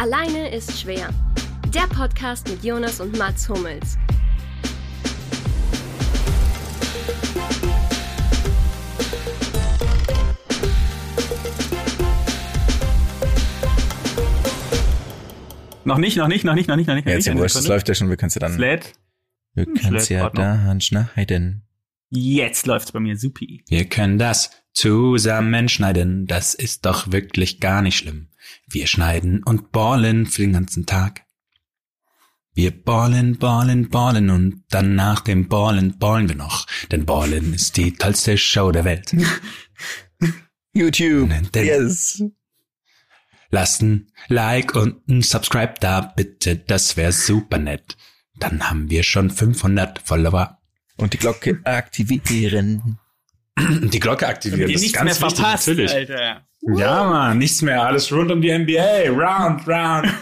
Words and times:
Alleine 0.00 0.54
ist 0.54 0.80
schwer. 0.80 1.08
Der 1.74 1.88
Podcast 1.92 2.48
mit 2.48 2.62
Jonas 2.62 3.00
und 3.00 3.18
Mats 3.18 3.48
Hummels. 3.48 3.98
Noch 15.84 15.98
nicht, 15.98 16.16
noch 16.16 16.28
nicht, 16.28 16.44
noch 16.44 16.54
nicht, 16.54 16.68
noch 16.68 16.76
nicht, 16.76 16.86
noch 16.86 16.94
nicht. 16.94 17.08
Ja, 17.08 17.14
jetzt 17.14 17.26
nicht. 17.26 17.36
wurscht, 17.36 17.56
das 17.56 17.66
läuft 17.66 17.88
ja 17.88 17.96
schon, 17.96 18.08
wir 18.08 18.16
können 18.16 18.28
es 18.28 18.36
ja 18.36 18.40
dann. 18.40 18.52
Flat. 18.52 18.92
Wir 19.54 19.66
können 19.66 19.96
es 19.96 20.08
ja 20.08 20.30
da 20.30 20.70
anschneiden. 20.70 21.66
Jetzt 22.10 22.68
läuft's 22.68 22.92
bei 22.92 23.00
mir 23.00 23.16
supi. 23.16 23.64
Wir 23.66 23.84
können 23.86 24.16
das 24.16 24.52
zusammenschneiden, 24.78 26.26
das 26.26 26.54
ist 26.54 26.86
doch 26.86 27.10
wirklich 27.10 27.58
gar 27.60 27.82
nicht 27.82 27.96
schlimm. 27.98 28.28
Wir 28.68 28.86
schneiden 28.86 29.42
und 29.42 29.72
ballen 29.72 30.26
für 30.26 30.42
den 30.42 30.52
ganzen 30.52 30.86
Tag. 30.86 31.24
Wir 32.54 32.70
ballen, 32.70 33.38
ballen, 33.38 33.88
ballen 33.88 34.30
und 34.30 34.62
dann 34.70 34.94
nach 34.94 35.20
dem 35.20 35.48
Ballen 35.48 35.98
ballen 35.98 36.28
wir 36.28 36.36
noch, 36.36 36.66
denn 36.90 37.06
Ballen 37.06 37.54
ist 37.54 37.76
die 37.76 37.92
tollste 37.92 38.38
Show 38.38 38.70
der 38.72 38.84
Welt. 38.84 39.14
YouTube. 40.72 41.30
Denn- 41.54 41.66
Yes. 41.66 42.22
Lasst 43.50 43.82
ein 43.82 44.12
Like 44.28 44.74
und 44.74 45.08
ein 45.08 45.22
Subscribe 45.22 45.74
da, 45.80 46.00
bitte, 46.02 46.56
das 46.56 46.96
wäre 46.96 47.12
super 47.12 47.58
nett. 47.58 47.96
Dann 48.36 48.68
haben 48.70 48.90
wir 48.90 49.02
schon 49.02 49.30
500 49.30 50.00
Follower. 50.00 50.58
Und 50.96 51.14
die 51.14 51.18
Glocke 51.18 51.60
aktivieren. 51.64 52.98
Die 53.82 54.00
Glocke 54.00 54.26
aktivieren, 54.26 54.68
Die 54.68 54.74
das 54.74 54.82
ist 54.82 54.88
nichts 54.88 54.98
ganz 54.98 55.20
mehr 55.20 55.28
wichtig, 55.28 55.42
verpasst, 55.44 55.68
natürlich. 55.68 55.92
Alter. 55.92 56.46
Ja, 56.60 57.04
man, 57.04 57.38
nichts 57.38 57.62
mehr, 57.62 57.82
alles 57.82 58.12
rund 58.12 58.30
um 58.30 58.40
die 58.40 58.56
NBA, 58.56 59.10
round, 59.10 59.66
round. 59.66 60.12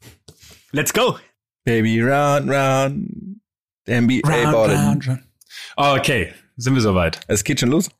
Let's 0.72 0.92
go. 0.92 1.18
Baby, 1.64 2.00
round, 2.02 2.50
round. 2.50 3.08
NBA 3.88 4.26
Round, 4.28 4.54
round, 4.54 5.08
round. 5.08 5.20
Okay, 5.76 6.32
sind 6.56 6.74
wir 6.74 6.80
soweit. 6.80 7.20
Es 7.28 7.44
geht 7.44 7.60
schon 7.60 7.70
los. 7.70 7.90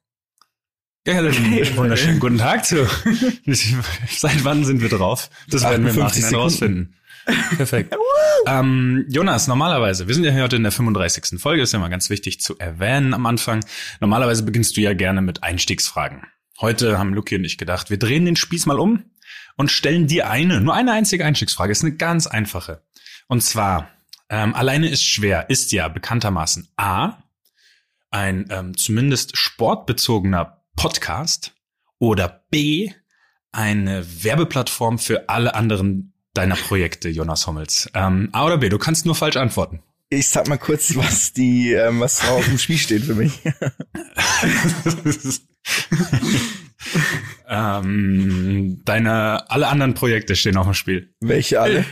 Ja, 1.06 1.22
dann 1.22 1.76
wunderschönen 1.76 2.18
guten 2.18 2.38
Tag 2.38 2.64
zu. 2.64 2.84
Seit 4.08 4.44
wann 4.44 4.64
sind 4.64 4.80
wir 4.80 4.88
drauf? 4.88 5.30
Das 5.48 5.62
werden 5.62 5.84
wir 5.84 5.92
im 5.92 6.02
58 6.02 6.22
Nachhinein 6.22 6.34
rausfinden. 6.34 6.96
Perfekt. 7.56 7.94
ähm, 8.46 9.04
Jonas, 9.08 9.48
normalerweise, 9.48 10.06
wir 10.06 10.14
sind 10.14 10.24
ja 10.24 10.32
heute 10.34 10.56
in 10.56 10.62
der 10.62 10.72
35. 10.72 11.40
Folge, 11.40 11.62
ist 11.62 11.72
ja 11.72 11.78
mal 11.78 11.88
ganz 11.88 12.08
wichtig 12.10 12.40
zu 12.40 12.58
erwähnen 12.58 13.14
am 13.14 13.26
Anfang. 13.26 13.64
Normalerweise 14.00 14.44
beginnst 14.44 14.76
du 14.76 14.80
ja 14.80 14.94
gerne 14.94 15.22
mit 15.22 15.42
Einstiegsfragen. 15.42 16.22
Heute 16.60 16.98
haben 16.98 17.14
Luki 17.14 17.36
und 17.36 17.44
ich 17.44 17.58
gedacht, 17.58 17.90
wir 17.90 17.98
drehen 17.98 18.24
den 18.24 18.36
Spieß 18.36 18.66
mal 18.66 18.78
um 18.78 19.04
und 19.56 19.70
stellen 19.70 20.06
dir 20.06 20.30
eine, 20.30 20.60
nur 20.60 20.74
eine 20.74 20.92
einzige 20.92 21.24
Einstiegsfrage. 21.24 21.72
Ist 21.72 21.82
eine 21.82 21.96
ganz 21.96 22.26
einfache. 22.26 22.82
Und 23.28 23.42
zwar, 23.42 23.90
ähm, 24.28 24.54
alleine 24.54 24.88
ist 24.88 25.04
schwer, 25.04 25.50
ist 25.50 25.72
ja 25.72 25.88
bekanntermaßen 25.88 26.68
A, 26.76 27.22
ein 28.10 28.46
ähm, 28.50 28.76
zumindest 28.76 29.36
sportbezogener 29.36 30.62
Podcast 30.76 31.54
oder 31.98 32.44
B, 32.50 32.92
eine 33.52 34.06
Werbeplattform 34.24 34.98
für 34.98 35.28
alle 35.28 35.54
anderen 35.54 36.12
deiner 36.36 36.56
Projekte, 36.56 37.08
Jonas 37.08 37.46
Hommels. 37.46 37.90
Ähm, 37.94 38.28
A 38.32 38.44
oder 38.46 38.58
B, 38.58 38.68
du 38.68 38.78
kannst 38.78 39.06
nur 39.06 39.14
falsch 39.14 39.36
antworten. 39.36 39.82
Ich 40.08 40.28
sag 40.28 40.46
mal 40.48 40.56
kurz, 40.58 40.94
was 40.96 41.32
die, 41.32 41.72
ähm, 41.72 42.00
was 42.00 42.18
drauf 42.20 42.38
auf 42.38 42.44
dem 42.46 42.58
Spiel 42.58 42.78
steht 42.78 43.02
für 43.04 43.14
mich. 43.16 43.40
ähm, 47.48 48.80
deine, 48.84 49.50
alle 49.50 49.68
anderen 49.68 49.94
Projekte 49.94 50.36
stehen 50.36 50.56
auf 50.56 50.66
dem 50.66 50.74
Spiel. 50.74 51.10
Welche 51.20 51.60
alle? 51.60 51.84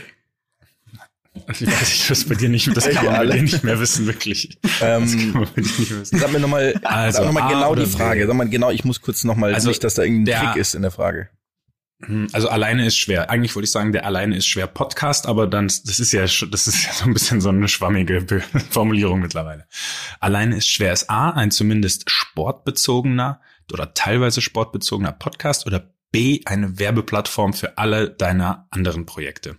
Ich 1.49 1.67
weiß 1.67 1.81
nicht, 1.81 2.09
was 2.09 2.23
bei 2.23 2.35
dir 2.35 2.47
nicht, 2.47 2.75
das 2.75 2.85
kann 2.89 3.03
man 3.05 3.13
bei 3.13 3.19
Alle. 3.19 3.33
dir 3.35 3.41
nicht 3.41 3.63
mehr 3.65 3.77
wissen, 3.79 4.07
wirklich. 4.07 4.57
Das 4.61 4.79
kann 4.79 5.03
Ähm, 5.03 5.33
bei 5.33 5.47
wissen. 5.63 6.05
sag 6.17 6.31
mir 6.31 6.39
nochmal, 6.39 6.79
Also, 6.83 7.17
sag 7.17 7.25
noch 7.25 7.33
mal 7.33 7.49
genau 7.49 7.75
die 7.75 7.85
Frage. 7.85 8.25
Sag 8.25 8.35
mal 8.35 8.47
genau, 8.47 8.71
ich 8.71 8.85
muss 8.85 9.01
kurz 9.01 9.25
nochmal, 9.25 9.53
Also, 9.53 9.67
nicht, 9.67 9.83
dass 9.83 9.95
da 9.95 10.03
irgendein 10.03 10.25
der- 10.25 10.39
Trick 10.53 10.55
ist 10.61 10.75
in 10.75 10.81
der 10.81 10.91
Frage. 10.91 11.29
Hm, 12.07 12.27
Also 12.33 12.49
alleine 12.49 12.85
ist 12.85 12.97
schwer. 12.97 13.29
Eigentlich 13.29 13.55
wollte 13.55 13.65
ich 13.65 13.71
sagen, 13.71 13.91
der 13.91 14.05
alleine 14.05 14.35
ist 14.37 14.47
schwer 14.47 14.67
Podcast, 14.67 15.27
aber 15.27 15.47
dann, 15.47 15.67
das 15.67 15.99
ist 15.99 16.11
ja, 16.11 16.21
das 16.21 16.67
ist 16.67 16.85
ja 16.85 16.93
so 16.93 17.05
ein 17.05 17.13
bisschen 17.13 17.41
so 17.41 17.49
eine 17.49 17.67
schwammige 17.67 18.21
Formulierung 18.69 19.19
mittlerweile. 19.19 19.67
Alleine 20.19 20.57
ist 20.57 20.69
schwer 20.69 20.93
ist 20.93 21.09
A, 21.09 21.31
ein 21.31 21.51
zumindest 21.51 22.09
sportbezogener 22.09 23.41
oder 23.71 23.93
teilweise 23.93 24.41
sportbezogener 24.41 25.11
Podcast 25.11 25.65
oder 25.65 25.93
B, 26.11 26.41
eine 26.45 26.79
Werbeplattform 26.79 27.53
für 27.53 27.77
alle 27.77 28.09
deiner 28.09 28.67
anderen 28.69 29.05
Projekte. 29.05 29.57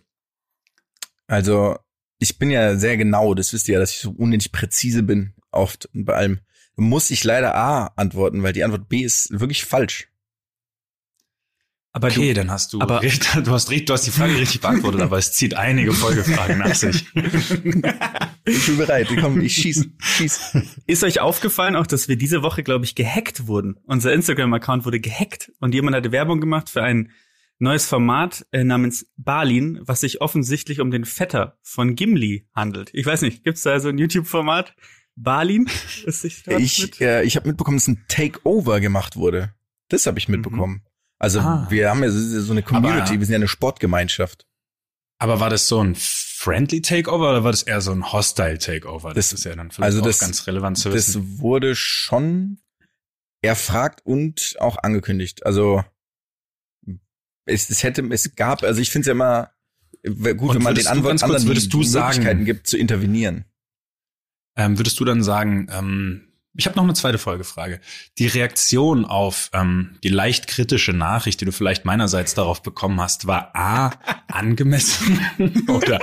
Also, 1.26 1.76
ich 2.18 2.38
bin 2.38 2.50
ja 2.50 2.76
sehr 2.76 2.96
genau, 2.96 3.34
das 3.34 3.52
wisst 3.52 3.68
ihr 3.68 3.74
ja, 3.74 3.80
dass 3.80 3.92
ich 3.92 3.98
so 3.98 4.10
unendlich 4.10 4.52
präzise 4.52 5.02
bin, 5.02 5.34
oft 5.50 5.88
bei 5.92 6.14
allem. 6.14 6.40
Muss 6.76 7.10
ich 7.10 7.24
leider 7.24 7.54
A 7.54 7.86
antworten, 7.96 8.42
weil 8.42 8.52
die 8.52 8.64
Antwort 8.64 8.88
B 8.88 9.00
ist 9.00 9.28
wirklich 9.38 9.64
falsch. 9.64 10.08
Aber 11.96 12.08
Okay, 12.08 12.28
du, 12.28 12.34
dann 12.34 12.50
hast 12.50 12.74
du, 12.74 12.80
aber- 12.82 13.00
du 13.00 13.50
hast 13.50 13.70
du 13.70 13.92
hast 13.94 14.06
die 14.06 14.10
Frage 14.10 14.36
richtig 14.38 14.60
beantwortet, 14.60 15.00
aber 15.00 15.16
es 15.16 15.32
zieht 15.32 15.54
einige 15.54 15.94
Folgefragen 15.94 16.58
nach 16.58 16.74
sich. 16.74 17.06
Ich 18.48 18.64
bin 18.66 18.76
bereit, 18.76 19.08
komm, 19.20 19.40
ich 19.40 19.54
schieß, 19.56 19.88
schieß. 19.98 20.56
ist 20.86 21.02
euch 21.02 21.18
aufgefallen 21.20 21.74
auch, 21.74 21.86
dass 21.88 22.06
wir 22.06 22.14
diese 22.16 22.42
Woche, 22.42 22.62
glaube 22.62 22.84
ich, 22.84 22.94
gehackt 22.94 23.48
wurden? 23.48 23.74
Unser 23.86 24.12
Instagram-Account 24.12 24.84
wurde 24.84 25.00
gehackt 25.00 25.50
und 25.58 25.74
jemand 25.74 25.96
hatte 25.96 26.12
Werbung 26.12 26.40
gemacht 26.40 26.70
für 26.70 26.82
ein 26.84 27.10
neues 27.58 27.86
Format 27.86 28.46
äh, 28.52 28.62
namens 28.62 29.10
Balin, 29.16 29.80
was 29.82 30.00
sich 30.02 30.20
offensichtlich 30.20 30.80
um 30.80 30.92
den 30.92 31.04
Vetter 31.04 31.58
von 31.62 31.96
Gimli 31.96 32.46
handelt. 32.54 32.90
Ich 32.92 33.04
weiß 33.04 33.22
nicht, 33.22 33.42
gibt's 33.42 33.62
da 33.62 33.80
so 33.80 33.88
ein 33.88 33.98
YouTube-Format? 33.98 34.76
Balin? 35.16 35.68
Ich, 36.60 37.00
äh, 37.00 37.24
ich 37.24 37.34
habe 37.34 37.48
mitbekommen, 37.48 37.78
dass 37.78 37.88
ein 37.88 38.04
Takeover 38.06 38.78
gemacht 38.78 39.16
wurde. 39.16 39.54
Das 39.88 40.06
habe 40.06 40.18
ich 40.20 40.28
mitbekommen. 40.28 40.82
Also 41.18 41.40
Ah. 41.40 41.66
wir 41.70 41.88
haben 41.90 42.02
ja 42.02 42.10
so, 42.10 42.52
eine 42.52 42.62
Community, 42.62 43.00
Aber- 43.12 43.20
wir 43.20 43.26
sind 43.26 43.32
ja 43.32 43.36
eine 43.36 43.48
Sportgemeinschaft. 43.48 44.46
Aber 45.18 45.40
war 45.40 45.48
das 45.48 45.66
so 45.66 45.80
ein 45.82 45.94
friendly 45.96 46.82
Takeover 46.82 47.30
oder 47.30 47.42
war 47.44 47.50
das 47.50 47.62
eher 47.62 47.80
so 47.80 47.90
ein 47.92 48.12
hostile 48.12 48.58
Takeover? 48.58 49.14
Das, 49.14 49.30
Das- 49.30 49.38
ist 49.40 49.44
ja 49.44 49.56
dann 49.56 49.70
vielleicht 49.70 49.86
also 49.86 50.00
auch 50.02 50.04
das- 50.06 50.18
ganz 50.18 50.46
relevant 50.46 50.76
zu 50.78 50.92
wissen. 50.92 51.22
Das 51.32 51.38
wurde 51.40 51.74
schon 51.74 52.58
erfragt 53.42 54.02
und 54.04 54.56
auch 54.58 54.76
angekündigt. 54.82 55.46
Also 55.46 55.82
es, 57.46 57.70
es 57.70 57.82
hätte, 57.82 58.02
es 58.10 58.34
gab, 58.34 58.62
also 58.62 58.80
ich 58.80 58.90
finde 58.90 59.02
es 59.02 59.06
ja 59.06 59.12
immer 59.12 59.52
gut, 60.04 60.50
Und 60.50 60.54
wenn 60.56 60.62
man 60.62 60.74
den 60.74 60.84
du 60.84 60.90
Antwort 60.90 61.10
ganz 61.12 61.20
kurz, 61.22 61.30
anderen 61.30 61.46
würdest 61.48 61.72
du 61.72 61.80
die 61.80 61.86
sagen- 61.86 62.08
Möglichkeiten 62.18 62.44
gibt 62.44 62.66
zu 62.66 62.76
intervenieren. 62.76 63.44
Ähm, 64.56 64.78
würdest 64.78 64.98
du 65.00 65.04
dann 65.04 65.22
sagen, 65.22 65.68
ähm, 65.70 66.32
ich 66.56 66.66
habe 66.66 66.76
noch 66.76 66.84
eine 66.84 66.94
zweite 66.94 67.18
Folgefrage. 67.18 67.80
Die 68.18 68.26
Reaktion 68.26 69.04
auf 69.04 69.50
ähm, 69.52 69.98
die 70.02 70.08
leicht 70.08 70.46
kritische 70.48 70.92
Nachricht, 70.92 71.40
die 71.40 71.44
du 71.44 71.52
vielleicht 71.52 71.84
meinerseits 71.84 72.34
darauf 72.34 72.62
bekommen 72.62 73.00
hast, 73.00 73.26
war 73.26 73.50
A, 73.54 73.92
angemessen 74.28 75.20
oder 75.68 76.00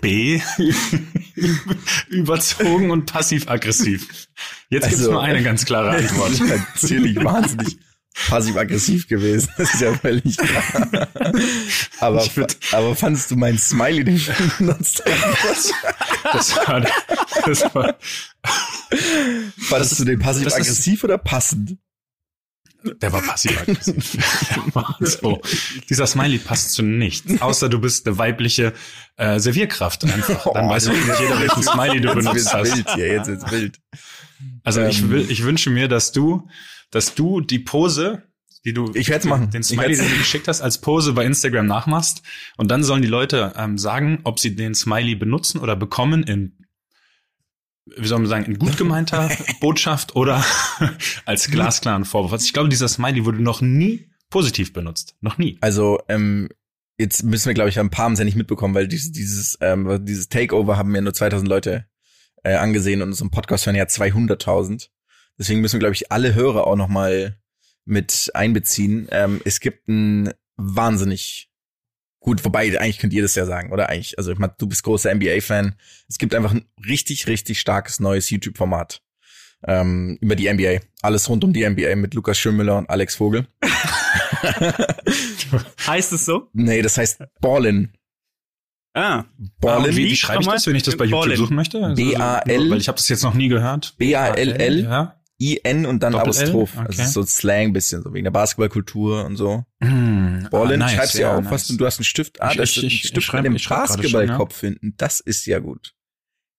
B, 0.00 0.40
überzogen 2.08 2.90
und 2.90 3.10
passiv-aggressiv? 3.12 4.28
Jetzt 4.68 4.84
gibt's 4.88 4.98
Also- 5.00 5.12
nur 5.12 5.22
eine 5.22 5.42
ganz 5.42 5.64
klare 5.64 5.90
Antwort. 5.90 6.40
Natürlich 6.40 7.16
wahnsinnig 7.22 7.78
passiv-aggressiv 8.28 9.08
gewesen. 9.08 9.48
Das 9.56 9.72
ist 9.74 9.80
ja 9.80 9.94
völlig 9.94 10.36
klar. 10.36 11.08
Aber, 12.00 12.24
Ich 12.24 12.32
würd- 12.32 12.56
aber 12.74 12.94
fandest 12.96 13.30
du 13.30 13.36
mein 13.36 13.58
Smiley, 13.58 14.04
den 14.04 14.16
ich 14.16 14.30
benutzt 14.58 15.02
habe? 15.04 15.36
Das 16.32 16.56
war, 16.56 16.80
das 17.46 17.74
war, 17.74 17.96
Fandest 19.58 20.00
du 20.00 20.04
den 20.04 20.18
passiv-aggressiv 20.18 21.04
oder 21.04 21.18
passend? 21.18 21.76
der 23.02 23.12
war 23.12 23.20
passiv-aggressiv. 23.20 24.16
So. 25.00 25.40
Dieser 25.90 26.06
Smiley 26.06 26.38
passt 26.38 26.72
zu 26.72 26.82
nichts, 26.82 27.40
außer 27.42 27.68
du 27.68 27.78
bist 27.80 28.06
eine 28.06 28.16
weibliche 28.16 28.72
äh, 29.16 29.38
Servierkraft 29.38 30.04
einfach. 30.04 30.46
Dann 30.54 30.64
Oh, 30.66 30.68
weiß 30.70 30.88
nicht 30.88 30.98
jeder, 31.20 31.40
welchen 31.40 31.62
Smiley 31.62 32.00
du 32.00 32.08
Jetzt 32.14 32.16
benutzt 32.16 32.34
wird's 32.36 32.54
hast. 32.54 32.74
wild 32.76 32.90
hier, 32.94 33.06
jetzt 33.08 33.50
wild. 33.50 33.78
Also 34.64 34.82
ich 34.82 35.00
Ähm. 35.00 35.10
will, 35.10 35.30
ich 35.30 35.42
wünsche 35.44 35.68
mir, 35.68 35.88
dass 35.88 36.12
du, 36.12 36.48
dass 36.90 37.14
du 37.14 37.40
die 37.40 37.58
Pose, 37.58 38.22
die 38.64 38.72
du, 38.72 38.90
Ich 38.94 39.08
werd's 39.08 39.24
machen. 39.24 39.50
den 39.50 39.62
Smiley, 39.62 39.96
den 39.96 40.08
du 40.08 40.18
geschickt 40.18 40.48
hast, 40.48 40.60
als 40.60 40.78
Pose 40.80 41.12
bei 41.12 41.24
Instagram 41.24 41.66
nachmachst 41.66 42.22
und 42.56 42.70
dann 42.70 42.84
sollen 42.84 43.02
die 43.02 43.08
Leute 43.08 43.52
ähm, 43.56 43.78
sagen, 43.78 44.20
ob 44.24 44.38
sie 44.38 44.54
den 44.54 44.74
Smiley 44.74 45.14
benutzen 45.14 45.60
oder 45.60 45.76
bekommen 45.76 46.22
in 46.22 46.56
wie 47.96 48.06
soll 48.06 48.18
man 48.18 48.28
sagen, 48.28 48.44
in 48.44 48.58
gut 48.58 48.76
gemeinter 48.76 49.30
Botschaft 49.60 50.14
oder 50.14 50.44
als 51.24 51.50
glasklaren 51.50 52.04
Vorwurf. 52.04 52.32
Also 52.32 52.44
ich 52.44 52.52
glaube, 52.52 52.68
dieser 52.68 52.88
Smiley 52.88 53.24
wurde 53.24 53.42
noch 53.42 53.60
nie 53.60 54.10
positiv 54.28 54.72
benutzt. 54.72 55.16
Noch 55.20 55.38
nie. 55.38 55.58
Also, 55.60 55.98
ähm, 56.08 56.48
jetzt 56.98 57.24
müssen 57.24 57.46
wir, 57.46 57.54
glaube 57.54 57.70
ich, 57.70 57.78
ein 57.78 57.90
paar 57.90 58.04
haben 58.04 58.12
es 58.12 58.18
ja 58.18 58.24
nicht 58.24 58.36
mitbekommen, 58.36 58.74
weil 58.74 58.86
dieses, 58.86 59.12
dieses, 59.12 59.58
ähm, 59.60 60.04
dieses 60.04 60.28
Takeover 60.28 60.76
haben 60.76 60.94
ja 60.94 61.00
nur 61.00 61.14
2000 61.14 61.48
Leute 61.48 61.86
äh, 62.44 62.54
angesehen 62.54 63.02
und 63.02 63.08
unserem 63.08 63.30
Podcast 63.30 63.66
hören 63.66 63.76
ja 63.76 63.84
200.000. 63.84 64.88
Deswegen 65.40 65.60
müssen 65.60 65.76
wir, 65.76 65.80
glaube 65.80 65.94
ich, 65.94 66.12
alle 66.12 66.34
Hörer 66.34 66.66
auch 66.66 66.76
noch 66.76 66.88
mal 66.88 67.36
mit 67.84 68.30
einbeziehen. 68.34 69.08
Ähm, 69.10 69.40
es 69.44 69.58
gibt 69.58 69.88
ein 69.88 70.32
wahnsinnig 70.56 71.48
Gut, 72.22 72.44
wobei, 72.44 72.78
eigentlich 72.78 72.98
könnt 72.98 73.14
ihr 73.14 73.22
das 73.22 73.34
ja 73.34 73.46
sagen, 73.46 73.72
oder 73.72 73.88
eigentlich, 73.88 74.18
also 74.18 74.30
ich 74.30 74.38
meine, 74.38 74.54
du 74.58 74.66
bist 74.66 74.82
großer 74.82 75.14
NBA-Fan. 75.14 75.74
Es 76.06 76.18
gibt 76.18 76.34
einfach 76.34 76.52
ein 76.52 76.66
richtig, 76.86 77.26
richtig 77.26 77.58
starkes 77.58 77.98
neues 77.98 78.28
YouTube-Format 78.28 79.00
ähm, 79.66 80.18
über 80.20 80.36
die 80.36 80.52
NBA. 80.52 80.80
Alles 81.00 81.30
rund 81.30 81.44
um 81.44 81.54
die 81.54 81.66
NBA 81.66 81.96
mit 81.96 82.12
Lukas 82.12 82.38
Schönmüller 82.38 82.76
und 82.76 82.90
Alex 82.90 83.16
Vogel. 83.16 83.46
heißt 85.86 86.12
es 86.12 86.26
so? 86.26 86.50
Nee, 86.52 86.82
das 86.82 86.98
heißt 86.98 87.22
Ballin. 87.40 87.90
Ah. 88.92 89.24
Ballin. 89.58 89.96
Wie, 89.96 90.10
wie 90.10 90.16
schreibe 90.16 90.42
ich 90.42 90.48
das, 90.48 90.66
wenn 90.66 90.76
ich 90.76 90.82
das 90.82 90.98
bei 90.98 91.06
YouTube 91.06 91.22
Ballin. 91.22 91.36
suchen 91.38 91.56
möchte? 91.56 91.82
Also, 91.82 91.96
B-A-L. 91.96 92.70
Weil 92.70 92.78
ich 92.78 92.88
habe 92.88 92.96
das 92.96 93.08
jetzt 93.08 93.22
noch 93.22 93.32
nie 93.32 93.48
gehört. 93.48 93.94
B-A-L-L. 93.96 94.82
Ja. 94.82 95.19
I-N 95.40 95.86
und 95.86 96.02
dann 96.02 96.12
Doppel-L? 96.12 96.50
Apostroph. 96.50 96.76
Okay. 96.76 96.84
Das 96.88 96.98
ist 96.98 97.12
so 97.14 97.22
Slang 97.24 97.72
bisschen, 97.72 98.02
so 98.02 98.12
wegen 98.12 98.24
der 98.24 98.30
Basketballkultur 98.30 99.24
und 99.24 99.36
so. 99.36 99.64
Hm, 99.82 100.48
Ballin, 100.50 100.82
ah, 100.82 100.86
nice, 100.86 100.94
schreibst 100.96 101.14
du 101.14 101.18
ja 101.20 101.28
ja, 101.30 101.36
auf, 101.36 101.44
nice. 101.44 101.52
was 101.52 101.66
du, 101.68 101.76
du 101.76 101.86
hast 101.86 101.98
einen 101.98 102.04
Stift. 102.04 102.40
Ah, 102.42 102.50
Ich- 102.50 102.56
das 102.58 102.70
ich- 102.70 102.76
ist 102.76 102.82
ein 102.82 102.86
ich- 102.88 103.02
Stift 103.08 103.26
schreib- 103.26 103.42
mit 103.42 103.46
dem 103.52 103.56
ich 103.56 103.62
schreib 103.62 103.86
gerade 103.86 104.02
schon, 104.02 104.12
Basketballkopf 104.12 104.60
hinten. 104.60 104.94
Das 104.98 105.20
ist 105.20 105.46
ja 105.46 105.58
gut. 105.60 105.94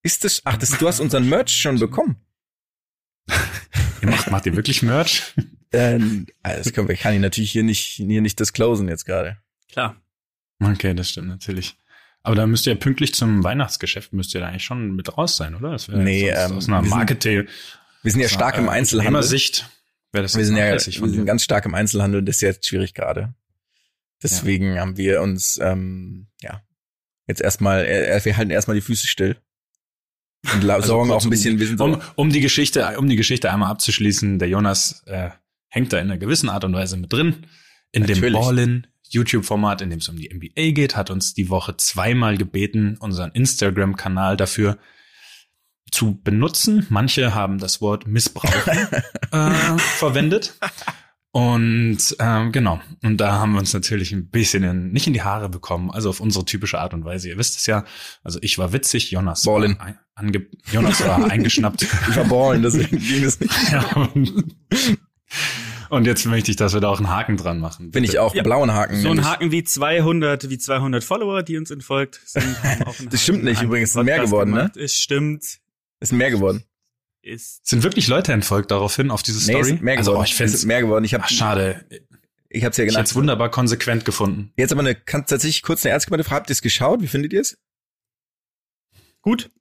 Ist 0.04 0.24
das, 0.24 0.42
ach, 0.46 0.58
das, 0.58 0.72
du 0.72 0.88
hast 0.88 1.00
unseren 1.00 1.30
Merch 1.30 1.50
schon 1.52 1.78
bekommen. 1.80 2.16
Ihr 4.02 4.10
macht, 4.10 4.32
macht 4.32 4.46
ihr 4.46 4.56
wirklich 4.56 4.82
Merch? 4.84 5.34
Ähm, 5.74 6.26
ah, 6.44 6.54
das 6.58 6.74
können 6.74 6.90
wir, 6.90 6.98
kann 6.98 7.14
ich 7.14 7.22
natürlich 7.22 7.50
hier 7.54 7.64
nicht, 7.64 7.80
hier 7.86 8.20
nicht 8.20 8.38
disclosen 8.38 8.90
jetzt 8.90 9.06
gerade. 9.06 9.38
Klar. 9.72 9.96
Okay, 10.62 10.94
das 10.94 11.12
stimmt 11.12 11.30
natürlich. 11.30 11.78
Aber 12.24 12.36
da 12.36 12.46
müsst 12.46 12.68
ihr 12.68 12.74
ja 12.74 12.78
pünktlich 12.78 13.14
zum 13.14 13.42
Weihnachtsgeschäft 13.46 14.12
müsst 14.12 14.36
ihr 14.36 14.42
da 14.42 14.48
eigentlich 14.50 14.66
schon 14.66 14.98
mit 14.98 15.18
raus 15.18 15.38
sein, 15.38 15.56
oder? 15.56 15.72
Das 15.72 15.88
wäre 15.88 16.00
Nee, 16.04 16.28
ähm, 16.28 16.58
aus 16.58 16.68
einer 16.68 16.82
Marketing. 16.82 17.48
Wir 18.04 18.12
sind 18.12 18.22
ja 18.22 18.30
stark 18.30 18.58
im 18.58 18.66
äh, 18.68 18.72
Einzelhandel. 18.72 19.24
Sicht 19.24 19.70
wäre 20.12 20.24
das 20.24 20.36
Wir 20.36 20.46
sind 20.46 20.58
ja, 20.58 20.72
wir 20.72 20.80
sind 20.80 21.26
ganz 21.26 21.44
stark 21.44 21.66
im 21.66 21.76
Einzelhandel 21.76 22.20
und 22.20 22.26
das 22.26 22.38
ist 22.38 22.42
jetzt 22.42 22.68
schwierig 22.68 22.94
gerade. 22.94 23.34
Deswegen 24.24 24.80
haben 24.80 24.98
wir 24.98 25.22
uns, 25.22 25.60
ähm, 25.62 26.28
ja, 26.42 26.62
jetzt 27.28 27.42
erstmal, 27.42 27.86
äh, 27.86 28.24
wir 28.24 28.38
halten 28.38 28.52
erstmal 28.52 28.76
die 28.76 28.82
Füße 28.82 29.08
still. 29.08 29.38
Und 30.54 30.68
Also 30.70 30.88
sorgen 30.88 31.12
auch 31.12 31.24
ein 31.24 31.30
bisschen, 31.30 31.60
wir 31.60 31.68
sind 31.68 31.80
um, 31.82 32.02
um 32.16 32.30
die 32.32 32.42
Geschichte, 32.42 32.98
um 32.98 33.08
die 33.08 33.16
Geschichte 33.16 33.52
einmal 33.52 33.70
abzuschließen, 33.70 34.40
der 34.40 34.50
Jonas 34.50 35.04
äh, 35.06 35.30
hängt 35.70 35.94
da 35.94 35.98
in 35.98 36.06
einer 36.06 36.18
gewissen 36.18 36.50
Art 36.50 36.64
und 36.64 36.74
Weise 36.74 36.98
mit 36.98 37.14
drin. 37.14 37.46
In 37.92 38.06
dem 38.06 38.16
Natürlich. 38.16 38.40
Ballin 38.40 38.88
YouTube-Format, 39.10 39.82
in 39.82 39.90
dem 39.90 40.00
es 40.00 40.08
um 40.08 40.18
die 40.18 40.34
NBA 40.34 40.72
geht, 40.72 40.96
hat 40.96 41.10
uns 41.10 41.34
die 41.34 41.50
Woche 41.50 41.76
zweimal 41.78 42.38
gebeten, 42.38 42.98
unseren 43.00 43.32
Instagram-Kanal 43.32 44.38
dafür 44.38 44.78
zu 45.92 46.20
benutzen. 46.24 46.88
Manche 46.90 47.36
haben 47.36 47.58
das 47.60 47.82
Wort 47.82 48.08
missbrauchen 48.08 48.72
äh, 49.32 49.78
verwendet. 49.78 50.58
Und 51.34 52.00
ähm, 52.20 52.52
genau, 52.52 52.82
und 53.04 53.18
da 53.18 53.34
haben 53.34 53.54
wir 53.54 53.60
uns 53.60 53.74
natürlich 53.74 54.12
ein 54.12 54.30
bisschen 54.30 54.64
in, 54.64 54.92
nicht 54.92 55.08
in 55.08 55.14
die 55.14 55.22
Haare 55.22 55.48
bekommen, 55.48 55.90
also 55.90 56.10
auf 56.10 56.20
unsere 56.20 56.44
typische 56.44 56.78
Art 56.80 56.94
und 56.94 57.06
Weise. 57.06 57.30
Ihr 57.30 57.38
wisst 57.38 57.58
es 57.58 57.66
ja, 57.68 57.86
also 58.22 58.38
ich 58.42 58.58
war 58.58 58.74
witzig, 58.74 59.12
Jonas 59.12 59.44
Ballin. 59.44 59.78
war, 59.80 59.86
ein, 59.86 59.98
ange, 60.16 60.46
Jonas 60.74 61.06
war 61.08 61.24
eingeschnappt. 61.32 61.84
ich 61.84 62.16
war 62.18 62.26
ballen, 62.26 62.64
deswegen 62.64 63.00
ging 63.00 63.24
das 63.24 63.40
nicht. 63.40 63.54
Ja, 63.72 63.82
und, 64.14 64.34
und 65.90 66.06
jetzt 66.06 66.26
möchte 66.26 66.52
ich, 66.52 66.58
dass 66.58 66.74
wir 66.74 66.82
da 66.82 66.90
auch 66.90 66.98
einen 67.00 67.10
Haken 67.10 67.38
dran 67.38 67.60
machen. 67.60 67.92
Bin 67.92 68.04
ich 68.04 68.20
auch, 68.20 68.36
Ja. 68.36 68.44
blauen 68.44 68.74
Haken. 68.74 69.00
So 69.00 69.12
ein. 69.12 69.24
Haken 69.24 69.52
wie 69.52 69.64
200, 69.64 70.50
wie 70.50 70.58
200 70.58 71.02
Follower, 71.02 71.44
die 71.44 71.56
uns 71.56 71.72
entfolgt. 71.72 72.20
Sind, 72.26 72.44
haben 72.62 72.84
auch 72.84 73.00
einen 73.00 73.10
Das 73.10 73.24
stimmt 73.24 73.38
Haken 73.38 73.46
nicht 73.50 73.62
übrigens, 73.62 73.96
mehr 73.96 74.20
geworden, 74.20 74.50
ne? 74.52 74.58
gemacht. 74.58 74.76
Es 74.76 74.96
stimmt. 74.96 75.60
Ist 76.02 76.12
mehr 76.12 76.30
geworden. 76.32 76.64
Ist 77.22 77.66
Sind 77.66 77.84
wirklich 77.84 78.08
Leute 78.08 78.34
entfolgt 78.34 78.72
daraufhin 78.72 79.12
auf 79.12 79.22
diese 79.24 79.38
Nee, 79.38 79.44
Story? 79.54 79.62
es 79.62 79.68
sind 79.68 79.82
mehr 79.84 79.98
also, 79.98 80.12
geworden. 80.12 80.24
oh, 80.24 80.26
ich 80.28 80.36
finde 80.36 80.52
es 80.54 80.62
sind 80.62 80.68
mehr 80.68 80.82
geworden. 80.82 81.06
Ich 81.06 81.14
habe 81.14 81.24
Ach, 81.24 81.30
schade. 81.30 81.86
ich 82.50 82.66
hab's 82.66 82.78
ja 82.78 82.84
Ich 82.84 82.90
genannt. 82.90 83.08
hätte 83.08 83.16
wunderbar 83.16 83.50
konsequent 83.52 84.04
gefunden. 84.06 84.52
Jetzt 84.58 84.72
aber 84.72 84.82
eine, 84.82 84.96
kann 84.96 85.26
tatsächlich 85.28 85.62
kurz 85.62 85.86
eine 85.86 85.92
ernst 85.94 86.08
gemeinte 86.08 86.24
Frage. 86.24 86.40
Habt 86.42 86.50
ihr 86.50 86.54
es 86.54 86.62
geschaut? 86.62 87.02
Wie 87.02 87.08
findet 87.08 87.32
ihr 87.34 87.42
es? 87.42 87.58
gut. 89.22 89.52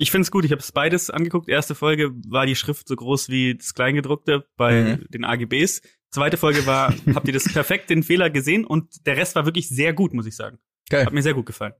Ich 0.00 0.10
finde 0.12 0.22
es 0.22 0.30
gut. 0.30 0.44
Ich 0.44 0.52
habe 0.52 0.60
es 0.62 0.70
beides 0.72 1.10
angeguckt. 1.10 1.48
Erste 1.48 1.74
Folge 1.74 2.12
war 2.28 2.46
die 2.46 2.54
Schrift 2.56 2.86
so 2.88 2.94
groß 2.96 3.28
wie 3.28 3.56
das 3.56 3.74
Kleingedruckte 3.74 4.46
bei 4.56 4.96
Mhm. 4.96 5.06
den 5.10 5.24
AGBs. 5.24 5.82
Zweite 6.10 6.36
Folge 6.36 6.64
war, 6.66 6.94
habt 7.14 7.26
ihr 7.26 7.34
das 7.34 7.52
perfekt 7.52 7.90
den 7.90 8.02
Fehler 8.02 8.30
gesehen 8.30 8.64
und 8.64 9.04
der 9.06 9.16
Rest 9.16 9.34
war 9.34 9.44
wirklich 9.44 9.68
sehr 9.68 9.92
gut, 9.92 10.14
muss 10.14 10.24
ich 10.26 10.36
sagen. 10.36 10.58
Geil. 10.88 11.04
Hat 11.04 11.12
mir 11.12 11.22
sehr 11.22 11.34
gut 11.34 11.46
gefallen. 11.46 11.74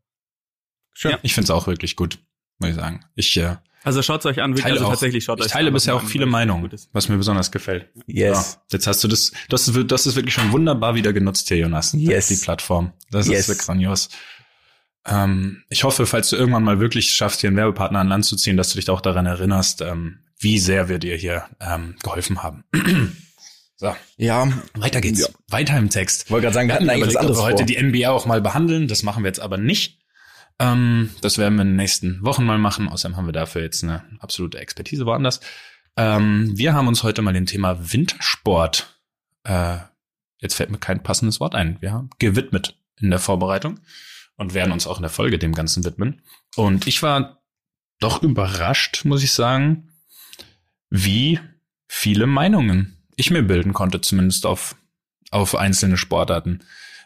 Schön. 0.93 1.13
Ja. 1.13 1.19
Ich 1.23 1.33
finde 1.33 1.45
es 1.45 1.51
auch 1.51 1.67
wirklich 1.69 1.95
gut, 1.97 2.19
muss 2.59 2.71
ich 2.71 2.77
sagen. 2.77 3.05
Ich 3.15 3.35
äh, 3.39 3.57
Also 3.85 4.03
schaut's 4.03 4.27
euch 4.27 4.43
an. 4.43 4.55
teile 4.55 4.75
also 4.75 4.87
auch, 4.87 4.91
tatsächlich 4.91 5.25
schaut 5.25 5.39
ich 5.39 5.47
euch 5.47 5.53
teile 5.53 5.69
an, 5.69 5.75
bisher 5.75 5.95
auch 5.95 6.03
viele 6.03 6.27
Meinungen, 6.27 6.71
was 6.93 7.09
mir 7.09 7.17
besonders 7.17 7.51
gefällt. 7.53 7.89
Yes. 8.07 8.55
Ja, 8.55 8.63
jetzt 8.73 8.87
hast 8.87 9.05
du 9.05 9.09
das, 9.09 9.33
das 9.49 9.69
ist, 9.69 9.91
das 9.91 10.07
ist 10.07 10.17
wirklich 10.17 10.35
schon 10.35 10.53
wunderbar 10.53 10.95
wieder 10.95 11.13
genutzt 11.13 11.49
hier, 11.49 11.59
Jonas. 11.59 11.93
Yes. 11.93 12.29
Die 12.29 12.37
Plattform. 12.37 12.93
Das 13.11 13.29
Yes. 13.29 13.49
ist 13.49 13.65
grandios. 13.65 14.09
Ähm, 15.07 15.63
ich 15.71 15.85
hoffe, 15.85 16.07
falls 16.07 16.29
du 16.31 16.37
irgendwann 16.37 16.65
mal 16.65 16.81
wirklich 16.81 17.13
schaffst, 17.13 17.41
hier 17.41 17.49
einen 17.49 17.57
Werbepartner 17.57 18.01
an 18.01 18.09
Land 18.09 18.25
zu 18.27 18.37
ziehen, 18.37 18.57
dass 18.57 18.71
du 18.71 18.77
dich 18.77 18.91
auch 18.91 19.01
daran 19.01 19.27
erinnerst, 19.27 19.81
ähm, 19.81 20.19
wie 20.39 20.59
sehr 20.59 20.89
wir 20.89 20.99
dir 20.99 21.17
hier 21.17 21.45
ähm, 21.61 21.95
geholfen 22.03 22.43
haben. 22.43 22.65
so, 23.77 23.95
Ja, 24.17 24.49
weiter 24.75 25.01
geht's. 25.01 25.21
Ja. 25.21 25.29
Weiter 25.49 25.79
im 25.79 25.89
Text. 25.89 26.31
wollte 26.31 26.43
gerade 26.45 26.55
sagen, 26.55 26.69
wir 26.69 26.75
hatten 26.75 26.91
eigentlich 26.91 27.07
was 27.07 27.13
überlegt, 27.15 27.17
ob 27.17 27.21
anderes 27.23 27.39
wir 27.39 27.45
heute 27.45 27.75
vor. 27.75 27.91
die 27.91 28.01
NBA 28.03 28.11
auch 28.11 28.27
mal 28.27 28.41
behandeln. 28.41 28.87
Das 28.89 29.03
machen 29.03 29.23
wir 29.25 29.29
jetzt 29.29 29.41
aber 29.41 29.57
nicht. 29.57 29.98
Ähm, 30.59 31.11
das 31.21 31.39
werden 31.39 31.57
wir 31.57 31.63
in 31.63 31.69
den 31.69 31.77
nächsten 31.77 32.23
Wochen 32.23 32.45
mal 32.45 32.59
machen. 32.59 32.89
Außerdem 32.89 33.17
haben 33.17 33.27
wir 33.27 33.33
dafür 33.33 33.63
jetzt 33.63 33.85
eine 33.85 34.05
absolute 34.21 34.59
Expertise 34.59 35.07
woanders. 35.07 35.41
Ähm, 35.97 36.57
wir 36.57 36.75
haben 36.75 36.89
uns 36.89 37.03
heute 37.03 37.23
mal 37.23 37.33
dem 37.33 37.47
Thema 37.47 37.93
Wintersport, 37.93 39.01
äh, 39.43 39.79
jetzt 40.39 40.55
fällt 40.55 40.71
mir 40.71 40.79
kein 40.79 41.03
passendes 41.03 41.41
Wort 41.41 41.57
ein, 41.57 41.77
wir 41.81 41.93
haben 41.93 42.11
gewidmet 42.21 42.79
in 43.01 43.11
der 43.11 43.19
Vorbereitung 43.19 43.81
und 44.37 44.55
werden 44.55 44.73
uns 44.73 44.87
auch 44.87 44.99
in 44.99 45.03
der 45.03 45.11
Folge 45.11 45.39
dem 45.39 45.55
Ganzen 45.55 45.85
widmen. 45.85 46.23
Und 46.55 46.87
ich 46.87 47.03
war 47.03 47.43
doch 47.99 48.23
überrascht, 48.23 49.05
muss 49.05 49.25
ich 49.25 49.33
sagen, 49.33 49.91
wie 50.89 51.41
viele 51.89 52.27
Meinungen 52.27 53.05
ich 53.17 53.33
mir 53.33 53.43
bilden 53.43 53.73
konnte, 53.73 54.01
zumindest 54.01 54.47
auf, 54.47 54.77
auf 55.33 55.57
einzelne 55.57 55.97
Sportarten. 55.97 56.63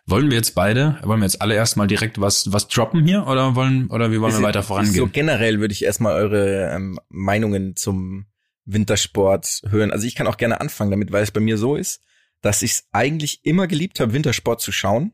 Wollen 0.06 0.31
wir 0.31 0.37
jetzt 0.37 0.54
beide, 0.54 0.99
wollen 1.04 1.20
wir 1.20 1.26
jetzt 1.26 1.40
alle 1.40 1.54
erstmal 1.54 1.87
direkt 1.87 2.20
was, 2.20 2.52
was 2.52 2.66
droppen 2.66 3.06
hier 3.06 3.26
oder 3.26 3.54
wollen, 3.54 3.87
oder 3.88 4.10
wie 4.10 4.20
wollen 4.20 4.34
wir 4.34 4.43
weiter 4.43 4.62
So 4.62 4.69
vorangehen? 4.69 5.12
generell 5.12 5.60
würde 5.60 5.72
ich 5.72 5.84
erstmal 5.84 6.14
eure 6.14 6.72
ähm, 6.75 6.99
Meinungen 7.08 7.76
zum 7.76 8.26
Wintersport 8.64 9.62
hören. 9.69 9.93
Also 9.93 10.06
ich 10.06 10.14
kann 10.14 10.26
auch 10.26 10.37
gerne 10.37 10.60
anfangen 10.60 10.90
damit, 10.90 11.12
weil 11.12 11.22
es 11.22 11.31
bei 11.31 11.40
mir 11.40 11.56
so 11.56 11.76
ist, 11.76 12.00
dass 12.40 12.62
ich 12.62 12.72
es 12.72 12.88
eigentlich 12.93 13.44
immer 13.44 13.69
geliebt 13.69 14.00
habe, 14.00 14.12
Wintersport 14.12 14.60
zu 14.60 14.72
schauen. 14.72 15.12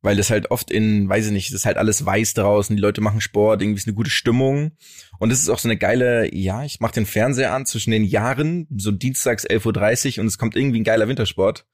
Weil 0.00 0.16
das 0.16 0.28
halt 0.28 0.50
oft 0.50 0.70
in, 0.70 1.08
weiß 1.08 1.26
ich 1.26 1.32
nicht, 1.32 1.48
das 1.48 1.60
ist 1.60 1.66
halt 1.66 1.78
alles 1.78 2.04
weiß 2.04 2.34
draußen, 2.34 2.76
die 2.76 2.82
Leute 2.82 3.00
machen 3.00 3.22
Sport, 3.22 3.62
irgendwie 3.62 3.78
ist 3.78 3.86
eine 3.86 3.94
gute 3.94 4.10
Stimmung. 4.10 4.72
Und 5.18 5.32
es 5.32 5.40
ist 5.40 5.48
auch 5.48 5.58
so 5.58 5.66
eine 5.66 5.78
geile, 5.78 6.32
ja, 6.34 6.62
ich 6.62 6.78
mache 6.78 6.92
den 6.92 7.06
Fernseher 7.06 7.54
an 7.54 7.64
zwischen 7.64 7.90
den 7.90 8.04
Jahren, 8.04 8.66
so 8.76 8.90
dienstags 8.90 9.46
11.30 9.46 10.18
Uhr 10.18 10.20
und 10.20 10.26
es 10.26 10.36
kommt 10.36 10.56
irgendwie 10.56 10.80
ein 10.80 10.84
geiler 10.84 11.08
Wintersport. 11.08 11.66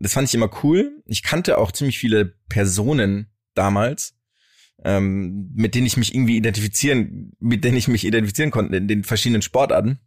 Das 0.00 0.12
fand 0.12 0.28
ich 0.28 0.34
immer 0.34 0.50
cool. 0.62 1.02
Ich 1.06 1.22
kannte 1.22 1.58
auch 1.58 1.72
ziemlich 1.72 1.98
viele 1.98 2.34
Personen 2.48 3.28
damals, 3.54 4.14
ähm, 4.84 5.50
mit 5.54 5.74
denen 5.74 5.86
ich 5.86 5.96
mich 5.96 6.14
irgendwie 6.14 6.36
identifizieren, 6.36 7.32
mit 7.40 7.64
denen 7.64 7.76
ich 7.78 7.88
mich 7.88 8.04
identifizieren 8.04 8.50
konnte 8.50 8.76
in 8.76 8.88
den 8.88 9.04
verschiedenen 9.04 9.42
Sportarten. 9.42 9.98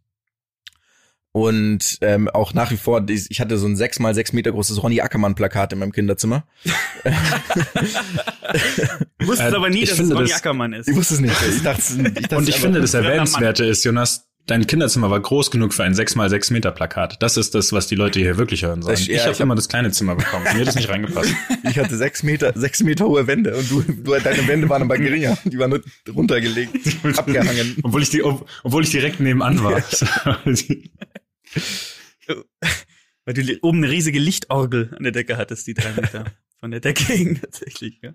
Und 1.32 1.98
ähm, 2.00 2.28
auch 2.28 2.54
nach 2.54 2.72
wie 2.72 2.76
vor, 2.76 3.06
ich 3.08 3.40
hatte 3.40 3.56
so 3.56 3.66
ein 3.68 3.76
sechs 3.76 4.00
mal 4.00 4.14
sechs 4.16 4.32
Meter 4.32 4.50
großes 4.50 4.82
Ronny 4.82 5.00
Ackermann 5.00 5.36
Plakat 5.36 5.72
in 5.72 5.78
meinem 5.78 5.92
Kinderzimmer. 5.92 6.44
Du 9.18 9.26
wusstest 9.26 9.52
Äh, 9.52 9.56
aber 9.56 9.70
nie, 9.70 9.82
ich 9.82 9.90
dass 9.90 9.98
es 10.00 10.10
Ronny 10.12 10.28
das- 10.28 10.38
Ackermann 10.38 10.72
ist. 10.72 10.88
Ich 10.88 10.96
wusste 10.96 11.14
es 11.14 11.20
nicht. 11.20 11.34
Ich 11.48 11.62
dachte, 11.62 11.82
ich 12.16 12.22
dachte 12.22 12.36
Und 12.36 12.48
ich 12.48 12.56
finde, 12.56 12.80
das. 12.80 12.94
Erwähnenswerte 12.94 13.64
ist, 13.64 13.84
Jonas, 13.84 14.28
dein 14.50 14.66
Kinderzimmer 14.66 15.10
war 15.10 15.20
groß 15.20 15.50
genug 15.50 15.72
für 15.74 15.84
ein 15.84 15.94
6x6 15.94 16.52
Meter 16.52 16.70
Plakat. 16.72 17.22
Das 17.22 17.36
ist 17.36 17.54
das, 17.54 17.72
was 17.72 17.86
die 17.86 17.94
Leute 17.94 18.18
hier 18.20 18.36
wirklich 18.38 18.62
hören 18.64 18.82
sollen. 18.82 18.96
Das- 18.96 19.06
ja, 19.06 19.14
ich 19.14 19.20
habe 19.22 19.32
hab- 19.34 19.40
immer 19.40 19.54
das 19.54 19.68
kleine 19.68 19.90
Zimmer 19.92 20.16
bekommen. 20.16 20.44
Mir 20.44 20.60
hat 20.60 20.66
das 20.66 20.74
nicht 20.74 20.88
reingepasst. 20.88 21.32
ich 21.70 21.78
hatte 21.78 21.96
sechs 21.96 22.22
Meter, 22.22 22.52
sechs 22.56 22.82
Meter 22.82 23.06
hohe 23.06 23.26
Wände 23.26 23.56
und 23.56 23.70
du, 23.70 23.82
du 23.82 24.18
deine 24.18 24.46
Wände 24.48 24.68
waren 24.68 24.82
aber 24.82 24.98
geringer. 24.98 25.38
Die 25.44 25.58
waren 25.58 25.70
nur 25.70 25.82
runtergelegt, 26.12 26.76
abgehangen. 27.18 27.76
obwohl 27.82 28.02
ich 28.02 28.10
die, 28.10 28.22
ob, 28.24 28.48
obwohl 28.64 28.82
ich 28.84 28.90
direkt 28.90 29.20
nebenan 29.20 29.62
war. 29.62 29.82
Weil 33.24 33.34
du 33.34 33.58
oben 33.62 33.78
eine 33.84 33.90
riesige 33.92 34.18
Lichtorgel 34.18 34.94
an 34.96 35.02
der 35.02 35.12
Decke 35.12 35.36
hattest, 35.36 35.66
die 35.66 35.74
drei 35.74 35.92
Meter 35.92 36.24
von 36.58 36.70
der 36.70 36.80
Decke 36.80 37.04
hing 37.12 37.40
tatsächlich. 37.40 38.00
Ja? 38.02 38.12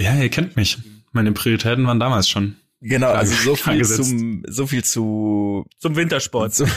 ja, 0.00 0.14
ihr 0.22 0.28
kennt 0.28 0.56
mich. 0.56 0.78
Meine 1.12 1.32
Prioritäten 1.32 1.86
waren 1.86 1.98
damals 2.00 2.28
schon. 2.28 2.56
Genau, 2.80 3.10
also 3.10 3.34
so 3.34 3.56
viel 3.70 3.84
zum, 3.84 4.44
so 4.46 4.66
viel 4.66 4.84
zu, 4.84 5.66
Zum 5.78 5.96
Wintersport. 5.96 6.54
zu 6.54 6.64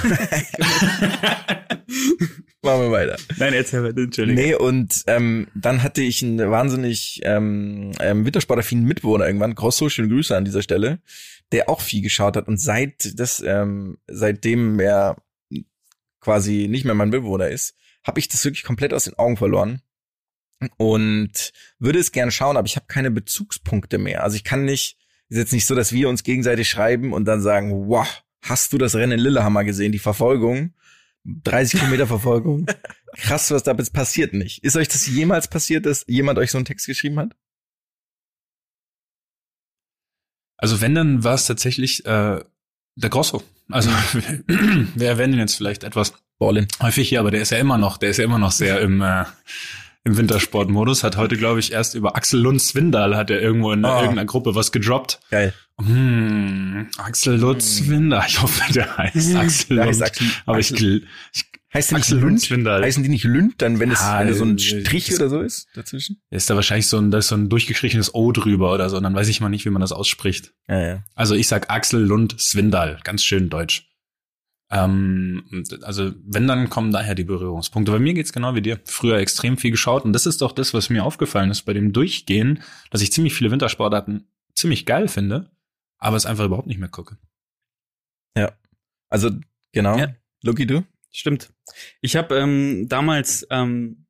Machen 2.63 2.81
wir 2.81 2.91
weiter. 2.91 3.17
Nein, 3.38 3.53
erzähl 3.53 3.84
weiter, 3.84 4.01
Entschuldigung. 4.01 4.43
Nee, 4.43 4.53
und 4.53 5.03
ähm, 5.08 5.48
dann 5.55 5.81
hatte 5.81 6.03
ich 6.03 6.22
einen 6.22 6.51
wahnsinnig 6.51 7.22
ähm, 7.24 7.91
ähm, 8.00 8.24
wintersportaffinen 8.25 8.86
Mitbewohner 8.86 9.25
irgendwann, 9.25 9.55
große 9.55 9.89
schöne 9.89 10.10
Grüße 10.10 10.38
an 10.38 10.46
dieser 10.46 10.62
Stelle, 10.62 11.01
der 11.51 11.70
auch 11.70 11.81
viel 11.81 12.01
geschaut 12.03 12.38
hat 12.38 12.48
und 12.48 12.58
seit 12.60 13.20
das, 13.20 13.41
ähm, 13.46 13.98
seitdem 14.08 14.79
er 14.79 15.17
quasi 16.20 16.67
nicht 16.70 16.86
mehr 16.86 16.93
mein 16.93 17.10
Mitbewohner 17.10 17.50
ist, 17.50 17.75
habe 18.03 18.20
ich 18.20 18.27
das 18.27 18.46
wirklich 18.46 18.63
komplett 18.63 18.93
aus 18.93 19.05
den 19.05 19.15
Augen 19.15 19.38
verloren. 19.38 19.81
und 20.77 21.51
würde 21.79 21.98
es 21.98 22.12
gerne 22.12 22.31
schauen, 22.31 22.58
aber 22.58 22.67
ich 22.67 22.75
habe 22.75 22.86
keine 22.88 23.10
Bezugspunkte 23.10 23.98
mehr. 23.98 24.24
Also 24.24 24.36
ich 24.36 24.43
kann 24.43 24.63
nicht, 24.65 24.98
ist 25.31 25.38
jetzt 25.38 25.53
nicht 25.53 25.65
so, 25.65 25.75
dass 25.75 25.93
wir 25.93 26.09
uns 26.09 26.23
gegenseitig 26.23 26.69
schreiben 26.69 27.13
und 27.13 27.23
dann 27.23 27.41
sagen, 27.41 27.88
wow, 27.88 28.05
hast 28.41 28.73
du 28.73 28.77
das 28.77 28.95
Rennen 28.95 29.13
in 29.13 29.19
Lillehammer 29.19 29.63
gesehen, 29.63 29.93
die 29.93 30.00
Verfolgung? 30.00 30.73
30 31.23 31.79
Kilometer 31.79 32.05
Verfolgung. 32.05 32.65
Krass, 33.15 33.50
was 33.50 33.63
da 33.63 33.73
jetzt 33.73 33.93
passiert 33.93 34.33
nicht. 34.33 34.63
Ist 34.63 34.75
euch 34.75 34.89
das 34.89 35.07
jemals 35.07 35.47
passiert, 35.47 35.85
dass 35.85 36.03
jemand 36.07 36.38
euch 36.38 36.51
so 36.51 36.57
einen 36.57 36.65
Text 36.65 36.85
geschrieben 36.85 37.17
hat? 37.17 37.35
Also 40.57 40.81
wenn, 40.81 40.95
dann 40.95 41.23
war 41.23 41.35
es 41.35 41.45
tatsächlich 41.45 42.05
äh, 42.05 42.43
der 42.95 43.09
Grosso. 43.09 43.41
Also 43.69 43.89
wir 44.47 45.07
erwähnen 45.07 45.39
jetzt 45.39 45.55
vielleicht 45.55 45.85
etwas 45.85 46.13
Ballin. 46.39 46.67
häufig 46.81 47.07
hier, 47.07 47.21
aber 47.21 47.31
der 47.31 47.41
ist 47.41 47.51
ja 47.51 47.57
immer 47.57 47.77
noch, 47.77 47.97
der 47.97 48.09
ist 48.09 48.17
ja 48.17 48.25
immer 48.25 48.39
noch 48.39 48.51
sehr 48.51 48.81
im 48.81 49.01
äh, 49.01 49.23
im 50.03 50.17
Wintersportmodus. 50.17 51.03
Hat 51.03 51.17
heute, 51.17 51.38
glaube 51.38 51.60
ich, 51.60 51.72
erst 51.72 51.96
über 51.96 52.15
Axel 52.15 52.39
Lund 52.41 52.62
Swindal 52.62 53.15
hat 53.15 53.29
er 53.29 53.41
irgendwo 53.41 53.72
in 53.72 53.84
Oh. 53.86 53.89
irgendeiner 53.89 54.25
Gruppe 54.25 54.55
was 54.55 54.72
gedroppt. 54.72 55.20
Geil. 55.29 55.53
Hm, 55.79 56.88
Axel 56.98 57.38
Lund 57.38 57.62
Swindal. 57.63 58.24
Ich 58.27 58.41
hoffe, 58.41 58.74
der 58.74 58.98
heißt 58.98 59.36
Axel 59.36 59.77
Lund. 59.77 59.88
heißt 59.88 60.01
Axel- 60.03 60.27
aber 60.46 60.60
ich, 60.60 60.72
ich 60.74 61.05
Heißt 61.74 61.91
der 61.91 62.00
nicht 62.00 62.05
Axel 62.08 62.17
Lund 62.20 62.29
Lund? 62.31 62.41
Swindal. 62.41 62.84
Heißen 62.84 63.01
die 63.03 63.08
nicht 63.10 63.24
Lünd, 63.24 63.62
dann, 63.62 63.79
wenn 63.79 63.91
es, 63.91 64.01
Ja, 64.01 64.20
wenn 64.25 64.34
so 64.34 64.43
ein 64.43 64.58
äh, 64.58 64.60
Strich 64.60 65.05
das- 65.08 65.20
oder 65.20 65.29
so 65.29 65.41
ist 65.41 65.67
dazwischen? 65.74 66.22
ist 66.29 66.50
da 66.50 66.55
wahrscheinlich 66.55 66.88
so 66.88 66.98
ein, 66.98 67.12
da 67.12 67.20
ist 67.20 67.29
so 67.29 67.36
ein 67.36 67.48
durchgestrichenes 67.48 68.13
O 68.13 68.34
drüber 68.34 68.74
oder 68.74 68.89
so. 68.89 68.98
Und 68.98 69.03
dann 69.03 69.15
weiß 69.15 69.29
ich 69.29 69.39
mal 69.39 69.48
nicht, 69.48 69.63
wie 69.65 69.70
man 69.70 69.79
das 69.79 69.93
ausspricht. 69.93 70.51
Ja, 70.67 70.79
ja. 70.86 71.03
Also 71.15 71.34
ich 71.36 71.48
sag 71.48 71.70
Axel 71.70 72.01
Lund 72.03 72.36
Swindal, 72.39 73.00
ganz 73.05 73.24
schön 73.24 73.50
deutsch. 73.50 73.88
Ähm, 74.71 75.65
also 75.81 76.11
wenn, 76.25 76.47
dann 76.47 76.69
kommen 76.69 76.91
daher 76.91 77.15
die 77.15 77.23
Berührungspunkte. 77.23 77.91
Bei 77.91 77.99
mir 77.99 78.13
geht's 78.13 78.33
genau 78.33 78.55
wie 78.55 78.61
dir. 78.61 78.79
Früher 78.85 79.17
extrem 79.17 79.57
viel 79.57 79.71
geschaut 79.71 80.05
und 80.05 80.13
das 80.13 80.25
ist 80.25 80.41
doch 80.41 80.53
das, 80.53 80.73
was 80.73 80.89
mir 80.89 81.03
aufgefallen 81.03 81.51
ist 81.51 81.63
bei 81.63 81.73
dem 81.73 81.93
Durchgehen, 81.93 82.63
dass 82.89 83.01
ich 83.01 83.11
ziemlich 83.11 83.33
viele 83.33 83.51
Wintersportarten 83.51 84.27
ziemlich 84.55 84.85
geil 84.85 85.07
finde, 85.07 85.51
aber 85.97 86.15
es 86.15 86.25
einfach 86.25 86.45
überhaupt 86.45 86.67
nicht 86.67 86.79
mehr 86.79 86.89
gucke. 86.89 87.17
Also, 89.11 89.29
genau. 89.73 89.97
Ja. 89.97 90.15
Lucky, 90.41 90.65
du? 90.65 90.83
Stimmt. 91.11 91.51
Ich 91.99 92.15
habe 92.15 92.35
ähm, 92.37 92.87
damals 92.87 93.45
ähm, 93.51 94.05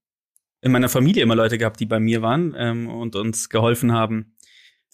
in 0.62 0.72
meiner 0.72 0.90
Familie 0.90 1.24
immer 1.24 1.36
Leute 1.36 1.58
gehabt, 1.58 1.80
die 1.80 1.88
bei 1.88 2.00
mir 2.00 2.22
waren 2.22 2.54
ähm, 2.56 2.88
und 2.88 3.16
uns 3.16 3.50
geholfen 3.50 3.92
haben, 3.92 4.38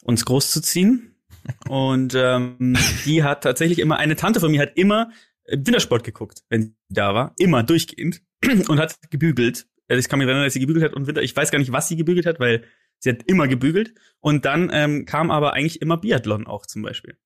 uns 0.01 0.25
großzuziehen. 0.25 1.13
Und 1.69 2.13
ähm, 2.13 2.75
die 3.05 3.23
hat 3.23 3.43
tatsächlich 3.43 3.79
immer, 3.79 3.97
eine 3.97 4.17
Tante 4.17 4.41
von 4.41 4.51
mir 4.51 4.61
hat 4.61 4.75
immer 4.75 5.11
Wintersport 5.47 6.03
geguckt, 6.03 6.43
wenn 6.49 6.61
sie 6.63 6.73
da 6.89 7.13
war. 7.13 7.33
Immer 7.37 7.63
durchgehend. 7.63 8.21
Und 8.67 8.79
hat 8.79 8.97
gebügelt. 9.09 9.67
Äh, 9.87 9.97
Ich 9.97 10.09
kann 10.09 10.19
mich 10.19 10.27
erinnern, 10.27 10.43
dass 10.43 10.53
sie 10.53 10.59
gebügelt 10.59 10.85
hat 10.85 10.93
und 10.93 11.07
Winter, 11.07 11.21
ich 11.23 11.35
weiß 11.35 11.51
gar 11.51 11.59
nicht, 11.59 11.71
was 11.71 11.87
sie 11.87 11.95
gebügelt 11.95 12.25
hat, 12.25 12.39
weil 12.39 12.63
sie 12.99 13.09
hat 13.09 13.23
immer 13.25 13.47
gebügelt. 13.47 13.93
Und 14.19 14.45
dann 14.45 14.69
ähm, 14.73 15.05
kam 15.05 15.31
aber 15.31 15.53
eigentlich 15.53 15.81
immer 15.81 15.97
Biathlon 15.97 16.45
auch 16.45 16.65
zum 16.65 16.81
Beispiel. 16.81 17.17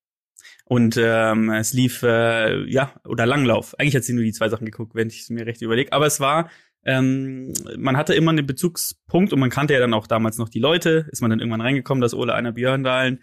Und 0.65 0.97
ähm, 0.97 1.49
es 1.49 1.73
lief, 1.73 2.03
äh, 2.03 2.63
ja, 2.69 2.93
oder 3.05 3.25
Langlauf. 3.25 3.77
Eigentlich 3.77 3.95
hat 3.95 4.03
sie 4.03 4.13
nur 4.13 4.23
die 4.23 4.31
zwei 4.31 4.49
Sachen 4.49 4.65
geguckt, 4.65 4.95
wenn 4.95 5.09
ich 5.09 5.21
es 5.21 5.29
mir 5.29 5.45
recht 5.45 5.61
überlege. 5.61 5.91
Aber 5.91 6.05
es 6.05 6.19
war, 6.19 6.49
ähm, 6.85 7.53
man 7.77 7.97
hatte 7.97 8.13
immer 8.13 8.31
einen 8.31 8.45
Bezugspunkt 8.45 9.33
und 9.33 9.39
man 9.39 9.49
kannte 9.49 9.73
ja 9.73 9.79
dann 9.79 9.93
auch 9.93 10.07
damals 10.07 10.37
noch 10.37 10.49
die 10.49 10.59
Leute. 10.59 11.07
Ist 11.11 11.21
man 11.21 11.29
dann 11.29 11.39
irgendwann 11.39 11.61
reingekommen, 11.61 12.01
dass 12.01 12.13
Ole 12.13 12.33
einer 12.33 12.53
Björndalen, 12.53 13.21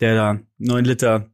der 0.00 0.14
da 0.14 0.40
neun 0.58 0.84
Liter 0.84 1.30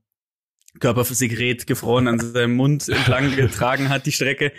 Körpersekret 0.80 1.66
gefroren 1.66 2.08
an 2.08 2.20
seinem 2.20 2.54
Mund 2.54 2.88
entlang 2.88 3.34
getragen 3.36 3.88
hat, 3.88 4.06
die 4.06 4.12
Strecke. 4.12 4.52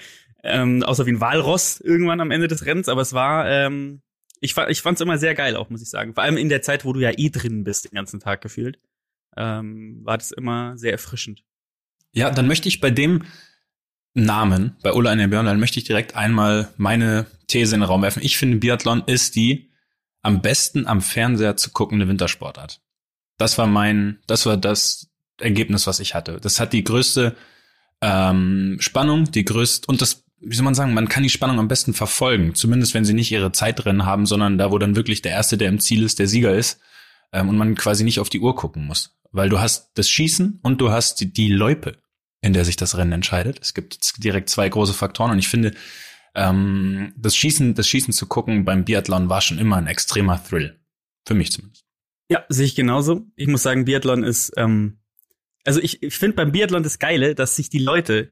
Ähm, 0.44 0.84
außer 0.84 1.06
wie 1.06 1.12
ein 1.12 1.22
Walross 1.22 1.82
irgendwann 1.82 2.22
am 2.22 2.32
Ende 2.32 2.48
des 2.48 2.66
Rennens. 2.66 2.90
Aber 2.90 3.02
es 3.02 3.14
war, 3.14 3.50
ähm, 3.50 4.02
ich, 4.40 4.54
fa 4.54 4.68
ich 4.70 4.82
fand 4.82 4.96
es 4.98 5.02
immer 5.02 5.18
sehr 5.18 5.36
geil 5.36 5.56
auch, 5.56 5.70
muss 5.70 5.82
ich 5.82 5.90
sagen. 5.90 6.14
Vor 6.14 6.24
allem 6.24 6.38
in 6.38 6.50
der 6.50 6.62
Zeit, 6.62 6.86
wo 6.86 6.94
du 6.94 7.00
ja 7.02 7.12
eh 7.18 7.30
drin 7.30 7.64
bist, 7.64 7.86
den 7.86 7.96
ganzen 7.96 8.20
Tag 8.20 8.42
gefühlt 8.42 8.80
ähm, 9.38 10.02
war 10.04 10.18
das 10.18 10.32
immer 10.32 10.78
sehr 10.78 10.92
erfrischend. 10.92 11.44
Ja, 12.12 12.30
dann 12.30 12.48
möchte 12.48 12.68
ich 12.68 12.82
bei 12.82 12.92
dem 12.92 13.24
Namen, 14.14 14.76
bei 14.82 14.94
Ulla 14.94 15.12
Eine 15.12 15.28
Björn, 15.28 15.46
dann 15.46 15.60
möchte 15.60 15.80
ich 15.80 15.86
direkt 15.86 16.16
einmal 16.16 16.74
meine 16.78 17.28
These 17.48 17.76
in 17.76 17.82
den 17.82 17.88
Raum 17.88 18.02
werfen. 18.02 18.24
Ich 18.24 18.38
finde, 18.38 18.58
Biathlon 18.58 19.04
ist 19.06 19.36
die 19.36 19.72
am 20.22 20.42
besten 20.42 20.88
am 20.88 21.02
Fernseher 21.02 21.56
zu 21.56 21.72
guckende 21.72 22.08
Wintersportart. 22.08 22.82
Das 23.38 23.58
war 23.58 23.68
mein, 23.68 24.20
das 24.28 24.46
war 24.46 24.58
das 24.58 25.09
Ergebnis, 25.42 25.88
was 25.88 26.00
ich 26.00 26.16
hatte. 26.16 26.40
Das 26.42 26.60
hat 26.60 26.74
die 26.74 26.84
größte 26.84 27.36
ähm, 28.02 28.78
Spannung, 28.80 29.32
die 29.32 29.46
größte, 29.46 29.88
und 29.88 30.02
das, 30.02 30.24
wie 30.40 30.56
soll 30.56 30.66
man 30.66 30.76
sagen, 30.76 30.94
man 30.94 31.10
kann 31.10 31.24
die 31.24 31.30
Spannung 31.30 31.60
am 31.60 31.68
besten 31.68 31.94
verfolgen. 31.94 32.56
Zumindest 32.56 32.94
wenn 32.94 33.06
sie 33.06 33.14
nicht 33.14 33.32
ihre 33.32 33.52
Zeitrennen 33.52 34.06
haben, 34.06 34.26
sondern 34.26 34.58
da, 34.58 34.72
wo 34.72 34.78
dann 34.78 34.96
wirklich 34.96 35.22
der 35.22 35.34
Erste, 35.34 35.58
der 35.58 35.70
im 35.70 35.80
Ziel 35.80 36.04
ist, 36.04 36.20
der 36.20 36.28
Sieger 36.28 36.54
ist. 36.56 36.80
Ähm, 37.32 37.50
und 37.50 37.58
man 37.58 37.76
quasi 37.76 38.04
nicht 38.04 38.20
auf 38.20 38.30
die 38.30 38.40
Uhr 38.40 38.56
gucken 38.56 38.86
muss. 38.86 39.16
Weil 39.32 39.50
du 39.50 39.60
hast 39.60 39.92
das 39.96 40.10
Schießen 40.10 40.60
und 40.64 40.82
du 40.82 40.92
hast 40.92 41.20
die, 41.20 41.32
die 41.32 41.50
Loipe, 41.50 41.98
in 42.42 42.54
der 42.54 42.66
sich 42.66 42.76
das 42.76 42.98
Rennen 42.98 43.12
entscheidet. 43.12 43.60
Es 43.62 43.74
gibt 43.74 44.24
direkt 44.24 44.50
zwei 44.50 44.68
große 44.68 44.94
Faktoren 44.94 45.32
und 45.32 45.40
ich 45.40 45.48
finde, 45.48 45.74
ähm, 46.36 47.14
das 47.18 47.36
Schießen, 47.36 47.76
das 47.76 47.88
Schießen 47.88 48.14
zu 48.14 48.28
gucken 48.28 48.66
beim 48.66 48.86
Biathlon 48.86 49.30
war 49.30 49.42
schon 49.42 49.60
immer 49.60 49.78
ein 49.78 49.88
extremer 49.88 50.42
Thrill. 50.44 50.80
Für 51.28 51.34
mich 51.36 51.52
zumindest. 51.52 51.84
Ja, 52.32 52.46
sehe 52.50 52.66
ich 52.66 52.76
genauso. 52.76 53.26
Ich 53.36 53.48
muss 53.48 53.64
sagen, 53.64 53.86
Biathlon 53.86 54.24
ist, 54.24 54.54
ähm, 54.56 55.00
also 55.66 55.80
ich, 55.80 56.02
ich 56.04 56.18
finde 56.18 56.36
beim 56.36 56.52
Biathlon 56.52 56.84
das 56.84 57.00
Geile, 57.00 57.36
dass 57.36 57.56
sich 57.56 57.70
die 57.70 57.80
Leute 57.80 58.32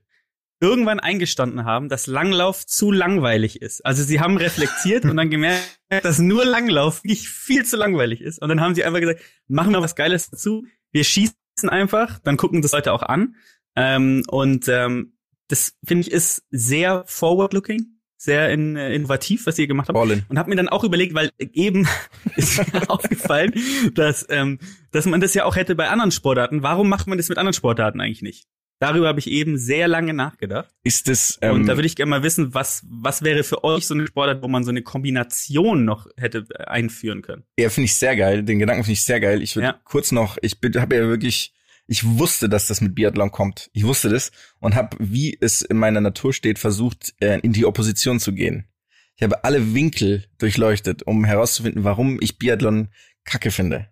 irgendwann 0.60 1.00
eingestanden 1.00 1.66
haben, 1.66 1.88
dass 1.90 2.08
Langlauf 2.08 2.66
zu 2.66 2.92
langweilig 2.92 3.62
ist. 3.62 3.86
Also 3.86 4.04
sie 4.04 4.20
haben 4.20 4.38
reflektiert 4.38 5.06
und 5.06 5.16
dann 5.18 5.30
gemerkt, 5.30 5.80
dass 5.90 6.20
nur 6.20 6.46
Langlauf 6.46 7.04
wirklich 7.04 7.30
viel 7.30 7.64
zu 7.66 7.78
langweilig 7.78 8.22
ist. 8.22 8.42
Und 8.42 8.50
dann 8.50 8.62
haben 8.62 8.74
sie 8.74 8.84
einfach 8.84 9.00
gesagt, 9.00 9.22
machen 9.48 9.72
wir 9.72 9.82
was 9.82 9.96
Geiles 9.96 10.30
dazu. 10.30 10.66
Wir 10.92 11.04
schießen 11.04 11.36
einfach, 11.68 12.20
dann 12.20 12.38
gucken 12.38 12.62
das 12.62 12.72
Leute 12.72 12.92
auch 12.92 13.04
an. 13.04 13.36
Ähm, 13.76 14.24
und 14.28 14.68
ähm, 14.68 15.14
das 15.48 15.76
finde 15.86 16.08
ich 16.08 16.12
ist 16.12 16.44
sehr 16.50 17.04
forward-looking, 17.06 17.97
sehr 18.18 18.50
in, 18.52 18.76
äh, 18.76 18.94
innovativ, 18.94 19.46
was 19.46 19.58
ihr 19.60 19.68
gemacht 19.68 19.88
habt. 19.90 19.94
Ballin. 19.96 20.26
Und 20.28 20.40
habe 20.40 20.50
mir 20.50 20.56
dann 20.56 20.70
auch 20.70 20.84
überlegt, 20.84 21.14
weil 21.14 21.30
eben 21.40 21.88
ist 22.36 22.58
mir 22.74 22.90
aufgefallen, 22.90 23.54
dass, 23.94 24.26
ähm, 24.30 24.60
dass 24.92 25.06
man 25.06 25.22
das 25.22 25.34
ja 25.34 25.46
auch 25.46 25.56
hätte 25.56 25.76
bei 25.76 25.88
anderen 25.88 26.12
Sportarten. 26.12 26.64
Warum 26.64 26.90
macht 26.90 27.08
man 27.08 27.18
das 27.18 27.30
mit 27.30 27.38
anderen 27.38 27.54
Sportarten 27.54 28.02
eigentlich 28.02 28.22
nicht? 28.24 28.46
Darüber 28.80 29.08
habe 29.08 29.18
ich 29.20 29.30
eben 29.32 29.58
sehr 29.58 29.88
lange 29.88 30.14
nachgedacht. 30.14 30.70
Ist 30.84 31.08
das, 31.08 31.40
ähm, 31.42 31.56
Und 31.56 31.66
da 31.66 31.78
würde 31.78 31.88
ich 31.88 31.96
gerne 31.96 32.12
mal 32.12 32.22
wissen, 32.22 32.54
was, 32.54 32.86
was 32.88 33.24
wäre 33.24 33.44
für 33.44 33.64
euch 33.64 33.88
so 33.88 33.96
eine 33.96 34.06
Sportart, 34.06 34.44
wo 34.44 34.48
man 34.48 34.64
so 34.64 34.70
eine 34.70 34.84
Kombination 34.84 35.84
noch 35.84 36.08
hätte 36.16 36.46
äh, 36.54 36.64
einführen 36.66 37.24
können? 37.24 37.44
Ja, 37.58 37.70
finde 37.70 37.86
ich 37.86 37.96
sehr 37.96 38.16
geil. 38.16 38.44
Den 38.44 38.60
Gedanken 38.60 38.84
finde 38.84 38.94
ich 38.94 39.04
sehr 39.04 39.20
geil. 39.20 39.42
Ich 39.42 39.56
würde 39.56 39.68
Ja. 39.70 39.80
kurz 39.84 40.12
noch, 40.12 40.38
ich 40.44 40.58
habe 40.76 40.96
ja 40.96 41.08
wirklich, 41.08 41.54
ich 41.88 42.04
wusste, 42.06 42.50
dass 42.50 42.68
das 42.68 42.82
mit 42.82 42.96
Biathlon 42.96 43.32
kommt. 43.32 43.70
Ich 43.74 43.86
wusste 43.86 44.10
das 44.10 44.32
und 44.60 44.76
habe, 44.76 44.98
wie 45.00 45.38
es 45.40 45.62
in 45.62 45.78
meiner 45.78 46.02
Natur 46.02 46.34
steht, 46.34 46.60
versucht, 46.60 47.14
äh, 47.20 47.40
in 47.40 47.54
die 47.54 47.66
Opposition 47.66 48.20
zu 48.20 48.34
gehen. 48.34 48.68
Ich 49.16 49.24
habe 49.24 49.44
alle 49.44 49.74
Winkel 49.74 50.26
durchleuchtet, 50.38 51.04
um 51.04 51.24
herauszufinden, 51.26 51.84
warum 51.84 52.20
ich 52.22 52.38
Biathlon 52.38 52.90
kacke 53.24 53.52
finde. 53.52 53.88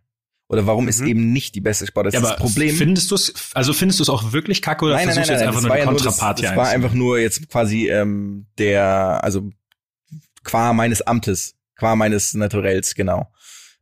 Oder 0.47 0.67
warum 0.67 0.87
es 0.87 0.99
Mhm. 0.99 1.07
eben 1.07 1.33
nicht 1.33 1.55
die 1.55 1.61
beste 1.61 1.87
Sportart 1.87 2.13
ist. 2.13 2.21
Ja, 2.21 2.29
das 2.29 2.37
Problem. 2.39 2.75
findest 2.75 3.09
du 3.09 3.15
es, 3.15 3.33
also 3.55 3.73
findest 3.73 3.99
du 3.99 4.03
es 4.03 4.09
auch 4.09 4.31
wirklich 4.31 4.61
kacke 4.61 4.85
oder 4.85 4.93
nein, 4.93 5.07
nein, 5.07 5.15
nein, 5.15 5.25
nein, 5.27 5.39
jetzt 5.39 5.41
das 5.41 5.47
einfach 5.47 5.63
war 5.63 5.69
nur 5.69 5.77
ja 5.77 5.83
die 5.85 5.89
nur, 5.89 5.93
das, 5.95 6.03
Kontrapart 6.05 6.39
das 6.39 6.49
hier 6.49 6.57
war 6.57 6.67
einfach 6.69 6.93
nur 6.93 7.19
jetzt 7.19 7.49
quasi 7.49 7.89
ähm, 7.89 8.45
der, 8.59 9.23
also 9.23 9.49
qua 10.43 10.73
meines 10.73 11.01
Amtes, 11.01 11.55
qua 11.75 11.95
meines 11.95 12.35
Naturells, 12.35 12.93
genau. 12.93 13.31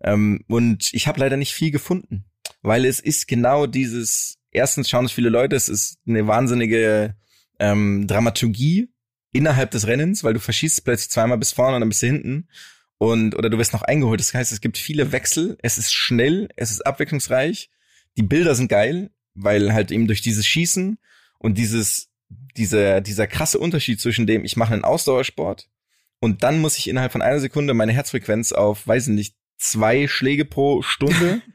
Ähm, 0.01 0.45
und 0.47 0.89
ich 0.93 1.07
habe 1.07 1.19
leider 1.19 1.35
nicht 1.35 1.53
viel 1.53 1.71
gefunden, 1.71 2.23
weil 2.63 2.85
es 2.85 2.99
ist 2.99 3.27
genau 3.27 3.67
dieses, 3.67 4.39
erstens 4.51 4.89
schauen 4.89 5.05
es 5.05 5.11
viele 5.11 5.29
Leute, 5.29 5.55
es 5.55 5.69
ist 5.69 5.99
eine 6.07 6.25
wahnsinnige 6.25 7.15
ähm, 7.59 8.07
Dramaturgie 8.07 8.89
innerhalb 9.33 9.71
des 9.71 9.85
Rennens, 9.85 10.23
weil 10.23 10.33
du 10.33 10.39
verschießt 10.39 10.83
plötzlich 10.83 11.11
zweimal 11.11 11.37
bis 11.37 11.51
vorne 11.51 11.75
und 11.75 11.81
dann 11.81 11.89
bist 11.89 12.01
du 12.01 12.07
hinten 12.07 12.47
und 12.97 13.35
oder 13.35 13.49
du 13.49 13.57
wirst 13.57 13.73
noch 13.73 13.83
eingeholt. 13.83 14.19
Das 14.19 14.33
heißt, 14.33 14.51
es 14.51 14.61
gibt 14.61 14.77
viele 14.77 15.11
Wechsel, 15.11 15.57
es 15.61 15.77
ist 15.77 15.93
schnell, 15.93 16.49
es 16.55 16.71
ist 16.71 16.81
abwechslungsreich, 16.81 17.69
die 18.17 18.23
Bilder 18.23 18.55
sind 18.55 18.69
geil, 18.69 19.11
weil 19.33 19.73
halt 19.73 19.91
eben 19.91 20.07
durch 20.07 20.21
dieses 20.21 20.47
Schießen 20.47 20.97
und 21.39 21.57
dieses 21.57 22.09
dieser 22.55 23.01
dieser 23.01 23.27
krasse 23.27 23.59
Unterschied 23.59 23.99
zwischen 23.99 24.25
dem 24.25 24.45
ich 24.45 24.55
mache 24.55 24.73
einen 24.73 24.85
Ausdauersport 24.85 25.69
und 26.19 26.43
dann 26.43 26.61
muss 26.61 26.77
ich 26.77 26.87
innerhalb 26.87 27.11
von 27.11 27.21
einer 27.21 27.39
Sekunde 27.39 27.73
meine 27.73 27.91
Herzfrequenz 27.91 28.53
auf 28.53 28.87
weiß 28.87 29.07
ich 29.07 29.13
nicht 29.13 29.35
zwei 29.57 30.07
Schläge 30.07 30.45
pro 30.45 30.81
Stunde 30.81 31.41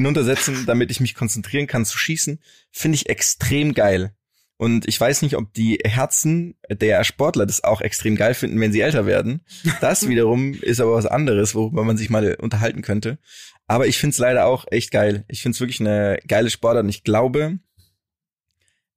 hinuntersetzen, 0.00 0.66
damit 0.66 0.90
ich 0.90 1.00
mich 1.00 1.14
konzentrieren 1.14 1.66
kann 1.66 1.84
zu 1.84 1.98
schießen, 1.98 2.40
finde 2.70 2.96
ich 2.96 3.08
extrem 3.08 3.74
geil. 3.74 4.14
Und 4.56 4.86
ich 4.86 5.00
weiß 5.00 5.22
nicht, 5.22 5.36
ob 5.36 5.54
die 5.54 5.78
Herzen 5.84 6.54
der 6.70 7.02
Sportler 7.04 7.46
das 7.46 7.64
auch 7.64 7.80
extrem 7.80 8.14
geil 8.16 8.34
finden, 8.34 8.60
wenn 8.60 8.72
sie 8.72 8.80
älter 8.80 9.06
werden. 9.06 9.40
Das 9.80 10.08
wiederum 10.08 10.52
ist 10.52 10.80
aber 10.80 10.92
was 10.92 11.06
anderes, 11.06 11.54
worüber 11.54 11.82
man 11.82 11.96
sich 11.96 12.10
mal 12.10 12.34
unterhalten 12.34 12.82
könnte. 12.82 13.18
Aber 13.66 13.86
ich 13.86 13.96
finde 13.96 14.12
es 14.12 14.18
leider 14.18 14.46
auch 14.46 14.66
echt 14.70 14.90
geil. 14.90 15.24
Ich 15.28 15.40
finde 15.40 15.54
es 15.54 15.60
wirklich 15.60 15.80
eine 15.80 16.18
geile 16.26 16.50
Sportart 16.50 16.84
und 16.84 16.90
ich 16.90 17.04
glaube, 17.04 17.58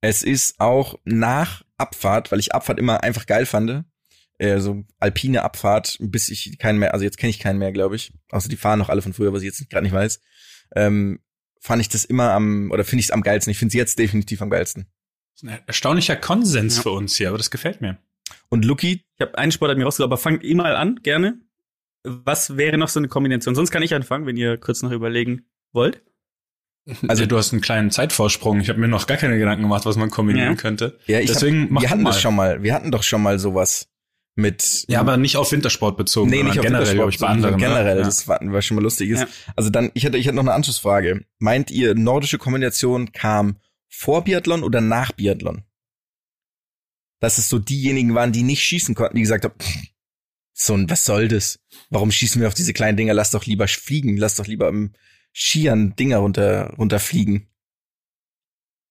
es 0.02 0.22
ist 0.22 0.60
auch 0.60 0.98
nach 1.04 1.62
Abfahrt, 1.78 2.30
weil 2.30 2.40
ich 2.40 2.54
Abfahrt 2.54 2.78
immer 2.78 3.02
einfach 3.02 3.24
geil 3.24 3.46
fand, 3.46 3.84
äh, 4.38 4.58
so 4.58 4.84
alpine 4.98 5.42
Abfahrt, 5.42 5.96
bis 6.00 6.28
ich 6.28 6.58
keinen 6.58 6.78
mehr, 6.78 6.92
also 6.92 7.04
jetzt 7.04 7.16
kenne 7.16 7.30
ich 7.30 7.38
keinen 7.38 7.58
mehr, 7.58 7.72
glaube 7.72 7.96
ich. 7.96 8.12
Außer 8.30 8.48
die 8.48 8.56
fahren 8.56 8.78
noch 8.78 8.90
alle 8.90 9.00
von 9.00 9.14
früher, 9.14 9.32
was 9.32 9.42
ich 9.42 9.46
jetzt 9.46 9.70
gerade 9.70 9.84
nicht 9.84 9.94
weiß. 9.94 10.20
Ähm, 10.74 11.20
fand 11.60 11.80
ich 11.80 11.88
das 11.88 12.04
immer 12.04 12.30
am, 12.32 12.70
oder 12.70 12.84
finde 12.84 13.00
ich 13.00 13.06
es 13.06 13.10
am 13.10 13.22
geilsten. 13.22 13.50
Ich 13.50 13.58
finde 13.58 13.70
es 13.70 13.74
jetzt 13.74 13.98
definitiv 13.98 14.42
am 14.42 14.50
geilsten. 14.50 14.86
Das 15.34 15.42
ist 15.42 15.48
ein 15.48 15.60
erstaunlicher 15.66 16.16
Konsens 16.16 16.76
Ja. 16.76 16.82
für 16.82 16.90
uns 16.90 17.16
hier, 17.16 17.28
aber 17.28 17.38
das 17.38 17.50
gefällt 17.50 17.80
mir. 17.80 17.98
Und 18.48 18.64
Lucky, 18.64 19.02
Ich 19.16 19.20
habe 19.20 19.36
einen 19.38 19.52
Sportart 19.52 19.78
mir 19.78 19.84
rausgesucht, 19.84 20.06
aber 20.06 20.16
fangt 20.18 20.42
ihr 20.44 20.56
mal 20.56 20.76
an, 20.76 21.00
gerne. 21.02 21.40
Was 22.04 22.56
wäre 22.56 22.76
noch 22.78 22.88
so 22.88 23.00
eine 23.00 23.08
Kombination? 23.08 23.54
Sonst 23.54 23.70
kann 23.70 23.82
ich 23.82 23.94
anfangen, 23.94 24.26
wenn 24.26 24.36
ihr 24.36 24.58
kurz 24.58 24.82
noch 24.82 24.90
überlegen 24.90 25.46
wollt. 25.72 26.02
Also 27.08 27.24
du 27.24 27.38
hast 27.38 27.52
einen 27.52 27.62
kleinen 27.62 27.90
Zeitvorsprung. 27.90 28.60
Ich 28.60 28.68
habe 28.68 28.78
mir 28.78 28.88
noch 28.88 29.06
gar 29.06 29.16
keine 29.16 29.38
Gedanken 29.38 29.62
gemacht, 29.62 29.86
was 29.86 29.96
man 29.96 30.10
kombinieren 30.10 30.50
Ja. 30.50 30.54
könnte. 30.54 30.98
ja, 31.06 31.18
ich 31.18 31.28
Deswegen 31.32 31.62
hab, 31.62 31.70
mach 31.70 31.80
wir 31.82 31.88
hatten 31.90 32.02
mal. 32.02 32.10
das 32.10 32.20
schon 32.20 32.36
mal, 32.36 32.62
wir 32.62 32.74
hatten 32.74 32.90
doch 32.90 33.02
schon 33.02 33.22
mal 33.22 33.38
sowas 33.38 33.88
mit 34.36 34.84
Ja, 34.88 35.00
aber 35.00 35.16
nicht 35.16 35.36
auf 35.36 35.52
Wintersport 35.52 35.96
bezogen, 35.96 36.30
Nee, 36.30 36.42
nicht 36.42 36.58
auf 36.58 36.64
generell, 36.64 36.86
Wintersport, 36.86 36.96
glaube 36.96 37.10
ich, 37.10 37.18
bei 37.18 37.26
anderen. 37.28 37.58
Generell, 37.58 37.96
ne? 37.96 38.02
Das 38.02 38.26
war, 38.26 38.40
war 38.42 38.62
schon 38.62 38.76
mal 38.76 38.82
lustig 38.82 39.10
ist. 39.10 39.20
Ja. 39.20 39.28
Also 39.56 39.70
dann, 39.70 39.90
ich 39.94 40.04
hatte, 40.04 40.18
ich 40.18 40.26
hatte 40.26 40.36
noch 40.36 40.42
eine 40.42 40.54
Anschlussfrage. 40.54 41.24
Meint 41.38 41.70
ihr, 41.70 41.94
nordische 41.94 42.38
Kombination 42.38 43.12
kam 43.12 43.58
vor 43.88 44.24
Biathlon 44.24 44.62
oder 44.64 44.80
nach 44.80 45.12
Biathlon? 45.12 45.62
Dass 47.20 47.38
es 47.38 47.48
so 47.48 47.58
diejenigen 47.58 48.14
waren, 48.14 48.32
die 48.32 48.42
nicht 48.42 48.62
schießen 48.62 48.94
konnten, 48.94 49.16
die 49.16 49.22
gesagt 49.22 49.44
haben, 49.44 49.54
"Pff, 49.58 49.78
so 50.52 50.74
ein, 50.74 50.88
was 50.88 51.04
soll 51.04 51.28
das? 51.28 51.58
Warum 51.90 52.10
schießen 52.10 52.40
wir 52.40 52.48
auf 52.48 52.54
diese 52.54 52.72
kleinen 52.72 52.96
Dinger? 52.96 53.14
Lass 53.14 53.30
doch 53.30 53.46
lieber 53.46 53.66
fliegen, 53.68 54.16
lass 54.16 54.36
doch 54.36 54.46
lieber 54.46 54.68
im 54.68 54.92
Skiern 55.32 55.96
Dinger 55.96 56.18
runter, 56.18 56.74
runterfliegen. 56.78 57.48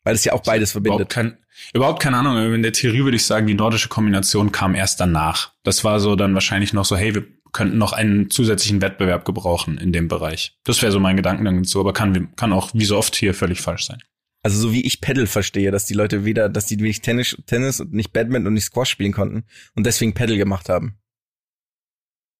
Weil 0.04 0.16
es 0.16 0.26
ja 0.26 0.34
auch 0.34 0.44
beides 0.44 0.76
Überhaupt, 0.76 0.88
verbindet. 0.88 1.10
kein, 1.10 1.38
überhaupt 1.74 2.02
keine 2.02 2.18
Ahnung. 2.18 2.54
In 2.54 2.62
der 2.62 2.74
Theorie 2.74 3.04
würde 3.04 3.16
ich 3.16 3.26
sagen, 3.26 3.48
die 3.48 3.54
nordische 3.54 3.90
Kombination 3.90 4.52
kam 4.52 4.76
erst 4.76 5.00
danach. 5.00 5.54
Das 5.64 5.84
war 5.84 6.00
so 6.00 6.16
dann 6.16 6.34
wahrscheinlich 6.34 6.74
noch 6.74 6.86
so, 6.86 6.98
hey, 6.98 7.16
wir 7.16 7.26
könnten 7.54 7.78
noch 7.78 7.94
einen 7.94 8.30
zusätzlichen 8.30 8.82
Wettbewerb 8.82 9.26
gebrauchen 9.26 9.78
in 9.78 9.94
dem 9.94 10.08
Bereich. 10.08 10.58
Das 10.64 10.82
wäre 10.82 10.92
so 10.92 11.00
mein 11.00 11.16
Gedankengang 11.16 11.64
dazu, 11.64 11.80
aber 11.80 11.94
kann, 11.94 12.36
kann 12.36 12.52
auch 12.52 12.72
wie 12.74 12.86
so 12.86 12.98
oft 12.98 13.16
hier 13.16 13.34
völlig 13.34 13.62
falsch 13.62 13.86
sein. 13.86 14.00
Also 14.42 14.60
so 14.60 14.74
wie 14.74 14.82
ich 14.82 15.00
Paddle 15.00 15.28
verstehe, 15.28 15.72
dass 15.72 15.86
die 15.86 15.94
Leute 15.94 16.26
weder, 16.26 16.50
dass 16.50 16.66
die 16.66 16.76
nicht 16.76 17.04
Tennis, 17.04 17.38
Tennis 17.46 17.80
und 17.80 17.94
nicht 17.94 18.12
Badminton 18.12 18.48
und 18.48 18.56
nicht 18.56 18.66
Squash 18.66 18.90
spielen 18.90 19.14
konnten 19.14 19.46
und 19.76 19.86
deswegen 19.86 20.14
Paddle 20.14 20.36
gemacht 20.38 20.68
haben. 20.68 20.98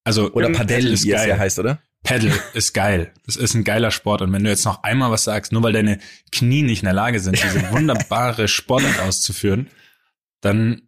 Also 0.04 0.34
Oder 0.34 0.50
Paddle 0.50 0.84
wie 0.84 0.94
es 0.94 1.08
geil. 1.08 1.30
ja 1.30 1.38
heißt, 1.38 1.60
oder? 1.60 1.82
Paddle 2.04 2.34
ist 2.54 2.74
geil. 2.74 3.14
Das 3.26 3.36
ist 3.38 3.54
ein 3.54 3.64
geiler 3.64 3.90
Sport. 3.92 4.22
Und 4.22 4.32
wenn 4.34 4.44
du 4.44 4.50
jetzt 4.50 4.66
noch 4.66 4.84
einmal 4.84 5.10
was 5.12 5.24
sagst, 5.24 5.52
nur 5.52 5.64
weil 5.64 5.74
deine 5.74 6.00
Knie 6.32 6.62
nicht 6.62 6.80
in 6.82 6.86
der 6.86 6.94
Lage 6.94 7.20
sind, 7.20 7.42
diese 7.42 7.70
wunderbare 7.72 8.48
Sportart 8.48 9.00
auszuführen, 9.00 9.70
dann, 10.42 10.82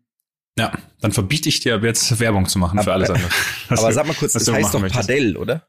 ja, 0.57 0.77
dann 0.99 1.13
verbiete 1.13 1.47
ich 1.49 1.61
dir 1.61 1.75
ab 1.75 1.83
jetzt 1.83 2.19
Werbung 2.19 2.47
zu 2.47 2.59
machen 2.59 2.79
für 2.79 2.91
Aber- 2.91 2.93
alles 2.95 3.09
andere. 3.09 3.29
Aber 3.69 3.87
du- 3.87 3.93
sag 3.93 4.05
mal 4.07 4.13
kurz, 4.15 4.33
das 4.33 4.47
heißt 4.51 4.73
doch 4.73 4.81
möchtest. 4.81 5.07
Padel, 5.07 5.37
oder? 5.37 5.67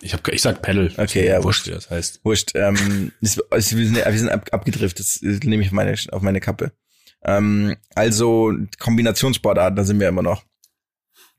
Ich, 0.00 0.14
hab, 0.14 0.28
ich 0.28 0.42
sag 0.42 0.62
Paddle. 0.62 0.92
Okay, 0.96 1.26
ja, 1.26 1.42
wurscht, 1.42 1.66
wie 1.66 1.72
das 1.72 1.90
heißt. 1.90 2.24
Wurscht. 2.24 2.52
Ähm, 2.54 3.10
das, 3.20 3.40
also 3.50 3.76
wir 3.76 3.84
sind, 3.86 3.96
wir 3.96 4.18
sind 4.18 4.28
ab, 4.28 4.48
abgedriftet, 4.52 5.04
das 5.06 5.20
nehme 5.42 5.62
ich 5.62 5.68
auf 5.70 5.72
meine, 5.72 5.96
auf 6.12 6.22
meine 6.22 6.40
Kappe. 6.40 6.70
Ähm, 7.24 7.76
also 7.96 8.52
Kombinationssportarten, 8.78 9.74
da 9.74 9.82
sind 9.82 9.98
wir 9.98 10.08
immer 10.08 10.22
noch. 10.22 10.44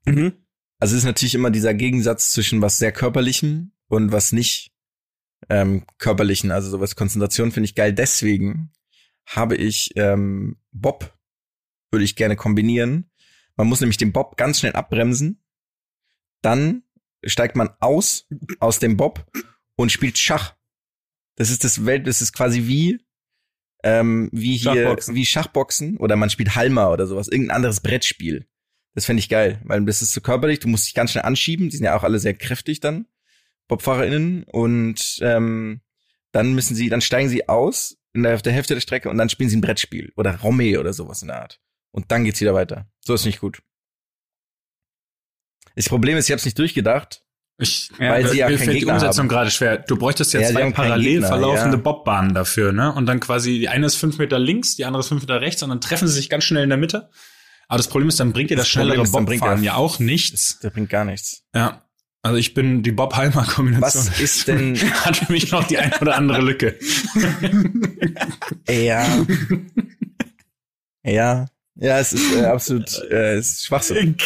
Mhm. 0.05 0.33
Also 0.79 0.95
es 0.95 0.99
ist 0.99 1.05
natürlich 1.05 1.35
immer 1.35 1.51
dieser 1.51 1.73
Gegensatz 1.73 2.31
zwischen 2.31 2.61
was 2.61 2.77
sehr 2.77 2.91
körperlichem 2.91 3.73
und 3.87 4.11
was 4.11 4.31
nicht 4.31 4.71
ähm, 5.49 5.85
körperlichen, 5.97 6.51
also 6.51 6.69
sowas 6.69 6.95
Konzentration 6.95 7.51
finde 7.51 7.65
ich 7.65 7.75
geil. 7.75 7.93
Deswegen 7.93 8.71
habe 9.25 9.55
ich 9.55 9.91
ähm, 9.95 10.57
Bob, 10.71 11.17
würde 11.91 12.05
ich 12.05 12.15
gerne 12.15 12.35
kombinieren. 12.35 13.11
Man 13.55 13.67
muss 13.67 13.81
nämlich 13.81 13.97
den 13.97 14.13
Bob 14.13 14.37
ganz 14.37 14.59
schnell 14.59 14.73
abbremsen, 14.73 15.43
dann 16.41 16.83
steigt 17.25 17.57
man 17.57 17.69
aus 17.79 18.27
aus 18.59 18.79
dem 18.79 18.95
Bob 18.95 19.29
und 19.75 19.91
spielt 19.91 20.17
Schach. 20.17 20.55
Das 21.35 21.49
ist 21.49 21.63
das 21.65 21.85
Welt, 21.85 22.07
das 22.07 22.21
ist 22.21 22.31
quasi 22.31 22.67
wie 22.67 23.05
ähm, 23.83 24.29
wie 24.31 24.57
hier 24.57 24.73
Schachboxen. 24.73 25.15
wie 25.15 25.25
Schachboxen 25.25 25.97
oder 25.97 26.15
man 26.15 26.29
spielt 26.29 26.55
Halma 26.55 26.89
oder 26.89 27.05
sowas, 27.05 27.27
irgendein 27.27 27.57
anderes 27.57 27.81
Brettspiel. 27.81 28.47
Das 28.95 29.05
fände 29.05 29.19
ich 29.19 29.29
geil, 29.29 29.61
weil 29.63 29.83
das 29.85 30.01
ist 30.01 30.13
so 30.13 30.21
körperlich, 30.21 30.59
du 30.59 30.67
musst 30.67 30.87
dich 30.87 30.93
ganz 30.93 31.11
schnell 31.11 31.23
anschieben, 31.23 31.69
die 31.69 31.77
sind 31.77 31.85
ja 31.85 31.95
auch 31.95 32.03
alle 32.03 32.19
sehr 32.19 32.33
kräftig 32.33 32.79
dann, 32.79 33.05
BobfahrerInnen, 33.67 34.43
und 34.43 35.19
ähm, 35.21 35.81
dann 36.31 36.53
müssen 36.53 36.75
sie, 36.75 36.89
dann 36.89 37.01
steigen 37.01 37.29
sie 37.29 37.47
aus 37.47 37.97
in 38.13 38.23
der, 38.23 38.35
auf 38.35 38.41
der 38.41 38.53
Hälfte 38.53 38.73
der 38.73 38.81
Strecke 38.81 39.09
und 39.09 39.17
dann 39.17 39.29
spielen 39.29 39.49
sie 39.49 39.57
ein 39.57 39.61
Brettspiel 39.61 40.11
oder 40.15 40.39
Romme 40.39 40.79
oder 40.79 40.93
sowas 40.93 41.21
in 41.21 41.27
der 41.27 41.41
Art. 41.41 41.59
Und 41.91 42.11
dann 42.11 42.23
geht's 42.23 42.41
wieder 42.41 42.53
weiter. 42.53 42.87
So 42.99 43.13
ist 43.13 43.25
nicht 43.25 43.39
gut. 43.39 43.61
Das 45.75 45.87
Problem 45.87 46.17
ist, 46.17 46.25
ich 46.25 46.31
habe 46.31 46.39
es 46.39 46.45
nicht 46.45 46.57
durchgedacht. 46.59 47.23
Ich, 47.57 47.89
Ja, 47.99 48.11
weil 48.11 48.27
sie 48.27 48.37
ja 48.37 48.47
mir 48.47 48.55
keinen 48.55 48.65
fällt 48.65 48.75
die 48.75 48.79
Gegner 48.79 48.93
Umsetzung 48.95 49.23
haben. 49.23 49.29
gerade 49.29 49.51
schwer. 49.51 49.77
Du 49.79 49.97
bräuchtest 49.97 50.33
ja, 50.33 50.39
Ja, 50.41 50.49
zwei 50.49 50.71
parallel 50.71 51.13
Gegner, 51.13 51.27
verlaufende 51.27 51.77
ja. 51.77 51.83
Bobbahnen 51.83 52.33
dafür, 52.33 52.71
ne? 52.71 52.93
Und 52.93 53.05
dann 53.05 53.19
quasi, 53.19 53.59
die 53.59 53.69
eine 53.69 53.85
ist 53.85 53.95
fünf 53.95 54.17
Meter 54.17 54.39
links, 54.39 54.75
die 54.75 54.85
andere 54.85 55.01
ist 55.01 55.09
fünf 55.09 55.21
Meter 55.21 55.41
rechts 55.41 55.61
und 55.61 55.69
dann 55.69 55.81
treffen 55.81 56.07
sie 56.07 56.13
sich 56.13 56.29
ganz 56.29 56.45
schnell 56.45 56.63
in 56.63 56.69
der 56.69 56.77
Mitte. 56.77 57.09
Aber 57.69 57.77
das 57.77 57.87
Problem 57.87 58.09
ist, 58.09 58.19
dann 58.19 58.33
bringt 58.33 58.49
dir 58.49 58.55
das, 58.57 58.63
Das 58.65 58.69
schnellere 58.71 59.03
ist, 59.03 59.11
Bobfahren 59.13 59.61
der- 59.61 59.65
ja 59.65 59.75
auch 59.75 59.99
nichts. 59.99 60.59
Das 60.61 60.73
bringt 60.73 60.89
gar 60.89 61.05
nichts. 61.05 61.43
Ja. 61.55 61.85
Also 62.21 62.35
ich 62.37 62.53
bin 62.53 62.83
die 62.83 62.91
Bob-Heimer-Kombination. 62.91 63.81
Was 64.07 64.19
ist 64.19 64.47
denn, 64.49 64.75
Hat 65.05 65.15
für 65.15 65.31
mich 65.31 65.51
noch 65.51 65.65
die 65.65 65.77
ein 65.77 65.93
oder 66.01 66.15
andere 66.17 66.41
Lücke. 66.41 66.77
ja, 68.67 69.25
ja, 71.03 71.47
ja, 71.75 71.99
es 71.99 72.11
ist 72.13 72.33
äh, 72.35 72.45
absolut, 72.45 72.91
äh, 73.09 73.35
es 73.35 73.51
ist 73.53 73.65
Schwachsinn. 73.65 74.17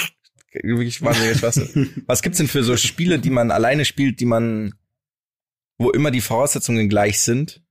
Wirklich 0.54 1.02
wahnsinniger 1.02 1.36
Schwachsinn. 1.38 2.04
Was 2.08 2.22
gibt's 2.22 2.38
denn 2.38 2.48
für 2.48 2.64
so 2.64 2.78
Spiele, 2.78 3.20
die 3.20 3.30
man 3.30 3.52
alleine 3.52 3.86
spielt, 3.86 4.20
die 4.20 4.26
man, 4.26 4.74
wo 5.78 5.90
immer 5.92 6.12
die 6.12 6.22
Voraussetzungen 6.22 6.90
gleich 6.90 7.20
sind? 7.22 7.62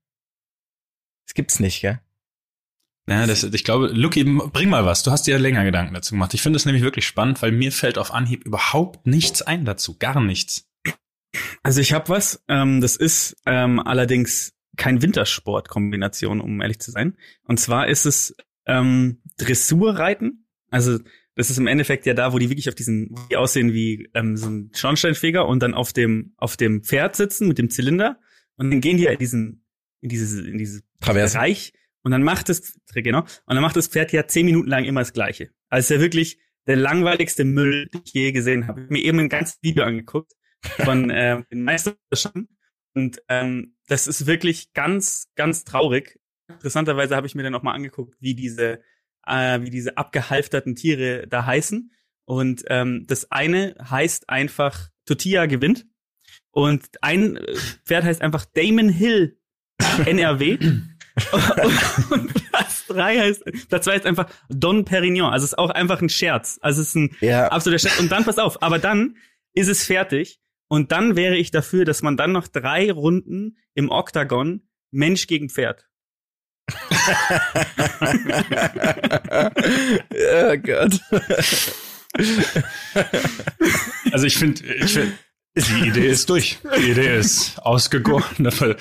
Das 1.27 1.35
gibt's 1.35 1.61
nicht, 1.61 1.81
gell? 1.81 2.01
Ja, 3.09 3.27
das, 3.27 3.43
ich 3.43 3.65
glaube, 3.65 3.89
Lucky, 3.89 4.23
bring 4.25 4.69
mal 4.69 4.85
was. 4.85 5.03
Du 5.03 5.11
hast 5.11 5.27
dir 5.27 5.33
ja 5.33 5.39
länger 5.39 5.65
Gedanken 5.65 5.95
dazu 5.95 6.15
gemacht. 6.15 6.35
Ich 6.35 6.43
finde 6.43 6.57
es 6.57 6.67
nämlich 6.67 6.85
wirklich 6.85 7.07
spannend, 7.07 7.43
weil 7.43 7.51
mir 7.51 7.73
fällt 7.73 7.99
auf 7.99 8.13
Anhieb 8.13 8.45
überhaupt 8.45 9.07
nichts 9.07 9.43
ein 9.43 9.65
dazu. 9.65 9.99
Gar 9.99 10.21
nichts. 10.21 10.69
Also 11.63 11.81
ich 11.81 11.93
habe 11.93 12.09
was. 12.09 12.45
Ähm, 12.49 12.81
das 12.81 12.97
ist 12.97 13.37
ähm, 13.45 13.81
allerdings 13.81 14.55
kein 14.77 15.03
Wintersport-Kombination, 15.03 16.41
um 16.41 16.61
ehrlich 16.61 16.79
zu 16.79 16.93
sein. 16.93 17.17
Und 17.45 17.59
zwar 17.59 17.89
ist 17.89 18.05
es 18.05 18.37
ähm, 18.67 19.21
Dressurreiten. 19.37 20.47
Also 20.71 20.99
das 21.35 21.51
ist 21.51 21.59
im 21.59 21.67
Endeffekt 21.67 22.07
ja 22.07 22.15
da, 22.15 22.33
wo 22.33 22.39
die 22.39 22.51
wirklich 22.51 22.69
auf 22.69 22.75
diesen, 22.75 23.15
die 23.31 23.37
aussehen 23.37 23.73
wie 23.73 24.11
ähm, 24.15 24.37
so 24.37 24.49
ein 24.49 24.71
Schornsteinfeger 24.75 25.47
und 25.47 25.63
dann 25.63 25.75
auf 25.75 25.93
dem 25.93 26.35
auf 26.37 26.57
dem 26.57 26.83
Pferd 26.83 27.17
sitzen 27.17 27.49
mit 27.49 27.59
dem 27.59 27.71
Zylinder 27.71 28.19
und 28.57 28.71
dann 28.71 28.81
gehen 28.81 28.97
die 28.97 29.05
ja 29.05 29.13
in 29.13 29.19
diesen 29.19 29.65
in 30.01 30.09
dieses 30.09 30.45
in 30.45 30.59
dieses 30.59 30.83
Traverse. 31.01 31.35
Bereich 31.35 31.73
und 32.03 32.11
dann 32.11 32.23
macht 32.23 32.49
das 32.49 32.79
genau 32.95 33.21
und 33.21 33.55
dann 33.55 33.63
macht 33.63 33.77
das 33.77 33.89
Pferd 33.89 34.13
ja 34.13 34.27
zehn 34.27 34.47
Minuten 34.47 34.69
lang 34.69 34.85
immer 34.85 35.01
das 35.01 35.13
Gleiche. 35.13 35.51
Also 35.69 35.95
ist 35.95 35.99
ja 35.99 36.01
wirklich 36.03 36.39
der 36.67 36.77
langweiligste 36.77 37.45
Müll, 37.45 37.89
den 37.89 38.03
ich 38.05 38.13
je 38.13 38.33
gesehen 38.33 38.67
habe. 38.67 38.81
Ich 38.81 38.85
habe 38.85 38.93
mir 38.93 39.03
eben 39.03 39.19
ein 39.19 39.29
ganzes 39.29 39.59
Video 39.63 39.85
angeguckt 39.85 40.33
von 40.85 41.11
äh, 41.11 41.43
den 41.51 41.65
Meisterschaften 41.65 42.49
und 42.95 43.23
ähm, 43.29 43.77
das 43.89 44.07
ist 44.07 44.27
wirklich 44.27 44.73
ganz 44.73 45.29
ganz 45.35 45.65
traurig. 45.65 46.19
Interessanterweise 46.49 47.17
habe 47.17 47.27
ich 47.27 47.35
mir 47.35 47.43
dann 47.43 47.55
auch 47.55 47.63
mal 47.63 47.75
angeguckt, 47.75 48.17
wie 48.21 48.35
diese 48.35 48.81
äh, 49.27 49.61
wie 49.63 49.71
diese 49.71 49.97
abgehalfterten 49.97 50.75
Tiere 50.75 51.27
da 51.29 51.47
heißen 51.47 51.93
und 52.25 52.65
ähm, 52.69 53.05
das 53.07 53.31
eine 53.31 53.75
heißt 53.79 54.29
einfach 54.29 54.89
Tortilla 55.07 55.47
gewinnt 55.47 55.87
und 56.51 56.87
ein 57.03 57.37
äh, 57.37 57.57
Pferd 57.85 58.05
heißt 58.05 58.23
einfach 58.23 58.45
Damon 58.45 58.89
Hill 58.89 59.39
NRW 60.07 60.59
und, 61.33 62.11
und 62.11 62.35
Platz 62.51 62.87
drei 62.87 63.19
heißt 63.19 63.45
Platz 63.69 63.85
zwei 63.85 63.97
ist 63.97 64.07
einfach 64.07 64.29
Don 64.49 64.85
Perignon 64.85 65.33
also 65.33 65.45
es 65.45 65.53
ist 65.53 65.59
auch 65.59 65.71
einfach 65.71 66.01
ein 66.01 66.09
Scherz 66.09 66.59
also 66.63 66.81
es 66.81 66.89
ist 66.89 66.95
ein 66.97 67.17
Ja, 67.21 67.49
absoluter 67.49 67.81
Scherz 67.81 67.99
und 68.01 68.11
dann 68.11 68.25
pass 68.25 68.39
auf 68.39 68.63
aber 68.63 68.79
dann 68.79 69.17
ist 69.55 69.69
es 69.69 69.85
fertig 69.85 70.41
und 70.69 70.91
dann 70.93 71.17
wäre 71.17 71.37
ich 71.37 71.51
dafür 71.51 71.85
dass 71.85 72.03
man 72.03 72.17
dann 72.17 72.33
noch 72.33 72.49
drei 72.49 72.91
Runden 72.91 73.59
im 73.75 73.91
Oktagon 73.91 74.63
Mensch 74.91 75.27
gegen 75.27 75.51
Pferd 75.51 75.87
oh 80.33 80.57
Gott. 80.59 81.01
Also 84.13 84.27
ich 84.27 84.37
finde, 84.37 84.65
ich 84.75 84.93
find, 84.93 85.13
die 85.57 85.89
Idee 85.89 86.09
ist 86.09 86.29
durch. 86.31 86.59
Die 86.79 86.91
Idee 86.91 87.19
ist 87.19 87.59
ausgegoren. 87.61 88.25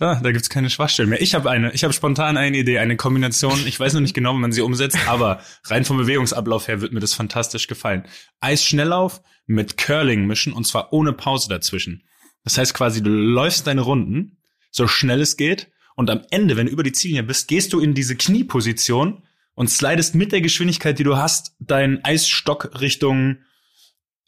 Da, 0.00 0.14
da 0.14 0.32
gibt's 0.32 0.48
keine 0.48 0.70
Schwachstellen 0.70 1.10
mehr. 1.10 1.20
Ich 1.20 1.34
habe 1.34 1.50
eine, 1.50 1.74
ich 1.74 1.84
habe 1.84 1.92
spontan 1.92 2.38
eine 2.38 2.56
Idee, 2.56 2.78
eine 2.78 2.96
Kombination. 2.96 3.60
Ich 3.66 3.78
weiß 3.78 3.92
noch 3.92 4.00
nicht 4.00 4.14
genau, 4.14 4.32
wie 4.32 4.38
man 4.38 4.50
sie 4.50 4.62
umsetzt, 4.62 4.96
aber 5.06 5.42
rein 5.64 5.84
vom 5.84 5.98
Bewegungsablauf 5.98 6.68
her 6.68 6.80
wird 6.80 6.94
mir 6.94 7.00
das 7.00 7.12
fantastisch 7.12 7.66
gefallen. 7.66 8.04
Eisschnelllauf 8.40 9.20
mit 9.46 9.76
Curling 9.76 10.26
mischen 10.26 10.54
und 10.54 10.66
zwar 10.66 10.94
ohne 10.94 11.12
Pause 11.12 11.50
dazwischen. 11.50 12.02
Das 12.44 12.56
heißt 12.56 12.72
quasi, 12.72 13.02
du 13.02 13.10
läufst 13.10 13.66
deine 13.66 13.82
Runden 13.82 14.38
so 14.70 14.88
schnell 14.88 15.20
es 15.20 15.36
geht 15.36 15.68
und 15.96 16.08
am 16.08 16.22
Ende, 16.30 16.56
wenn 16.56 16.64
du 16.64 16.72
über 16.72 16.82
die 16.82 16.92
Ziellinie 16.92 17.24
bist, 17.24 17.46
gehst 17.46 17.74
du 17.74 17.80
in 17.80 17.92
diese 17.92 18.16
Knieposition 18.16 19.22
und 19.54 19.68
slidest 19.68 20.14
mit 20.14 20.32
der 20.32 20.40
Geschwindigkeit, 20.40 20.98
die 20.98 21.04
du 21.04 21.18
hast, 21.18 21.54
deinen 21.58 22.02
Eisstock 22.06 22.80
Richtung 22.80 23.36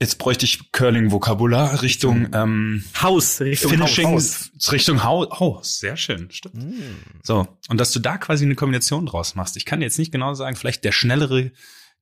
Jetzt 0.02 0.18
bräuchte 0.18 0.44
ich 0.44 0.72
Curling-Vokabular 0.72 1.80
Richtung 1.80 2.26
ähm, 2.34 2.82
Haus, 3.00 3.40
Richtung 3.40 3.70
Finishing, 3.70 4.08
Haus. 4.08 4.50
Richtung 4.72 5.04
Haus. 5.04 5.28
Oh, 5.38 5.60
sehr 5.62 5.96
schön, 5.96 6.28
stimmt. 6.32 6.56
Mm. 6.56 6.82
So, 7.22 7.46
und 7.68 7.78
dass 7.80 7.92
du 7.92 8.00
da 8.00 8.18
quasi 8.18 8.44
eine 8.44 8.56
Kombination 8.56 9.06
draus 9.06 9.36
machst. 9.36 9.56
Ich 9.56 9.64
kann 9.64 9.80
jetzt 9.80 10.00
nicht 10.00 10.10
genau 10.10 10.34
sagen, 10.34 10.56
vielleicht 10.56 10.82
der 10.82 10.90
Schnellere 10.90 11.52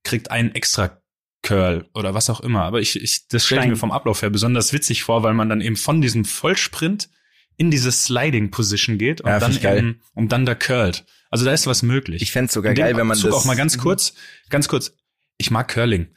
kriegt 0.02 0.30
einen 0.30 0.54
extra 0.54 1.02
Curl 1.42 1.90
oder 1.92 2.14
was 2.14 2.30
auch 2.30 2.40
immer. 2.40 2.62
Aber 2.62 2.80
ich, 2.80 2.96
ich 2.96 3.28
das 3.28 3.44
stelle 3.44 3.64
ich 3.64 3.68
mir 3.68 3.76
vom 3.76 3.92
Ablauf 3.92 4.22
her 4.22 4.30
besonders 4.30 4.72
witzig 4.72 5.02
vor, 5.02 5.22
weil 5.22 5.34
man 5.34 5.50
dann 5.50 5.60
eben 5.60 5.76
von 5.76 6.00
diesem 6.00 6.24
Vollsprint 6.24 7.10
in 7.58 7.70
diese 7.70 7.92
Sliding-Position 7.92 8.96
geht 8.96 9.20
und 9.20 9.28
Ja, 9.28 9.38
dann 9.40 9.76
eben, 9.76 10.00
und 10.14 10.32
dann 10.32 10.46
da 10.46 10.54
curlt. 10.54 11.04
Also 11.28 11.44
da 11.44 11.52
ist 11.52 11.66
was 11.66 11.82
möglich. 11.82 12.22
Ich 12.22 12.32
fänd's 12.32 12.54
sogar 12.54 12.70
In 12.70 12.76
dem 12.76 12.82
geil, 12.82 12.96
wenn 12.96 13.06
man 13.06 13.18
Abzug 13.18 13.32
das. 13.32 13.40
auch 13.40 13.44
mal 13.44 13.56
ganz 13.56 13.76
kurz, 13.76 14.14
ganz 14.48 14.68
kurz. 14.68 14.94
Ich 15.36 15.50
mag 15.50 15.68
Curling. 15.68 16.08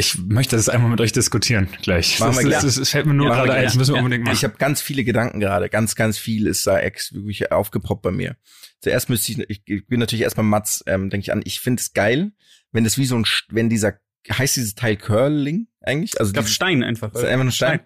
Ich 0.00 0.16
möchte 0.16 0.54
das 0.54 0.68
einmal 0.68 0.90
mit 0.90 1.00
euch 1.00 1.10
diskutieren 1.10 1.68
gleich. 1.82 2.20
Machen 2.20 2.36
das, 2.36 2.44
wir 2.44 2.50
das, 2.52 2.64
das, 2.64 2.74
das 2.76 2.90
fällt 2.90 3.06
mir 3.06 3.14
nur 3.14 3.30
Ja, 3.30 3.34
gerade 3.34 3.54
ein. 3.54 3.64
Das 3.64 3.74
müssen 3.74 3.94
wir 3.94 3.96
Ja. 3.96 4.02
unbedingt 4.04 4.24
machen. 4.24 4.36
Ich 4.36 4.44
habe 4.44 4.54
ganz 4.56 4.80
viele 4.80 5.02
Gedanken 5.02 5.40
gerade, 5.40 5.68
ganz, 5.68 5.96
ganz 5.96 6.18
viel 6.18 6.46
ist 6.46 6.64
da 6.68 6.78
ex 6.78 7.12
wirklich 7.12 7.50
aufgepoppt 7.50 8.02
bei 8.02 8.12
mir. 8.12 8.36
Zuerst 8.80 9.10
müsste 9.10 9.32
ich, 9.32 9.62
ich, 9.66 9.86
bin 9.88 9.98
natürlich 9.98 10.22
erstmal 10.22 10.46
Mats, 10.46 10.84
ähm, 10.86 11.10
denke 11.10 11.24
ich 11.24 11.32
an. 11.32 11.40
Ich 11.44 11.58
finde 11.58 11.80
es 11.80 11.94
geil, 11.94 12.30
wenn 12.70 12.84
das 12.84 12.96
wie 12.96 13.06
so 13.06 13.16
ein, 13.16 13.24
wenn 13.48 13.68
dieser, 13.68 13.94
heißt 14.30 14.54
dieses 14.54 14.76
Teil 14.76 14.96
Curling 14.96 15.66
eigentlich? 15.80 16.20
Also 16.20 16.30
Ich 16.30 16.34
glaube 16.34 16.48
Stein 16.48 16.84
einfach. 16.84 17.12
Ist 17.12 17.24
einfach 17.24 17.44
nur 17.44 17.52
Stein. 17.52 17.80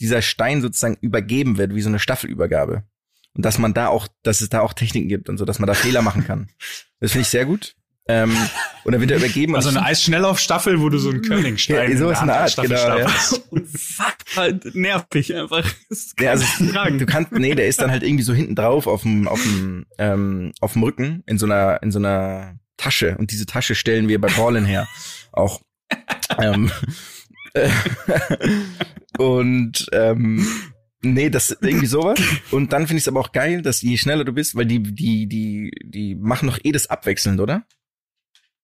Dieser 0.00 0.22
Stein 0.22 0.62
sozusagen 0.62 0.96
übergeben 1.02 1.58
wird, 1.58 1.74
wie 1.74 1.82
so 1.82 1.90
eine 1.90 1.98
Staffelübergabe. 1.98 2.84
Und 3.34 3.44
dass 3.44 3.58
man 3.58 3.74
da 3.74 3.88
auch, 3.88 4.08
dass 4.22 4.40
es 4.40 4.48
da 4.48 4.60
auch 4.60 4.72
Techniken 4.72 5.08
gibt 5.08 5.28
und 5.28 5.36
so, 5.36 5.44
dass 5.44 5.58
man 5.58 5.66
da 5.66 5.74
Fehler 5.74 6.00
machen 6.00 6.24
kann. 6.24 6.48
Das 6.98 7.12
finde 7.12 7.22
ich 7.22 7.28
sehr 7.28 7.44
gut. 7.44 7.76
Ähm, 8.10 8.34
und 8.84 8.92
dann 8.92 9.02
wird 9.02 9.10
er 9.10 9.18
übergeben. 9.18 9.54
Also 9.54 9.68
eine 9.68 9.84
Eisschnelllaufstaffel, 9.84 10.80
wo 10.80 10.88
du 10.88 10.96
so 10.96 11.10
einen 11.10 11.20
Curlingstein 11.20 11.92
Ja, 11.92 11.96
sowas 11.98 12.22
in 12.22 12.28
der 12.28 12.40
Art, 12.40 12.50
Staffel 12.50 12.70
genau, 12.70 12.98
ja. 12.98 13.06
Unfassbar 13.50 14.48
nervig 14.72 15.34
einfach. 15.34 15.64
Ist 15.90 16.18
Ja, 16.18 16.30
also 16.30 16.46
du 16.64 17.04
kannst, 17.04 17.32
nee, 17.32 17.54
der 17.54 17.66
ist 17.68 17.82
dann 17.82 17.90
halt 17.90 18.02
irgendwie 18.02 18.24
so 18.24 18.32
hinten 18.32 18.54
drauf 18.54 18.86
auf 18.86 19.02
dem, 19.02 19.28
auf 19.28 19.42
dem, 19.42 19.84
ähm, 19.98 20.52
auf 20.60 20.72
dem 20.72 20.84
Rücken 20.84 21.22
in 21.26 21.36
so 21.36 21.44
einer, 21.44 21.82
in 21.82 21.90
so 21.90 21.98
einer 21.98 22.58
Tasche. 22.78 23.16
Und 23.18 23.30
diese 23.30 23.44
Tasche 23.44 23.74
stellen 23.74 24.08
wir 24.08 24.18
bei 24.18 24.28
Ballin 24.28 24.64
her. 24.64 24.88
Auch. 25.32 25.60
ähm, 26.38 26.70
äh, 27.52 27.68
und 29.18 29.86
ähm, 29.92 30.46
nee, 31.02 31.28
das 31.28 31.50
ist 31.50 31.62
irgendwie 31.62 31.86
sowas. 31.86 32.18
Und 32.50 32.72
dann 32.72 32.86
finde 32.86 32.98
ich 32.98 33.04
es 33.04 33.08
aber 33.08 33.20
auch 33.20 33.32
geil, 33.32 33.60
dass 33.60 33.82
je 33.82 33.98
schneller 33.98 34.24
du 34.24 34.32
bist, 34.32 34.56
weil 34.56 34.64
die, 34.64 34.82
die, 34.82 35.26
die, 35.26 35.70
die 35.84 36.14
machen 36.14 36.48
doch 36.48 36.58
eh 36.62 36.72
das 36.72 36.88
abwechselnd, 36.88 37.40
oder? 37.40 37.66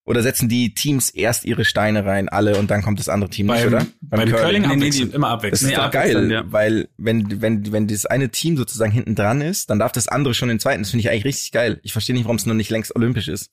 Oder 0.06 0.22
setzen 0.22 0.50
die 0.50 0.74
Teams 0.74 1.08
erst 1.08 1.46
ihre 1.46 1.64
Steine 1.64 2.04
rein, 2.04 2.28
alle, 2.28 2.58
und 2.58 2.70
dann 2.70 2.82
kommt 2.82 2.98
das 2.98 3.08
andere 3.08 3.30
Team 3.30 3.46
nicht, 3.46 3.56
Beim, 3.64 3.68
oder? 3.68 3.86
beim, 4.02 4.28
Curling, 4.28 4.62
Nee, 4.62 4.68
nee, 4.68 4.74
abwechselnd, 4.74 5.12
die- 5.12 5.16
immer 5.16 5.28
Das 5.28 5.34
abwechselnd. 5.36 5.72
ist 5.72 5.78
Nee, 5.78 5.82
doch 5.84 5.90
geil, 5.90 6.30
ja. 6.30 6.44
weil 6.52 6.88
wenn, 6.98 7.40
wenn, 7.40 7.72
wenn 7.72 7.86
das 7.88 8.04
eine 8.04 8.28
Team 8.28 8.58
sozusagen 8.58 8.92
hinten 8.92 9.14
dran 9.14 9.40
ist, 9.40 9.70
dann 9.70 9.78
darf 9.78 9.92
das 9.92 10.06
andere 10.08 10.34
schon 10.34 10.48
den 10.50 10.60
zweiten. 10.60 10.82
Das 10.82 10.90
finde 10.90 11.00
ich 11.00 11.10
eigentlich 11.10 11.24
richtig 11.24 11.52
geil. 11.52 11.80
Ich 11.82 11.92
verstehe 11.92 12.14
nicht, 12.14 12.24
warum 12.26 12.36
es 12.36 12.44
noch 12.44 12.52
nicht 12.54 12.68
längst 12.70 12.94
olympisch 12.94 13.28
ist. 13.28 13.50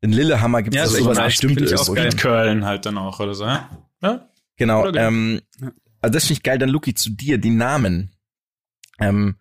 In 0.00 0.12
Lillehammer 0.12 0.62
gibt 0.62 0.76
es 0.76 0.78
Ja, 0.78 0.84
das 0.84 0.92
ist 0.92 0.98
sowas 1.00 1.18
bestimmt 1.24 1.54
nice. 1.58 1.70
Finde 1.70 1.74
ich 1.74 1.80
auch 1.80 1.88
irgendwo. 1.88 1.94
geil. 1.96 2.06
Mit 2.06 2.18
Curlen 2.20 2.64
halt 2.64 2.86
dann 2.86 2.98
auch 2.98 3.18
oder 3.18 3.34
so. 3.34 3.44
Ja? 3.46 3.68
Ja? 4.02 4.28
Genau. 4.56 4.84
Genau. 4.84 4.98
Ähm, 5.00 5.40
also 6.02 6.12
das 6.12 6.24
finde 6.26 6.34
ich 6.38 6.42
geil. 6.44 6.58
Dann 6.58 6.68
Luki 6.68 6.94
zu 6.94 7.10
dir, 7.10 7.38
die 7.38 7.50
Namen. 7.50 8.12
Ähm, 9.00 9.36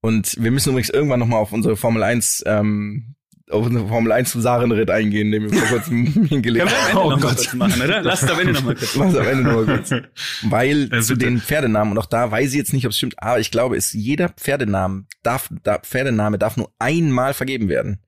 und 0.00 0.42
wir 0.42 0.50
müssen 0.50 0.70
übrigens 0.70 0.90
irgendwann 0.90 1.20
noch 1.20 1.26
mal 1.28 1.36
auf 1.36 1.52
unsere 1.52 1.76
Formel 1.76 2.02
1, 2.02 2.42
ähm, 2.46 3.14
auf 3.50 3.66
unsere 3.66 3.88
Formel 3.88 4.12
1 4.12 4.34
Husarenritt 4.34 4.90
eingehen, 4.90 5.30
den 5.32 5.50
wir 5.50 5.58
vor 5.58 5.68
kurzem 5.68 6.06
hingelegt 6.28 6.70
haben. 6.70 6.96
Oh 6.96 7.10
Gott. 7.10 7.20
kurz 7.20 7.52
machen, 7.54 7.82
oder? 7.82 8.02
Lass 8.02 8.22
es 8.22 8.30
am 8.30 8.40
Ende 8.40 8.52
noch 8.52 8.62
mal 8.62 8.74
kurz. 8.74 8.96
Mach's 8.96 9.14
am 9.16 9.26
Ende 9.26 9.42
noch 9.44 9.66
mal 9.66 9.76
kurz. 9.76 9.90
Weil 10.42 10.88
Ja, 10.92 11.00
zu 11.00 11.14
den 11.16 11.40
Pferdenamen, 11.40 11.92
und 11.92 11.98
auch 11.98 12.06
da 12.06 12.30
weiß 12.30 12.50
ich 12.50 12.56
jetzt 12.56 12.72
nicht, 12.72 12.86
ob 12.86 12.90
es 12.90 12.98
stimmt, 12.98 13.22
aber 13.22 13.40
ich 13.40 13.50
glaube, 13.50 13.76
ist 13.76 13.92
jeder 13.92 14.28
Pferdenamen 14.28 15.06
darf, 15.22 15.50
da, 15.62 15.78
Pferdename 15.78 16.38
darf 16.38 16.56
nur 16.56 16.72
einmal 16.78 17.34
vergeben 17.34 17.68
werden. 17.68 18.00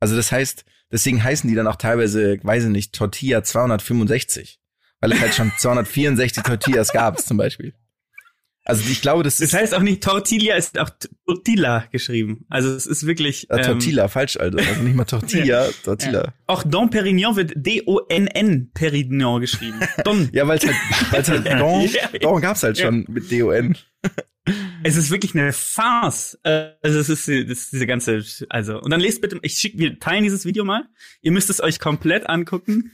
Also 0.00 0.16
das 0.16 0.32
heißt, 0.32 0.64
deswegen 0.92 1.22
heißen 1.22 1.48
die 1.48 1.56
dann 1.56 1.66
auch 1.66 1.76
teilweise, 1.76 2.38
weiß 2.42 2.64
ich 2.64 2.70
nicht, 2.70 2.94
Tortilla 2.94 3.42
265. 3.42 4.60
Weil 5.00 5.12
es 5.12 5.20
halt 5.20 5.34
schon 5.34 5.52
264 5.58 6.42
Tortillas 6.42 6.92
gab, 6.92 7.20
zum 7.20 7.36
Beispiel. 7.36 7.74
Also 8.68 8.82
ich 8.90 9.00
glaube, 9.00 9.22
das 9.22 9.36
Das 9.36 9.48
ist 9.48 9.54
heißt 9.54 9.74
auch 9.74 9.80
nicht 9.80 10.02
Tortilla, 10.02 10.56
ist 10.56 10.76
auch 10.78 10.90
Tortilla 11.24 11.84
geschrieben. 11.92 12.44
Also 12.48 12.74
es 12.74 12.84
ist 12.86 13.06
wirklich. 13.06 13.48
äh, 13.48 13.58
ähm, 13.58 13.62
Tortilla, 13.62 14.08
falsch, 14.08 14.36
also. 14.36 14.58
Also 14.58 14.82
nicht 14.82 14.96
mal 14.96 15.04
Tortilla, 15.04 15.68
Tortilla. 15.84 16.34
Auch 16.48 16.64
Don 16.64 16.90
Perignon 16.90 17.36
wird 17.36 17.52
D-O-N-N 17.54 18.72
Perignon 18.74 19.40
geschrieben. 19.40 19.80
Don. 20.04 20.28
Ja, 20.32 20.48
weil 20.48 20.58
es 20.58 20.66
halt, 20.66 20.76
weil's 21.12 21.28
halt 21.28 21.46
Don, 21.46 21.80
Ja, 21.92 22.10
ja. 22.12 22.18
Don 22.18 22.40
gab's 22.40 22.64
halt 22.64 22.76
schon 22.78 23.04
mit 23.08 23.30
D-O-N. 23.30 23.76
Es 24.82 24.96
ist 24.96 25.10
wirklich 25.10 25.34
eine 25.34 25.52
Farce. 25.52 26.38
Also 26.44 26.98
es 26.98 27.08
ist, 27.08 27.28
das 27.28 27.58
ist 27.58 27.72
diese 27.72 27.86
ganze, 27.86 28.24
also 28.48 28.80
und 28.80 28.90
dann 28.90 29.00
lest 29.00 29.20
bitte, 29.20 29.38
ich 29.42 29.54
schick, 29.54 29.78
wir 29.78 29.98
teilen 30.00 30.24
dieses 30.24 30.44
Video 30.44 30.64
mal. 30.64 30.84
Ihr 31.22 31.32
müsst 31.32 31.50
es 31.50 31.60
euch 31.62 31.78
komplett 31.78 32.28
angucken. 32.28 32.92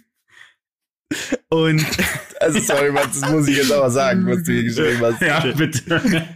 Und 1.48 1.84
Also 2.42 2.58
sorry, 2.58 2.90
Mats, 2.90 3.20
das 3.20 3.30
muss 3.30 3.46
ich 3.46 3.56
jetzt 3.56 3.70
aber 3.70 3.90
sagen, 3.90 4.26
was 4.26 4.42
du 4.42 4.52
hier 4.52 4.64
geschrieben 4.64 5.00
hast. 5.00 5.22
ja, 5.22 5.40
bitte. 5.52 6.26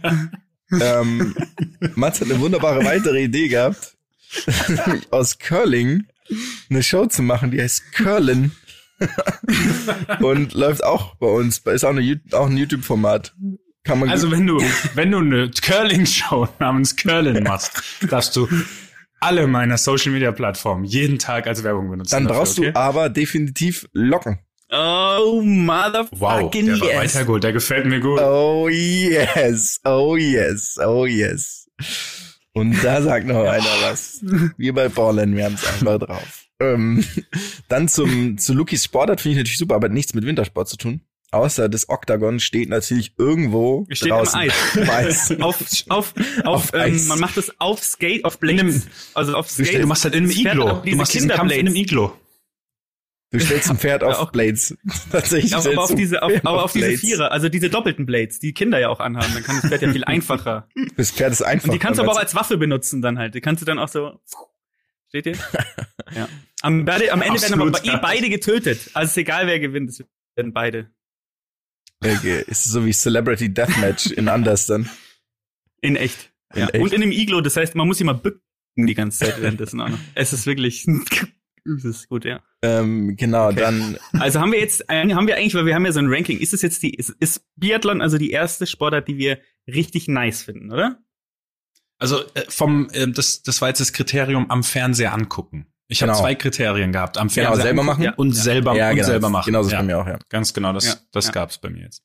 ähm, 0.71 1.35
Mats 1.95 2.21
hat 2.21 2.31
eine 2.31 2.39
wunderbare 2.39 2.83
weitere 2.85 3.23
Idee 3.23 3.49
gehabt, 3.49 3.97
aus 5.11 5.37
Curling 5.37 6.05
eine 6.69 6.81
Show 6.83 7.05
zu 7.07 7.21
machen, 7.21 7.51
die 7.51 7.61
heißt 7.61 7.91
Curlin. 7.93 8.51
und 10.21 10.53
läuft 10.53 10.83
auch 10.83 11.15
bei 11.15 11.27
uns, 11.27 11.59
ist 11.59 11.83
auch, 11.83 11.89
eine, 11.89 12.21
auch 12.31 12.47
ein 12.47 12.57
YouTube-Format. 12.57 13.35
Kann 13.83 13.99
man 13.99 14.09
Also 14.09 14.31
wenn 14.31 14.47
du, 14.47 14.59
wenn 14.95 15.11
du 15.11 15.19
eine 15.19 15.51
Curling-Show 15.51 16.47
namens 16.59 16.95
Curling 16.95 17.43
machst, 17.43 17.83
darfst 18.09 18.35
du 18.35 18.47
alle 19.19 19.47
meiner 19.47 19.77
Social-Media-Plattformen 19.77 20.85
jeden 20.85 21.19
Tag 21.19 21.47
als 21.47 21.63
Werbung 21.63 21.89
benutzen. 21.89 22.11
dann 22.11 22.23
dafür, 22.23 22.37
brauchst 22.37 22.59
okay? 22.59 22.71
du 22.71 22.79
aber 22.79 23.09
definitiv 23.09 23.87
Locken. 23.93 24.39
Oh 24.71 25.41
motherfucking 25.43 26.19
Wow, 26.19 26.51
der 26.51 26.81
war 26.81 27.03
yes. 27.03 27.15
weiter 27.15 27.25
gut, 27.25 27.43
der 27.43 27.53
gefällt 27.53 27.85
mir 27.85 27.99
gut. 27.99 28.19
Oh 28.19 28.67
yes, 28.69 29.79
oh 29.85 30.15
yes, 30.17 30.77
oh 30.83 31.05
yes. 31.05 31.69
Und 32.53 32.83
da 32.83 33.01
sagt 33.01 33.27
noch 33.27 33.43
einer 33.43 33.63
was. 33.81 34.19
Wir 34.57 34.73
bei 34.73 34.89
Ballern, 34.89 35.35
wir 35.35 35.45
haben 35.45 35.55
es 35.55 35.65
einfach 35.65 35.99
drauf. 35.99 36.45
Ähm, 36.59 37.05
dann 37.67 37.87
zum 37.87 38.37
zu 38.39 38.53
Lukis 38.53 38.83
Sportart 38.83 39.21
finde 39.21 39.33
ich 39.33 39.37
natürlich 39.37 39.57
super, 39.59 39.75
aber 39.75 39.85
hat 39.85 39.93
nichts 39.93 40.13
mit 40.15 40.25
Wintersport 40.25 40.67
zu 40.67 40.77
tun. 40.77 41.01
Außer 41.31 41.67
das 41.67 41.89
Oktagon 41.89 42.39
steht 42.39 42.69
natürlich 42.69 43.13
irgendwo 43.17 43.85
Steht 43.91 44.11
draußen. 44.11 44.39
am 44.39 44.41
Eis. 44.47 44.89
Eis. 45.31 45.31
auf, 45.41 45.61
auf, 45.89 46.13
auf, 46.13 46.13
Auf 46.45 46.73
ähm, 46.73 46.79
Eis. 46.81 47.05
man 47.07 47.19
macht 47.19 47.35
das 47.37 47.51
auf 47.59 47.83
Skate, 47.83 48.23
auf 48.23 48.39
Blades. 48.39 48.87
Also 49.13 49.35
auf 49.35 49.47
Du 49.53 49.65
Skate. 49.65 49.83
Du 49.83 49.87
machst 49.87 50.05
halt 50.05 50.15
in 50.15 50.23
einem 50.23 50.29
Das 50.29 50.37
Iglo. 50.53 50.81
Du 50.85 50.95
machst 50.95 51.13
diesen 51.13 51.29
Kampf 51.29 51.51
in 51.51 51.59
einem. 51.67 51.75
Iglo. 51.75 52.13
Du 53.29 53.39
stellst 53.41 53.69
ein 53.69 53.77
Pferd 53.77 54.03
auf 54.03 54.17
Ja, 54.19 54.23
Blades. 54.25 54.77
Tatsächlich. 55.11 55.53
Aber, 55.53 55.61
stellst 55.61 55.77
aber 55.77 55.83
auf 55.83 55.95
diese, 55.95 56.23
auf, 56.23 56.31
aber 56.45 56.63
auf 56.63 56.71
diese. 56.71 56.97
Vierer, 56.97 57.31
also 57.31 57.49
diese 57.49 57.69
doppelten 57.69 58.05
Blades, 58.05 58.39
die 58.39 58.53
Kinder 58.53 58.79
ja 58.79 58.87
auch 58.87 59.01
anhaben, 59.01 59.33
dann 59.33 59.43
kann 59.43 59.57
das 59.61 59.69
Pferd 59.69 59.81
ja 59.81 59.91
viel 59.91 60.03
einfacher. 60.05 60.69
Das 60.95 61.11
Pferd 61.11 61.33
ist 61.33 61.41
einfach. 61.41 61.65
Und 61.67 61.73
die 61.73 61.79
kannst 61.79 61.99
du 61.99 62.03
aber 62.03 62.13
auch 62.13 62.17
als 62.19 62.35
Waffe 62.35 62.57
benutzen 62.57 63.01
dann 63.01 63.19
halt. 63.19 63.35
Die 63.35 63.41
kannst 63.41 63.61
du 63.61 63.65
dann 63.65 63.79
auch 63.79 63.89
so. 63.89 64.19
Steht 65.09 65.25
ihr? 65.25 65.37
ja. 66.15 66.27
Am, 66.61 66.85
beide, 66.85 67.11
am 67.11 67.21
Ende 67.21 67.41
werden 67.41 67.53
Absolut, 67.53 67.75
aber 67.75 67.85
eh 67.85 67.87
ja. 67.89 67.97
beide 67.97 68.29
getötet. 68.29 68.91
Also 68.93 69.09
ist 69.11 69.17
egal, 69.17 69.45
wer 69.47 69.59
gewinnt, 69.59 69.89
es 69.89 70.03
werden 70.35 70.53
beide. 70.53 70.89
es- 72.01 72.17
Okay, 72.19 72.43
ist 72.47 72.63
so 72.63 72.85
wie 72.85 72.91
Celebrity 72.93 73.53
Deathmatch 73.53 74.07
in 74.11 74.27
Anders 74.29 74.65
dann. 74.67 74.89
In 75.81 75.95
echt. 75.97 76.31
In 76.53 76.61
ja. 76.61 76.67
echt. 76.69 76.81
Und 76.81 76.93
in 76.93 77.01
dem 77.01 77.11
Iglo, 77.11 77.41
das 77.41 77.57
heißt, 77.57 77.75
man 77.75 77.87
muss 77.87 77.99
immer 77.99 78.13
bücken 78.13 78.41
die 78.77 78.93
ganze 78.95 79.25
Zeit 79.25 79.41
währenddessen 79.41 79.81
auch 79.81 79.89
noch. 79.89 79.99
Es 80.15 80.31
ist 80.33 80.45
wirklich. 80.45 80.85
Es 81.75 81.83
ist 81.85 82.09
gut, 82.09 82.25
ja. 82.25 82.41
Ähm, 82.61 83.15
genau, 83.15 83.47
Okay. 83.47 83.59
dann 83.59 83.97
Also 84.19 84.39
haben 84.39 84.51
wir 84.51 84.59
jetzt, 84.59 84.83
haben 84.89 85.27
wir 85.27 85.35
eigentlich, 85.35 85.53
weil 85.55 85.65
wir 85.65 85.75
haben 85.75 85.85
ja 85.85 85.91
so 85.91 85.99
ein 85.99 86.07
Ranking, 86.11 86.39
ist 86.39 86.53
es 86.53 86.61
jetzt 86.61 86.81
die, 86.83 86.93
ist, 86.93 87.09
ist 87.19 87.45
Biathlon 87.55 88.01
also 88.01 88.17
die 88.17 88.31
erste 88.31 88.65
Sportart, 88.67 89.07
die 89.07 89.17
wir 89.17 89.39
richtig 89.67 90.07
nice 90.07 90.41
finden, 90.43 90.71
oder? 90.71 90.99
Also 91.99 92.21
äh, 92.35 92.45
vom, 92.49 92.89
äh, 92.91 93.07
das, 93.11 93.41
das 93.43 93.61
war 93.61 93.69
jetzt 93.69 93.79
das 93.81 93.93
Kriterium 93.93 94.49
am 94.51 94.63
Fernseher 94.63 95.13
angucken. 95.13 95.67
Ich 95.89 96.01
habe 96.01 96.11
Genau. 96.11 96.21
zwei 96.21 96.35
Kriterien 96.35 96.91
gehabt. 96.91 97.17
Am 97.17 97.27
Genau, 97.29 97.33
Fernseher 97.49 97.63
selber 97.63 97.81
angucken 97.83 98.03
machen? 98.03 98.13
und 98.17 98.35
Ja. 98.35 98.41
selber 98.43 98.75
ja, 98.75 98.89
und 98.89 98.95
genau, 98.95 99.07
selber 99.07 99.29
machen. 99.29 99.45
Genau, 99.45 99.61
so 99.63 99.67
ist 99.67 99.73
ja, 99.73 99.79
bei 99.79 99.85
mir 99.85 99.97
auch, 99.99 100.07
ja. 100.07 100.19
Ganz 100.29 100.53
genau, 100.53 100.73
das, 100.73 100.85
Ja, 100.85 100.95
das 101.11 101.27
ja. 101.27 101.31
gab's 101.31 101.57
bei 101.59 101.69
mir 101.69 101.83
jetzt. 101.83 102.03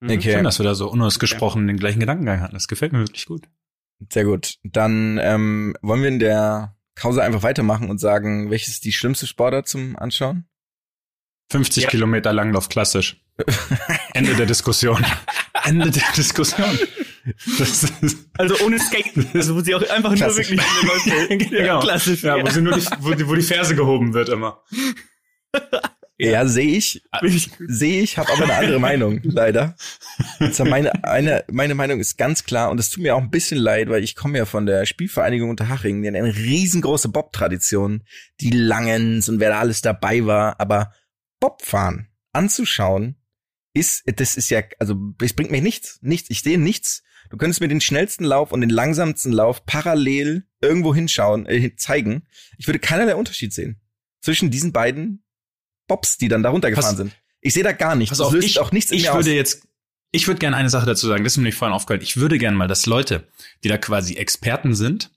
Mhm. 0.00 0.10
Okay. 0.10 0.32
Schön, 0.34 0.44
dass 0.44 0.58
wir 0.60 0.64
da 0.64 0.74
so 0.74 0.88
unausgesprochen 0.90 1.66
den 1.66 1.78
gleichen 1.78 2.00
Gedankengang 2.00 2.40
hatten. 2.40 2.54
Das 2.54 2.68
gefällt 2.68 2.92
mir 2.92 3.00
wirklich 3.00 3.26
gut. 3.26 3.48
Sehr 4.12 4.24
gut. 4.24 4.56
Dann 4.62 5.18
ähm, 5.22 5.74
wollen 5.82 6.02
wir 6.02 6.08
in 6.08 6.18
der 6.18 6.75
Pause 6.96 7.22
einfach 7.22 7.42
weitermachen 7.44 7.88
und 7.90 7.98
sagen, 7.98 8.50
welches 8.50 8.74
ist 8.74 8.84
die 8.84 8.92
schlimmste 8.92 9.26
Sportart 9.28 9.68
zum 9.68 9.96
Anschauen? 9.96 10.46
50 11.52 11.84
Ja. 11.84 11.90
Kilometer 11.90 12.32
Langlauf, 12.32 12.68
klassisch. 12.68 13.22
Ende 14.14 14.34
der 14.34 14.46
Diskussion. 14.46 15.04
Ende 15.64 15.90
der 15.90 16.02
Diskussion. 16.16 16.78
Das 17.58 17.82
ist, 17.84 18.16
Also 18.38 18.56
ohne 18.64 18.78
Skaten. 18.80 19.28
Also 19.34 19.54
wo 19.56 19.60
sie 19.60 19.74
auch 19.74 19.82
einfach 19.90 20.10
nur 20.10 20.16
Klassisch. 20.16 20.50
wirklich 20.50 20.60
Läufe. 21.08 21.36
genau. 21.36 21.80
Klassisch. 21.80 22.22
Ja, 22.22 22.40
wo, 22.42 22.48
sie 22.50 22.62
nur 22.62 22.76
die, 22.76 22.86
wo, 23.00 23.12
die, 23.14 23.28
wo 23.28 23.34
die 23.34 23.42
Ferse 23.42 23.76
gehoben 23.76 24.14
wird 24.14 24.28
immer. 24.28 24.62
Ja, 26.18 26.46
sehe 26.46 26.76
ich, 26.76 27.02
sehe 27.66 28.02
ich, 28.02 28.16
habe 28.16 28.32
aber 28.32 28.44
eine 28.44 28.54
andere 28.54 28.80
Meinung, 28.80 29.20
leider. 29.22 29.76
Also 30.38 30.64
meine, 30.64 31.04
eine, 31.04 31.44
meine 31.50 31.74
Meinung 31.74 32.00
ist 32.00 32.16
ganz 32.16 32.44
klar 32.44 32.70
und 32.70 32.80
es 32.80 32.88
tut 32.88 33.02
mir 33.02 33.14
auch 33.14 33.20
ein 33.20 33.30
bisschen 33.30 33.58
leid, 33.58 33.90
weil 33.90 34.02
ich 34.02 34.16
komme 34.16 34.38
ja 34.38 34.46
von 34.46 34.64
der 34.64 34.86
Spielvereinigung 34.86 35.50
Unterhaching, 35.50 36.00
die 36.00 36.08
hat 36.08 36.14
eine 36.14 36.34
riesengroße 36.34 37.10
Bob-Tradition, 37.10 38.02
die 38.40 38.50
Langens 38.50 39.28
und 39.28 39.40
wer 39.40 39.50
da 39.50 39.60
alles 39.60 39.82
dabei 39.82 40.24
war, 40.24 40.58
aber 40.58 40.92
Bobfahren 41.38 42.08
anzuschauen 42.32 43.16
ist, 43.74 44.04
das 44.06 44.38
ist 44.38 44.48
ja, 44.48 44.62
also 44.78 44.96
es 45.20 45.34
bringt 45.34 45.50
mir 45.50 45.60
nichts, 45.60 45.98
nichts, 46.00 46.30
ich 46.30 46.40
sehe 46.40 46.58
nichts. 46.58 47.02
Du 47.28 47.36
könntest 47.36 47.60
mir 47.60 47.68
den 47.68 47.80
schnellsten 47.80 48.24
Lauf 48.24 48.52
und 48.52 48.62
den 48.62 48.70
langsamsten 48.70 49.32
Lauf 49.32 49.66
parallel 49.66 50.46
irgendwo 50.62 50.94
hinschauen, 50.94 51.44
äh, 51.46 51.74
zeigen. 51.76 52.26
Ich 52.56 52.68
würde 52.68 52.78
keinerlei 52.78 53.16
Unterschied 53.16 53.52
sehen 53.52 53.80
zwischen 54.20 54.50
diesen 54.50 54.72
beiden 54.72 55.25
Bobs, 55.86 56.18
die 56.18 56.28
dann 56.28 56.42
da 56.42 56.50
runtergefahren 56.50 56.90
Pass- 56.90 56.96
sind. 56.96 57.16
Ich 57.40 57.54
sehe 57.54 57.62
da 57.62 57.72
gar 57.72 57.94
nichts. 57.94 58.10
Pass 58.10 58.20
auf, 58.26 58.34
ich, 58.34 58.58
auch 58.58 58.72
nichts 58.72 58.90
ich 58.90 59.04
würde 59.04 59.18
aus. 59.18 59.26
jetzt, 59.26 59.68
ich 60.10 60.26
würde 60.26 60.40
gerne 60.40 60.56
eine 60.56 60.70
Sache 60.70 60.86
dazu 60.86 61.06
sagen, 61.06 61.22
das 61.22 61.34
ist 61.34 61.36
mir 61.36 61.44
nicht 61.44 61.54
vorhin 61.56 61.74
aufgefallen. 61.74 62.02
Ich 62.02 62.16
würde 62.16 62.38
gerne 62.38 62.56
mal, 62.56 62.66
dass 62.68 62.86
Leute, 62.86 63.28
die 63.62 63.68
da 63.68 63.78
quasi 63.78 64.14
Experten 64.14 64.74
sind, 64.74 65.10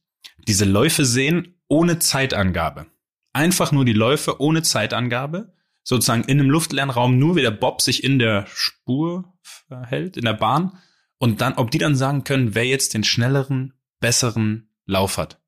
diese 0.47 0.65
Läufe 0.65 1.05
sehen 1.05 1.55
ohne 1.67 1.99
Zeitangabe. 1.99 2.86
Einfach 3.34 3.71
nur 3.71 3.86
die 3.86 3.93
Läufe 3.93 4.41
ohne 4.41 4.62
Zeitangabe, 4.63 5.53
sozusagen 5.84 6.23
in 6.23 6.39
einem 6.39 6.49
luftleeren 6.49 6.89
Raum, 6.89 7.17
nur 7.17 7.36
wie 7.36 7.41
der 7.41 7.51
Bob 7.51 7.82
sich 7.82 8.03
in 8.03 8.19
der 8.19 8.45
Spur 8.53 9.34
verhält, 9.41 10.17
in 10.17 10.25
der 10.25 10.34
Bahn. 10.34 10.77
Und 11.17 11.41
dann, 11.41 11.53
ob 11.53 11.71
die 11.71 11.77
dann 11.77 11.95
sagen 11.95 12.23
können, 12.23 12.53
wer 12.55 12.65
jetzt 12.65 12.93
den 12.93 13.03
schnelleren, 13.03 13.73
besseren 13.99 14.69
Lauf 14.86 15.17
hat. 15.17 15.39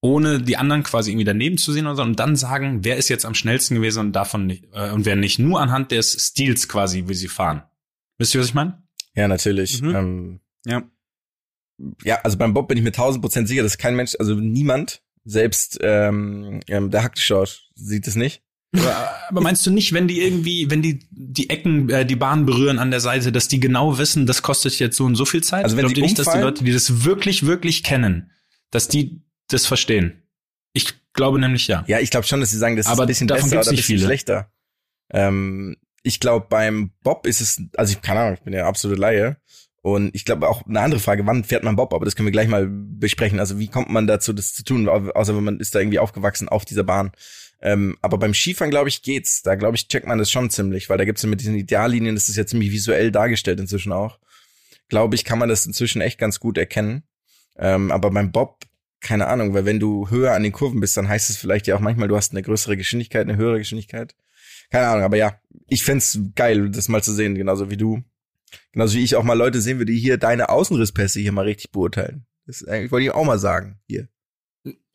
Ohne 0.00 0.40
die 0.40 0.56
anderen 0.56 0.84
quasi 0.84 1.10
irgendwie 1.10 1.24
daneben 1.24 1.58
zu 1.58 1.72
sehen 1.72 1.86
oder 1.86 1.96
so, 1.96 2.02
und 2.02 2.20
dann 2.20 2.36
sagen, 2.36 2.84
wer 2.84 2.96
ist 2.96 3.08
jetzt 3.08 3.26
am 3.26 3.34
schnellsten 3.34 3.74
gewesen 3.74 3.98
und 4.00 4.12
davon 4.12 4.46
nicht, 4.46 4.64
äh, 4.72 4.90
und 4.90 5.04
wer 5.06 5.16
nicht, 5.16 5.38
nur 5.38 5.60
anhand 5.60 5.90
des 5.90 6.12
Stils 6.12 6.68
quasi, 6.68 7.04
wie 7.08 7.14
sie 7.14 7.28
fahren. 7.28 7.62
Wisst 8.18 8.34
ihr, 8.34 8.40
was 8.40 8.48
ich 8.48 8.54
meine? 8.54 8.82
Ja, 9.14 9.26
natürlich. 9.26 9.82
Mhm. 9.82 9.94
Ähm, 9.94 10.40
Ja. 10.66 10.82
ja, 12.04 12.20
also 12.22 12.36
beim 12.38 12.54
Bob 12.54 12.68
bin 12.68 12.78
ich 12.78 12.84
mir 12.84 12.92
tausend 12.92 13.22
Prozent 13.22 13.48
sicher, 13.48 13.62
dass 13.62 13.78
kein 13.78 13.96
Mensch, 13.96 14.14
also 14.18 14.34
niemand, 14.34 15.02
selbst 15.24 15.78
ähm, 15.82 16.60
ähm, 16.68 16.90
der 16.90 17.02
Hackschort 17.02 17.68
sieht 17.74 18.06
es 18.06 18.16
nicht. 18.16 18.42
Aber, 18.76 19.10
aber 19.28 19.40
meinst 19.40 19.66
du 19.66 19.70
nicht, 19.70 19.92
wenn 19.92 20.08
die 20.08 20.20
irgendwie, 20.20 20.70
wenn 20.70 20.82
die 20.82 21.06
die 21.10 21.48
Ecken, 21.50 21.88
äh, 21.90 22.04
die 22.04 22.16
Bahn 22.16 22.46
berühren 22.46 22.78
an 22.78 22.90
der 22.90 23.00
Seite, 23.00 23.32
dass 23.32 23.48
die 23.48 23.60
genau 23.60 23.98
wissen, 23.98 24.26
das 24.26 24.42
kostet 24.42 24.78
jetzt 24.78 24.96
so 24.96 25.04
und 25.04 25.14
so 25.14 25.24
viel 25.24 25.42
Zeit? 25.42 25.64
Also 25.64 25.76
wenn 25.76 25.84
Glaubt 25.84 25.96
ihr 25.96 26.02
nicht, 26.02 26.18
dass 26.18 26.30
die? 26.30 26.38
Leute, 26.38 26.64
die 26.64 26.72
das 26.72 27.04
wirklich, 27.04 27.46
wirklich 27.46 27.82
kennen, 27.82 28.30
dass 28.70 28.88
die 28.88 29.22
das 29.48 29.66
verstehen? 29.66 30.22
Ich 30.72 30.94
glaube 31.12 31.38
nämlich 31.40 31.66
ja. 31.66 31.84
Ja, 31.88 31.98
ich 32.00 32.10
glaube 32.10 32.26
schon, 32.26 32.40
dass 32.40 32.50
sie 32.50 32.58
sagen, 32.58 32.76
das 32.76 32.86
ist 32.86 32.92
Aber 32.92 33.02
ein 33.02 33.08
bisschen 33.08 33.26
davon 33.28 33.50
besser 33.50 33.60
oder 33.62 33.70
ein 33.70 33.76
bisschen 33.76 33.96
viele. 33.96 34.04
schlechter. 34.06 34.52
Ähm, 35.10 35.76
ich 36.02 36.20
glaube, 36.20 36.46
beim 36.48 36.92
Bob 37.02 37.26
ist 37.26 37.40
es, 37.40 37.60
also 37.76 37.92
ich 37.92 38.02
keine 38.02 38.20
Ahnung, 38.20 38.34
ich 38.34 38.40
bin 38.42 38.52
ja 38.54 38.66
absolute 38.66 39.00
Laie. 39.00 39.36
Und 39.80 40.14
ich 40.14 40.24
glaube 40.24 40.48
auch 40.48 40.66
eine 40.66 40.80
andere 40.80 41.00
Frage, 41.00 41.24
wann 41.26 41.44
fährt 41.44 41.62
man 41.64 41.76
Bob? 41.76 41.94
Aber 41.94 42.04
das 42.04 42.14
können 42.16 42.26
wir 42.26 42.32
gleich 42.32 42.48
mal 42.48 42.66
besprechen. 42.68 43.38
Also 43.40 43.58
wie 43.58 43.68
kommt 43.68 43.88
man 43.90 44.06
dazu, 44.06 44.32
das 44.32 44.52
zu 44.52 44.64
tun? 44.64 44.88
Au- 44.88 45.10
Außer 45.12 45.36
wenn 45.36 45.44
man 45.44 45.60
ist 45.60 45.74
da 45.74 45.78
irgendwie 45.78 45.98
aufgewachsen 46.00 46.48
auf 46.48 46.64
dieser 46.64 46.84
Bahn. 46.84 47.12
Ähm, 47.60 47.96
aber 48.02 48.18
beim 48.18 48.34
Skifahren, 48.34 48.70
glaube 48.70 48.88
ich, 48.88 49.02
geht's. 49.02 49.42
Da, 49.42 49.54
glaube 49.54 49.76
ich, 49.76 49.88
checkt 49.88 50.06
man 50.06 50.18
das 50.18 50.30
schon 50.30 50.50
ziemlich, 50.50 50.88
weil 50.90 50.98
da 50.98 51.04
gibt's 51.04 51.22
ja 51.22 51.28
mit 51.28 51.40
diesen 51.40 51.54
Ideallinien, 51.56 52.14
das 52.16 52.28
ist 52.28 52.36
ja 52.36 52.46
ziemlich 52.46 52.70
visuell 52.70 53.10
dargestellt 53.10 53.60
inzwischen 53.60 53.92
auch. 53.92 54.18
Glaube 54.88 55.14
ich, 55.14 55.24
kann 55.24 55.38
man 55.38 55.48
das 55.48 55.64
inzwischen 55.66 56.00
echt 56.00 56.18
ganz 56.18 56.38
gut 56.40 56.58
erkennen. 56.58 57.02
Ähm, 57.56 57.90
aber 57.90 58.10
beim 58.10 58.30
Bob, 58.30 58.64
keine 59.00 59.26
Ahnung, 59.28 59.54
weil 59.54 59.64
wenn 59.64 59.78
du 59.80 60.08
höher 60.10 60.32
an 60.34 60.42
den 60.42 60.52
Kurven 60.52 60.80
bist, 60.80 60.96
dann 60.96 61.08
heißt 61.08 61.30
es 61.30 61.36
vielleicht 61.36 61.66
ja 61.66 61.76
auch 61.76 61.80
manchmal, 61.80 62.08
du 62.08 62.16
hast 62.16 62.32
eine 62.32 62.42
größere 62.42 62.76
Geschwindigkeit, 62.76 63.28
eine 63.28 63.36
höhere 63.36 63.58
Geschwindigkeit. 63.58 64.14
Keine 64.70 64.88
Ahnung, 64.88 65.04
aber 65.04 65.16
ja, 65.16 65.40
ich 65.68 65.84
fänd's 65.84 66.18
geil, 66.34 66.70
das 66.70 66.88
mal 66.88 67.02
zu 67.02 67.12
sehen, 67.12 67.34
genauso 67.34 67.70
wie 67.70 67.76
du. 67.76 68.02
Genauso 68.72 68.96
wie 68.96 69.04
ich 69.04 69.16
auch 69.16 69.22
mal 69.22 69.34
Leute 69.34 69.60
sehen 69.60 69.78
würde, 69.78 69.92
die 69.92 69.98
hier 69.98 70.18
deine 70.18 70.48
Außenrisspässe 70.48 71.20
hier 71.20 71.32
mal 71.32 71.44
richtig 71.44 71.70
beurteilen. 71.70 72.26
Das 72.46 72.64
eigentlich, 72.64 72.90
wollte 72.90 73.04
ich 73.04 73.10
auch 73.12 73.24
mal 73.24 73.38
sagen, 73.38 73.78
hier. 73.86 74.08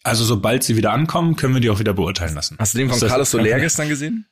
Also 0.03 0.25
sobald 0.25 0.63
sie 0.63 0.75
wieder 0.75 0.91
ankommen, 0.91 1.35
können 1.35 1.53
wir 1.53 1.61
die 1.61 1.69
auch 1.69 1.79
wieder 1.79 1.93
beurteilen 1.93 2.33
lassen. 2.35 2.57
Hast 2.59 2.73
du 2.73 2.79
den 2.79 2.89
von 2.89 2.99
das- 2.99 3.09
Carlos 3.09 3.31
Soler 3.31 3.59
gestern 3.59 3.89
gesehen? 3.89 4.25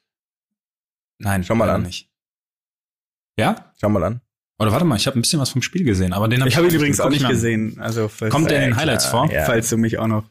Nein, 1.17 1.43
Schau 1.43 1.55
mal 1.55 1.69
an. 1.69 1.83
Nicht. 1.83 2.09
Ja? 3.37 3.71
Schau 3.79 3.89
mal 3.89 4.03
an. 4.03 4.21
Oder 4.61 4.71
warte 4.73 4.85
mal, 4.85 4.95
ich 4.95 5.07
habe 5.07 5.17
ein 5.17 5.21
bisschen 5.23 5.39
was 5.39 5.49
vom 5.49 5.63
Spiel 5.63 5.83
gesehen, 5.83 6.13
aber 6.13 6.27
den 6.27 6.41
hab 6.41 6.47
Ich 6.47 6.55
habe 6.55 6.67
ihn 6.67 6.67
nicht 6.67 6.75
übrigens 6.75 6.99
auch 6.99 7.09
nicht 7.09 7.27
gesehen. 7.27 7.79
Also 7.79 8.11
Kommt 8.29 8.51
der 8.51 8.57
in 8.57 8.69
den 8.69 8.75
Highlights 8.75 9.09
klar, 9.09 9.25
vor? 9.25 9.33
ja. 9.35 9.43
falls 9.45 9.71
du 9.71 9.77
mich 9.77 9.97
auch 9.97 10.05
noch. 10.05 10.29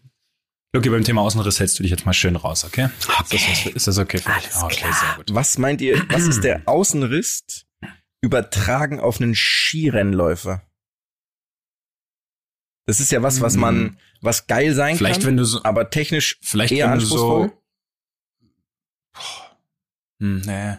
Lucky, 0.73 0.88
beim 0.88 1.03
Thema 1.03 1.23
Außenriss 1.23 1.59
hältst 1.59 1.81
du 1.81 1.83
dich 1.83 1.90
jetzt 1.90 2.07
mal 2.07 2.12
schön 2.12 2.37
raus, 2.37 2.64
okay? 2.64 2.90
Okay. 3.19 3.37
Ist 3.37 3.49
das, 3.49 3.66
ist 3.75 3.87
das 3.88 3.99
okay 3.99 4.19
für 4.19 4.31
dich? 4.31 4.55
Alles 4.55 4.62
okay, 4.62 4.77
klar. 4.77 4.93
sehr 4.93 5.16
gut. 5.16 5.35
Was 5.35 5.59
meint 5.59 5.81
ihr, 5.81 6.01
was 6.11 6.29
ist 6.29 6.45
der 6.45 6.62
Außenriss 6.66 7.66
übertragen 8.21 9.01
auf 9.01 9.21
einen 9.21 9.35
Skirennläufer? 9.35 10.62
Das 12.87 13.01
ist 13.01 13.11
ja 13.11 13.25
was, 13.25 13.40
was 13.40 13.57
man, 13.57 13.99
was 14.21 14.47
geil 14.47 14.75
sein 14.75 14.97
Vielleicht, 14.97 15.23
kann, 15.23 15.27
wenn 15.27 15.37
du 15.38 15.45
so, 15.45 15.64
aber 15.64 15.90
technisch 15.90 16.38
vielleicht, 16.40 16.73
eher 16.73 16.85
wenn 16.85 17.01
du 17.01 17.03
anspruchsvoll. 17.03 17.49
so, 17.49 17.62
Boah. 19.12 19.59
hm, 20.21 20.43
nee. 20.47 20.77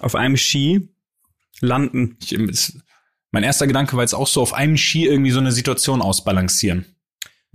Auf 0.00 0.14
einem 0.14 0.38
Ski 0.38 0.88
landen. 1.60 2.16
Ich, 2.22 2.36
mein 3.30 3.42
erster 3.42 3.66
Gedanke 3.66 3.96
war 3.96 4.02
jetzt 4.04 4.14
auch 4.14 4.28
so 4.28 4.40
auf 4.42 4.52
einem 4.54 4.76
Ski 4.76 5.06
irgendwie 5.06 5.30
so 5.30 5.40
eine 5.40 5.52
Situation 5.52 6.02
ausbalancieren. 6.02 6.86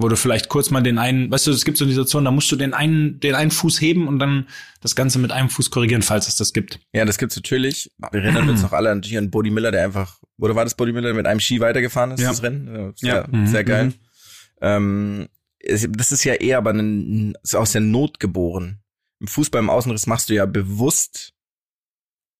Wo 0.01 0.07
du 0.07 0.15
vielleicht 0.15 0.47
kurz 0.47 0.69
mal 0.71 0.79
den 0.81 0.97
einen, 0.97 1.29
weißt 1.29 1.47
du, 1.47 1.51
es 1.51 1.65
gibt 1.65 1.77
so 1.77 1.83
eine 1.83 1.91
Situation, 1.93 2.23
da 2.23 2.31
musst 2.31 2.49
du 2.51 2.55
den 2.55 2.73
einen, 2.73 3.19
den 3.19 3.35
einen 3.35 3.51
Fuß 3.51 3.81
heben 3.81 4.07
und 4.07 4.17
dann 4.19 4.47
das 4.79 4.95
Ganze 4.95 5.19
mit 5.19 5.31
einem 5.33 5.49
Fuß 5.49 5.71
korrigieren, 5.71 6.03
falls 6.03 6.29
es 6.29 6.38
das 6.38 6.53
gibt. 6.53 6.79
Ja, 6.93 7.03
das 7.03 7.17
gibt's 7.17 7.35
natürlich. 7.35 7.91
Wir 8.13 8.23
erinnern 8.23 8.47
uns 8.49 8.62
noch 8.62 8.71
alle 8.71 8.95
natürlich 8.95 9.17
an 9.17 9.29
Bodie 9.29 9.49
Miller, 9.51 9.71
der 9.71 9.83
einfach, 9.83 10.19
oder 10.38 10.55
war 10.55 10.63
das 10.63 10.75
Bodie 10.75 10.93
Miller, 10.93 11.07
der 11.09 11.15
mit 11.15 11.25
einem 11.25 11.41
Ski 11.41 11.59
weitergefahren 11.59 12.12
ist, 12.12 12.21
Ja. 12.21 12.29
das 12.29 12.41
Rennen? 12.43 12.73
Ja, 12.73 12.91
Sehr, 12.95 13.13
Ja. 13.15 13.27
Mhm, 13.29 13.47
sehr 13.47 13.63
geil. 13.65 13.85
mhm. 13.88 13.93
Ähm, 14.62 15.27
das 15.62 16.13
ist 16.13 16.23
ja 16.23 16.35
eher 16.35 16.59
aber 16.59 16.71
ein, 16.71 17.33
ist 17.43 17.55
aus 17.55 17.73
der 17.73 17.81
Not 17.81 18.21
geboren. 18.21 18.79
Im 19.19 19.27
Fußball 19.27 19.62
im 19.62 19.69
Außenriss 19.69 20.07
machst 20.07 20.29
du 20.29 20.33
ja 20.33 20.45
bewusst, 20.45 21.33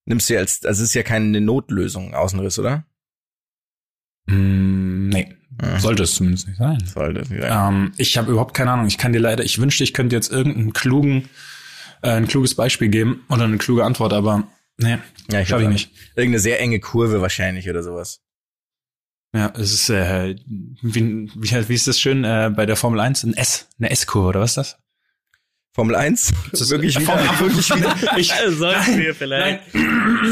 nimmst 0.06 0.28
du 0.30 0.34
ja 0.34 0.40
als, 0.40 0.64
also 0.64 0.82
es 0.82 0.88
ist 0.90 0.94
ja 0.94 1.02
keine 1.02 1.40
Notlösung, 1.40 2.14
Außenriss, 2.14 2.58
oder? 2.58 2.84
Hm, 4.28 5.08
nee, 5.08 5.34
Ja. 5.62 5.78
sollte 5.80 6.02
es 6.04 6.14
zumindest 6.14 6.48
nicht 6.48 6.58
sein. 6.58 6.84
Sollte, 6.86 7.34
ja. 7.34 7.68
Ähm, 7.68 7.92
ich 7.96 8.16
habe 8.16 8.30
überhaupt 8.30 8.54
keine 8.54 8.70
Ahnung. 8.72 8.86
Ich 8.86 8.98
kann 8.98 9.12
dir 9.12 9.18
leider, 9.18 9.44
ich 9.44 9.58
wünschte, 9.60 9.84
ich 9.84 9.94
könnte 9.94 10.14
jetzt 10.16 10.30
irgendeinen 10.30 10.72
klugen, 10.72 11.28
äh, 12.02 12.10
ein 12.10 12.28
kluges 12.28 12.54
Beispiel 12.54 12.88
geben 12.88 13.24
oder 13.28 13.44
eine 13.44 13.58
kluge 13.58 13.84
Antwort, 13.84 14.12
aber 14.12 14.46
nee, 14.78 14.98
ja 15.30 15.44
schaffe 15.44 15.62
ich 15.62 15.66
hab- 15.66 15.72
nicht. 15.72 15.90
Irgendeine 16.16 16.40
sehr 16.40 16.60
enge 16.60 16.80
Kurve 16.80 17.20
wahrscheinlich 17.20 17.68
oder 17.68 17.82
sowas. 17.82 18.22
Ja, 19.34 19.52
es 19.56 19.72
ist, 19.72 19.90
äh, 19.90 20.34
wie, 20.82 21.30
wie, 21.36 21.68
wie 21.68 21.74
ist 21.74 21.86
das 21.86 22.00
schön 22.00 22.24
äh, 22.24 22.50
bei 22.54 22.66
der 22.66 22.74
Formel 22.76 22.98
1? 23.00 23.24
Ein 23.24 23.34
S, 23.34 23.68
eine 23.78 23.90
S-Kurve, 23.90 24.28
oder 24.28 24.40
was 24.40 24.52
ist 24.52 24.56
das? 24.56 24.78
Formel 25.72 25.94
1? 25.94 26.32
Das 26.50 26.60
ist- 26.62 26.70
wirklich 26.70 26.98
wieder, 26.98 27.06
Formel- 27.06 27.28
wirklich 27.54 27.70
wieder. 27.74 27.96
Ich, 28.18 28.32
Sollten 28.32 28.98
wir 28.98 29.14
vielleicht 29.14 29.60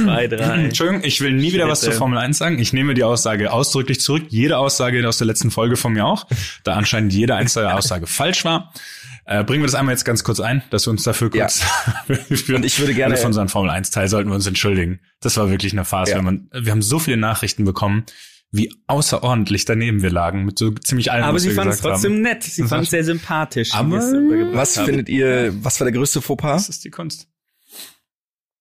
zwei, 0.03 0.27
drei. 0.27 0.65
Entschuldigung, 0.65 1.05
ich 1.05 1.21
will 1.21 1.33
nie 1.33 1.53
wieder 1.53 1.69
was 1.69 1.81
zur 1.83 1.93
Formel 1.93 2.19
1 2.19 2.39
sagen. 2.39 2.59
Ich 2.59 2.73
nehme 2.73 2.95
die 2.95 3.05
Aussage 3.05 3.53
ausdrücklich 3.53 4.01
zurück. 4.01 4.25
Jede 4.29 4.59
Aussage 4.59 5.07
aus 5.09 5.19
der 5.19 5.27
letzten 5.29 5.51
Folge 5.51 5.77
von 5.77 5.93
mir 5.93 6.05
auch, 6.07 6.27
da 6.65 6.75
anscheinend 6.75 7.13
jede 7.13 7.35
einzelne 7.37 7.73
Aussage 7.75 8.07
falsch 8.07 8.45
war. 8.45 8.73
Äh, 9.27 9.45
bringen 9.45 9.63
wir 9.63 9.67
das 9.67 9.75
einmal 9.75 9.93
jetzt 9.95 10.05
ganz 10.05 10.25
kurz 10.25 10.41
ein, 10.41 10.63
dass 10.71 10.87
wir 10.87 10.91
uns 10.91 11.03
dafür 11.03 11.31
kurz 11.31 11.63
für, 12.29 12.57
Und 12.57 12.65
ich 12.65 12.81
würde 12.81 12.95
gerne- 12.95 13.17
für 13.17 13.27
unseren 13.27 13.49
Formel 13.49 13.71
1 13.71 13.91
Teil 13.91 14.09
sollten 14.09 14.31
wir 14.31 14.35
uns 14.35 14.47
entschuldigen. 14.47 15.01
Das 15.21 15.37
war 15.37 15.51
wirklich 15.51 15.73
eine 15.73 15.85
Farce. 15.85 16.11
Ja. 16.11 16.17
Wenn 16.17 16.25
man, 16.25 16.49
wir 16.53 16.73
haben 16.73 16.83
so 16.83 16.99
viele 16.99 17.19
Nachrichten 17.19 17.65
bekommen, 17.65 18.05
wie 18.51 18.73
außerordentlich 18.87 19.65
daneben 19.67 20.03
wir 20.03 20.11
lagen 20.11 20.45
mit 20.45 20.59
so 20.59 20.71
ziemlich 20.71 21.13
allem, 21.13 21.25
Aber 21.25 21.35
was 21.37 21.43
sie 21.43 21.49
wir 21.51 21.57
fand 21.57 21.71
es 21.71 21.77
gesagt 21.79 21.95
trotzdem 21.97 22.13
haben. 22.15 22.23
nett. 22.23 22.43
Sie 22.45 22.63
fand 22.65 22.85
es 22.85 22.91
sehr 22.91 23.05
sympathisch. 23.05 23.75
Aber- 23.75 23.99
Was 24.55 24.77
haben. 24.79 24.87
findet 24.87 25.09
ihr, 25.09 25.53
was 25.63 25.79
war 25.81 25.85
der 25.85 25.93
größte 25.93 26.23
Fauxpas? 26.23 26.67
Das 26.67 26.77
ist 26.77 26.85
die 26.85 26.91
Kunst. 26.91 27.29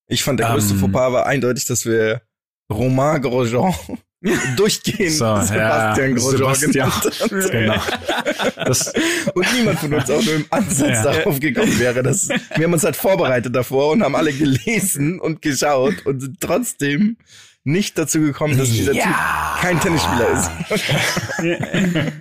Ich 0.06 0.22
fand 0.22 0.40
der 0.40 0.48
größte 0.50 0.74
Ähm. 0.74 0.80
Fauxpas 0.80 1.12
war 1.12 1.26
eindeutig, 1.26 1.64
dass 1.66 1.86
wir 1.86 2.22
Romain 2.70 3.22
Grosjean 3.22 3.74
durchgehend 4.56 5.12
So, 5.12 5.24
ja, 5.24 5.42
Sebastian 5.44 6.14
Grosjean 6.16 6.54
Sebastian. 6.54 6.70
genannt 6.70 7.20
haben. 7.20 7.50
Genau. 7.50 8.64
Das, 8.64 8.92
Und 9.34 9.46
niemand 9.54 9.78
von 9.78 9.94
uns 9.94 10.10
auch 10.10 10.22
nur 10.22 10.34
im 10.34 10.44
Ansatz 10.50 10.88
Ja. 10.90 11.02
darauf 11.02 11.40
gekommen 11.40 11.78
wäre. 11.78 12.02
Dass, 12.02 12.28
wir 12.28 12.64
haben 12.64 12.72
uns 12.72 12.84
halt 12.84 12.96
vorbereitet 12.96 13.54
davor 13.56 13.92
und 13.92 14.02
haben 14.02 14.16
alle 14.16 14.32
gelesen 14.32 15.18
und 15.20 15.40
geschaut 15.40 16.04
und 16.04 16.20
sind 16.20 16.40
trotzdem 16.40 17.16
nicht 17.68 17.96
dazu 17.98 18.20
gekommen, 18.20 18.56
dass 18.58 18.70
dieser 18.70 18.92
Typ 18.92 19.02
kein 19.60 19.78
Tennisspieler 19.80 20.28
ist. 20.30 20.50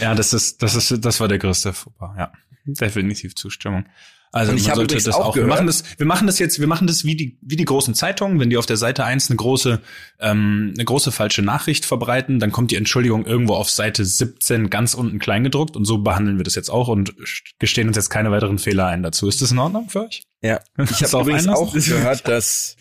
Ja, 0.00 0.14
das 0.14 0.32
ist, 0.32 0.62
das 0.62 0.76
ist, 0.76 1.04
das 1.04 1.18
war 1.18 1.26
der 1.26 1.38
größte 1.38 1.72
Fauxpas, 1.72 2.14
ja. 2.16 2.32
Definitiv 2.66 3.34
Zustimmung. 3.34 3.84
Also 4.32 4.52
Und 4.52 4.58
ich 4.58 4.64
man 4.64 4.70
habe 4.72 4.80
sollte 4.82 4.94
das 4.96 5.08
auch 5.08 5.26
auch. 5.26 5.34
Wir 5.34 5.42
gehört- 5.42 5.56
machen 5.58 5.66
das, 5.66 5.82
wir 5.98 6.06
machen 6.06 6.26
das 6.28 6.38
jetzt, 6.38 6.60
wir 6.60 6.66
machen 6.68 6.86
das 6.86 7.04
wie 7.04 7.16
die, 7.16 7.38
wie 7.42 7.56
die 7.56 7.64
großen 7.64 7.94
Zeitungen, 7.94 8.38
wenn 8.38 8.50
die 8.50 8.58
auf 8.58 8.66
der 8.66 8.76
Seite 8.76 9.04
eins 9.04 9.28
eine 9.30 9.36
große, 9.36 9.80
ähm, 10.20 10.72
eine 10.76 10.84
große 10.84 11.10
falsche 11.10 11.42
Nachricht 11.42 11.84
verbreiten, 11.84 12.38
dann 12.38 12.52
kommt 12.52 12.70
die 12.70 12.76
Entschuldigung 12.76 13.24
irgendwo 13.26 13.54
auf 13.54 13.70
Seite 13.70 14.04
17 14.04 14.68
ganz 14.70 14.94
unten 14.94 15.18
klein 15.18 15.42
gedruckt 15.42 15.74
und 15.76 15.84
so 15.84 15.98
behandeln 15.98 16.36
wir 16.38 16.44
das 16.44 16.54
jetzt 16.54 16.68
auch 16.70 16.86
und 16.88 17.14
gestehen 17.58 17.88
uns 17.88 17.96
jetzt 17.96 18.10
keine 18.10 18.30
weiteren 18.30 18.58
Fehler 18.58 18.86
ein 18.86 19.02
dazu. 19.02 19.26
Ist 19.26 19.42
das 19.42 19.50
in 19.52 19.58
Ordnung 19.58 19.88
für 19.88 20.04
euch? 20.04 20.22
Ja, 20.46 20.60
ich 20.78 21.02
habe 21.02 21.22
übrigens 21.22 21.48
auch 21.48 21.72
gehört, 21.72 22.28
dass 22.28 22.76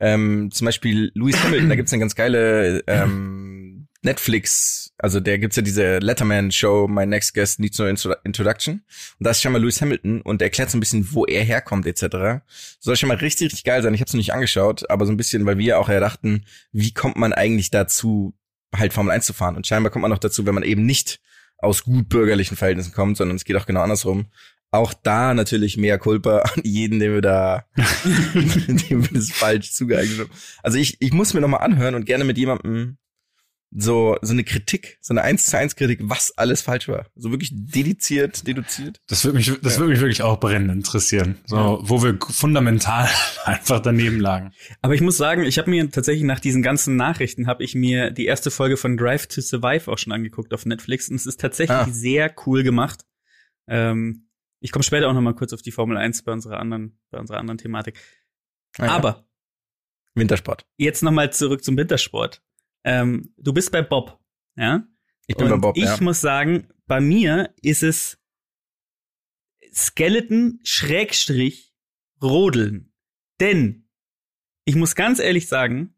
ähm, 0.00 0.50
zum 0.52 0.64
Beispiel 0.66 1.10
Lewis 1.14 1.42
Hamilton, 1.42 1.68
da 1.68 1.76
gibt's 1.76 1.92
eine 1.92 2.00
ganz 2.00 2.14
geile 2.14 2.82
ähm, 2.86 3.88
Netflix, 4.02 4.92
also 4.98 5.18
der 5.20 5.38
gibt's 5.38 5.56
ja 5.56 5.62
diese 5.62 5.98
Letterman-Show, 5.98 6.88
My 6.88 7.06
Next 7.06 7.34
Guest 7.34 7.58
Needs 7.60 7.78
No 7.78 7.86
Intro- 7.86 8.16
Introduction. 8.24 8.82
Und 9.18 9.24
da 9.26 9.30
ist 9.30 9.40
schon 9.40 9.52
mal 9.52 9.60
Lewis 9.60 9.80
Hamilton 9.80 10.20
und 10.20 10.40
der 10.40 10.46
erklärt 10.46 10.70
so 10.70 10.76
ein 10.76 10.80
bisschen, 10.80 11.12
wo 11.12 11.24
er 11.24 11.42
herkommt 11.42 11.86
etc. 11.86 12.42
Soll 12.80 12.96
schon 12.96 13.08
mal 13.08 13.16
richtig, 13.16 13.46
richtig 13.46 13.64
geil 13.64 13.82
sein. 13.82 13.94
Ich 13.94 14.00
habe 14.00 14.08
es 14.08 14.12
noch 14.14 14.18
nicht 14.18 14.32
angeschaut, 14.34 14.88
aber 14.90 15.06
so 15.06 15.12
ein 15.12 15.16
bisschen, 15.16 15.46
weil 15.46 15.58
wir 15.58 15.78
auch 15.78 15.88
ja 15.88 16.00
dachten, 16.00 16.44
wie 16.72 16.92
kommt 16.92 17.16
man 17.16 17.32
eigentlich 17.32 17.70
dazu, 17.70 18.34
halt 18.74 18.92
Formel 18.92 19.12
1 19.12 19.24
zu 19.26 19.32
fahren? 19.32 19.56
Und 19.56 19.66
scheinbar 19.66 19.90
kommt 19.90 20.02
man 20.02 20.10
noch 20.10 20.18
dazu, 20.18 20.44
wenn 20.46 20.54
man 20.54 20.64
eben 20.64 20.84
nicht 20.84 21.20
aus 21.58 21.84
gut 21.84 22.08
bürgerlichen 22.10 22.56
Verhältnissen 22.58 22.92
kommt, 22.92 23.16
sondern 23.16 23.36
es 23.36 23.44
geht 23.44 23.56
auch 23.56 23.64
genau 23.66 23.80
andersrum. 23.80 24.26
Auch 24.74 24.92
da 24.92 25.34
natürlich 25.34 25.76
mehr 25.76 25.98
Culpa 25.98 26.38
an 26.56 26.62
jeden, 26.64 26.98
den 26.98 27.12
wir 27.12 27.22
da, 27.22 27.64
dem 28.34 29.02
wir 29.04 29.10
das 29.12 29.30
falsch 29.30 29.72
zugeeignet 29.72 30.18
haben. 30.18 30.30
Also 30.62 30.78
ich, 30.78 30.96
ich 31.00 31.12
muss 31.12 31.32
mir 31.32 31.40
noch 31.40 31.48
mal 31.48 31.58
anhören 31.58 31.94
und 31.94 32.06
gerne 32.06 32.24
mit 32.24 32.36
jemandem 32.38 32.98
so, 33.76 34.16
so 34.22 34.32
eine 34.32 34.44
Kritik, 34.44 34.98
so 35.00 35.12
eine 35.14 35.22
1 35.22 35.46
zu 35.46 35.58
1 35.58 35.74
Kritik, 35.76 35.98
was 36.02 36.36
alles 36.38 36.62
falsch 36.62 36.86
war. 36.88 37.06
So 37.16 37.30
wirklich 37.32 37.50
dediziert, 37.54 38.46
deduziert. 38.46 39.00
Das 39.08 39.24
würde 39.24 39.36
mich, 39.38 39.52
das 39.62 39.78
würde 39.78 39.90
mich 39.92 40.00
wirklich 40.00 40.22
auch 40.22 40.38
brennend 40.38 40.70
interessieren. 40.70 41.38
So, 41.46 41.80
wo 41.82 42.02
wir 42.02 42.16
fundamental 42.20 43.08
einfach 43.44 43.80
daneben 43.80 44.20
lagen. 44.20 44.52
Aber 44.80 44.94
ich 44.94 45.00
muss 45.00 45.16
sagen, 45.16 45.42
ich 45.44 45.58
habe 45.58 45.70
mir 45.70 45.90
tatsächlich 45.90 46.24
nach 46.24 46.38
diesen 46.40 46.62
ganzen 46.62 46.94
Nachrichten 46.96 47.46
habe 47.48 47.64
ich 47.64 47.74
mir 47.74 48.10
die 48.12 48.26
erste 48.26 48.50
Folge 48.52 48.76
von 48.76 48.96
Drive 48.96 49.26
to 49.26 49.40
Survive 49.40 49.90
auch 49.90 49.98
schon 49.98 50.12
angeguckt 50.12 50.54
auf 50.54 50.66
Netflix 50.66 51.08
und 51.08 51.16
es 51.16 51.26
ist 51.26 51.40
tatsächlich 51.40 51.76
Ah. 51.76 51.88
sehr 51.90 52.32
cool 52.46 52.62
gemacht. 52.62 53.04
Ähm, 53.66 54.28
ich 54.64 54.72
komme 54.72 54.82
später 54.82 55.10
auch 55.10 55.12
noch 55.12 55.20
mal 55.20 55.34
kurz 55.34 55.52
auf 55.52 55.60
die 55.60 55.72
Formel 55.72 55.98
1 55.98 56.22
bei 56.22 56.32
unserer 56.32 56.58
anderen 56.58 56.98
bei 57.10 57.18
unserer 57.18 57.36
anderen 57.36 57.58
Thematik. 57.58 58.00
Ah 58.78 58.86
ja. 58.86 58.92
Aber 58.92 59.28
Wintersport. 60.14 60.66
jetzt 60.78 61.02
noch 61.02 61.12
mal 61.12 61.30
zurück 61.30 61.62
zum 61.62 61.76
Wintersport. 61.76 62.42
Ähm, 62.82 63.34
du 63.36 63.52
bist 63.52 63.70
bei 63.72 63.82
Bob, 63.82 64.18
ja? 64.56 64.86
Ich 65.26 65.36
bin 65.36 65.52
und 65.52 65.52
bei 65.52 65.68
Bob, 65.68 65.76
ich 65.76 65.84
ja. 65.84 66.00
muss 66.00 66.22
sagen, 66.22 66.68
bei 66.86 67.02
mir 67.02 67.54
ist 67.60 67.82
es 67.82 68.18
Skeleton 69.70 70.60
Schrägstrich 70.62 71.74
Rodeln. 72.22 72.90
Denn 73.40 73.86
ich 74.64 74.76
muss 74.76 74.94
ganz 74.94 75.18
ehrlich 75.18 75.46
sagen, 75.46 75.94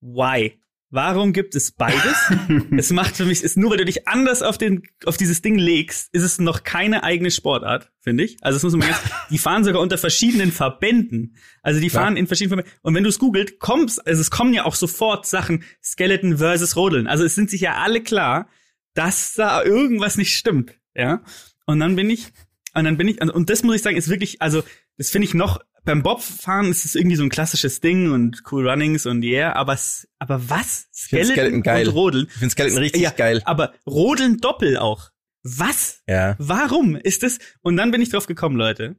why? 0.00 0.60
Warum 0.92 1.32
gibt 1.32 1.54
es 1.54 1.70
beides? 1.70 2.32
es 2.76 2.90
macht 2.90 3.16
für 3.16 3.24
mich, 3.24 3.44
ist 3.44 3.56
nur 3.56 3.70
weil 3.70 3.76
du 3.76 3.84
dich 3.84 4.08
anders 4.08 4.42
auf 4.42 4.58
den, 4.58 4.82
auf 5.04 5.16
dieses 5.16 5.40
Ding 5.40 5.56
legst, 5.56 6.12
ist 6.12 6.24
es 6.24 6.40
noch 6.40 6.64
keine 6.64 7.04
eigene 7.04 7.30
Sportart, 7.30 7.92
finde 8.00 8.24
ich. 8.24 8.38
Also 8.40 8.56
das 8.56 8.64
muss 8.64 8.72
man 8.74 8.88
jetzt, 8.88 9.02
die 9.30 9.38
fahren 9.38 9.62
sogar 9.62 9.80
unter 9.80 9.98
verschiedenen 9.98 10.50
Verbänden. 10.50 11.36
Also 11.62 11.80
die 11.80 11.90
fahren 11.90 12.16
in 12.16 12.26
verschiedenen 12.26 12.58
Verbänden. 12.58 12.80
Und 12.82 12.94
wenn 12.96 13.04
du 13.04 13.08
es 13.08 13.20
googelt, 13.20 13.60
kommst, 13.60 14.04
also 14.04 14.20
es 14.20 14.32
kommen 14.32 14.52
ja 14.52 14.64
auch 14.64 14.74
sofort 14.74 15.26
Sachen 15.26 15.62
Skeleton 15.80 16.38
versus 16.38 16.74
Rodeln. 16.74 17.06
Also 17.06 17.24
es 17.24 17.36
sind 17.36 17.50
sich 17.50 17.60
ja 17.60 17.76
alle 17.76 18.02
klar, 18.02 18.48
dass 18.94 19.34
da 19.34 19.62
irgendwas 19.62 20.16
nicht 20.16 20.34
stimmt, 20.34 20.74
ja. 20.94 21.22
Und 21.66 21.78
dann 21.78 21.94
bin 21.94 22.10
ich, 22.10 22.32
und 22.74 22.82
dann 22.82 22.96
bin 22.96 23.06
ich, 23.06 23.22
und 23.22 23.48
das 23.48 23.62
muss 23.62 23.76
ich 23.76 23.82
sagen, 23.82 23.96
ist 23.96 24.08
wirklich, 24.08 24.42
also 24.42 24.64
das 24.96 25.10
finde 25.10 25.28
ich 25.28 25.34
noch 25.34 25.60
beim 25.84 26.02
Bobfahren 26.02 26.70
ist 26.70 26.84
es 26.84 26.94
irgendwie 26.94 27.16
so 27.16 27.22
ein 27.22 27.30
klassisches 27.30 27.80
Ding 27.80 28.12
und 28.12 28.42
cool 28.50 28.68
Runnings 28.68 29.06
und 29.06 29.22
yeah, 29.22 29.54
aber 29.54 29.78
aber 30.18 30.50
was? 30.50 30.88
find 30.92 31.26
Skeleton 31.26 31.62
geil. 31.62 31.88
und 31.88 31.94
Rodeln. 31.94 32.26
Ich 32.26 32.34
finde 32.34 32.50
Skeleton 32.50 32.78
richtig 32.78 33.02
ja, 33.02 33.10
geil. 33.10 33.42
Aber 33.44 33.72
Rodeln 33.86 34.38
doppel 34.38 34.76
auch. 34.76 35.10
Was? 35.42 36.02
Ja. 36.06 36.36
Warum 36.38 36.96
ist 36.96 37.22
das? 37.22 37.38
Und 37.62 37.76
dann 37.76 37.90
bin 37.90 38.02
ich 38.02 38.10
drauf 38.10 38.26
gekommen, 38.26 38.56
Leute. 38.56 38.96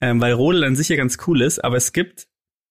Ähm, 0.00 0.20
weil 0.20 0.32
Rodeln 0.32 0.64
an 0.64 0.76
sich 0.76 0.88
ja 0.88 0.96
ganz 0.96 1.18
cool 1.26 1.42
ist, 1.42 1.62
aber 1.62 1.76
es 1.76 1.92
gibt 1.92 2.26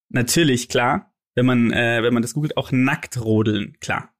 natürlich, 0.09 0.67
klar, 0.67 1.13
wenn 1.35 1.45
man, 1.45 1.71
äh, 1.71 2.01
wenn 2.03 2.13
man 2.13 2.23
das 2.23 2.33
googelt, 2.33 2.57
auch 2.57 2.71
Nacktrodeln, 2.71 3.77
klar. 3.79 4.13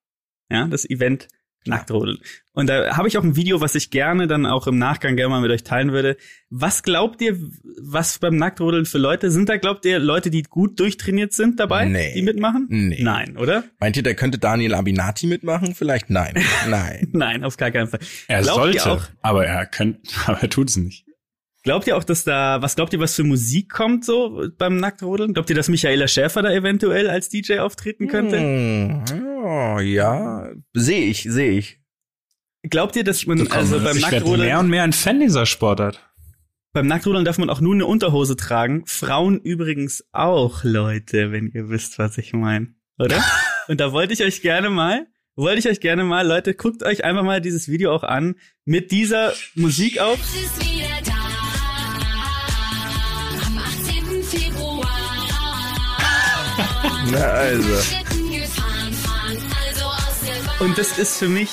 Ja, 0.52 0.68
das 0.68 0.90
Event 0.90 1.28
Nacktrodeln. 1.70 2.18
Und 2.54 2.68
da 2.68 2.98
habe 2.98 3.08
ich 3.08 3.18
auch 3.18 3.24
ein 3.24 3.36
Video, 3.38 3.62
was 3.62 3.76
ich 3.76 3.90
gerne 3.90 4.28
dann 4.28 4.46
auch 4.46 4.68
im 4.68 4.78
Nachgang 4.78 5.16
gerne 5.16 5.30
mal 5.30 5.42
mit 5.42 5.50
euch 5.52 5.64
teilen 5.64 5.92
würde. 5.94 6.18
Was 6.50 6.84
glaubt 6.84 7.22
ihr, 7.22 7.38
was 7.82 8.20
beim 8.20 8.36
Nacktrodeln 8.36 8.86
für 8.86 8.98
Leute 8.98 9.32
sind 9.32 9.48
da? 9.48 9.58
Glaubt 9.58 9.86
ihr 9.86 10.00
Leute, 10.00 10.30
die 10.30 10.44
gut 10.44 10.80
durchtrainiert 10.80 11.32
sind 11.32 11.60
dabei, 11.60 11.86
Nee. 11.86 12.14
die 12.16 12.22
mitmachen? 12.22 12.66
Nee. 12.70 13.02
Nein, 13.02 13.38
oder? 13.38 13.64
Meint 13.80 13.96
ihr, 13.98 14.04
da 14.04 14.14
könnte 14.14 14.40
Daniel 14.40 14.74
Abinati 14.74 15.28
mitmachen? 15.28 15.74
Vielleicht 15.76 16.10
nein. 16.10 16.34
Nein. 16.70 17.08
Nein, 17.14 17.44
auf 17.46 17.56
gar 17.56 17.72
keinen 17.72 17.88
Fall. 17.88 18.00
Er 18.28 18.42
Glaubt 18.42 18.58
sollte, 18.60 18.92
auch, 18.92 19.04
aber 19.22 19.46
er 19.46 19.66
könnte, 19.66 20.02
aber 20.26 20.42
er 20.42 20.50
tut 20.50 20.70
es 20.70 20.78
nicht. 20.78 21.06
Glaubt 21.64 21.88
ihr 21.88 21.98
auch, 21.98 22.06
dass 22.06 22.24
da, 22.24 22.62
was 22.62 22.76
glaubt 22.78 22.94
ihr, 22.94 23.02
was 23.02 23.16
für 23.16 23.26
Musik 23.26 23.70
kommt 23.70 24.06
so 24.06 24.48
beim 24.58 24.78
Nacktrodeln? 24.78 25.34
Glaubt 25.34 25.50
ihr, 25.50 25.58
dass 25.58 25.68
Michaela 25.68 26.08
Schäfer 26.08 26.42
da 26.42 26.52
eventuell 26.54 27.10
als 27.10 27.28
DJ 27.28 27.60
auftreten 27.60 28.08
könnte? 28.08 28.40
Hm, 28.40 29.04
oh, 29.50 29.80
ja, 29.80 30.52
sehe 30.74 31.06
ich, 31.06 31.24
sehe 31.24 31.52
ich. 31.52 31.80
Glaubt 32.64 32.96
ihr, 32.96 33.04
dass 33.04 33.26
man, 33.26 33.48
also 33.48 33.80
beim 33.80 33.98
ich 33.98 34.12
werde 34.12 34.38
mehr 34.38 34.60
und 34.60 34.70
mehr 34.70 34.84
ein 34.84 34.94
Fan 34.94 35.20
dieser 35.20 35.46
Sportart. 35.46 36.00
beim 36.74 36.88
Nacktrodeln 36.88 37.26
darf 37.26 37.38
man 37.38 37.50
auch 37.50 37.62
nur 37.62 37.74
eine 37.74 37.86
Unterhose 37.86 38.36
tragen. 38.36 38.84
Frauen 38.86 39.40
übrigens 39.40 40.04
auch, 40.12 40.64
Leute, 40.64 41.32
wenn 41.32 41.48
ihr 41.48 41.70
wisst, 41.70 42.00
was 42.00 42.18
ich 42.18 42.34
meine. 42.34 42.74
Oder? 42.98 43.24
Und 43.68 43.80
da 43.80 43.92
wollte 43.94 44.14
ich 44.14 44.24
euch 44.24 44.42
gerne 44.42 44.70
mal, 44.70 45.08
wollte 45.36 45.60
ich 45.60 45.70
euch 45.70 45.80
gerne 45.80 46.04
mal, 46.04 46.28
Leute, 46.28 46.54
guckt 46.54 46.84
euch 46.84 47.06
einfach 47.06 47.24
mal 47.24 47.40
dieses 47.40 47.70
Video 47.70 47.94
auch 47.94 48.04
an, 48.04 48.36
mit 48.66 48.92
dieser 48.92 49.34
Musik 49.56 50.00
auf. 50.00 50.20
Es 50.20 50.36
ist 50.36 50.60
wieder 50.60 51.00
da. 51.06 51.14
Am 53.48 53.58
18. 53.58 54.24
Februar. 54.24 54.88
Na 57.12 57.20
also. 57.20 58.09
Und 60.60 60.78
das 60.78 60.98
ist 60.98 61.18
für 61.18 61.28
mich 61.30 61.50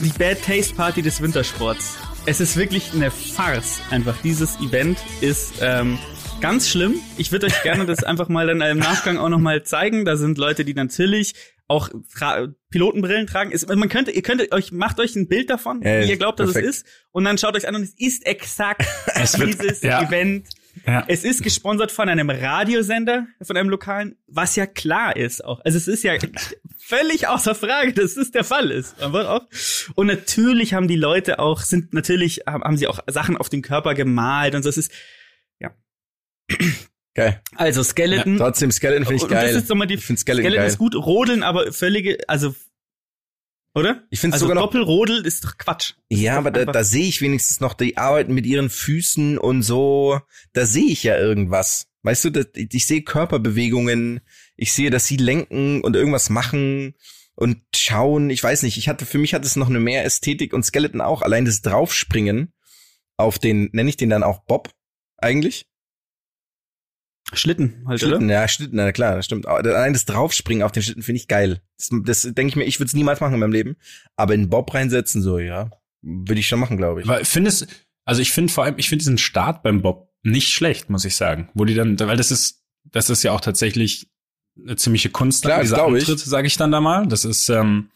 die 0.00 0.10
Bad 0.18 0.42
Taste 0.44 0.74
Party 0.74 1.02
des 1.02 1.22
Wintersports. 1.22 1.96
Es 2.26 2.40
ist 2.40 2.56
wirklich 2.56 2.92
eine 2.92 3.10
Farce. 3.10 3.80
Einfach 3.90 4.16
dieses 4.22 4.56
Event 4.60 4.98
ist 5.20 5.54
ähm, 5.60 5.98
ganz 6.40 6.68
schlimm. 6.68 6.96
Ich 7.18 7.30
würde 7.32 7.46
euch 7.46 7.62
gerne 7.62 7.86
das 7.86 8.02
einfach 8.04 8.28
mal 8.28 8.46
dann 8.46 8.60
im 8.60 8.78
Nachgang 8.78 9.18
auch 9.18 9.28
noch 9.28 9.38
mal 9.38 9.62
zeigen. 9.62 10.04
Da 10.04 10.16
sind 10.16 10.38
Leute, 10.38 10.64
die 10.64 10.74
natürlich 10.74 11.34
auch 11.68 11.88
tra 12.14 12.48
Pilotenbrillen 12.70 13.26
tragen. 13.26 13.50
Es, 13.52 13.66
man 13.66 13.88
könnte, 13.88 14.10
ihr 14.10 14.22
könnt 14.22 14.52
euch, 14.52 14.72
macht 14.72 14.98
euch 15.00 15.14
ein 15.16 15.28
Bild 15.28 15.48
davon, 15.48 15.80
Ja, 15.82 16.02
wie 16.02 16.10
ihr 16.10 16.16
glaubt, 16.16 16.38
dass 16.40 16.52
perfekt. 16.52 16.68
es 16.68 16.76
ist, 16.80 16.86
und 17.12 17.24
dann 17.24 17.38
schaut 17.38 17.56
euch 17.56 17.66
an 17.68 17.76
und 17.76 17.82
es 17.82 17.94
ist 17.96 18.26
exakt 18.26 18.84
Es 19.14 19.38
wird- 19.38 19.60
dieses 19.62 19.82
ja. 19.82 20.02
Event. 20.02 20.48
Ja. 20.86 21.04
Es 21.08 21.24
ist 21.24 21.42
gesponsert 21.42 21.92
von 21.92 22.08
einem 22.08 22.28
Radiosender, 22.30 23.26
von 23.40 23.56
einem 23.56 23.68
lokalen, 23.68 24.16
was 24.26 24.56
ja 24.56 24.66
klar 24.66 25.16
ist 25.16 25.44
auch. 25.44 25.60
Also 25.64 25.78
es 25.78 25.86
ist 25.88 26.02
ja 26.02 26.14
völlig 26.78 27.28
außer 27.28 27.54
Frage, 27.54 27.92
dass 27.92 28.14
das 28.14 28.30
der 28.30 28.44
Fall 28.44 28.70
ist. 28.70 29.00
Aber 29.00 29.30
auch. 29.30 29.46
Und 29.94 30.08
natürlich 30.08 30.74
haben 30.74 30.88
die 30.88 30.96
Leute 30.96 31.38
auch, 31.38 31.60
sind 31.60 31.92
natürlich, 31.94 32.42
haben 32.46 32.76
sie 32.76 32.88
auch 32.88 33.00
Sachen 33.06 33.36
auf 33.36 33.48
den 33.48 33.62
Körper 33.62 33.94
gemalt 33.94 34.54
und 34.54 34.62
so. 34.62 34.68
Es 34.68 34.76
ist, 34.76 34.92
Geil. 37.14 37.42
also 37.56 37.82
Skeleton. 37.82 38.38
Trotzdem, 38.38 38.70
Skeleton 38.70 39.04
finde 39.04 39.16
ich 39.16 39.22
und 39.24 39.32
das 39.32 39.42
geil. 39.44 39.56
ist 39.56 39.68
nochmal 39.68 39.86
die, 39.86 39.94
Ich 39.94 40.00
Skeleton, 40.02 40.18
Skeleton 40.18 40.54
geil. 40.54 40.66
ist 40.66 40.78
gut, 40.78 40.94
Rodeln, 40.94 41.42
aber 41.42 41.72
völlige, 41.72 42.18
also, 42.26 42.54
oder? 43.74 44.02
Ich 44.10 44.20
finde 44.20 44.34
Also 44.34 44.44
sogar 44.44 44.56
noch 44.56 44.70
Doppelrodel 44.70 45.24
ist 45.24 45.44
doch 45.44 45.56
Quatsch. 45.56 45.94
Ja, 46.08 46.32
doch 46.32 46.38
aber 46.38 46.50
da, 46.50 46.64
da 46.66 46.84
sehe 46.84 47.06
ich 47.06 47.20
wenigstens 47.20 47.60
noch, 47.60 47.74
die 47.74 47.96
arbeiten 47.96 48.34
mit 48.34 48.46
ihren 48.46 48.70
Füßen 48.70 49.38
und 49.38 49.62
so. 49.62 50.20
Da 50.52 50.66
sehe 50.66 50.90
ich 50.90 51.02
ja 51.02 51.18
irgendwas. 51.18 51.86
Weißt 52.02 52.24
du, 52.24 52.30
das, 52.30 52.46
ich 52.54 52.86
sehe 52.86 53.02
Körperbewegungen, 53.02 54.20
ich 54.56 54.72
sehe, 54.72 54.90
dass 54.90 55.06
sie 55.06 55.16
lenken 55.16 55.82
und 55.82 55.96
irgendwas 55.96 56.30
machen 56.30 56.94
und 57.34 57.62
schauen. 57.74 58.30
Ich 58.30 58.42
weiß 58.42 58.64
nicht, 58.64 58.76
ich 58.76 58.88
hatte, 58.88 59.06
für 59.06 59.18
mich 59.18 59.34
hat 59.34 59.44
es 59.44 59.56
noch 59.56 59.68
eine 59.68 59.80
mehr 59.80 60.04
Ästhetik 60.04 60.52
und 60.52 60.64
Skeleton 60.64 61.00
auch. 61.00 61.22
Allein 61.22 61.44
das 61.44 61.62
Draufspringen 61.62 62.52
auf 63.16 63.38
den, 63.38 63.70
nenne 63.72 63.88
ich 63.88 63.96
den 63.96 64.10
dann 64.10 64.22
auch 64.22 64.40
Bob 64.40 64.70
eigentlich? 65.16 65.66
Schlitten 67.32 67.84
halt, 67.86 68.00
Schlitten, 68.00 68.26
oder? 68.26 68.34
ja, 68.34 68.48
Schlitten, 68.48 68.76
na 68.76 68.92
klar, 68.92 69.16
das 69.16 69.24
stimmt. 69.24 69.46
Aber 69.46 69.58
Allein 69.58 69.92
das 69.92 70.04
Draufspringen 70.04 70.62
auf 70.62 70.72
den 70.72 70.82
Schlitten 70.82 71.02
finde 71.02 71.20
ich 71.20 71.28
geil. 71.28 71.62
Das, 71.76 71.90
das 72.04 72.22
denke 72.22 72.48
ich 72.48 72.56
mir, 72.56 72.64
ich 72.64 72.78
würde 72.78 72.88
es 72.88 72.94
niemals 72.94 73.20
machen 73.20 73.34
in 73.34 73.40
meinem 73.40 73.52
Leben. 73.52 73.76
Aber 74.16 74.34
in 74.34 74.50
Bob 74.50 74.72
reinsetzen, 74.74 75.22
so, 75.22 75.38
ja, 75.38 75.70
würde 76.02 76.40
ich 76.40 76.48
schon 76.48 76.60
machen, 76.60 76.76
glaube 76.76 77.00
ich. 77.00 77.08
Aber 77.08 77.24
findest, 77.24 77.66
also 78.04 78.20
ich 78.20 78.32
finde 78.32 78.52
vor 78.52 78.64
allem, 78.64 78.74
ich 78.78 78.88
finde 78.88 79.02
diesen 79.02 79.18
Start 79.18 79.62
beim 79.62 79.82
Bob 79.82 80.10
nicht 80.22 80.50
schlecht, 80.50 80.90
muss 80.90 81.04
ich 81.04 81.16
sagen. 81.16 81.48
Wo 81.54 81.64
die 81.64 81.74
dann, 81.74 81.98
weil 81.98 82.16
das 82.16 82.30
ist, 82.30 82.62
das 82.84 83.10
ist 83.10 83.22
ja 83.22 83.32
auch 83.32 83.40
tatsächlich 83.40 84.10
eine 84.60 84.76
ziemliche 84.76 85.10
Kunst, 85.10 85.44
Klar, 85.44 85.62
dieser. 85.62 85.84
Antritt, 85.84 86.18
sage 86.18 86.46
ich 86.46 86.56
dann 86.56 86.72
da 86.72 86.80
mal. 86.80 87.06
Das 87.06 87.24
ist, 87.24 87.48
ähm, 87.48 87.90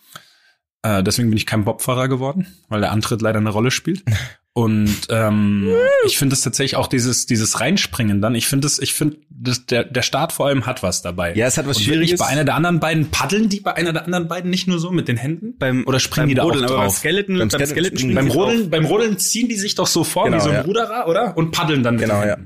äh, 0.82 1.03
deswegen 1.03 1.28
bin 1.28 1.37
ich 1.37 1.47
kein 1.47 1.64
Bobfahrer 1.64 2.09
geworden, 2.09 2.47
weil 2.68 2.80
der 2.80 2.93
Antritt 2.93 3.22
leider 3.22 3.39
eine 3.39 3.51
Rolle 3.51 3.70
spielt. 3.70 4.05
Und 4.57 4.97
ähm, 5.11 5.71
ich 6.07 6.17
finde 6.17 6.33
es 6.33 6.41
tatsächlich 6.41 6.77
auch 6.77 6.87
dieses 6.87 7.27
dieses 7.27 7.61
Reinspringen 7.61 8.23
dann. 8.23 8.35
Ich 8.35 8.47
finde 8.47 8.67
es, 8.67 8.79
ich 8.79 8.95
finde 8.95 9.19
der 9.29 9.85
der 9.85 10.01
Start 10.01 10.33
vor 10.33 10.47
allem 10.47 10.65
hat 10.65 10.83
was 10.83 11.03
dabei. 11.03 11.35
Ja, 11.35 11.47
es 11.47 11.59
hat 11.59 11.67
was 11.69 11.77
Und 11.77 11.83
Schwieriges. 11.83 12.19
Bei 12.19 12.27
einer 12.29 12.43
der 12.45 12.55
anderen 12.55 12.81
beiden 12.81 13.11
paddeln 13.11 13.51
die 13.51 13.61
bei 13.61 13.75
einer 13.75 13.93
der 13.93 14.07
anderen 14.07 14.29
beiden 14.29 14.49
nicht 14.51 14.67
nur 14.67 14.79
so 14.79 14.91
mit 14.91 15.09
den 15.09 15.19
Händen 15.19 15.59
Beim, 15.59 15.85
oder 15.87 16.01
springen 16.01 16.23
beim 16.25 16.29
die 16.31 16.35
da 16.37 16.43
Rodeln, 16.45 16.65
auch 16.65 16.69
aber 16.71 16.77
beim 16.79 16.87
drauf? 16.87 16.97
Skeleton, 16.97 17.39
Beim 17.39 17.49
beim 17.49 17.67
Skeleton 17.67 17.99
Skeleton, 17.99 18.15
Beim 18.15 18.31
Rodeln, 18.31 18.61
drauf. 18.63 18.71
beim 18.71 18.85
Rodeln 18.87 19.19
ziehen 19.19 19.47
die 19.51 19.57
sich 19.57 19.75
doch 19.75 19.87
so 19.87 20.05
vor 20.05 20.25
Genau, 20.25 20.39
wie 20.39 20.41
so 20.41 20.49
ein 20.49 20.55
ja. 20.55 20.61
Ruderer, 20.63 21.07
oder? 21.07 21.37
Und 21.37 21.51
paddeln 21.51 21.83
dann 21.83 21.97
mit 21.97 22.05
Genau, 22.05 22.21
den 22.23 22.29
ja. 22.31 22.37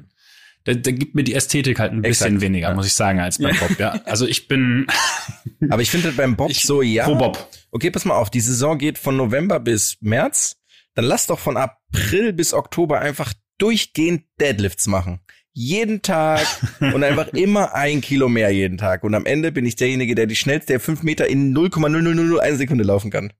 Da, 0.64 0.74
da 0.74 0.90
gibt 0.90 1.14
mir 1.14 1.22
die 1.22 1.34
Ästhetik 1.34 1.78
halt 1.78 1.92
ein 1.92 2.02
bisschen 2.02 2.26
Exakt, 2.26 2.40
weniger, 2.42 2.70
ja. 2.70 2.74
muss 2.74 2.86
ich 2.86 2.94
sagen, 2.94 3.20
als 3.20 3.38
beim 3.38 3.56
Bob. 3.56 3.78
Ja, 3.78 4.00
also 4.04 4.26
ich 4.26 4.48
bin 4.48 4.88
Aber 5.70 5.80
ich 5.80 5.92
finde 5.92 6.10
beim 6.10 6.34
Bob 6.34 6.50
Ich- 6.50 6.62
so, 6.64 6.82
ja. 6.82 7.04
pro 7.04 7.14
Bob. 7.14 7.48
Okay, 7.70 7.92
pass 7.92 8.04
mal 8.04 8.16
auf, 8.16 8.30
die 8.30 8.40
Saison 8.40 8.76
geht 8.78 8.98
von 8.98 9.16
November 9.16 9.60
bis 9.60 9.96
März. 10.00 10.56
Dann 10.94 11.04
lass 11.04 11.26
doch 11.26 11.38
von 11.38 11.56
April 11.56 12.32
bis 12.32 12.52
Oktober 12.54 13.00
einfach 13.00 13.32
durchgehend 13.58 14.24
Deadlifts 14.40 14.86
machen. 14.86 15.20
Jeden 15.52 16.02
Tag 16.02 16.46
und 16.80 17.02
einfach 17.04 17.28
immer 17.28 17.74
ein 17.74 18.00
Kilo 18.00 18.28
mehr 18.28 18.50
jeden 18.50 18.78
Tag. 18.78 19.02
Und 19.04 19.14
am 19.14 19.26
Ende 19.26 19.52
bin 19.52 19.66
ich 19.66 19.76
derjenige, 19.76 20.14
der 20.14 20.26
die 20.26 20.36
schnellste 20.36 20.74
der 20.74 20.80
fünf 20.80 21.02
Meter 21.02 21.26
in 21.28 21.54
0,0001 21.56 22.56
Sekunde 22.56 22.84
laufen 22.84 23.10
kann. 23.10 23.32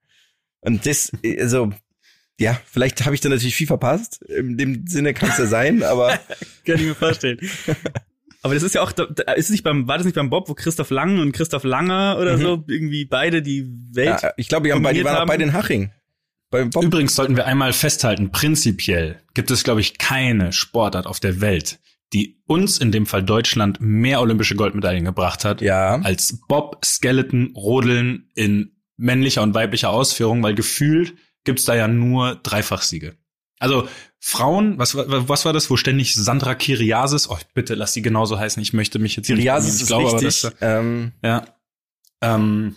Und 0.60 0.84
das, 0.86 1.12
also, 1.38 1.70
ja, 2.38 2.60
vielleicht 2.66 3.04
habe 3.04 3.14
ich 3.14 3.20
da 3.20 3.28
natürlich 3.28 3.54
viel 3.56 3.66
verpasst. 3.66 4.22
In 4.22 4.58
dem 4.58 4.86
Sinne 4.86 5.14
kann 5.14 5.30
es 5.30 5.38
ja 5.38 5.46
sein, 5.46 5.82
aber 5.82 6.18
Kann 6.66 6.76
ich 6.76 6.82
mir 6.82 6.94
vorstellen. 6.94 7.38
Aber 8.42 8.54
das 8.54 8.62
ist 8.62 8.74
ja 8.74 8.82
auch, 8.82 8.92
ist 8.92 9.44
es 9.46 9.50
nicht 9.50 9.62
beim, 9.64 9.86
war 9.86 9.98
das 9.98 10.04
nicht 10.06 10.14
beim 10.16 10.30
Bob, 10.30 10.48
wo 10.48 10.54
Christoph 10.54 10.90
Lang 10.90 11.18
und 11.20 11.32
Christoph 11.32 11.64
Langer 11.64 12.18
oder 12.18 12.36
Mhm. 12.38 12.42
so 12.42 12.64
irgendwie 12.68 13.04
beide 13.04 13.42
die 13.42 13.66
Welt. 13.92 14.22
ja, 14.22 14.32
ich 14.36 14.48
glaube, 14.48 14.66
die, 14.68 14.72
haben 14.72 14.82
bei, 14.82 14.92
die 14.94 15.04
waren 15.04 15.16
auch 15.16 15.20
haben. 15.20 15.28
bei 15.28 15.36
den 15.36 15.52
Haching. 15.52 15.90
Übrigens 16.52 17.14
sollten 17.14 17.36
wir 17.36 17.46
einmal 17.46 17.72
festhalten, 17.72 18.30
prinzipiell 18.32 19.20
gibt 19.34 19.50
es, 19.50 19.62
glaube 19.64 19.80
ich, 19.80 19.98
keine 19.98 20.52
Sportart 20.52 21.06
auf 21.06 21.20
der 21.20 21.40
Welt, 21.40 21.78
die 22.12 22.42
uns, 22.46 22.78
in 22.78 22.90
dem 22.90 23.06
Fall 23.06 23.22
Deutschland, 23.22 23.78
mehr 23.80 24.20
olympische 24.20 24.56
Goldmedaillen 24.56 25.04
gebracht 25.04 25.44
hat, 25.44 25.60
Ja. 25.60 26.00
als 26.02 26.40
Bob, 26.48 26.84
Skeleton, 26.84 27.52
Rodeln 27.56 28.30
in 28.34 28.72
männlicher 28.96 29.42
und 29.42 29.54
weiblicher 29.54 29.90
Ausführung, 29.90 30.42
weil 30.42 30.54
gefühlt 30.54 31.14
gibt's 31.44 31.64
da 31.64 31.74
ja 31.74 31.86
nur 31.88 32.34
Dreifachsiege. 32.42 33.16
Also 33.60 33.88
Frauen, 34.18 34.78
was, 34.78 34.94
war- 34.96 35.28
was 35.28 35.44
war 35.44 35.52
das, 35.52 35.70
wo 35.70 35.76
ständig 35.76 36.14
Sandra 36.14 36.54
Kiriasis, 36.54 37.30
oh 37.30 37.38
bitte 37.54 37.74
lass 37.74 37.92
sie 37.94 38.02
genauso 38.02 38.38
heißen, 38.38 38.60
ich 38.62 38.72
möchte 38.72 38.98
mich 38.98 39.16
jetzt 39.16 39.26
hier 39.28 39.36
nicht 39.36 39.44
Kiriasis 39.44 39.80
ist 39.82 39.92
aber 39.92 40.12
richtig. 40.20 40.42
das- 40.42 40.54
ähm, 40.60 41.12
ja. 41.22 41.44
Ähm, 42.22 42.76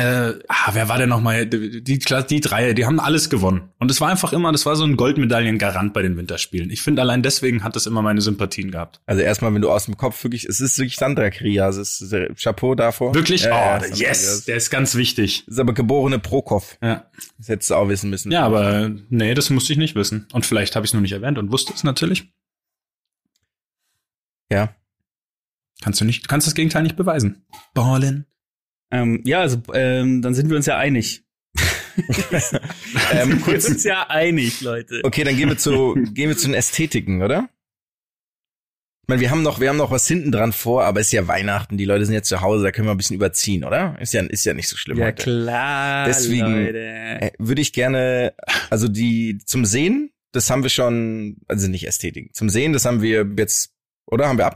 äh, 0.00 0.38
ah, 0.48 0.70
wer 0.72 0.88
war 0.88 0.98
denn 0.98 1.08
nochmal? 1.08 1.46
Die, 1.46 1.82
die, 1.82 1.98
die 1.98 2.40
drei, 2.40 2.72
die 2.72 2.86
haben 2.86 2.98
alles 2.98 3.28
gewonnen. 3.28 3.70
Und 3.78 3.90
es 3.90 4.00
war 4.00 4.08
einfach 4.08 4.32
immer, 4.32 4.50
das 4.52 4.64
war 4.64 4.74
so 4.76 4.84
ein 4.84 4.96
Goldmedaillengarant 4.96 5.92
bei 5.92 6.02
den 6.02 6.16
Winterspielen. 6.16 6.70
Ich 6.70 6.82
finde, 6.82 7.02
allein 7.02 7.22
deswegen 7.22 7.62
hat 7.62 7.76
es 7.76 7.86
immer 7.86 8.02
meine 8.02 8.20
Sympathien 8.20 8.70
gehabt. 8.70 9.00
Also 9.06 9.22
erstmal, 9.22 9.52
wenn 9.54 9.62
du 9.62 9.70
aus 9.70 9.84
dem 9.84 9.96
Kopf 9.96 10.22
wirklich, 10.24 10.44
es 10.46 10.60
ist 10.60 10.78
wirklich 10.78 10.96
Sandra 10.96 11.30
Krias, 11.30 11.76
ist 11.76 12.12
äh, 12.12 12.32
Chapeau 12.34 12.74
davor. 12.74 13.14
Wirklich? 13.14 13.42
Ja, 13.42 13.50
ja, 13.50 13.76
oh, 13.76 13.80
Sandra 13.80 13.96
yes, 13.96 14.44
der 14.44 14.56
ist 14.56 14.70
ganz 14.70 14.94
wichtig. 14.94 15.46
Ist 15.46 15.60
aber 15.60 15.74
geborene 15.74 16.18
Prokop. 16.18 16.64
Ja. 16.82 17.10
Das 17.38 17.48
hättest 17.48 17.70
du 17.70 17.74
auch 17.74 17.88
wissen 17.88 18.10
müssen. 18.10 18.32
ja, 18.32 18.44
aber 18.44 18.90
nee, 19.10 19.34
das 19.34 19.50
musste 19.50 19.72
ich 19.72 19.78
nicht 19.78 19.94
wissen. 19.94 20.26
Und 20.32 20.46
vielleicht 20.46 20.76
habe 20.76 20.86
ich 20.86 20.90
es 20.90 20.94
nur 20.94 21.02
nicht 21.02 21.12
erwähnt 21.12 21.38
und 21.38 21.52
wusste 21.52 21.72
es 21.74 21.84
natürlich. 21.84 22.32
Ja. 24.50 24.74
Kannst 25.82 26.00
du 26.00 26.04
nicht, 26.04 26.28
kannst 26.28 26.46
das 26.46 26.54
Gegenteil 26.54 26.82
nicht 26.82 26.96
beweisen. 26.96 27.44
Ballen. 27.74 28.26
Ähm, 28.90 29.22
ja, 29.24 29.40
also 29.40 29.62
ähm, 29.72 30.22
dann 30.22 30.34
sind 30.34 30.48
wir 30.50 30.56
uns 30.56 30.66
ja 30.66 30.76
einig. 30.78 31.24
Ähm, 33.12 33.30
Wir 33.32 33.40
kurz, 33.40 33.64
sind 33.64 33.74
uns 33.74 33.84
ja 33.84 34.08
einig, 34.08 34.60
Leute. 34.60 35.00
okay, 35.02 35.24
dann 35.24 35.36
gehen 35.36 35.48
wir 35.48 35.58
zu, 35.58 35.94
gehen 36.12 36.28
wir 36.28 36.36
zu 36.36 36.46
den 36.46 36.54
Ästhetiken, 36.54 37.22
oder? 37.22 37.48
Ich 39.02 39.08
meine, 39.08 39.20
wir 39.20 39.30
haben 39.30 39.42
noch, 39.42 39.60
wir 39.60 39.68
haben 39.68 39.76
noch 39.76 39.90
was 39.90 40.06
hinten 40.06 40.30
dran 40.30 40.52
vor, 40.52 40.84
aber 40.84 41.00
es 41.00 41.08
ist 41.08 41.12
ja 41.12 41.26
Weihnachten, 41.26 41.76
die 41.76 41.84
Leute 41.84 42.06
sind 42.06 42.14
jetzt 42.14 42.28
zu 42.28 42.40
Hause, 42.40 42.62
da 42.64 42.70
können 42.70 42.86
wir 42.86 42.92
ein 42.92 42.96
bisschen 42.96 43.16
überziehen, 43.16 43.64
oder? 43.64 43.96
Ist 44.00 44.14
ja, 44.14 44.22
ist 44.22 44.44
ja 44.46 44.54
nicht 44.54 44.68
so 44.68 44.76
schlimm 44.76 44.98
Ja 44.98 45.06
heute. 45.06 45.22
klar, 45.24 46.06
Deswegen- 46.06 46.46
Leute. 46.66 46.78
Äh, 46.78 47.30
Würde 47.38 47.60
ich 47.60 47.72
gerne, 47.72 48.34
also 48.70 48.86
die 48.88 49.38
zum 49.44 49.64
Sehen, 49.64 50.10
das 50.32 50.48
haben 50.48 50.62
wir 50.62 50.70
schon, 50.70 51.38
also 51.48 51.66
nicht 51.68 51.86
Ästhetiken. 51.88 52.32
Zum 52.32 52.48
Sehen, 52.48 52.72
das 52.72 52.84
haben 52.84 53.02
wir 53.02 53.26
jetzt, 53.36 53.74
oder? 54.06 54.28
Haben 54.28 54.38
wir 54.38 54.46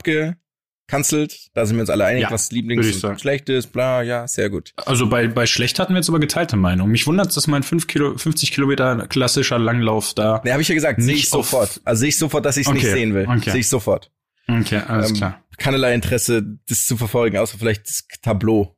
abgekanzelt? 0.87 1.49
Da 1.53 1.65
sind 1.65 1.77
wir 1.77 1.81
uns 1.81 1.89
alle 1.89 2.05
einig, 2.05 2.23
Ja, 2.23 2.31
was 2.31 2.51
Lieblings 2.51 3.03
und 3.03 3.19
schlecht 3.21 3.49
ist, 3.49 3.67
bla, 3.67 4.01
ja, 4.01 4.27
sehr 4.27 4.49
gut. 4.49 4.71
Also 4.85 5.07
bei, 5.09 5.27
bei 5.27 5.45
schlecht 5.45 5.79
hatten 5.79 5.93
wir 5.93 5.97
jetzt 5.97 6.09
aber 6.09 6.19
geteilte 6.19 6.55
Meinung. 6.55 6.89
Mich 6.89 7.07
wundert 7.07 7.35
dass 7.35 7.47
mein 7.47 7.63
5 7.63 7.87
Kilo, 7.87 8.17
50 8.17 8.51
Kilometer 8.51 9.07
klassischer 9.07 9.59
Langlauf 9.59 10.13
da. 10.13 10.41
Ne, 10.43 10.51
habe 10.51 10.61
ich 10.61 10.67
ja 10.67 10.75
gesagt, 10.75 11.01
sehe 11.01 11.13
Nicht 11.15 11.27
ich 11.27 11.33
auf- 11.33 11.49
sofort. 11.49 11.81
Also 11.83 12.01
sehe 12.01 12.09
ich 12.09 12.17
sofort, 12.17 12.45
dass 12.45 12.57
ich 12.57 12.67
es 12.67 12.73
nicht 12.73 12.83
Okay, 12.85 12.93
sehen 12.93 13.13
will. 13.13 13.27
okay. 13.27 13.51
Sehe 13.51 13.59
ich 13.61 13.67
sofort. 13.69 14.11
Okay, 14.47 14.81
alles 14.87 15.09
Ähm, 15.11 15.15
klar. 15.17 15.43
Keinerlei 15.57 15.93
Interesse, 15.95 16.43
das 16.69 16.85
zu 16.85 16.97
verfolgen, 16.97 17.37
außer 17.37 17.57
vielleicht 17.57 17.87
das 17.87 18.03
Tableau. 18.21 18.75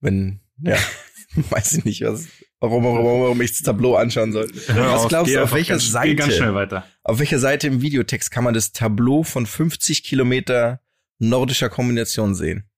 Wenn, 0.00 0.40
ja, 0.62 0.76
weiß 1.50 1.74
ich 1.74 1.84
nicht, 1.84 2.02
was, 2.02 2.26
warum, 2.60 2.84
warum, 2.84 3.04
warum 3.22 3.40
ich 3.42 3.50
das 3.52 3.62
Tableau 3.62 3.96
anschauen 3.96 4.32
soll. 4.32 4.48
was 4.68 5.08
glaubst 5.08 5.30
geh 5.32 5.36
du, 5.38 5.42
auf 5.42 5.52
welcher 5.52 5.74
ganz, 5.74 5.90
Seite? 5.90 6.08
Geh 6.08 6.14
ganz 6.14 6.34
schnell 6.36 6.54
weiter. 6.54 6.86
Auf 7.02 7.18
welcher 7.18 7.38
Seite 7.38 7.66
im 7.66 7.82
Videotext 7.82 8.30
kann 8.30 8.44
man 8.44 8.54
das 8.54 8.72
Tableau 8.72 9.22
von 9.22 9.44
50 9.46 10.02
Kilometer 10.04 10.80
nordischer 11.18 11.68
Kombination 11.68 12.34
sehen? 12.34 12.68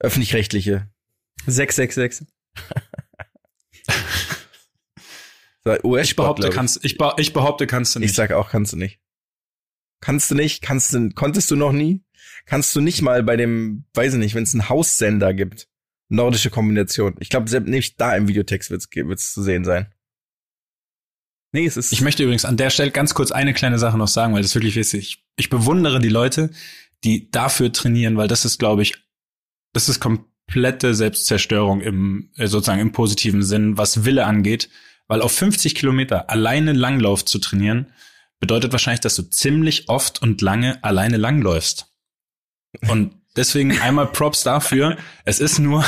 Öffentlich-rechtliche. 0.00 0.88
666. 1.46 2.26
US 5.84 6.08
Ich 6.08 6.16
behaupte, 6.16 6.50
kannst, 6.50 6.84
ich, 6.84 6.98
be 6.98 7.12
ich 7.16 7.32
behaupte, 7.32 7.66
kannst 7.66 7.94
du 7.94 8.00
Ich 8.00 8.06
nicht. 8.08 8.14
sag 8.14 8.32
auch, 8.32 8.50
kannst 8.50 8.72
du 8.72 8.76
nicht. 8.76 9.00
Kannst 10.00 10.30
du 10.30 10.34
nicht, 10.34 10.62
kannst 10.62 10.92
du, 10.92 11.08
konntest 11.10 11.50
du 11.50 11.56
noch 11.56 11.72
nie? 11.72 12.04
Kannst 12.44 12.76
du 12.76 12.82
nicht 12.82 13.00
mal 13.00 13.22
bei 13.22 13.36
dem, 13.36 13.86
weiß 13.94 14.12
ich 14.14 14.18
nicht, 14.18 14.34
wenn 14.34 14.42
es 14.42 14.52
einen 14.52 14.68
Haussender 14.68 15.32
gibt, 15.32 15.68
nordische 16.10 16.50
Kombination. 16.50 17.14
Ich 17.20 17.30
glaube, 17.30 17.48
selbst 17.48 17.70
nicht 17.70 17.98
da 18.00 18.14
im 18.14 18.28
Videotext 18.28 18.70
wird's 18.70 18.88
wird's 18.94 19.32
zu 19.32 19.42
sehen 19.42 19.64
sein. 19.64 19.90
Nee, 21.52 21.64
es 21.66 21.76
ist. 21.76 21.92
Ich 21.92 22.00
möchte 22.02 22.22
übrigens 22.24 22.44
an 22.44 22.56
der 22.56 22.68
Stelle 22.68 22.90
ganz 22.90 23.14
kurz 23.14 23.30
eine 23.30 23.54
kleine 23.54 23.78
Sache 23.78 23.96
noch 23.96 24.08
sagen, 24.08 24.34
weil 24.34 24.42
das 24.42 24.54
wirklich 24.54 24.76
wichtig. 24.76 25.24
Ich 25.36 25.48
bewundere 25.48 26.00
die 26.00 26.08
Leute, 26.08 26.50
die 27.04 27.30
dafür 27.30 27.72
trainieren, 27.72 28.16
weil 28.16 28.28
das 28.28 28.44
ist, 28.44 28.58
glaube 28.58 28.82
ich, 28.82 28.94
das 29.72 29.88
ist 29.88 30.00
komplette 30.00 30.94
Selbstzerstörung 30.94 31.80
im 31.80 32.30
äh, 32.36 32.46
sozusagen 32.46 32.80
im 32.80 32.92
positiven 32.92 33.42
Sinn, 33.42 33.76
was 33.78 34.04
Wille 34.04 34.24
angeht, 34.26 34.68
weil 35.06 35.22
auf 35.22 35.32
50 35.32 35.74
Kilometer 35.74 36.30
alleine 36.30 36.72
Langlauf 36.72 37.24
zu 37.24 37.38
trainieren 37.38 37.92
bedeutet 38.40 38.72
wahrscheinlich, 38.72 39.00
dass 39.00 39.16
du 39.16 39.22
ziemlich 39.22 39.88
oft 39.88 40.20
und 40.22 40.40
lange 40.40 40.82
alleine 40.84 41.16
langläufst. 41.16 41.86
Und 42.88 43.14
deswegen 43.36 43.78
einmal 43.80 44.06
Props 44.06 44.42
dafür. 44.42 44.96
Es 45.24 45.40
ist 45.40 45.58
nur 45.58 45.84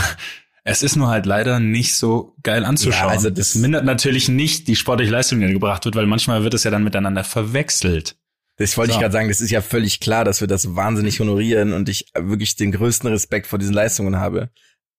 es 0.68 0.82
ist 0.82 0.96
nur 0.96 1.08
halt 1.08 1.26
leider 1.26 1.60
nicht 1.60 1.94
so 1.96 2.34
geil 2.42 2.64
anzuschauen. 2.64 3.06
Ja, 3.08 3.12
also 3.12 3.30
das- 3.30 3.52
das 3.52 3.54
mindert 3.54 3.84
natürlich 3.84 4.28
nicht 4.28 4.66
die 4.66 4.74
sportliche 4.74 5.12
Leistung, 5.12 5.40
die 5.40 5.46
gebracht 5.52 5.84
wird, 5.84 5.94
weil 5.94 6.06
manchmal 6.06 6.42
wird 6.42 6.54
es 6.54 6.64
ja 6.64 6.70
dann 6.72 6.82
miteinander 6.82 7.22
verwechselt. 7.22 8.16
Das 8.56 8.76
wollte 8.76 8.92
So. 8.92 8.96
ich 8.96 9.00
gerade 9.02 9.12
sagen, 9.12 9.28
das 9.28 9.40
ist 9.40 9.50
ja 9.50 9.60
völlig 9.60 10.00
klar, 10.00 10.24
dass 10.24 10.40
wir 10.40 10.48
das 10.48 10.74
wahnsinnig 10.74 11.20
honorieren 11.20 11.72
und 11.72 11.88
ich 11.88 12.06
wirklich 12.18 12.56
den 12.56 12.72
größten 12.72 13.08
Respekt 13.10 13.46
vor 13.46 13.58
diesen 13.58 13.74
Leistungen 13.74 14.16
habe. 14.16 14.50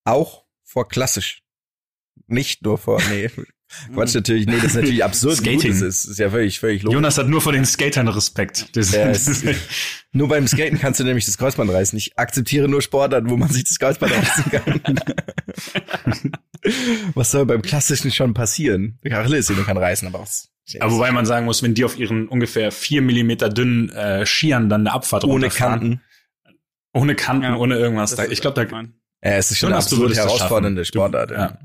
Auch 0.04 0.46
vor 0.64 0.88
klassisch. 0.88 1.42
Nicht 2.28 2.64
nur 2.64 2.78
vor, 2.78 3.02
nee, 3.10 3.30
Quatsch 3.94 4.16
natürlich, 4.16 4.48
nee, 4.48 4.56
das 4.56 4.66
ist 4.66 4.76
natürlich 4.76 5.04
absurd. 5.04 5.38
gut 5.38 5.46
Skating. 5.46 5.72
Das 5.72 5.82
ist, 5.82 6.06
ist 6.06 6.20
ja 6.20 6.30
völlig, 6.30 6.60
völlig 6.60 6.84
logisch. 6.84 6.96
Jonas 6.96 7.18
hat 7.18 7.28
nur 7.28 7.42
vor 7.42 7.52
den 7.52 7.66
Skatern 7.66 8.08
Respekt. 8.08 8.76
Das, 8.76 8.92
Ja, 8.94 9.08
das 9.12 9.44
Nur 10.14 10.30
beim 10.30 10.48
Skaten 10.48 10.80
kannst 10.80 11.00
du 11.00 11.04
nämlich 11.04 11.26
das 11.26 11.38
Kreuzband 11.38 11.70
reißen. 11.70 11.98
Ich 11.98 12.18
akzeptiere 12.18 12.70
nur 12.70 12.82
Sportarten, 12.82 13.30
wo 13.30 13.36
man 13.38 13.50
sich 13.50 13.66
das 13.66 13.78
Kreuzband 13.78 14.14
reißen 14.14 14.52
kann. 14.52 15.02
was 17.14 17.32
soll 17.32 17.46
beim 17.46 17.62
Klassischen 17.62 18.12
schon 18.12 18.34
passieren? 18.34 19.00
Achillessehne 19.10 19.64
kann 19.64 19.78
reißen, 19.78 20.08
aber 20.08 20.22
was? 20.22 20.50
Aber 20.80 20.92
wobei 20.92 21.12
man 21.12 21.26
sagen 21.26 21.46
muss, 21.46 21.64
wenn 21.64 21.74
die 21.74 21.86
auf 21.86 21.98
ihren 21.98 22.28
ungefähr 22.28 22.72
vier 22.72 23.02
Millimeter 23.02 23.50
dünnen 23.50 23.90
äh, 23.90 24.26
Skiern 24.26 24.70
dann 24.70 24.82
eine 24.82 24.94
Abfahrt 24.94 25.24
ohne 25.24 25.50
Kanten. 25.50 26.02
ohne 26.94 27.16
Kanten, 27.16 27.44
Ja, 27.44 27.56
ohne 27.56 27.78
irgendwas. 27.78 28.16
Da, 28.16 28.26
ich 28.26 28.42
glaube, 28.42 28.66
da. 28.66 28.80
Ja, 28.80 28.88
es 29.22 29.52
ist 29.52 29.60
schon 29.60 29.70
eine 29.70 29.78
absolut 29.78 30.16
herausfordernde 30.16 30.86
Sportart. 30.86 31.32
ja. 31.32 31.58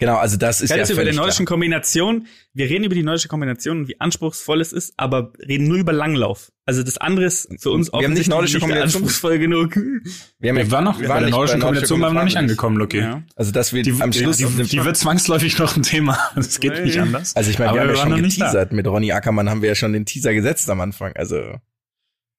Ja. 0.00 0.06
Genau, 0.06 0.16
also 0.16 0.36
das 0.36 0.60
ist 0.60 0.70
Geil 0.70 0.80
ja 0.80 0.90
über 0.90 1.04
die 1.04 1.16
nordischen. 1.16 1.46
Kombination. 1.46 2.26
Wir 2.54 2.68
reden 2.68 2.84
über 2.84 2.94
die 2.94 3.02
nordische 3.02 3.28
Kombination 3.28 3.80
und 3.80 3.88
wie 3.88 4.00
anspruchsvoll 4.00 4.60
es 4.60 4.72
ist, 4.72 4.94
aber 4.96 5.32
reden 5.46 5.68
nur 5.68 5.76
über 5.78 5.92
Langlauf. 5.92 6.50
Also 6.66 6.82
das 6.82 6.98
andere 6.98 7.26
ist 7.26 7.48
für 7.60 7.70
uns 7.70 7.92
Wir 7.92 8.02
haben 8.04 8.12
nicht 8.12 8.28
nordische 8.28 8.58
Kombination. 8.58 9.02
anspruchsvoll 9.02 9.38
genug. 9.38 9.76
Wir, 9.76 10.50
haben 10.50 10.56
ja- 10.58 10.64
Wir 10.64 10.70
waren 10.70 10.84
noch 10.84 11.00
wir 11.00 11.08
bei 11.08 11.14
der 11.14 11.22
nicht 11.26 11.30
nordischen 11.32 11.60
bei 11.60 11.66
Kombination 11.66 12.00
waren 12.00 12.12
wir 12.14 12.18
noch 12.20 12.24
nicht 12.24 12.36
angekommen, 12.36 12.76
Loki. 12.76 12.98
Ja. 12.98 13.22
Also 13.36 13.52
dass 13.52 13.72
wir 13.72 13.82
Die, 13.82 13.92
am 14.00 14.12
Schluss 14.12 14.38
die, 14.38 14.46
die, 14.46 14.62
die 14.64 14.84
wird 14.84 14.96
zwangsläufig 14.96 15.58
noch 15.58 15.76
ein 15.76 15.82
Thema. 15.82 16.18
Das 16.34 16.58
geht 16.60 16.84
nicht 16.84 16.98
anders. 16.98 17.34
also 17.36 17.50
ich 17.50 17.58
meine, 17.58 17.72
wir 17.74 17.80
haben 17.80 17.88
ja 17.90 17.96
waren 17.98 18.10
schon 18.12 18.20
nicht 18.22 18.38
geteasert. 18.38 18.72
Mit 18.72 18.86
Ronny 18.86 19.12
Ackermann 19.12 19.48
haben 19.50 19.62
wir 19.62 19.68
ja 19.70 19.74
schon 19.74 19.92
den 19.92 20.04
Teaser 20.06 20.34
gesetzt 20.34 20.68
am 20.70 20.80
Anfang. 20.80 21.12
Also 21.14 21.36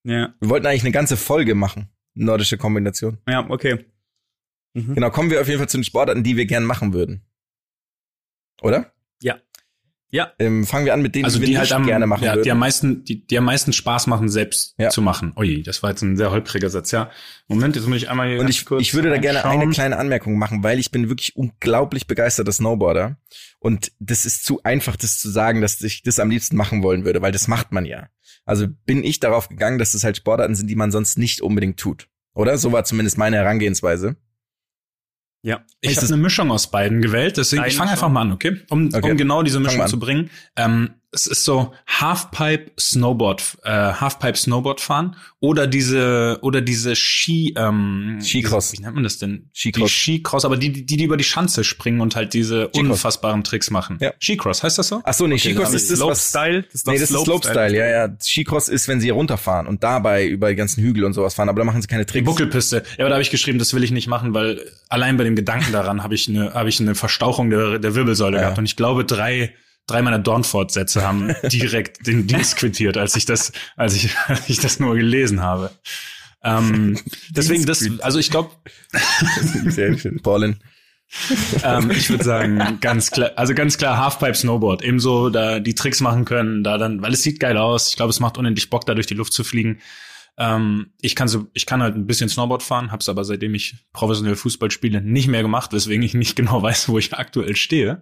Ja, 0.04 0.34
wir 0.39 0.49
wollten 0.49 0.66
eigentlich 0.68 0.84
eine 0.84 0.91
ganze 0.91 1.18
Folge 1.18 1.56
machen. 1.56 1.88
Nordische 2.16 2.58
Kombination. 2.58 3.18
ja, 3.28 3.49
okay. 3.49 3.86
Mhm. 4.76 4.95
Genau, 4.95 5.10
kommen 5.12 5.30
wir 5.30 5.39
auf 5.41 5.47
jeden 5.47 5.60
Fall 5.60 5.70
zu 5.70 5.78
den 5.78 5.84
Sportarten, 5.84 6.24
die 6.24 6.36
wir 6.38 6.45
gern 6.45 6.64
machen 6.64 6.93
würden. 6.93 7.22
Oder? 8.64 8.91
Ja. 9.22 9.36
Ja. 10.09 10.32
Ähm, 10.38 10.66
fangen 10.68 10.86
wir 10.86 10.93
an 10.93 11.01
mit 11.01 11.16
denen, 11.16 11.26
Also 11.26 11.38
die 11.39 11.41
wir 11.41 11.47
die 11.47 11.57
halt 11.57 11.72
am, 11.72 11.88
gerne 11.88 12.05
machen 12.05 12.24
ja, 12.24 12.34
würden. 12.34 12.43
die 12.43 12.51
am 12.51 12.59
meisten, 12.59 13.03
die, 13.03 13.26
die 13.26 13.36
am 13.38 13.45
meisten 13.45 13.74
Spaß 13.74 14.05
machen, 14.05 14.30
selbst 14.30 14.76
Ja. 14.78 14.89
zu 14.91 15.01
machen. 15.01 15.34
Ui, 15.38 15.64
das 15.64 15.82
war 15.82 15.89
jetzt 15.89 16.03
ein 16.03 16.18
sehr 16.18 16.30
holpriger 16.30 16.70
Satz, 16.70 16.91
ja. 16.91 17.09
Moment, 17.47 17.76
jetzt 17.76 17.88
muss 17.88 17.97
ich 17.97 18.09
einmal 18.11 18.30
hier 18.30 18.39
Und 18.39 18.47
ich, 18.47 18.64
kurz 18.66 18.82
ich 18.84 18.93
würde 18.93 19.09
da 19.09 19.18
gerne 19.18 19.43
eine 19.43 19.68
kleine 19.70 19.97
Anmerkung 19.97 20.38
machen, 20.38 20.64
weil 20.64 20.78
ich 20.78 20.91
bin 20.91 21.09
wirklich 21.09 21.36
unglaublich 21.36 22.05
begeisterter 22.05 22.51
Snowboarder. 22.51 23.18
Und 23.59 23.91
das 23.99 24.26
ist 24.28 24.45
zu 24.45 24.61
einfach, 24.64 24.95
das 24.97 25.18
zu 25.18 25.30
sagen, 25.32 25.61
dass 25.61 25.82
ich 25.82 26.03
das 26.03 26.20
am 26.20 26.30
liebsten 26.30 26.57
machen 26.57 26.84
wollen 26.84 27.05
würde, 27.05 27.24
weil 27.24 27.32
das 27.32 27.47
macht 27.47 27.72
man 27.72 27.86
ja. 27.86 28.07
Also 28.45 28.68
bin 28.86 29.03
ich 29.03 29.20
darauf 29.20 29.49
gegangen, 29.49 29.80
dass 29.80 29.93
das 29.93 30.03
halt 30.03 30.18
Sportarten 30.18 30.53
sind, 30.53 30.68
die 30.70 30.76
man 30.76 30.91
sonst 30.91 31.18
nicht 31.18 31.41
unbedingt 31.41 31.80
tut. 31.80 32.07
Oder? 32.36 32.57
So 32.59 32.72
war 32.72 32.84
zumindest 32.84 33.18
meine 33.18 33.38
Herangehensweise. 33.38 34.16
Ja. 35.44 35.62
Ich 35.82 35.91
Ist 35.91 35.98
habe 35.98 36.14
eine 36.14 36.22
Mischung 36.22 36.52
aus 36.52 36.72
beiden 36.72 37.02
gewählt, 37.02 37.38
deswegen 37.38 37.62
Deine 37.62 37.72
ich 37.72 37.78
fange 37.78 37.91
einfach 37.91 38.10
mal 38.10 38.22
an, 38.22 38.32
okay? 38.32 38.62
Um, 38.70 38.89
Okay. 38.94 39.12
um 39.12 39.18
genau 39.18 39.44
diese 39.44 39.60
Mischung 39.60 39.86
zu 39.88 40.00
bringen. 40.00 40.30
Ähm, 40.56 40.91
es 41.14 41.28
ist 41.28 41.43
so 41.43 41.74
Halfpipe 41.88 42.72
Snowboard, 42.80 43.57
äh, 43.64 43.70
Halfpipe 43.70 44.36
Snowboard 44.38 44.82
fahren 44.82 45.16
oder 45.39 45.68
diese 45.68 46.39
oder 46.41 46.61
diese 46.61 46.95
Ski, 46.95 47.53
ähm, 47.57 48.20
Skicross. 48.22 48.74
Wie 48.74 48.82
nennt 48.82 48.95
man 48.95 49.03
das 49.03 49.20
denn? 49.20 49.49
Skicross. 49.53 49.89
Die 49.89 49.93
Skicross, 49.95 50.45
aber 50.45 50.57
die, 50.57 50.72
die, 50.72 50.86
die 50.86 51.03
über 51.03 51.18
die 51.18 51.24
Schanze 51.24 51.64
springen 51.64 52.01
und 52.01 52.16
halt 52.16 52.34
diese 52.34 52.68
unfassbaren 52.70 53.43
Tricks 53.43 53.70
machen. 53.70 53.97
Ja. 54.01 54.11
Skicross, 54.20 54.64
heißt 54.64 54.78
das 54.80 54.88
so? 54.88 55.01
Ach 55.03 55.14
so, 55.14 55.28
nee, 55.28 55.36
Okay, 55.36 55.49
Skicross 55.49 55.68
dann 55.68 55.76
ist 55.76 55.91
das, 55.91 55.99
was... 56.01 56.32
Slopestyle. 56.32 56.64
Das 56.64 56.74
ist 56.74 56.88
Nee, 56.88 56.93
das 56.99 57.11
ist 57.11 57.24
Slopestyle, 57.24 57.78
ja, 57.78 57.88
ja. 57.88 58.16
Skicross 58.22 58.68
ist, 58.70 58.88
wenn 58.88 58.99
sie 58.99 59.09
runterfahren 59.09 59.68
und 59.68 59.84
dabei 59.84 60.26
über 60.26 60.49
die 60.49 60.55
ganzen 60.55 60.84
Hügel 60.84 61.03
und 61.03 61.14
sowas 61.14 61.34
fahren, 61.36 61.49
aber 61.49 61.59
da 61.59 61.66
machen 61.66 61.82
sie 61.82 61.88
keine 61.88 62.05
Die 62.05 62.11
Tricks. 62.11 62.26
Buckelpiste. 62.26 62.84
Ja, 62.97 63.03
aber 63.05 63.09
da 63.09 63.16
habe 63.16 63.22
ich 63.22 63.30
geschrieben, 63.32 63.59
das 63.59 63.74
will 63.74 63.84
ich 63.84 63.91
nicht 63.91 64.07
machen, 64.07 64.34
weil 64.34 64.61
allein 64.89 65.18
bei 65.18 65.24
dem 65.24 65.36
Gedanken 65.36 65.72
daran 65.72 66.03
habe 66.03 66.16
ich 66.16 66.28
eine 66.28 66.53
habe 66.53 66.70
ich 66.70 66.80
eine 66.80 66.95
Verstauchung 66.95 67.49
der, 67.49 67.80
der 67.80 67.95
Wirbelsäule 67.95 68.38
Ja. 68.38 68.41
gehabt 68.43 68.57
und 68.57 68.66
ich 68.66 68.76
glaube 68.76 69.05
drei 69.05 69.53
drei 69.88 70.02
meiner 70.02 70.20
Dornfort-Sätze 70.20 71.06
haben 71.06 71.34
direkt 71.44 72.08
den 72.08 72.28
Dienst 72.28 72.58
quittiert, 72.58 72.98
als 72.98 73.16
ich 73.16 73.26
das 73.26 73.52
als 73.76 73.96
ich 73.96 74.16
als 74.28 74.50
ich 74.50 74.60
das 74.60 74.80
nur 74.80 74.96
gelesen 74.96 75.42
habe. 75.42 75.72
Ähm, 76.44 77.00
deswegen 77.30 77.66
das 77.66 77.88
also 78.00 78.20
ich 78.20 78.30
glaube 78.30 78.52
Sehr 79.68 79.98
schön. 79.98 80.22
Paulin. 80.22 80.60
ähm, 81.64 81.92
ich 81.92 82.10
würde 82.10 82.24
sagen 82.24 82.80
ganz 82.82 83.12
klar 83.12 83.32
also 83.36 83.54
ganz 83.54 83.78
klar 83.78 83.98
Halfpipe 83.98 84.34
Snowboard 84.34 84.82
ebenso 84.82 85.30
da 85.30 85.60
die 85.60 85.76
Tricks 85.76 86.02
machen 86.02 86.26
können 86.26 86.64
da 86.64 86.78
dann 86.80 87.04
weil 87.04 87.14
es 87.14 87.22
sieht 87.22 87.40
geil 87.40 87.58
aus 87.58 87.90
ich 87.90 87.98
glaube 87.98 88.10
es 88.10 88.20
macht 88.20 88.38
unendlich 88.38 88.72
Bock 88.72 88.86
da 88.88 88.96
durch 88.96 89.06
die 89.06 89.14
Luft 89.14 89.32
zu 89.32 89.44
fliegen 89.44 89.80
ähm, 90.40 90.88
ich 91.02 91.16
kann 91.16 91.28
so 91.28 91.46
ich 91.54 91.68
kann 91.68 91.84
halt 91.84 91.96
ein 91.96 92.08
bisschen 92.08 92.30
Snowboard 92.30 92.64
fahren 92.64 92.92
hab's 92.92 93.10
aber 93.10 93.26
seitdem 93.26 93.54
ich 93.54 93.76
professionell 93.94 94.36
Fußball 94.36 94.72
spiele 94.72 95.02
nicht 95.02 95.28
mehr 95.28 95.44
gemacht 95.44 95.72
weswegen 95.72 96.02
ich 96.02 96.16
nicht 96.16 96.36
genau 96.36 96.64
weiß 96.64 96.90
wo 96.90 96.98
ich 96.98 97.14
aktuell 97.14 97.56
stehe 97.56 98.02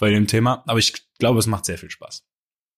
bei 0.00 0.10
dem 0.10 0.26
Thema 0.26 0.64
aber 0.66 0.78
ich 0.78 0.94
glaube 1.18 1.38
es 1.38 1.46
macht 1.46 1.64
sehr 1.64 1.78
viel 1.78 1.90
Spaß 1.90 2.24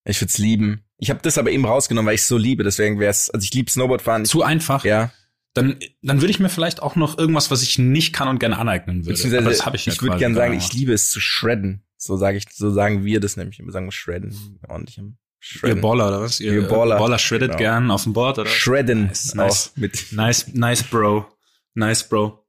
Ich 0.04 0.20
würde 0.20 0.28
es 0.28 0.38
lieben. 0.38 0.84
Ich 0.98 1.10
habe 1.10 1.20
das 1.22 1.38
aber 1.38 1.50
eben 1.50 1.64
rausgenommen, 1.64 2.06
weil 2.06 2.16
ich 2.16 2.24
so 2.24 2.36
liebe. 2.36 2.62
Deswegen 2.64 3.00
wäre 3.00 3.10
es, 3.10 3.30
also 3.30 3.44
ich 3.44 3.54
liebe 3.54 3.70
Snowboardfahren. 3.70 4.24
zu 4.24 4.42
einfach 4.42 4.84
ja. 4.84 5.10
dann 5.54 5.78
dann 6.02 6.20
würde 6.20 6.30
ich 6.30 6.38
mir 6.40 6.48
vielleicht 6.48 6.82
auch 6.82 6.96
noch 6.96 7.18
irgendwas 7.18 7.50
was 7.50 7.62
ich 7.62 7.78
nicht 7.78 8.12
kann 8.12 8.28
und 8.28 8.38
gerne 8.38 8.58
aneignen 8.58 9.06
würde 9.06 9.38
aber 9.38 9.50
das 9.50 9.64
habe 9.64 9.76
ich 9.76 9.86
ja 9.86 9.92
ich 9.92 10.02
würde 10.02 10.18
gerne 10.18 10.34
sagen, 10.34 10.52
gemacht. 10.52 10.72
ich 10.72 10.78
liebe 10.78 10.92
es 10.92 11.10
zu 11.10 11.20
shredden. 11.20 11.82
So 11.96 12.16
sage 12.16 12.36
ich, 12.36 12.46
so 12.52 12.70
sagen 12.70 13.04
wir 13.04 13.20
das 13.20 13.36
nämlich. 13.36 13.60
Wir 13.60 13.70
sagen 13.70 13.92
shredden. 13.92 14.58
Ordentlich 14.68 14.98
am 14.98 15.06
ihr 15.06 15.14
shredden. 15.38 15.80
Baller 15.80 16.08
oder 16.08 16.20
was 16.20 16.40
ihr, 16.40 16.52
Ihr 16.52 16.66
Baller. 16.66 16.98
Baller 16.98 17.18
shreddet 17.18 17.50
Genau. 17.50 17.58
gern 17.58 17.90
auf 17.92 18.02
dem 18.02 18.12
Board 18.12 18.40
oder 18.40 18.50
Shredden. 18.50 19.06
Nice, 19.06 19.34
nice. 19.34 19.72
mit. 19.76 20.06
Nice, 20.10 20.48
nice, 20.52 20.82
Bro. 20.82 21.26
Nice, 21.74 22.08
Bro. 22.08 22.44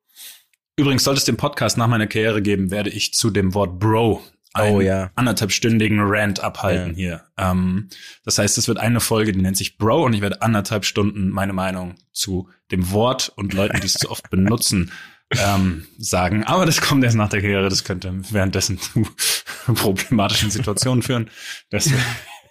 Übrigens, 0.75 1.03
sollte 1.03 1.19
es 1.19 1.25
den 1.25 1.37
Podcast 1.37 1.77
nach 1.77 1.87
meiner 1.87 2.07
Karriere 2.07 2.41
geben, 2.41 2.71
werde 2.71 2.89
ich 2.89 3.13
zu 3.13 3.29
dem 3.29 3.53
Wort 3.53 3.79
Bro 3.79 4.23
einen 4.53 4.75
Oh, 4.75 4.81
ja. 4.81 5.11
anderthalbstündigen 5.15 5.99
Rant 6.01 6.39
abhalten 6.41 6.89
Ja. 6.91 6.95
hier. 6.95 7.23
Ähm, 7.37 7.89
das 8.23 8.37
heißt, 8.37 8.57
es 8.57 8.67
wird 8.67 8.77
eine 8.77 8.99
Folge, 8.99 9.31
die 9.31 9.41
nennt 9.41 9.57
sich 9.57 9.77
Bro 9.77 10.03
und 10.05 10.13
ich 10.13 10.21
werde 10.21 10.41
anderthalb 10.41 10.85
Stunden 10.85 11.29
meine 11.29 11.53
Meinung 11.53 11.95
zu 12.11 12.49
dem 12.71 12.91
Wort 12.91 13.31
und 13.35 13.53
Leuten, 13.53 13.79
die 13.81 13.87
es 13.87 13.93
zu 13.93 14.09
oft 14.11 14.29
benutzen, 14.29 14.91
ähm, 15.31 15.85
sagen. 15.97 16.43
Aber 16.43 16.65
das 16.65 16.81
kommt 16.81 17.03
erst 17.03 17.17
nach 17.17 17.29
der 17.29 17.41
Karriere. 17.41 17.69
Das 17.69 17.83
könnte 17.83 18.13
währenddessen 18.31 18.79
zu 18.79 19.07
problematischen 19.73 20.51
Situationen 20.51 21.01
führen. 21.01 21.29
Das, 21.71 21.89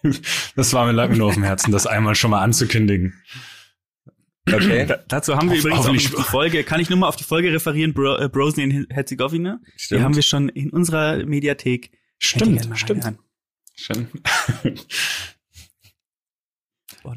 das 0.57 0.73
war 0.73 0.87
mir 0.87 0.93
lange 0.93 1.17
nur 1.17 1.29
auf 1.29 1.35
dem 1.35 1.45
Herzen, 1.45 1.71
das 1.73 1.87
einmal 1.87 2.15
schon 2.17 2.33
mal 2.33 2.43
anzukündigen. 2.43 3.15
Okay. 4.51 4.87
Da, 4.87 4.99
dazu 5.09 5.37
haben 5.37 5.49
wir 5.51 5.57
Hoff- 5.59 5.65
übrigens 5.65 5.81
auch 5.81 5.85
hoffentlich- 5.89 6.11
die 6.15 6.23
Folge, 6.23 6.65
kann 6.65 6.81
ich 6.81 6.91
nur 6.91 6.99
mal 6.99 7.09
auf 7.09 7.17
die 7.17 7.25
Folge 7.25 7.53
referieren, 7.53 7.95
Bro, 7.95 8.19
äh, 8.19 8.29
Brosny 8.29 8.65
in 8.65 8.87
Herzegowina? 8.91 9.61
Die 9.91 10.01
haben 10.01 10.15
wir 10.17 10.23
schon 10.23 10.49
in 10.49 10.71
unserer 10.71 11.25
Mediathek. 11.25 11.91
Stimmt, 12.19 12.69
stimmt. 12.79 13.05
reinhören. 13.05 13.19
Schön. 13.77 14.09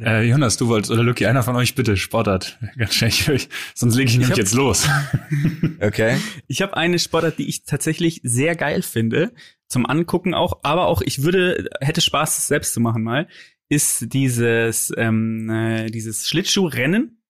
Äh, 0.04 0.24
Jonas, 0.28 0.58
du 0.58 0.68
wolltest, 0.68 0.92
oder 0.92 1.04
Lucky, 1.04 1.28
einer 1.28 1.44
von 1.44 1.56
euch 1.56 1.76
bitte, 1.76 1.96
Sportart. 1.96 2.58
Ganz 2.76 2.96
schnell, 2.96 3.40
sonst 3.76 3.96
lege 3.96 4.10
ich 4.10 4.18
nämlich 4.18 4.36
jetzt 4.38 4.54
los. 4.54 4.88
Okay. 5.80 6.18
Ich 6.48 6.62
habe 6.64 6.76
eine 6.78 6.98
Sportart, 6.98 7.38
die 7.38 7.48
ich 7.48 7.66
tatsächlich 7.66 8.22
sehr 8.24 8.56
geil 8.56 8.82
finde, 8.82 9.32
zum 9.68 9.86
Angucken 9.86 10.34
auch, 10.34 10.62
aber 10.64 10.88
auch 10.88 11.02
ich 11.04 11.22
würde, 11.22 11.70
hätte 11.82 12.02
Spaß, 12.02 12.36
das 12.38 12.48
selbst 12.48 12.74
zu 12.74 12.80
machen 12.80 13.04
mal, 13.04 13.28
ist 13.70 14.13
dieses, 14.13 14.91
ähm, 14.97 15.49
äh, 15.49 15.89
dieses 15.89 16.28
Schlittschuhrennen, 16.28 17.22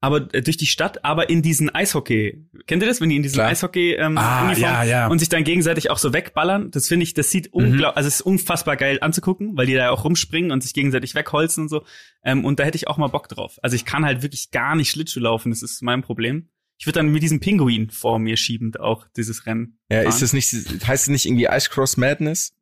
aber 0.00 0.32
äh, 0.34 0.42
durch 0.42 0.56
die 0.56 0.66
Stadt, 0.66 1.04
aber 1.04 1.28
in 1.28 1.42
diesen 1.42 1.68
Eishockey. 1.72 2.46
Kennt 2.66 2.82
ihr 2.82 2.88
das, 2.88 3.00
wenn 3.00 3.10
die 3.10 3.16
in 3.16 3.22
diesen 3.22 3.34
Klar. 3.36 3.48
Eishockey 3.50 3.92
ähm, 3.92 4.16
Ah, 4.16 4.46
Uniform 4.46 4.62
ja, 4.62 4.84
ja. 4.84 5.06
und 5.08 5.18
sich 5.18 5.28
dann 5.28 5.44
gegenseitig 5.44 5.90
auch 5.90 5.98
so 5.98 6.12
wegballern? 6.12 6.70
Das 6.70 6.88
finde 6.88 7.04
ich, 7.04 7.14
das 7.14 7.30
sieht 7.30 7.52
unglaublich, 7.52 7.96
also 7.96 8.08
es 8.08 8.14
ist 8.16 8.22
unfassbar 8.22 8.76
geil 8.76 8.98
anzugucken, 9.00 9.56
weil 9.56 9.66
die 9.66 9.74
da 9.74 9.90
auch 9.90 10.04
rumspringen 10.04 10.50
und 10.50 10.62
sich 10.62 10.72
gegenseitig 10.72 11.14
wegholzen 11.14 11.64
und 11.64 11.68
so. 11.68 11.84
Ähm, 12.24 12.44
und 12.44 12.58
da 12.58 12.64
hätte 12.64 12.76
ich 12.76 12.88
auch 12.88 12.96
mal 12.96 13.08
Bock 13.08 13.28
drauf. 13.28 13.58
Also 13.62 13.76
ich 13.76 13.84
kann 13.84 14.04
halt 14.04 14.22
wirklich 14.22 14.50
gar 14.50 14.74
nicht 14.74 14.90
Schlittschuh 14.90 15.20
laufen, 15.20 15.50
das 15.50 15.62
ist 15.62 15.82
mein 15.82 16.02
Problem. 16.02 16.48
Ich 16.78 16.86
würde 16.86 16.98
dann 17.00 17.12
mit 17.12 17.22
diesem 17.22 17.40
Pinguin 17.40 17.90
vor 17.90 18.18
mir 18.18 18.38
schiebend 18.38 18.80
auch 18.80 19.06
dieses 19.14 19.44
Rennen. 19.44 19.78
Ja, 19.90 19.98
fahren. 19.98 20.08
ist 20.08 20.22
das 20.22 20.32
nicht, 20.32 20.50
heißt 20.88 21.04
es 21.04 21.08
nicht 21.08 21.26
irgendwie 21.26 21.44
Ice 21.44 21.68
Cross 21.68 21.98
Madness? 21.98 22.54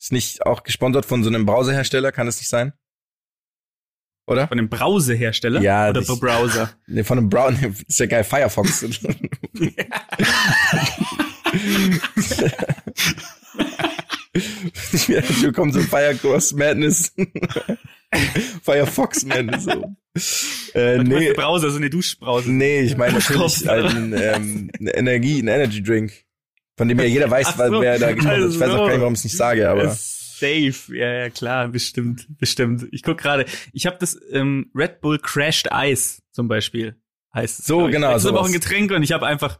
Ist 0.00 0.12
nicht 0.12 0.46
auch 0.46 0.62
gesponsert 0.62 1.06
von 1.06 1.22
so 1.24 1.28
einem 1.28 1.44
Browserhersteller? 1.46 2.12
Kann 2.12 2.26
das 2.26 2.38
nicht 2.38 2.48
sein? 2.48 2.72
Oder? 4.26 4.46
Von 4.46 4.58
dem 4.58 4.68
Browserhersteller? 4.68 5.60
Ja, 5.62 5.88
Oder 5.90 6.02
der 6.02 6.14
Browser? 6.14 6.70
Nee, 6.86 7.02
von 7.02 7.18
einem 7.18 7.28
Brown, 7.30 7.56
ist 7.88 7.98
ja 7.98 8.06
geil, 8.06 8.24
Firefox. 8.24 8.84
Wir 15.08 15.52
kommen 15.52 15.72
so 15.72 15.80
Firecross 15.80 16.52
Madness. 16.52 17.12
Firefox 18.62 19.24
Madness. 19.24 19.64
So. 19.64 19.96
Äh, 20.74 20.98
Nee. 21.02 21.32
Browser, 21.32 21.70
so 21.70 21.76
eine 21.78 21.90
Duschbrause. 21.90 22.50
nee, 22.50 22.80
ich 22.80 22.96
meine 22.96 23.14
natürlich 23.18 23.66
halt 23.66 23.86
ein, 23.86 24.12
ähm, 24.16 24.70
eine 24.78 24.94
Energie, 24.94 25.40
ein 25.42 25.48
Energy 25.48 25.82
Drink. 25.82 26.12
Von 26.78 26.88
dem 26.88 26.98
ja 26.98 27.04
jeder 27.04 27.30
weiß, 27.30 27.56
so, 27.56 27.80
wer 27.80 27.98
da 27.98 28.12
gesponsert 28.12 28.48
ist. 28.48 28.54
Ich 28.54 28.60
weiß 28.60 28.68
auch 28.70 28.72
also 28.72 28.84
gar 28.84 28.88
nicht, 28.92 29.00
warum 29.00 29.12
ich 29.12 29.18
es 29.18 29.24
nicht 29.24 29.36
sage, 29.36 29.68
aber. 29.68 29.90
Safe, 29.90 30.96
ja, 30.96 31.12
ja, 31.12 31.30
klar, 31.30 31.68
bestimmt, 31.68 32.26
bestimmt. 32.38 32.86
Ich 32.92 33.02
guck 33.02 33.18
gerade, 33.18 33.44
ich 33.72 33.86
habe 33.86 33.96
das 33.98 34.16
ähm, 34.30 34.70
Red 34.74 35.00
Bull 35.00 35.18
Crashed 35.18 35.68
Ice 35.72 36.22
zum 36.30 36.46
Beispiel, 36.46 36.94
heißt 37.34 37.58
es. 37.58 37.66
So, 37.66 37.88
genau, 37.88 38.12
Das 38.12 38.22
ist 38.22 38.28
aber 38.28 38.40
auch 38.40 38.46
ein. 38.46 38.52
Getränk 38.52 38.92
und 38.92 39.02
ich 39.02 39.10
habe 39.10 39.26
einfach, 39.26 39.58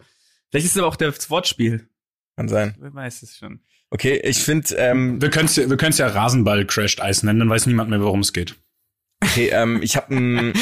vielleicht 0.51 0.67
ist 0.67 0.73
es 0.73 0.79
aber 0.79 0.87
auch 0.87 0.97
das 0.97 1.29
Wortspiel. 1.31 1.89
Kann 2.37 2.49
sein. 2.49 2.77
Wer 2.79 2.95
weiß 2.95 3.23
es 3.25 3.37
schon. 3.37 3.61
Okay, 3.91 4.21
ich 4.23 4.39
finde, 4.39 4.73
ähm, 4.77 5.21
Wir 5.21 5.31
können 5.31 5.47
es 5.47 5.57
ja, 5.57 5.69
wir 5.69 5.77
können's 5.77 5.99
ja 5.99 6.07
Rasenball 6.07 6.65
Crashed 6.65 7.03
Eis 7.03 7.25
nennen, 7.25 7.41
dann 7.41 7.51
weiß 7.51 7.67
niemand 7.67 7.91
mehr, 7.91 8.01
worum 8.01 8.21
es 8.21 8.33
geht. 8.33 8.55
okay, 9.25 9.49
ähm, 9.49 9.83
ich 9.83 9.97
habe 9.97 10.15
ein, 10.15 10.53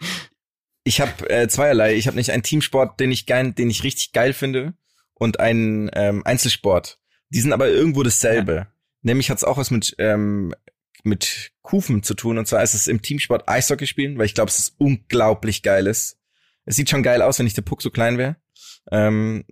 ich 0.84 1.02
habe 1.02 1.28
äh, 1.28 1.48
zweierlei. 1.48 1.96
Ich 1.96 2.06
habe 2.06 2.16
nicht 2.16 2.30
einen 2.30 2.42
Teamsport, 2.42 2.98
den 2.98 3.12
ich 3.12 3.26
geil, 3.26 3.52
den 3.52 3.68
ich 3.68 3.82
richtig 3.82 4.12
geil 4.12 4.32
finde, 4.32 4.72
und 5.14 5.40
einen 5.40 5.90
ähm, 5.94 6.22
Einzelsport. 6.24 6.98
Die 7.30 7.40
sind 7.40 7.52
aber 7.52 7.68
irgendwo 7.68 8.02
dasselbe. 8.02 8.68
Nämlich 9.02 9.30
hat's 9.30 9.44
auch 9.44 9.56
was 9.58 9.70
mit 9.70 9.94
ähm, 9.98 10.54
mit 11.02 11.52
Kufen 11.62 12.02
zu 12.02 12.14
tun. 12.14 12.38
Und 12.38 12.46
zwar 12.48 12.62
ist 12.62 12.74
es 12.74 12.86
im 12.86 13.02
Teamsport 13.02 13.48
Eishockey 13.48 13.86
spielen, 13.86 14.16
weil 14.18 14.26
ich 14.26 14.34
glaube, 14.34 14.50
es 14.50 14.58
ist 14.58 14.74
unglaublich 14.78 15.62
geil 15.62 15.86
ist. 15.86 16.18
Es 16.64 16.76
sieht 16.76 16.88
schon 16.88 17.02
geil 17.02 17.20
aus, 17.20 17.38
wenn 17.38 17.44
nicht 17.44 17.56
der 17.56 17.62
Puck 17.62 17.82
so 17.82 17.90
klein 17.90 18.16
wäre. 18.16 18.36
Ähm, 18.90 19.44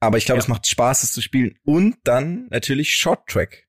aber 0.00 0.16
ich 0.18 0.24
glaube, 0.24 0.38
Ja. 0.38 0.42
es 0.44 0.48
macht 0.48 0.66
Spaß, 0.66 1.02
es 1.02 1.12
zu 1.12 1.20
spielen. 1.20 1.58
Und 1.64 1.96
dann 2.04 2.46
natürlich 2.50 2.96
Short 2.96 3.26
Track. 3.28 3.66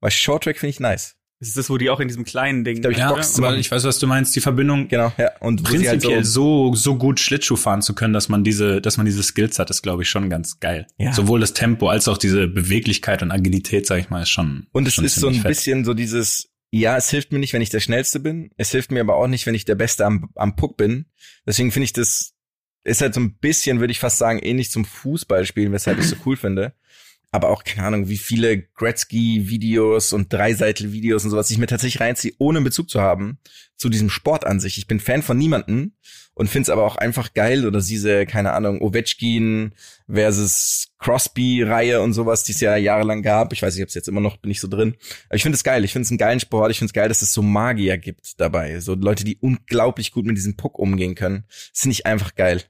Weil 0.00 0.10
Short 0.10 0.44
Track 0.44 0.58
finde 0.58 0.70
ich 0.70 0.80
nice. 0.80 1.16
Das 1.40 1.48
ist 1.48 1.56
das, 1.56 1.70
wo 1.70 1.78
die 1.78 1.88
auch 1.88 2.00
in 2.00 2.08
diesem 2.08 2.24
kleinen 2.24 2.64
Ding. 2.64 2.82
Da 2.82 2.88
hab 2.88 2.92
ich 2.92 2.98
Ja, 2.98 3.20
zu 3.20 3.44
aber 3.44 3.56
ich 3.56 3.70
weiß, 3.70 3.84
was 3.84 3.98
du 4.00 4.08
meinst. 4.08 4.34
Die 4.34 4.40
Verbindung 4.40 4.88
Genau, 4.88 5.12
ja. 5.16 5.30
Und 5.38 5.62
halt 5.62 5.68
prinzipiell 5.68 6.24
so, 6.24 6.74
so 6.74 6.96
gut 6.96 7.20
Schlittschuh 7.20 7.54
fahren 7.54 7.80
zu 7.80 7.94
können, 7.94 8.12
dass 8.12 8.28
man 8.28 8.42
diese, 8.42 8.80
dass 8.80 8.96
man 8.96 9.06
diese 9.06 9.22
Skills 9.22 9.58
hat, 9.60 9.70
ist, 9.70 9.82
glaube 9.82 10.02
ich, 10.02 10.08
schon 10.08 10.30
ganz 10.30 10.58
geil. 10.58 10.88
Ja. 10.98 11.12
Sowohl 11.12 11.38
das 11.40 11.52
Tempo 11.52 11.88
als 11.88 12.08
auch 12.08 12.18
diese 12.18 12.48
Beweglichkeit 12.48 13.22
und 13.22 13.30
Agilität, 13.30 13.86
sag 13.86 14.00
ich 14.00 14.10
mal, 14.10 14.22
ist 14.22 14.30
schon. 14.30 14.66
Und 14.72 14.88
es 14.88 14.94
schon 14.94 15.04
ist 15.04 15.14
so 15.14 15.28
ein 15.28 15.34
fett. 15.34 15.48
bisschen 15.48 15.84
so 15.84 15.94
dieses, 15.94 16.50
ja, 16.72 16.96
es 16.96 17.08
hilft 17.10 17.30
mir 17.30 17.38
nicht, 17.38 17.52
wenn 17.52 17.62
ich 17.62 17.70
der 17.70 17.80
Schnellste 17.80 18.18
bin. 18.18 18.50
Es 18.56 18.72
hilft 18.72 18.90
mir 18.90 19.00
aber 19.00 19.14
auch 19.14 19.28
nicht, 19.28 19.46
wenn 19.46 19.54
ich 19.54 19.64
der 19.64 19.76
Beste 19.76 20.06
am, 20.06 20.30
am 20.34 20.56
Puck 20.56 20.76
bin. 20.76 21.06
Deswegen 21.46 21.70
finde 21.70 21.84
ich 21.84 21.92
das, 21.92 22.34
ist 22.82 23.00
halt 23.00 23.14
so 23.14 23.20
ein 23.20 23.38
bisschen, 23.38 23.78
würde 23.78 23.92
ich 23.92 24.00
fast 24.00 24.18
sagen, 24.18 24.40
ähnlich 24.40 24.70
zum 24.72 24.84
Fußballspielen, 24.84 25.72
weshalb 25.72 25.98
ich 25.98 26.08
so 26.08 26.16
cool 26.26 26.36
finde. 26.36 26.74
Aber 27.30 27.50
auch, 27.50 27.62
keine 27.64 27.86
Ahnung, 27.86 28.08
wie 28.08 28.16
viele 28.16 28.62
Gretzky-Videos 28.62 30.12
und 30.12 30.32
Dreiseitel-Videos 30.32 31.24
und 31.24 31.30
sowas 31.30 31.50
ich 31.50 31.58
mir 31.58 31.66
tatsächlich 31.66 32.00
reinziehe, 32.00 32.34
ohne 32.38 32.58
einen 32.58 32.64
Bezug 32.64 32.88
zu 32.88 33.00
haben 33.00 33.38
zu 33.76 33.88
diesem 33.88 34.08
Sport 34.08 34.46
an 34.46 34.60
sich. 34.60 34.78
Ich 34.78 34.86
bin 34.86 34.98
Fan 34.98 35.22
von 35.22 35.36
niemanden 35.36 35.96
und 36.34 36.48
find's 36.48 36.70
aber 36.70 36.84
auch 36.84 36.96
einfach 36.96 37.34
geil 37.34 37.66
oder 37.66 37.80
diese, 37.80 38.24
keine 38.24 38.52
Ahnung, 38.52 38.80
Ovechkin 38.80 39.74
versus 40.08 40.88
Crosby-Reihe 40.98 42.00
und 42.00 42.14
sowas, 42.14 42.44
die 42.44 42.52
es 42.52 42.60
ja 42.60 42.76
jahrelang 42.76 43.22
gab. 43.22 43.52
Ich 43.52 43.60
weiß 43.60 43.74
nicht, 43.74 43.82
ob 43.82 43.88
es 43.88 43.94
jetzt 43.94 44.08
immer 44.08 44.20
noch, 44.20 44.38
bin 44.38 44.50
ich 44.50 44.60
so 44.60 44.68
drin. 44.68 44.94
Aber 45.26 45.36
ich 45.36 45.42
finde 45.42 45.56
es 45.56 45.64
geil. 45.64 45.84
Ich 45.84 45.92
finde 45.92 46.04
es 46.04 46.10
einen 46.10 46.18
geilen 46.18 46.40
Sport. 46.40 46.70
Ich 46.70 46.78
finde 46.78 46.90
es 46.90 46.94
geil, 46.94 47.08
dass 47.08 47.22
es 47.22 47.32
so 47.32 47.42
Magier 47.42 47.98
gibt 47.98 48.40
dabei. 48.40 48.80
So 48.80 48.94
Leute, 48.94 49.24
die 49.24 49.36
unglaublich 49.36 50.12
gut 50.12 50.26
mit 50.26 50.36
diesem 50.36 50.56
Puck 50.56 50.78
umgehen 50.78 51.14
können. 51.14 51.44
Das 51.48 51.80
finde 51.80 51.92
ich 51.92 52.06
einfach 52.06 52.34
geil. 52.34 52.62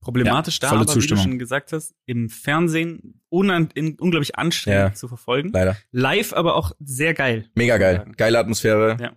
Problematisch 0.00 0.58
Ja, 0.62 0.68
da, 0.70 0.74
aber 0.76 0.80
wie 0.82 0.86
du 0.86 0.92
Zustimmung. 0.92 1.22
schon 1.24 1.38
gesagt 1.38 1.72
hast, 1.72 1.94
im 2.06 2.28
Fernsehen 2.30 3.22
unan 3.28 3.68
in, 3.74 3.98
unglaublich 3.98 4.36
anstrengend 4.36 4.80
Ja. 4.90 4.94
zu 4.94 5.08
verfolgen. 5.08 5.50
Leider. 5.52 5.76
Live 5.92 6.32
aber 6.32 6.56
auch 6.56 6.72
sehr 6.80 7.12
geil. 7.14 7.50
Mega 7.54 7.76
geil. 7.78 8.06
Geile 8.16 8.38
Atmosphäre. 8.38 8.96
Ja. 9.00 9.12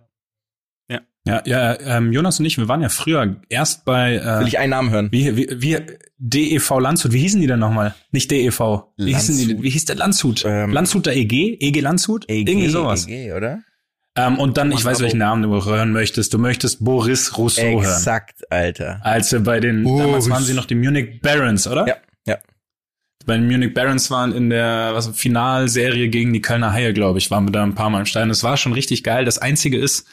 Ja, 1.26 1.42
ja, 1.46 1.80
ähm, 1.80 2.12
Jonas 2.12 2.38
und 2.38 2.44
ich, 2.44 2.58
wir 2.58 2.68
waren 2.68 2.82
ja 2.82 2.90
früher 2.90 3.36
erst 3.48 3.86
bei 3.86 4.16
äh, 4.16 4.40
Will 4.40 4.46
ich 4.46 4.58
einen 4.58 4.68
Namen 4.68 4.90
hören? 4.90 5.08
wie, 5.10 5.34
wie, 5.38 5.48
wie 5.56 5.78
DEV 6.18 6.78
Landshut. 6.80 7.12
Wie 7.14 7.20
hießen 7.20 7.40
die 7.40 7.46
denn 7.46 7.60
nochmal? 7.60 7.94
Nicht 8.10 8.30
DEV. 8.30 8.60
Wie, 8.98 9.14
hießen 9.14 9.38
die, 9.38 9.62
wie 9.62 9.70
hieß 9.70 9.86
der 9.86 9.96
Landshut? 9.96 10.44
Ähm, 10.46 10.70
Landshuter 10.70 11.14
EG? 11.14 11.56
EG 11.60 11.80
Landshut? 11.80 12.26
Irgendwie 12.28 12.68
sowas. 12.68 13.08
EG, 13.08 13.32
oder? 13.32 13.62
Ähm, 14.16 14.38
und 14.38 14.56
dann, 14.56 14.70
ich 14.70 14.84
weiß, 14.84 15.00
welchen. 15.00 15.18
Namen 15.18 15.42
du 15.42 15.64
hören 15.64 15.92
möchtest. 15.92 16.32
Du 16.32 16.38
möchtest 16.38 16.84
Boris 16.84 17.36
Rousseau 17.36 17.82
hören. 17.82 17.84
Exakt, 17.84 18.50
Alter. 18.50 19.00
Als 19.02 19.32
wir 19.32 19.40
bei 19.40 19.58
den, 19.58 19.82
Boris. 19.82 20.04
damals 20.04 20.30
waren 20.30 20.44
sie 20.44 20.54
noch 20.54 20.66
die 20.66 20.76
Munich 20.76 21.20
Barons, 21.20 21.66
oder? 21.66 21.86
Ja, 21.88 21.96
ja. 22.26 22.38
Bei 23.26 23.36
den 23.36 23.46
Munich 23.46 23.74
Barons 23.74 24.10
waren 24.10 24.32
in 24.32 24.50
der 24.50 24.90
was, 24.94 25.08
Finalserie 25.08 26.08
gegen 26.08 26.32
die 26.32 26.42
Kölner 26.42 26.72
Haie, 26.72 26.92
glaube 26.92 27.18
ich, 27.18 27.30
waren 27.30 27.46
wir 27.46 27.52
da 27.52 27.62
ein 27.64 27.74
paar 27.74 27.90
Mal 27.90 28.00
im 28.00 28.06
Stein. 28.06 28.28
Das 28.28 28.44
war 28.44 28.56
schon 28.56 28.72
richtig 28.72 29.02
geil. 29.02 29.24
Das 29.24 29.38
Einzige 29.38 29.78
ist, 29.78 30.06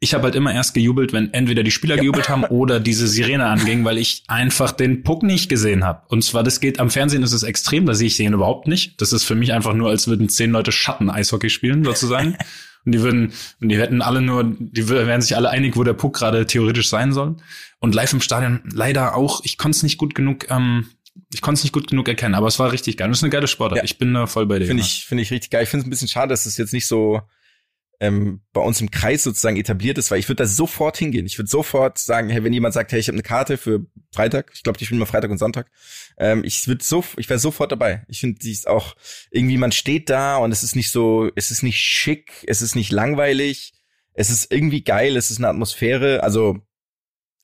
ich 0.00 0.12
habe 0.12 0.24
halt 0.24 0.34
immer 0.34 0.52
erst 0.52 0.74
gejubelt, 0.74 1.14
wenn 1.14 1.32
entweder 1.32 1.62
die 1.62 1.70
Spieler 1.70 1.96
gejubelt 1.96 2.28
haben 2.28 2.44
oder 2.50 2.78
diese 2.78 3.06
Sirene 3.06 3.46
anging, 3.46 3.86
weil 3.86 3.96
ich 3.96 4.24
einfach 4.28 4.72
den 4.72 5.02
Puck 5.02 5.22
nicht 5.22 5.48
gesehen 5.48 5.84
habe. 5.84 6.02
Und 6.08 6.22
zwar, 6.22 6.42
das 6.42 6.60
geht 6.60 6.78
am 6.78 6.90
Fernsehen 6.90 7.22
ist 7.22 7.32
es 7.32 7.42
extrem, 7.42 7.86
da 7.86 7.94
sehe 7.94 8.08
ich 8.08 8.18
den 8.18 8.34
überhaupt 8.34 8.66
nicht. 8.66 9.00
Das 9.00 9.14
ist 9.14 9.24
für 9.24 9.34
mich 9.34 9.54
einfach 9.54 9.72
nur, 9.72 9.88
als 9.88 10.08
würden 10.08 10.28
zehn 10.28 10.50
Leute 10.50 10.72
Schatten-Eishockey 10.72 11.48
spielen, 11.48 11.84
sozusagen. 11.84 12.36
Und 12.86 12.92
die 12.92 13.02
würden, 13.02 13.32
und 13.60 13.68
die 13.68 13.78
hätten 13.78 14.00
alle 14.00 14.22
nur, 14.22 14.44
die 14.58 14.88
wären 14.88 15.20
sich 15.20 15.36
alle 15.36 15.50
einig, 15.50 15.76
wo 15.76 15.82
der 15.84 15.92
Puck 15.92 16.14
gerade 16.14 16.46
theoretisch 16.46 16.88
sein 16.88 17.12
soll. 17.12 17.36
Und 17.80 17.94
live 17.94 18.12
im 18.12 18.20
Stadion 18.20 18.60
leider 18.72 19.16
auch, 19.16 19.40
ich 19.44 19.58
konnte 19.58 19.76
es 19.76 19.82
nicht 19.82 19.98
gut 19.98 20.14
genug, 20.14 20.48
ähm, 20.50 20.86
ich 21.32 21.40
konnte 21.40 21.58
es 21.58 21.64
nicht 21.64 21.72
gut 21.72 21.88
genug 21.88 22.08
erkennen, 22.08 22.34
aber 22.34 22.46
es 22.46 22.58
war 22.58 22.72
richtig 22.72 22.96
geil. 22.96 23.08
Das 23.08 23.18
ist 23.18 23.24
eine 23.24 23.30
geile 23.30 23.48
Sportart. 23.48 23.78
Ja. 23.78 23.84
Ich 23.84 23.98
bin 23.98 24.14
da 24.14 24.26
voll 24.26 24.46
bei 24.46 24.60
dir. 24.60 24.66
Finde 24.66 24.82
ich, 24.82 25.04
finde 25.04 25.22
ich 25.22 25.30
richtig 25.30 25.50
geil. 25.50 25.64
Ich 25.64 25.68
finde 25.68 25.82
es 25.82 25.86
ein 25.86 25.90
bisschen 25.90 26.08
schade, 26.08 26.28
dass 26.28 26.46
es 26.46 26.56
jetzt 26.56 26.72
nicht 26.72 26.86
so 26.86 27.20
ähm, 28.00 28.42
bei 28.52 28.60
uns 28.60 28.80
im 28.80 28.90
Kreis 28.90 29.22
sozusagen 29.22 29.56
etabliert 29.56 29.96
ist, 29.98 30.10
weil 30.10 30.18
ich 30.18 30.28
würde 30.28 30.42
da 30.42 30.46
sofort 30.46 30.96
hingehen. 30.98 31.24
Ich 31.26 31.38
würde 31.38 31.48
sofort 31.48 31.98
sagen, 31.98 32.28
hey, 32.28 32.44
wenn 32.44 32.52
jemand 32.52 32.74
sagt, 32.74 32.92
hey, 32.92 33.00
ich 33.00 33.08
habe 33.08 33.14
eine 33.16 33.22
Karte 33.22 33.56
für 33.56 33.86
Freitag, 34.14 34.50
ich 34.54 34.62
glaube, 34.62 34.78
die 34.78 34.84
spielen 34.84 34.98
immer 34.98 35.06
Freitag 35.06 35.30
und 35.30 35.38
Sonntag, 35.38 35.70
ähm, 36.18 36.44
ich 36.44 36.68
würde 36.68 36.84
so, 36.84 37.02
ich 37.16 37.28
wäre 37.28 37.38
sofort 37.38 37.72
dabei. 37.72 38.04
Ich 38.08 38.20
finde, 38.20 38.38
die 38.38 38.52
ist 38.52 38.66
auch 38.68 38.96
irgendwie, 39.30 39.56
man 39.56 39.72
steht 39.72 40.10
da 40.10 40.36
und 40.36 40.52
es 40.52 40.62
ist 40.62 40.76
nicht 40.76 40.90
so, 40.90 41.30
es 41.36 41.50
ist 41.50 41.62
nicht 41.62 41.78
schick, 41.80 42.44
es 42.46 42.60
ist 42.62 42.74
nicht 42.76 42.92
langweilig, 42.92 43.72
es 44.12 44.30
ist 44.30 44.52
irgendwie 44.52 44.82
geil, 44.84 45.16
es 45.16 45.30
ist 45.30 45.38
eine 45.38 45.48
Atmosphäre, 45.48 46.22
also 46.22 46.58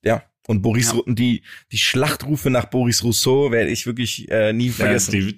ja. 0.04 0.22
Und 0.48 0.60
Boris, 0.62 0.92
Ja. 0.92 1.00
Die 1.06 1.44
die 1.70 1.78
Schlachtrufe 1.78 2.50
nach 2.50 2.64
Boris 2.66 3.04
Rousseau 3.04 3.52
werde 3.52 3.70
ich 3.70 3.86
wirklich 3.86 4.28
äh, 4.30 4.52
nie 4.52 4.66
Ja, 4.66 4.72
vergessen. 4.72 5.12
die, 5.12 5.36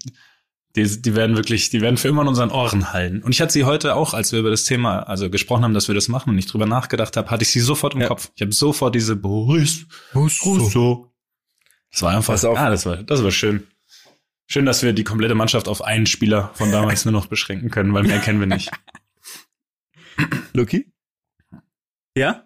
die, 0.77 1.01
die 1.03 1.15
werden 1.15 1.37
wirklich, 1.37 1.71
die 1.71 1.81
werden 1.81 1.97
für 1.97 2.09
immer 2.09 2.23
in 2.23 2.29
unseren 2.29 2.51
Ohren 2.51 2.93
hallen. 2.93 3.23
Und 3.23 3.33
ich 3.33 3.41
hatte 3.41 3.53
sie 3.53 3.65
heute 3.65 3.95
auch, 3.95 4.13
als 4.13 4.33
wir 4.33 4.41
über 4.41 4.51
das 4.51 4.65
Thema, 4.65 5.01
also 5.01 5.31
gesprochen 5.31 5.63
haben, 5.65 5.75
dass 5.75 5.89
wir 5.89 5.95
das 5.95 6.09
machen 6.09 6.31
und 6.31 6.39
ich 6.39 6.47
drüber 6.47 6.67
nachgedacht 6.67 7.17
habe, 7.17 7.31
hatte 7.31 7.45
ich 7.45 7.51
sie 7.51 7.61
sofort 7.61 7.95
im 7.95 8.01
Ja. 8.01 8.09
Kopf. 8.09 8.31
Ich 8.35 8.43
habe 8.43 8.53
sofort 8.53 8.95
diese 8.95 9.15
Boris 9.17 9.87
Rousseau. 10.15 11.13
Das 11.93 12.03
war 12.03 12.17
einfach, 12.17 12.35
Pass 12.35 12.45
auf. 12.45 12.59
ah, 12.59 12.71
das 12.71 12.87
war, 12.87 12.97
das 13.05 13.23
war 13.23 13.31
schön. 13.31 13.67
Schön, 14.47 14.67
dass 14.67 14.83
wir 14.83 14.93
die 14.93 15.05
komplette 15.05 15.37
Mannschaft 15.37 15.69
auf 15.69 15.83
einen 15.83 16.07
Spieler 16.07 16.51
von 16.55 16.73
damals 16.73 17.05
nur 17.05 17.13
noch 17.13 17.27
beschränken 17.27 17.71
können, 17.71 17.95
weil 17.95 18.03
mehr 18.03 18.19
kennen 18.19 18.41
wir 18.41 18.47
nicht. 18.49 18.71
Lucky? 20.53 20.93
Ja? 22.17 22.45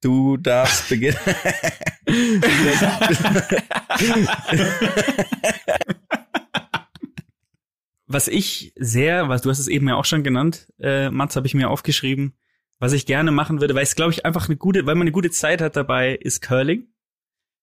Du 0.00 0.36
darfst 0.36 0.88
beginnen. 0.88 1.16
Was 8.12 8.28
ich 8.28 8.72
sehr, 8.76 9.30
was 9.30 9.40
du 9.40 9.48
hast 9.48 9.58
es 9.58 9.68
eben 9.68 9.88
ja 9.88 9.96
auch 9.96 10.04
schon 10.04 10.22
genannt, 10.22 10.68
äh, 10.78 11.10
Mats, 11.10 11.34
habe 11.34 11.46
ich 11.46 11.54
mir 11.54 11.70
aufgeschrieben, 11.70 12.34
was 12.78 12.92
ich 12.92 13.06
gerne 13.06 13.30
machen 13.30 13.60
würde, 13.60 13.74
weil 13.74 13.84
es 13.84 13.94
glaube 13.94 14.12
ich 14.12 14.26
einfach 14.26 14.48
eine 14.48 14.56
gute, 14.56 14.84
weil 14.84 14.96
man 14.96 15.02
eine 15.02 15.12
gute 15.12 15.30
Zeit 15.30 15.62
hat 15.62 15.76
dabei, 15.76 16.14
ist 16.14 16.42
Curling. 16.42 16.88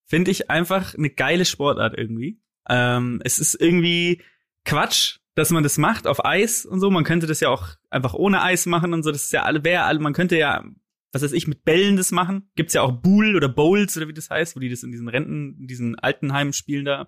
Finde 0.07 0.31
ich 0.31 0.49
einfach 0.49 0.95
eine 0.95 1.11
geile 1.11 1.45
Sportart 1.45 1.95
irgendwie. 1.95 2.41
Ähm, 2.67 3.21
es 3.23 3.37
ist 3.37 3.53
irgendwie 3.53 4.23
Quatsch, 4.65 5.19
dass 5.35 5.51
man 5.51 5.61
das 5.61 5.77
macht 5.77 6.07
auf 6.07 6.25
Eis 6.25 6.65
und 6.65 6.79
so. 6.79 6.89
Man 6.89 7.03
könnte 7.03 7.27
das 7.27 7.41
ja 7.41 7.49
auch 7.49 7.67
einfach 7.91 8.15
ohne 8.15 8.41
Eis 8.41 8.65
machen 8.65 8.93
und 8.93 9.03
so. 9.03 9.11
Das 9.11 9.25
ist 9.25 9.33
ja 9.33 9.43
alle, 9.43 9.63
wäre 9.63 9.83
alle, 9.83 9.99
man 9.99 10.13
könnte 10.13 10.37
ja, 10.37 10.63
was 11.11 11.21
weiß 11.21 11.33
ich, 11.33 11.47
mit 11.47 11.63
Bällen 11.63 11.95
das 11.95 12.11
machen. 12.11 12.49
Gibt's 12.55 12.73
ja 12.73 12.81
auch 12.81 12.91
Bull 12.91 13.35
oder 13.35 13.49
Bowls 13.49 13.97
oder 13.97 14.07
wie 14.07 14.13
das 14.13 14.29
heißt, 14.31 14.55
wo 14.55 14.59
die 14.59 14.69
das 14.69 14.81
in 14.81 14.91
diesen 14.91 15.09
Renten, 15.09 15.57
in 15.59 15.67
diesen 15.67 15.99
Altenheimen 15.99 16.53
spielen 16.53 16.85
da, 16.85 17.05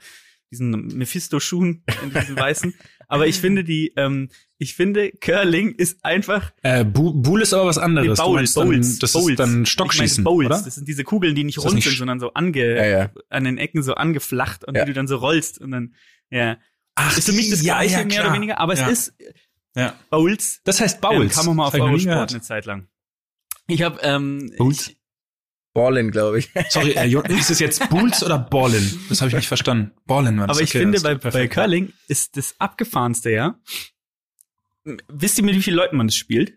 diesen 0.52 0.70
Mephisto-Schuhen, 0.70 1.84
in 2.04 2.14
diesen 2.14 2.36
weißen. 2.36 2.74
Aber 3.12 3.28
ich 3.28 3.39
finde 3.41 3.64
die, 3.66 3.91
ähm, 3.97 4.30
ich 4.57 4.74
finde 4.76 5.12
Curling 5.12 5.72
ist 5.76 6.03
einfach 6.05 6.51
Äh, 6.64 6.86
Buhl 6.86 7.41
ist 7.41 7.53
aber 7.53 7.66
was 7.66 7.78
anderes. 7.78 8.18
Nee, 8.20 8.24
Du 8.26 8.34
meinst 8.34 8.55
dann, 8.55 8.68
Bowls, 8.70 8.99
das 8.99 9.12
Bowls. 9.14 9.30
ist 9.32 9.39
dann 9.39 9.49
Ich 9.49 9.53
meine 9.55 9.66
Stockschießen, 9.66 10.24
Bowls. 10.24 10.45
oder? 10.45 10.62
Das 10.64 10.76
sind 10.76 10.88
diese 10.88 11.03
Kugeln, 11.03 11.36
die 11.36 11.43
nicht 11.43 11.59
rund 11.59 11.76
nicht 11.76 11.84
sind, 11.89 11.97
sondern 11.97 12.20
so 12.22 12.34
ange, 12.34 12.76
Ja, 12.78 12.86
ja. 12.86 13.12
an 13.30 13.43
den 13.43 13.57
Ecken 13.57 13.84
so 13.84 13.95
angeflacht 13.95 14.64
und 14.66 14.76
Ja. 14.76 14.86
die 14.86 14.91
du 14.91 14.95
dann 14.95 15.07
so 15.07 15.18
rollst 15.18 15.59
und 15.59 15.72
dann, 15.72 15.93
ja. 16.30 16.57
Ach, 16.95 17.18
Ist 17.18 17.26
für 17.30 17.34
mich 17.34 17.49
das 17.49 17.62
Gleiche, 17.62 17.97
mehr 17.97 18.05
klar. 18.07 18.26
oder 18.28 18.36
weniger, 18.36 18.59
aber 18.59 18.74
es 18.74 18.82
ist 18.88 19.14
Ja. 19.76 19.93
Bowls. 20.09 20.62
Das 20.64 20.80
heißt 20.80 20.95
Ähm, 21.03 21.09
Bowls. 21.18 21.36
kann 21.36 21.45
man 21.47 21.55
mal 21.57 21.66
auf 21.68 21.74
ich 21.74 21.82
Eurosport 21.82 22.32
eine 22.32 22.41
Zeit 22.41 22.66
lang. 22.66 22.88
Ich 23.68 23.82
habe 23.82 23.99
ähm, 24.03 24.51
ich, 24.72 24.97
Ballin, 25.74 26.12
glaube 26.12 26.40
ich. 26.40 26.50
Sorry, 26.70 26.92
äh, 26.92 27.34
ist 27.34 27.50
es 27.50 27.60
jetzt 27.60 27.90
Bulls 27.90 28.24
oder 28.24 28.38
Ballin? 28.40 29.00
Das 29.10 29.22
habe 29.22 29.30
ich 29.30 29.36
nicht 29.36 29.48
verstanden. 29.48 29.92
Ballin 30.06 30.38
war 30.40 30.48
das. 30.48 30.58
aber 30.58 30.64
ich 30.64 30.72
okay, 30.72 30.80
finde, 30.80 31.00
bei, 31.02 31.16
bei. 31.16 31.48
Curling 31.48 31.94
ist 32.08 32.36
das 32.38 32.56
abgefahrenste, 32.60 33.32
ja. 33.32 33.60
Wisst 35.08 35.38
ihr, 35.38 35.44
mit 35.46 35.56
wie 35.56 35.62
vielen 35.62 35.78
Leuten 35.78 35.96
man 35.98 36.08
das 36.08 36.16
spielt? 36.16 36.54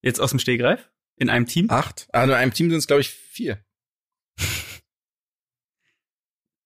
Jetzt 0.00 0.20
aus 0.20 0.30
dem 0.30 0.38
Stegreif? 0.38 0.90
In 1.16 1.28
einem 1.30 1.46
Team? 1.46 1.70
Acht? 1.70 2.08
Ah, 2.12 2.26
nur 2.26 2.36
in 2.36 2.42
einem 2.42 2.52
Team 2.54 2.70
sind 2.70 2.78
es, 2.78 2.86
glaube 2.86 3.00
ich, 3.02 3.10
vier. 3.10 3.64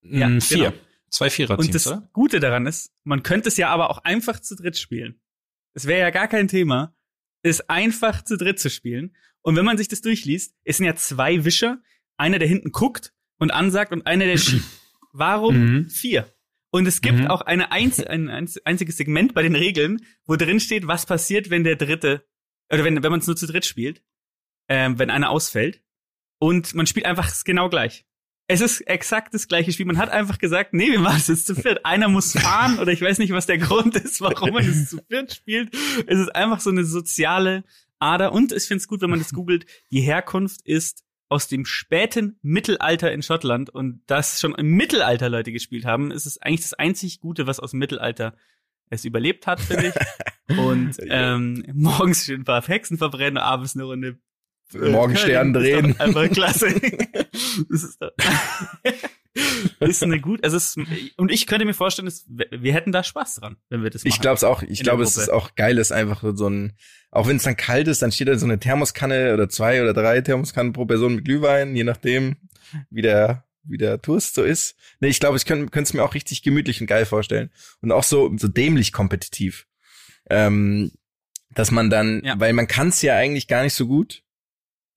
Ja, 0.03 0.29
Mm, 0.29 0.41
vier. 0.41 0.71
genau. 0.71 0.83
Zwei 1.11 1.31
Vierer-Teams, 1.31 1.67
Und 1.67 1.75
das 1.75 1.87
oder? 1.87 2.09
Gute 2.13 2.39
daran 2.41 2.67
ist, 2.67 2.93
man 3.05 3.23
könnte 3.23 3.49
es 3.49 3.57
ja 3.57 3.71
aber 3.71 3.91
auch 3.91 3.99
einfach 4.05 4.41
zu 4.41 4.57
dritt 4.57 4.79
spielen. 4.79 5.21
Es 5.75 5.87
wäre 5.87 6.01
ja 6.01 6.11
gar 6.11 6.29
kein 6.29 6.49
Thema, 6.49 6.95
es 7.43 7.61
einfach 7.69 8.23
zu 8.25 8.37
dritt 8.37 8.61
zu 8.61 8.69
spielen. 8.71 9.17
Und 9.49 9.57
wenn 9.57 9.65
man 9.65 9.79
sich 9.79 9.89
das 9.89 10.03
durchliest, 10.03 10.55
es 10.65 10.77
sind 10.77 10.85
ja 10.85 10.95
zwei 10.95 11.43
Wischer, 11.47 11.79
einer, 12.19 12.39
der 12.39 12.47
hinten 12.49 12.71
guckt 12.71 13.15
und 13.39 13.51
ansagt 13.51 13.93
und 13.93 14.07
einer, 14.07 14.27
der 14.27 14.37
schiebt. 14.37 14.67
Warum 15.15 15.57
Mhm. 15.57 15.89
vier? 15.89 16.31
Und 16.71 16.87
es 16.87 17.01
gibt 17.01 17.21
Mhm. 17.21 17.29
auch 17.29 17.41
eine 17.41 17.73
einz 17.73 17.99
ein 17.99 18.29
einz 18.29 18.61
einziges 18.67 18.99
Segment 18.99 19.33
bei 19.33 19.41
den 19.43 19.57
Regeln, 19.57 20.05
wo 20.27 20.37
drin 20.37 20.61
steht, 20.61 20.87
was 20.87 21.07
passiert, 21.07 21.49
wenn 21.49 21.65
der 21.65 21.77
dritte, 21.77 22.27
oder 22.71 22.85
wenn, 22.85 23.03
wenn 23.03 23.11
man 23.11 23.21
es 23.21 23.27
nur 23.27 23.37
zu 23.37 23.47
dritt 23.47 23.65
spielt, 23.65 24.03
ähm, 24.69 24.99
wenn 24.99 25.09
einer 25.09 25.31
ausfällt. 25.31 25.81
Und 26.39 26.75
man 26.75 26.87
spielt 26.87 27.07
einfach 27.07 27.33
genau 27.43 27.71
gleich. 27.71 28.05
Es 28.49 28.61
ist 28.61 28.83
exakt 28.83 29.33
das 29.33 29.49
gleiche 29.49 29.73
Spiel. 29.73 29.87
Man 29.87 29.97
hat 29.97 30.11
einfach 30.11 30.37
gesagt, 30.37 30.75
nee, 30.75 30.91
wir 30.91 31.01
machen 31.01 31.21
es 31.21 31.29
jetzt 31.29 31.47
zu 31.47 31.55
viert. 31.55 31.87
Einer 31.87 32.09
muss 32.09 32.33
fahren 32.33 32.79
oder 32.81 32.93
ich 32.93 33.01
weiß 33.01 33.17
nicht, 33.17 33.33
was 33.33 33.47
der 33.47 33.57
Grund 33.57 33.97
ist, 33.97 34.21
warum 34.21 34.51
man 34.51 34.69
es 34.69 34.91
zu 34.91 34.99
viert 35.09 35.33
spielt. 35.33 35.75
Es 36.07 36.19
ist 36.19 36.35
einfach 36.37 36.61
so 36.61 36.69
eine 36.69 36.85
soziale 36.85 37.65
Ader. 37.99 38.33
Und 38.33 38.53
ich 38.53 38.65
finde 38.65 38.81
es 38.81 38.89
gut, 38.89 39.01
wenn 39.01 39.11
man 39.11 39.19
das 39.19 39.33
googelt. 39.33 39.67
Die 39.91 40.01
Herkunft 40.01 40.61
ist 40.65 41.05
aus 41.29 41.49
dem 41.49 41.65
späten 41.67 42.39
Mittelalter 42.43 43.13
in 43.13 43.23
Schottland 43.23 43.71
und 43.71 44.03
das 44.07 44.41
schon 44.41 44.55
im 44.55 44.71
Mittelalter 44.71 45.29
Leute 45.29 45.53
gespielt 45.53 45.85
haben, 45.85 46.11
ist 46.11 46.27
es 46.27 46.41
eigentlich 46.41 46.63
das 46.63 46.75
einzig 46.75 47.21
Gute, 47.21 47.47
was 47.47 47.61
aus 47.61 47.73
dem 47.73 47.81
Mittelalter 47.81 48.35
es 48.91 49.05
überlebt 49.05 49.47
hat, 49.47 49.61
finde 49.61 49.89
ich. 49.89 50.57
Und 50.59 50.97
ähm, 51.03 51.63
morgens 51.75 52.25
schön 52.25 52.41
ein 52.41 52.45
paar 52.45 52.67
Hexen 52.67 52.97
verbrennen, 52.97 53.37
abends 53.37 53.75
eine 53.75 53.85
Runde 53.85 54.19
äh, 54.73 54.91
Morgenstern 54.91 55.53
drehen. 55.53 55.99
Einfach 56.01 56.31
klasse. 56.31 56.69
das 57.71 57.83
ist, 57.83 58.01
doch, 58.01 58.11
ist 59.81 60.03
eine 60.03 60.21
gut, 60.21 60.43
also 60.45 60.57
es 60.57 60.77
ist, 60.77 60.89
und 61.17 61.31
ich 61.31 61.47
könnte 61.47 61.65
mir 61.65 61.75
vorstellen, 61.75 62.09
es, 62.09 62.25
wir 62.29 62.73
hätten 62.73 62.93
da 62.93 63.03
Spaß 63.03 63.37
dran, 63.37 63.57
wenn 63.69 63.83
wir 63.83 63.91
das 63.91 64.03
machen. 64.05 64.13
Ich 64.15 64.21
glaube 64.21 64.37
es 64.37 64.45
auch. 64.45 64.63
Ich 64.63 64.83
glaube, 64.83 65.03
es 65.03 65.17
ist 65.17 65.31
auch 65.31 65.55
geil, 65.55 65.79
ist 65.79 65.93
einfach 65.93 66.23
so 66.35 66.49
ein, 66.49 66.75
auch 67.11 67.27
wenn 67.29 67.37
es 67.37 67.43
dann 67.45 67.57
kalt 67.57 67.89
ist, 67.89 68.03
dann 68.03 68.13
steht 68.13 68.29
da 68.29 68.37
so 68.39 68.47
eine 68.47 68.59
Thermoskanne 68.59 69.33
oder 69.35 69.49
zwei 69.49 69.83
oder 69.83 69.95
drei 69.95 70.21
Thermoskannen 70.21 70.73
pro 70.73 70.87
Person 70.87 71.17
mit 71.17 71.25
Glühwein, 71.25 71.75
je 71.77 71.85
nachdem, 71.85 72.37
wie 72.91 73.03
der, 73.03 73.45
wie 73.65 73.79
der 73.79 74.01
Toast 74.03 74.35
so 74.35 74.43
ist. 74.43 74.77
Nee, 75.01 75.09
ich 75.09 75.21
glaube, 75.21 75.37
ich 75.37 75.45
könnte 75.45 75.71
es 75.81 75.95
mir 75.95 76.03
auch 76.03 76.15
richtig 76.15 76.43
gemütlich 76.43 76.81
und 76.81 76.87
geil 76.87 77.07
vorstellen. 77.07 77.51
Und 77.81 77.93
auch 77.93 78.03
so, 78.05 78.33
so 78.37 78.49
dämlich 78.49 78.93
kompetitiv. 78.93 79.67
Ähm, 80.31 80.91
dass 81.55 81.71
man 81.71 81.89
dann, 81.91 82.23
Ja. 82.25 82.39
weil 82.39 82.53
man 82.53 82.67
kann 82.69 82.89
es 82.89 83.01
ja 83.03 83.17
eigentlich 83.17 83.49
gar 83.49 83.63
nicht 83.63 83.75
so 83.75 83.87
gut. 83.87 84.23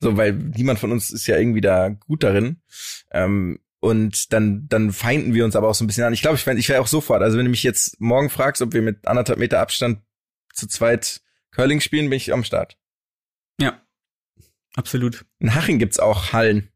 So, 0.04 0.18
weil 0.18 0.34
niemand 0.34 0.80
von 0.80 0.92
uns 0.92 1.12
ist 1.12 1.28
ja 1.28 1.38
irgendwie 1.38 1.62
da 1.62 1.90
gut 1.90 2.24
darin. 2.24 2.58
Ähm, 3.12 3.60
und 3.82 4.32
dann, 4.32 4.68
dann 4.70 4.94
feinden 4.94 5.34
wir 5.34 5.44
uns 5.44 5.56
aber 5.58 5.68
auch 5.68 5.76
so 5.76 5.84
ein 5.84 5.88
bisschen 5.88 6.04
an. 6.06 6.14
Ich 6.14 6.22
glaube, 6.22 6.38
ich, 6.38 6.46
wär- 6.46 6.56
ich 6.56 6.70
wäre 6.70 6.80
auch 6.82 6.88
sofort. 6.88 7.22
Also 7.22 7.38
wenn 7.38 7.46
du 7.46 7.52
mich 7.52 7.64
jetzt 7.64 8.00
morgen 8.00 8.30
fragst, 8.30 8.62
ob 8.62 8.74
wir 8.74 8.82
mit 8.82 9.06
anderthalb 9.08 9.40
Meter 9.40 9.60
Abstand 9.60 10.00
zu 10.54 10.68
zweit 10.68 11.22
Curling 11.52 11.82
spielen, 11.82 12.10
bin 12.10 12.18
ich 12.18 12.32
am 12.32 12.44
Start. 12.46 12.78
Ja. 13.60 13.82
Absolut. 14.76 15.26
In 15.40 15.54
Haching 15.54 15.80
gibt's 15.80 16.00
auch 16.00 16.32
Hallen. 16.32 16.70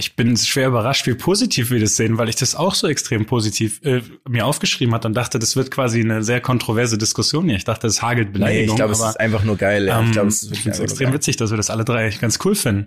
Ich 0.00 0.14
bin 0.14 0.36
schwer 0.36 0.68
überrascht, 0.68 1.08
wie 1.08 1.14
positiv 1.14 1.70
wir 1.70 1.80
das 1.80 1.96
sehen, 1.96 2.18
weil 2.18 2.28
ich 2.28 2.36
das 2.36 2.54
auch 2.54 2.76
so 2.76 2.86
extrem 2.86 3.26
positiv 3.26 3.80
äh, 3.82 4.00
mir 4.28 4.46
aufgeschrieben 4.46 4.94
hatte 4.94 5.08
und 5.08 5.14
dachte, 5.14 5.40
das 5.40 5.56
wird 5.56 5.72
quasi 5.72 5.98
eine 6.00 6.22
sehr 6.22 6.40
kontroverse 6.40 6.98
Diskussion 6.98 7.46
hier. 7.48 7.56
Ich 7.56 7.64
dachte, 7.64 7.88
es 7.88 8.00
hagelt 8.00 8.28
Nee, 8.28 8.32
Beleidigungen. 8.34 8.70
ich 8.70 8.76
glaube, 8.76 8.92
es 8.92 9.00
ist 9.00 9.18
einfach 9.18 9.42
nur 9.42 9.56
geil. 9.56 9.86
Ja. 9.86 9.98
ähm, 9.98 10.06
ich 10.06 10.12
glaube, 10.12 10.28
es 10.28 10.44
ist 10.44 10.52
ich 10.52 10.60
finde 10.60 10.76
es 10.76 10.80
extrem 10.84 11.06
geil. 11.06 11.14
witzig, 11.14 11.36
dass 11.36 11.50
wir 11.50 11.56
das 11.56 11.70
alle 11.70 11.84
drei 11.84 12.10
ganz 12.10 12.38
cool 12.44 12.54
finden. 12.54 12.86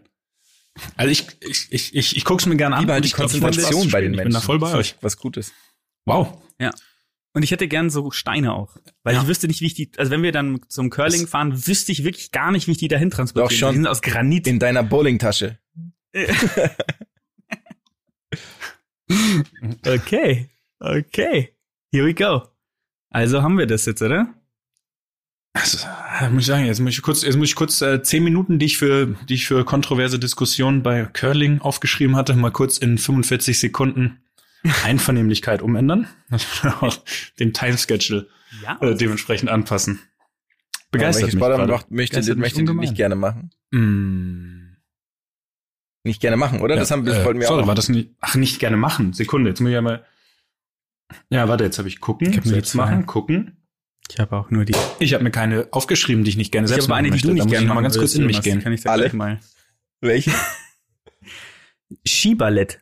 Also 0.96 1.12
ich, 1.12 1.28
ich, 1.42 1.68
ich, 1.72 1.96
ich, 1.96 2.18
ich 2.18 2.24
guck's 2.26 2.46
mir 2.46 2.56
gerne 2.56 2.76
an. 2.76 2.82
Lieber 2.82 2.94
halt 2.94 3.04
und 3.04 3.10
die 3.12 3.16
Konzentration 3.16 3.90
bei 3.92 4.02
den. 4.02 4.12
Menschen. 4.12 4.28
Ich 4.28 4.34
bin 4.34 4.34
da 4.34 4.40
voll 4.42 4.60
bei 4.60 4.72
Das 4.72 4.74
ist 4.88 4.94
euch. 4.96 4.96
Was 5.02 5.18
Gutes. 5.18 5.54
Wow. 6.06 6.42
Und 7.34 7.44
ich 7.44 7.52
hätte 7.52 7.68
gern 7.70 7.90
so 7.90 8.12
Steine 8.12 8.54
auch. 8.54 8.76
Weil 9.04 9.16
Ja. 9.16 9.22
ich 9.22 9.28
wüsste 9.28 9.48
nicht, 9.48 9.62
wie 9.62 9.68
ich 9.68 9.74
die, 9.74 9.90
also 9.98 10.12
wenn 10.12 10.22
wir 10.22 10.34
dann 10.34 10.60
zum 10.68 10.90
Curling 10.90 11.28
fahren, 11.28 11.66
wüsste 11.66 11.92
ich 11.94 12.04
wirklich 12.04 12.32
gar 12.32 12.52
nicht, 12.52 12.68
wie 12.68 12.72
ich 12.72 12.78
die 12.78 12.90
dahin 12.90 13.10
transportiere. 13.10 13.50
Doch 13.50 13.56
schon. 13.58 13.70
Die 13.72 13.78
sind 13.78 13.88
aus 13.88 14.02
Granit. 14.02 14.48
In 14.48 14.60
deiner 14.60 14.84
Bowlingtasche. 14.84 15.58
Okay. 19.86 20.50
Okay. 20.80 21.56
Here 21.92 22.06
we 22.06 22.14
go. 22.14 22.44
Also 23.10 23.42
haben 23.42 23.58
wir 23.58 23.68
das 23.68 23.86
jetzt, 23.86 24.02
oder? 24.02 24.34
Also, 25.54 25.86
äh, 26.22 26.30
muss 26.30 26.42
ich 26.44 26.48
sagen, 26.48 26.66
jetzt 26.66 26.80
muss 26.80 26.94
ich 26.94 27.02
kurz, 27.02 27.24
jetzt 27.24 27.36
muss 27.38 27.50
ich 27.50 27.56
kurz 27.56 27.82
äh, 27.82 28.02
zehn 28.02 28.24
Minuten, 28.24 28.58
die 28.58 28.68
ich 28.68 28.78
für, 28.78 29.16
die 29.28 29.34
ich 29.34 29.48
für 29.48 29.66
kontroverse 29.66 30.18
Diskussionen 30.18 30.82
bei 30.82 31.06
Curling 31.06 31.60
aufgeschrieben 31.60 32.16
hatte, 32.16 32.34
mal 32.36 32.52
kurz 32.52 32.78
in 32.78 32.98
45 32.98 33.60
Sekunden 33.60 34.22
Einvernehmlichkeit 34.86 35.62
umändern, 35.62 36.08
den 37.40 37.54
Timeschedule 37.54 38.28
Ja. 38.64 38.78
äh, 38.82 38.96
dementsprechend 38.96 39.50
anpassen. 39.50 40.00
Begeistert 40.92 41.24
Welche 41.24 41.36
mich 41.38 41.42
Sportart 41.42 41.60
gerade. 41.60 41.72
macht, 41.74 41.92
möchte, 41.92 42.14
Begeistert 42.16 42.38
mich 42.38 42.42
möchte 42.44 42.60
ungemein. 42.62 42.80
nicht 42.82 42.96
gerne 42.96 43.16
machen? 43.16 43.52
Mm. 43.72 44.76
Nicht 46.04 46.20
gerne 46.22 46.36
machen, 46.38 46.60
oder? 46.62 46.76
Ja, 46.76 46.80
das 46.82 46.92
haben 46.92 47.06
wir, 47.06 47.14
äh, 47.14 47.26
wollten 47.26 47.40
wir 47.40 47.48
sorry, 47.48 47.64
auch. 47.64 47.68
war 47.68 47.76
das 47.76 47.90
nicht, 47.90 48.12
ach, 48.22 48.36
nicht 48.36 48.60
gerne 48.60 48.76
machen. 48.78 49.14
Sekunde, 49.14 49.50
jetzt 49.50 49.60
muss 49.62 49.70
ich 49.70 49.74
ja 49.76 49.82
mal, 49.82 50.06
ja, 51.30 51.48
warte, 51.48 51.64
jetzt 51.66 51.78
habe 51.78 51.88
ich 51.90 52.00
gucken, 52.00 52.28
Ich 52.34 52.66
zwei. 52.66 52.78
machen, 52.86 53.06
gucken. 53.06 53.58
Ich 54.12 54.20
habe 54.20 54.36
auch 54.36 54.52
nur 54.52 54.66
die. 54.66 54.76
Ich 55.00 55.14
habe 55.14 55.24
mir 55.24 55.32
keine 55.32 55.70
aufgeschrieben, 55.72 56.26
die 56.26 56.32
ich 56.32 56.36
nicht 56.36 56.52
gerne 56.52 56.66
Ich 56.66 56.70
selbst 56.70 56.90
habe 56.90 56.96
eine, 56.96 57.12
die 57.12 57.22
du 57.22 57.32
nicht 57.32 57.48
gerne 57.48 57.64
ich 57.64 57.68
noch 57.68 57.76
mal 57.76 57.76
machen 57.76 57.84
ganz 57.84 57.98
kurz 57.98 58.14
in 58.16 58.26
mich 58.26 58.42
gehen. 58.42 58.62
Kann 58.62 58.74
ich 58.74 58.82
da 58.82 58.92
Alle? 58.92 59.04
gleich 59.04 59.14
mal. 59.14 59.40
Welche? 60.02 60.32
Skiballett. 62.06 62.80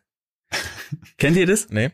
Kennt 1.18 1.38
ihr 1.38 1.46
das? 1.46 1.70
Nee. 1.70 1.92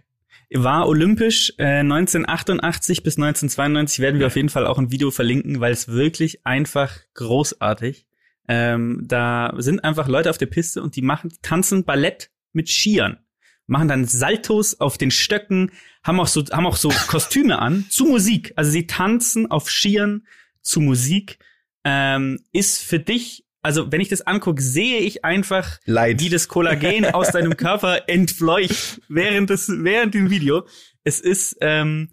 War 0.53 0.87
olympisch 0.87 1.51
äh, 1.57 1.79
1988 1.79 3.03
bis 3.03 3.17
1992 3.17 3.99
werden 3.99 4.21
wir 4.21 4.27
auf 4.27 4.37
jeden 4.37 4.47
Fall 4.47 4.65
auch 4.65 4.77
ein 4.77 4.91
Video 4.91 5.11
verlinken, 5.11 5.59
weil 5.59 5.73
es 5.73 5.89
wirklich 5.89 6.45
einfach 6.45 6.95
großartig. 7.15 8.07
Ähm, 8.47 9.03
da 9.05 9.53
sind 9.57 9.83
einfach 9.83 10.07
Leute 10.07 10.29
auf 10.29 10.37
der 10.37 10.45
Piste 10.45 10.81
und 10.81 10.95
die 10.95 11.01
machen 11.01 11.33
tanzen 11.41 11.83
Ballett 11.83 12.31
mit 12.53 12.69
Skiern, 12.69 13.17
machen 13.67 13.89
dann 13.89 14.05
Saltos 14.05 14.79
auf 14.79 14.97
den 14.97 15.11
Stöcken, 15.11 15.71
haben 16.05 16.19
auch 16.19 16.27
so 16.27 16.45
haben 16.51 16.67
auch 16.67 16.77
so 16.77 16.89
Kostüme 17.07 17.59
an 17.59 17.85
zu 17.89 18.05
Musik. 18.05 18.53
Also 18.55 18.71
sie 18.71 18.87
tanzen 18.87 19.49
auf 19.49 19.69
Skiern 19.69 20.25
zu 20.61 20.79
Musik. 20.79 21.39
Ähm, 21.83 22.39
ist 22.51 22.81
für 22.81 22.99
dich, 22.99 23.45
also 23.61 23.91
wenn 23.91 24.01
ich 24.01 24.09
das 24.09 24.21
angucke, 24.21 24.61
sehe 24.61 24.99
ich 24.99 25.25
einfach 25.25 25.79
Leid. 25.85 26.21
wie 26.21 26.29
das 26.29 26.47
Kollagen 26.47 27.05
aus 27.13 27.31
deinem 27.31 27.57
Körper 27.57 28.07
entfleucht 28.07 29.01
während 29.09 29.49
des 29.49 29.67
während 29.69 30.13
dem 30.13 30.29
Video. 30.29 30.67
Es 31.03 31.19
ist 31.19 31.57
ähm, 31.61 32.11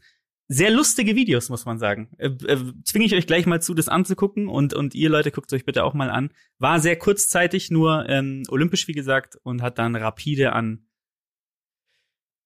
sehr 0.48 0.70
lustige 0.70 1.14
Videos, 1.14 1.48
muss 1.48 1.64
man 1.64 1.78
sagen. 1.78 2.10
Äh, 2.18 2.28
äh, 2.46 2.72
zwinge 2.84 3.04
ich 3.04 3.14
euch 3.14 3.26
gleich 3.26 3.46
mal 3.46 3.60
zu, 3.62 3.74
das 3.74 3.88
anzugucken 3.88 4.48
und 4.48 4.74
und 4.74 4.94
ihr 4.94 5.10
Leute 5.10 5.30
guckt 5.30 5.52
euch 5.52 5.66
bitte 5.66 5.84
auch 5.84 5.94
mal 5.94 6.10
an. 6.10 6.30
War 6.58 6.80
sehr 6.80 6.96
kurzzeitig 6.96 7.70
nur 7.70 8.08
ähm, 8.08 8.42
olympisch, 8.48 8.88
wie 8.88 8.92
gesagt, 8.92 9.36
und 9.42 9.60
hat 9.60 9.78
dann 9.78 9.96
rapide 9.96 10.54
an 10.54 10.86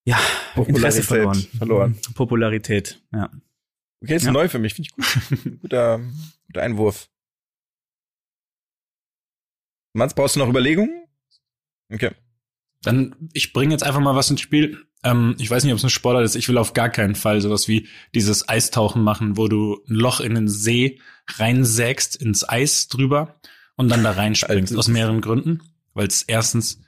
ja 0.07 0.19
Interesse 0.55 1.03
Popularität 1.03 1.05
verloren. 1.05 1.47
verloren. 1.59 1.99
Popularität, 2.15 3.03
ja. 3.13 3.31
Okay, 4.03 4.17
ist 4.17 4.25
Ja. 4.25 4.33
neu 4.33 4.49
für 4.49 4.59
mich, 4.59 4.73
finde 4.75 4.89
ich 4.89 4.95
gut. 4.95 5.61
guter, 5.61 6.01
guter 6.47 6.63
Einwurf. 6.63 7.11
Mans, 9.95 10.15
brauchst 10.15 10.37
du 10.37 10.41
noch 10.41 10.49
Überlegungen? 10.49 11.05
Okay. 11.93 12.11
Dann, 12.83 13.15
ich 13.33 13.53
bringe 13.53 13.73
jetzt 13.73 13.83
einfach 13.83 14.01
mal 14.01 14.15
was 14.15 14.31
ins 14.31 14.41
Spiel. 14.43 14.85
Ähm, 15.03 15.35
ich 15.39 15.51
weiß 15.51 15.65
nicht, 15.65 15.73
ob 15.73 15.79
es 15.79 15.85
ein 15.85 15.91
Sportler 15.91 16.23
ist. 16.23 16.37
Ich 16.37 16.49
will 16.49 16.59
auf 16.59 16.75
gar 16.75 16.91
keinen 16.91 17.15
Fall 17.15 17.41
sowas 17.41 17.69
wie 17.69 17.89
dieses 18.15 18.49
Eistauchen 18.49 19.03
machen, 19.03 19.37
wo 19.37 19.49
du 19.49 19.83
ein 19.89 19.95
Loch 19.95 20.21
in 20.21 20.35
den 20.35 20.49
See 20.49 21.01
reinsägst, 21.29 22.17
ins 22.17 22.49
Eis 22.49 22.89
drüber 22.89 23.41
und 23.77 23.89
dann 23.89 24.05
da 24.05 24.13
reinspringst. 24.13 24.77
Aus 24.77 24.89
mehreren 24.89 25.21
Gründen. 25.21 25.63
Weil 25.95 26.07
es 26.09 26.23
erstens 26.23 26.83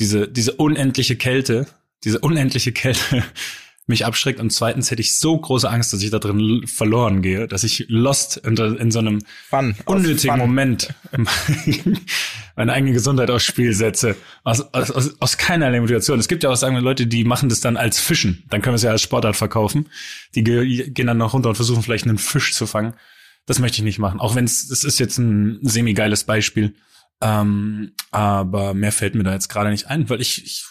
diese, 0.00 0.26
diese 0.28 0.54
unendliche 0.54 1.16
Kälte, 1.16 1.66
diese 2.04 2.20
unendliche 2.20 2.72
Kälte 2.72 3.22
mich 3.86 4.06
abschreckt 4.06 4.40
und 4.40 4.50
zweitens 4.50 4.90
hätte 4.90 5.02
ich 5.02 5.18
so 5.18 5.36
große 5.36 5.68
Angst, 5.68 5.92
dass 5.92 6.02
ich 6.02 6.10
da 6.10 6.18
drin 6.18 6.66
verloren 6.66 7.22
gehe, 7.22 7.48
dass 7.48 7.64
ich 7.64 7.86
lost 7.88 8.36
in, 8.38 8.56
in 8.56 8.90
so 8.90 9.00
einem 9.00 9.20
Fun. 9.48 9.74
Unnötigen. 9.84 10.38
Moment 10.38 10.94
meine 12.56 12.72
eigene 12.72 12.92
Gesundheit 12.92 13.30
aufs 13.30 13.44
Spiel 13.44 13.74
setze. 13.74 14.16
Aus, 14.44 14.60
aus, 14.72 14.90
aus, 14.90 15.20
aus 15.20 15.36
keinerlei 15.36 15.80
Motivation. 15.80 16.18
Es 16.18 16.28
gibt 16.28 16.42
ja 16.42 16.50
auch 16.50 16.56
sagen 16.56 16.74
wir 16.74 16.82
Leute, 16.82 17.06
die 17.06 17.24
machen 17.24 17.48
das 17.48 17.60
dann 17.60 17.76
als 17.76 17.98
Fischen. 17.98 18.44
Dann 18.48 18.62
können 18.62 18.74
wir 18.74 18.76
es 18.76 18.82
ja 18.82 18.92
als 18.92 19.02
Sportart 19.02 19.36
verkaufen. 19.36 19.88
Die 20.34 20.44
ge 20.44 20.90
gehen 20.90 21.06
dann 21.06 21.18
noch 21.18 21.34
runter 21.34 21.50
und 21.50 21.56
versuchen 21.56 21.82
vielleicht 21.82 22.06
einen 22.06 22.18
Fisch 22.18 22.54
zu 22.54 22.66
fangen. 22.66 22.94
Das 23.46 23.58
möchte 23.58 23.78
ich 23.78 23.84
nicht 23.84 23.98
machen. 23.98 24.20
Auch 24.20 24.36
wenn 24.36 24.44
es, 24.44 24.70
es 24.70 24.84
ist 24.84 25.00
jetzt 25.00 25.18
ein 25.18 25.58
semi-geiles 25.62 26.24
Beispiel. 26.24 26.74
Ähm, 27.22 27.92
aber 28.10 28.74
mehr 28.74 28.92
fällt 28.92 29.14
mir 29.14 29.24
da 29.24 29.32
jetzt 29.32 29.48
gerade 29.48 29.70
nicht 29.70 29.88
ein, 29.88 30.08
weil 30.08 30.20
ich, 30.20 30.44
ich 30.44 30.64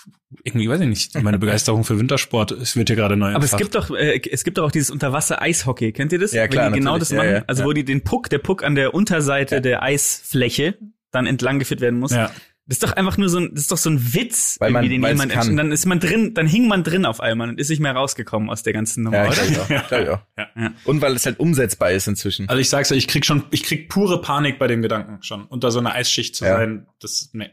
irgendwie 0.43 0.69
weiß 0.69 0.79
ich 0.81 0.87
nicht, 0.87 1.21
meine 1.23 1.39
Begeisterung 1.39 1.83
für 1.83 1.97
Wintersport, 1.99 2.51
es 2.51 2.75
wird 2.75 2.89
hier 2.89 2.95
gerade 2.95 3.17
neu 3.17 3.29
Aber 3.33 3.43
es 3.43 3.51
entfacht. 3.53 3.61
gibt 3.61 3.75
doch, 3.75 3.89
äh, 3.95 4.21
es 4.31 4.43
gibt 4.43 4.57
doch 4.59 4.63
auch 4.65 4.71
dieses 4.71 4.91
Unterwasser-Eishockey. 4.91 5.91
Kennt 5.91 6.11
ihr 6.13 6.19
das? 6.19 6.33
Ja, 6.33 6.47
klar, 6.47 6.67
Wenn 6.67 6.73
die 6.73 6.79
genau 6.79 6.97
das 6.99 7.09
Ja, 7.09 7.17
machen. 7.17 7.29
ja, 7.31 7.43
also 7.47 7.63
ja. 7.63 7.67
wo 7.67 7.73
die 7.73 7.83
den 7.83 8.03
Puck, 8.03 8.29
der 8.29 8.37
Puck 8.39 8.63
an 8.63 8.75
der 8.75 8.93
Unterseite 8.93 9.59
der 9.61 9.81
Eisfläche 9.83 10.77
dann 11.11 11.25
entlang 11.25 11.57
geführt 11.59 11.81
werden 11.81 11.99
muss. 11.99 12.11
ja. 12.11 12.31
Das 12.67 12.75
ist 12.75 12.83
doch 12.83 12.91
einfach 12.95 13.17
nur 13.17 13.29
so 13.29 13.39
ein, 13.39 13.49
das 13.51 13.61
ist 13.61 13.71
doch 13.71 13.79
so 13.79 13.89
ein 13.89 14.13
Witz, 14.13 14.57
Weil 14.59 14.69
man- 14.69 14.83
irgendwie, 14.83 14.97
den 14.97 15.01
weil 15.01 15.13
es 15.15 15.19
jemand, 15.19 15.31
kann. 15.33 15.49
und 15.49 15.57
dann 15.57 15.71
ist 15.71 15.87
man 15.87 15.99
drin, 15.99 16.35
dann 16.35 16.45
hing 16.45 16.67
man 16.67 16.83
drin 16.83 17.03
auf 17.07 17.19
einmal 17.19 17.49
und 17.49 17.59
ist 17.59 17.69
nicht 17.71 17.79
mehr 17.79 17.93
rausgekommen 17.93 18.47
aus 18.51 18.61
der 18.61 18.73
ganzen 18.73 19.01
Nummer, 19.05 19.25
Ja, 19.25 19.27
oder? 19.31 19.43
ich 19.43 19.57
auch. 19.59 19.91
Auch. 19.91 20.01
Ja. 20.37 20.47
Ja. 20.55 20.73
Und 20.85 21.01
weil 21.01 21.15
es 21.15 21.25
halt 21.25 21.39
umsetzbar 21.39 21.89
ist 21.89 22.07
inzwischen. 22.07 22.47
Also 22.47 22.61
ich 22.61 22.69
sag's 22.69 22.91
ja, 22.91 22.95
ich 22.95 23.07
krieg 23.07 23.25
schon, 23.25 23.45
ich 23.49 23.63
krieg 23.63 23.89
pure 23.89 24.21
Panik 24.21 24.59
bei 24.59 24.67
dem 24.67 24.83
Gedanken 24.83 25.23
schon. 25.23 25.45
Unter 25.45 25.71
so 25.71 25.79
einer 25.79 25.93
Eisschicht 25.95 26.35
zu 26.35 26.45
Ja. 26.45 26.57
sein, 26.57 26.85
das, 27.01 27.31
nee. 27.33 27.49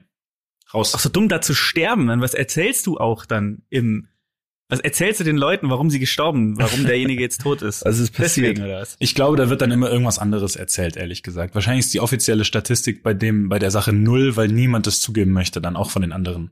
Raus. 0.76 0.92
Ach 0.94 1.00
so 1.00 1.08
dumm, 1.08 1.28
da 1.28 1.40
zu 1.40 1.54
sterben. 1.54 2.06
Dann 2.06 2.20
was 2.20 2.34
erzählst 2.34 2.86
du 2.86 2.98
auch 2.98 3.26
dann 3.26 3.62
im, 3.70 4.08
was 4.68 4.80
erzählst 4.80 5.20
du 5.20 5.24
den 5.24 5.36
Leuten, 5.36 5.70
warum 5.70 5.90
sie 5.90 6.00
gestorben, 6.00 6.58
warum 6.58 6.86
derjenige 6.86 7.22
jetzt 7.22 7.40
tot 7.40 7.62
ist? 7.62 7.82
Also 7.86 8.02
es 8.02 8.10
ist 8.10 8.16
passiert. 8.16 8.56
Deswegen 8.56 8.68
oder 8.68 8.80
was? 8.80 8.96
Ich 8.98 9.14
glaube, 9.14 9.36
da 9.36 9.48
wird 9.48 9.62
dann 9.62 9.70
immer 9.70 9.90
irgendwas 9.90 10.18
anderes 10.18 10.56
erzählt, 10.56 10.96
ehrlich 10.96 11.22
gesagt. 11.22 11.54
Wahrscheinlich 11.54 11.86
ist 11.86 11.94
die 11.94 12.00
offizielle 12.00 12.44
Statistik 12.44 13.02
bei 13.02 13.14
dem, 13.14 13.48
bei 13.48 13.58
der 13.58 13.70
Sache 13.70 13.92
null, 13.92 14.36
weil 14.36 14.48
niemand 14.48 14.86
das 14.86 15.00
zugeben 15.00 15.32
möchte, 15.32 15.60
dann 15.60 15.76
auch 15.76 15.90
von 15.90 16.02
den 16.02 16.12
anderen. 16.12 16.50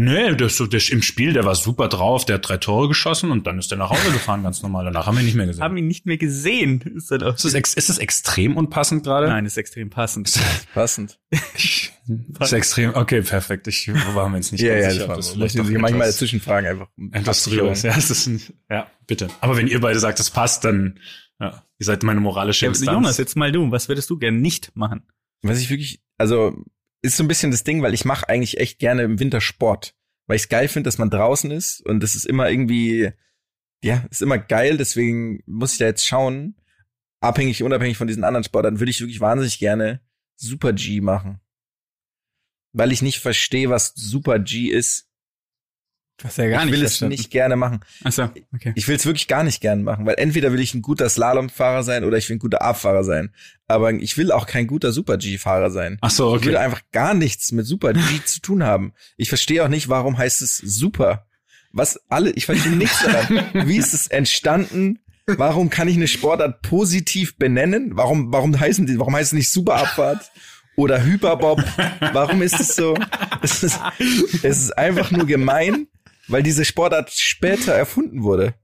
Nee, 0.00 0.36
das, 0.36 0.62
das 0.70 0.90
im 0.90 1.02
Spiel, 1.02 1.32
der 1.32 1.44
war 1.44 1.56
super 1.56 1.88
drauf, 1.88 2.24
der 2.24 2.36
hat 2.36 2.48
drei 2.48 2.56
Tore 2.56 2.86
geschossen 2.86 3.32
und 3.32 3.48
dann 3.48 3.58
ist 3.58 3.72
der 3.72 3.78
nach 3.78 3.90
Hause 3.90 4.12
gefahren, 4.12 4.44
ganz 4.44 4.62
normal. 4.62 4.84
Danach 4.84 5.08
haben 5.08 5.16
wir 5.16 5.22
ihn 5.22 5.26
nicht 5.26 5.34
mehr 5.34 5.46
gesehen. 5.46 5.64
Haben 5.64 5.76
ihn 5.76 5.88
nicht 5.88 6.06
mehr 6.06 6.18
gesehen. 6.18 6.82
Ist 6.82 7.10
das, 7.10 7.20
auch 7.24 7.34
ist, 7.34 7.44
das 7.44 7.54
ex, 7.54 7.74
ist 7.74 7.88
das 7.88 7.98
extrem 7.98 8.56
unpassend 8.56 9.02
gerade? 9.02 9.26
Nein, 9.26 9.44
ist 9.44 9.56
extrem 9.56 9.90
passend. 9.90 10.32
Passend. 10.72 11.18
ist 12.40 12.52
extrem, 12.52 12.94
okay, 12.94 13.22
perfekt. 13.22 13.66
Ich 13.68 13.88
war 14.14 14.28
mir 14.28 14.36
jetzt 14.36 14.52
nicht 14.52 14.60
Ja, 14.62 14.74
ganz 14.74 14.84
ja, 14.84 14.90
sicher, 14.92 15.06
das 15.08 15.16
das 15.16 15.28
vielleicht 15.30 15.52
sich 15.56 15.78
manchmal 15.78 16.06
dazwischen 16.08 16.40
fragen 16.40 16.66
einfach. 16.66 16.88
um 16.96 17.12
etwas 17.12 17.44
drüber. 17.44 17.72
Ja, 17.72 17.94
das 17.94 18.10
ist 18.10 18.26
ein, 18.26 18.40
ja, 18.70 18.90
bitte. 19.06 19.28
Aber 19.40 19.56
wenn 19.56 19.68
ihr 19.68 19.80
beide 19.80 19.98
sagt, 19.98 20.20
es 20.20 20.30
passt, 20.30 20.64
dann, 20.64 20.98
ja, 21.40 21.64
ihr 21.78 21.84
seid 21.86 22.02
meine 22.02 22.20
moralische 22.20 22.66
Ja, 22.66 22.70
Instanz. 22.70 22.92
Jonas, 22.92 23.16
jetzt 23.18 23.36
mal 23.36 23.52
du. 23.52 23.70
Was 23.70 23.88
würdest 23.88 24.10
du 24.10 24.18
gern 24.18 24.40
nicht 24.40 24.72
machen? 24.74 25.02
Was 25.42 25.60
ich 25.60 25.70
wirklich, 25.70 26.02
also 26.16 26.64
ist 27.02 27.16
so 27.16 27.22
ein 27.24 27.28
bisschen 27.28 27.50
das 27.52 27.62
Ding, 27.64 27.82
weil 27.82 27.94
ich 27.94 28.04
mache 28.04 28.28
eigentlich 28.28 28.58
echt 28.58 28.78
gerne 28.80 29.02
im 29.02 29.20
Winter 29.20 29.40
Sport, 29.40 29.94
weil 30.26 30.36
ich 30.36 30.42
es 30.42 30.48
geil 30.48 30.66
finde, 30.68 30.88
dass 30.88 30.98
man 30.98 31.10
draußen 31.10 31.50
ist 31.50 31.80
und 31.86 32.02
das 32.02 32.14
ist 32.16 32.26
immer 32.26 32.50
irgendwie, 32.50 33.12
ja, 33.82 34.04
ist 34.10 34.22
immer 34.22 34.38
geil. 34.38 34.76
Deswegen 34.76 35.42
muss 35.46 35.72
ich 35.74 35.78
da 35.78 35.84
jetzt 35.86 36.06
schauen, 36.06 36.56
abhängig, 37.20 37.62
unabhängig 37.62 37.96
von 37.96 38.08
diesen 38.08 38.24
anderen 38.24 38.42
Sportarten, 38.44 38.80
würde 38.80 38.90
ich 38.90 39.00
wirklich 39.00 39.20
wahnsinnig 39.20 39.58
gerne 39.60 40.00
Super 40.36 40.72
G 40.72 41.00
machen. 41.00 41.40
Weil 42.72 42.92
ich 42.92 43.02
nicht 43.02 43.18
verstehe, 43.18 43.70
was 43.70 43.92
Super 43.94 44.38
G 44.38 44.68
ist. 44.68 45.06
Was 46.20 46.36
ja 46.36 46.48
gar 46.48 46.64
ich 46.64 46.72
will 46.72 46.78
nicht 46.80 46.86
es 46.86 46.92
verstanden. 46.94 47.12
nicht 47.12 47.30
gerne 47.30 47.54
machen. 47.54 47.78
Achso, 48.02 48.28
okay. 48.52 48.72
Ich 48.74 48.88
will 48.88 48.96
es 48.96 49.06
wirklich 49.06 49.28
gar 49.28 49.44
nicht 49.44 49.60
gerne 49.60 49.82
machen, 49.84 50.04
weil 50.04 50.16
entweder 50.18 50.52
will 50.52 50.58
ich 50.58 50.74
ein 50.74 50.82
guter 50.82 51.08
Slalomfahrer 51.08 51.84
sein 51.84 52.02
oder 52.02 52.16
ich 52.16 52.28
will 52.28 52.36
ein 52.36 52.40
guter 52.40 52.60
A-Fahrer 52.60 53.04
sein. 53.04 53.32
Aber 53.68 53.92
ich 53.92 54.16
will 54.18 54.32
auch 54.32 54.46
kein 54.46 54.66
guter 54.66 54.90
Super 54.92 55.16
G-Fahrer 55.16 55.70
sein. 55.70 55.96
Ach 56.00 56.10
so, 56.10 56.34
Ich 56.36 56.42
will 56.44 56.56
okay. 56.56 56.64
einfach 56.64 56.82
gar 56.90 57.14
nichts 57.14 57.52
mit 57.52 57.66
Super 57.66 57.92
G 57.92 58.00
zu 58.24 58.40
tun 58.40 58.64
haben. 58.64 58.94
Ich 59.16 59.28
verstehe 59.28 59.62
auch 59.64 59.68
nicht, 59.68 59.88
warum 59.88 60.18
heißt 60.18 60.42
es 60.42 60.56
Super. 60.58 61.26
Was 61.72 62.00
alle, 62.08 62.30
ich 62.30 62.46
verstehe 62.46 62.72
nichts 62.72 63.00
daran. 63.04 63.68
Wie 63.68 63.76
ist 63.76 63.94
es 63.94 64.08
entstanden? 64.08 64.98
Warum 65.26 65.70
kann 65.70 65.86
ich 65.86 65.96
eine 65.96 66.08
Sportart 66.08 66.62
positiv 66.62 67.36
benennen? 67.36 67.90
Warum, 67.94 68.32
warum 68.32 68.58
heißen 68.58 68.86
die, 68.86 68.98
warum 68.98 69.14
heißt 69.14 69.34
es 69.34 69.36
nicht 69.36 69.50
Superabfahrt 69.50 70.32
oder 70.78 71.04
Hyperbob? 71.04 71.60
Warum 72.12 72.40
ist 72.40 72.60
es 72.60 72.76
so? 72.76 72.96
Es 73.42 73.64
ist, 73.64 73.80
es 74.42 74.62
ist 74.62 74.78
einfach 74.78 75.10
nur 75.10 75.26
gemein, 75.26 75.88
weil 76.28 76.44
diese 76.44 76.64
Sportart 76.64 77.10
später 77.10 77.72
erfunden 77.74 78.22
wurde. 78.22 78.54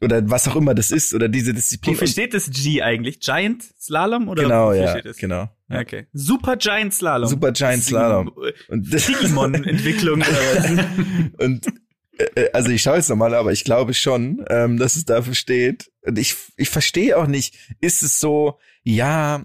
Oder 0.00 0.30
was 0.30 0.46
auch 0.46 0.54
immer 0.54 0.74
das 0.74 0.92
ist, 0.92 1.12
oder 1.14 1.28
diese 1.28 1.52
Disziplin. 1.54 1.94
Wofür 1.94 2.06
steht 2.06 2.34
das 2.34 2.50
G 2.50 2.82
eigentlich? 2.82 3.18
Giant 3.18 3.64
Slalom 3.80 4.28
oder 4.28 4.44
genau, 4.44 4.72
ja, 4.72 5.00
genau. 5.18 5.48
Ja. 5.68 5.80
Okay. 5.80 6.06
Super 6.12 6.56
Giant 6.56 6.94
Slalom. 6.94 7.28
Super 7.28 7.50
Giant 7.50 7.82
Slalom. 7.82 8.30
Und 8.68 8.92
Digimon-Entwicklung? 8.92 10.22
Und 11.38 11.66
äh, 12.18 12.50
also 12.52 12.70
ich 12.70 12.82
schaue 12.82 12.96
jetzt 12.96 13.08
nochmal, 13.08 13.34
aber 13.34 13.52
ich 13.52 13.64
glaube 13.64 13.94
schon, 13.94 14.44
ähm, 14.50 14.76
dass 14.76 14.96
es 14.96 15.04
dafür 15.04 15.34
steht. 15.34 15.90
Und 16.02 16.18
ich, 16.18 16.36
ich 16.56 16.68
verstehe 16.68 17.16
auch 17.16 17.26
nicht, 17.26 17.56
ist 17.80 18.02
es 18.02 18.20
so, 18.20 18.58
ja, 18.84 19.42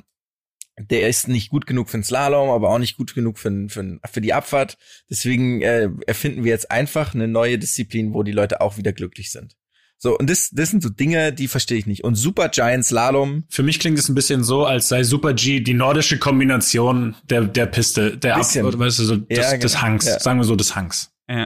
der 0.80 1.08
ist 1.08 1.28
nicht 1.28 1.50
gut 1.50 1.68
genug 1.68 1.90
für 1.90 1.98
den 1.98 2.04
Slalom, 2.04 2.50
aber 2.50 2.70
auch 2.70 2.80
nicht 2.80 2.98
gut 2.98 3.14
genug 3.14 3.38
für, 3.40 3.50
den- 3.52 3.70
für, 3.70 3.84
den- 3.84 4.00
für 4.12 4.22
die 4.22 4.34
Abfahrt. 4.34 4.78
Deswegen 5.10 5.62
äh, 5.62 5.90
erfinden 6.08 6.44
wir 6.44 6.52
jetzt 6.52 6.72
einfach 6.72 7.14
eine 7.14 7.28
neue 7.28 7.60
Disziplin, 7.60 8.14
wo 8.14 8.24
die 8.24 8.32
Leute 8.32 8.62
auch 8.62 8.78
wieder 8.78 8.92
glücklich 8.94 9.32
sind. 9.32 9.56
So, 10.00 10.18
und 10.18 10.30
das, 10.30 10.50
das 10.52 10.70
sind 10.70 10.84
so 10.84 10.90
Dinge, 10.90 11.32
die 11.32 11.48
verstehe 11.48 11.78
ich 11.78 11.86
nicht. 11.86 12.04
Und 12.04 12.16
Super 12.16 12.50
Giant 12.50 12.84
Slalom, 12.86 13.46
Für 13.50 13.64
mich 13.64 13.80
klingt 13.80 13.98
es 13.98 14.10
ein 14.10 14.16
bisschen 14.16 14.44
so, 14.44 14.66
als 14.66 14.90
sei 14.90 15.04
Super 15.04 15.34
G 15.34 15.62
die 15.62 15.74
nordische 15.74 16.20
Kombination 16.20 17.16
der, 17.30 17.44
der 17.44 17.68
Piste, 17.68 18.18
der 18.18 18.34
Ab, 18.36 18.42
Bisschen. 18.42 18.66
oder 18.66 18.78
weißt 18.80 19.00
du, 19.00 19.04
so 19.04 19.16
des, 19.16 19.38
Ja, 19.38 19.56
des 19.56 19.72
genau. 19.74 19.84
Hangs. 19.84 20.06
Ja. 20.06 20.20
Sagen 20.20 20.40
wir 20.40 20.44
so, 20.44 20.56
des 20.58 20.76
Hangs. 20.76 21.12
ja. 21.30 21.46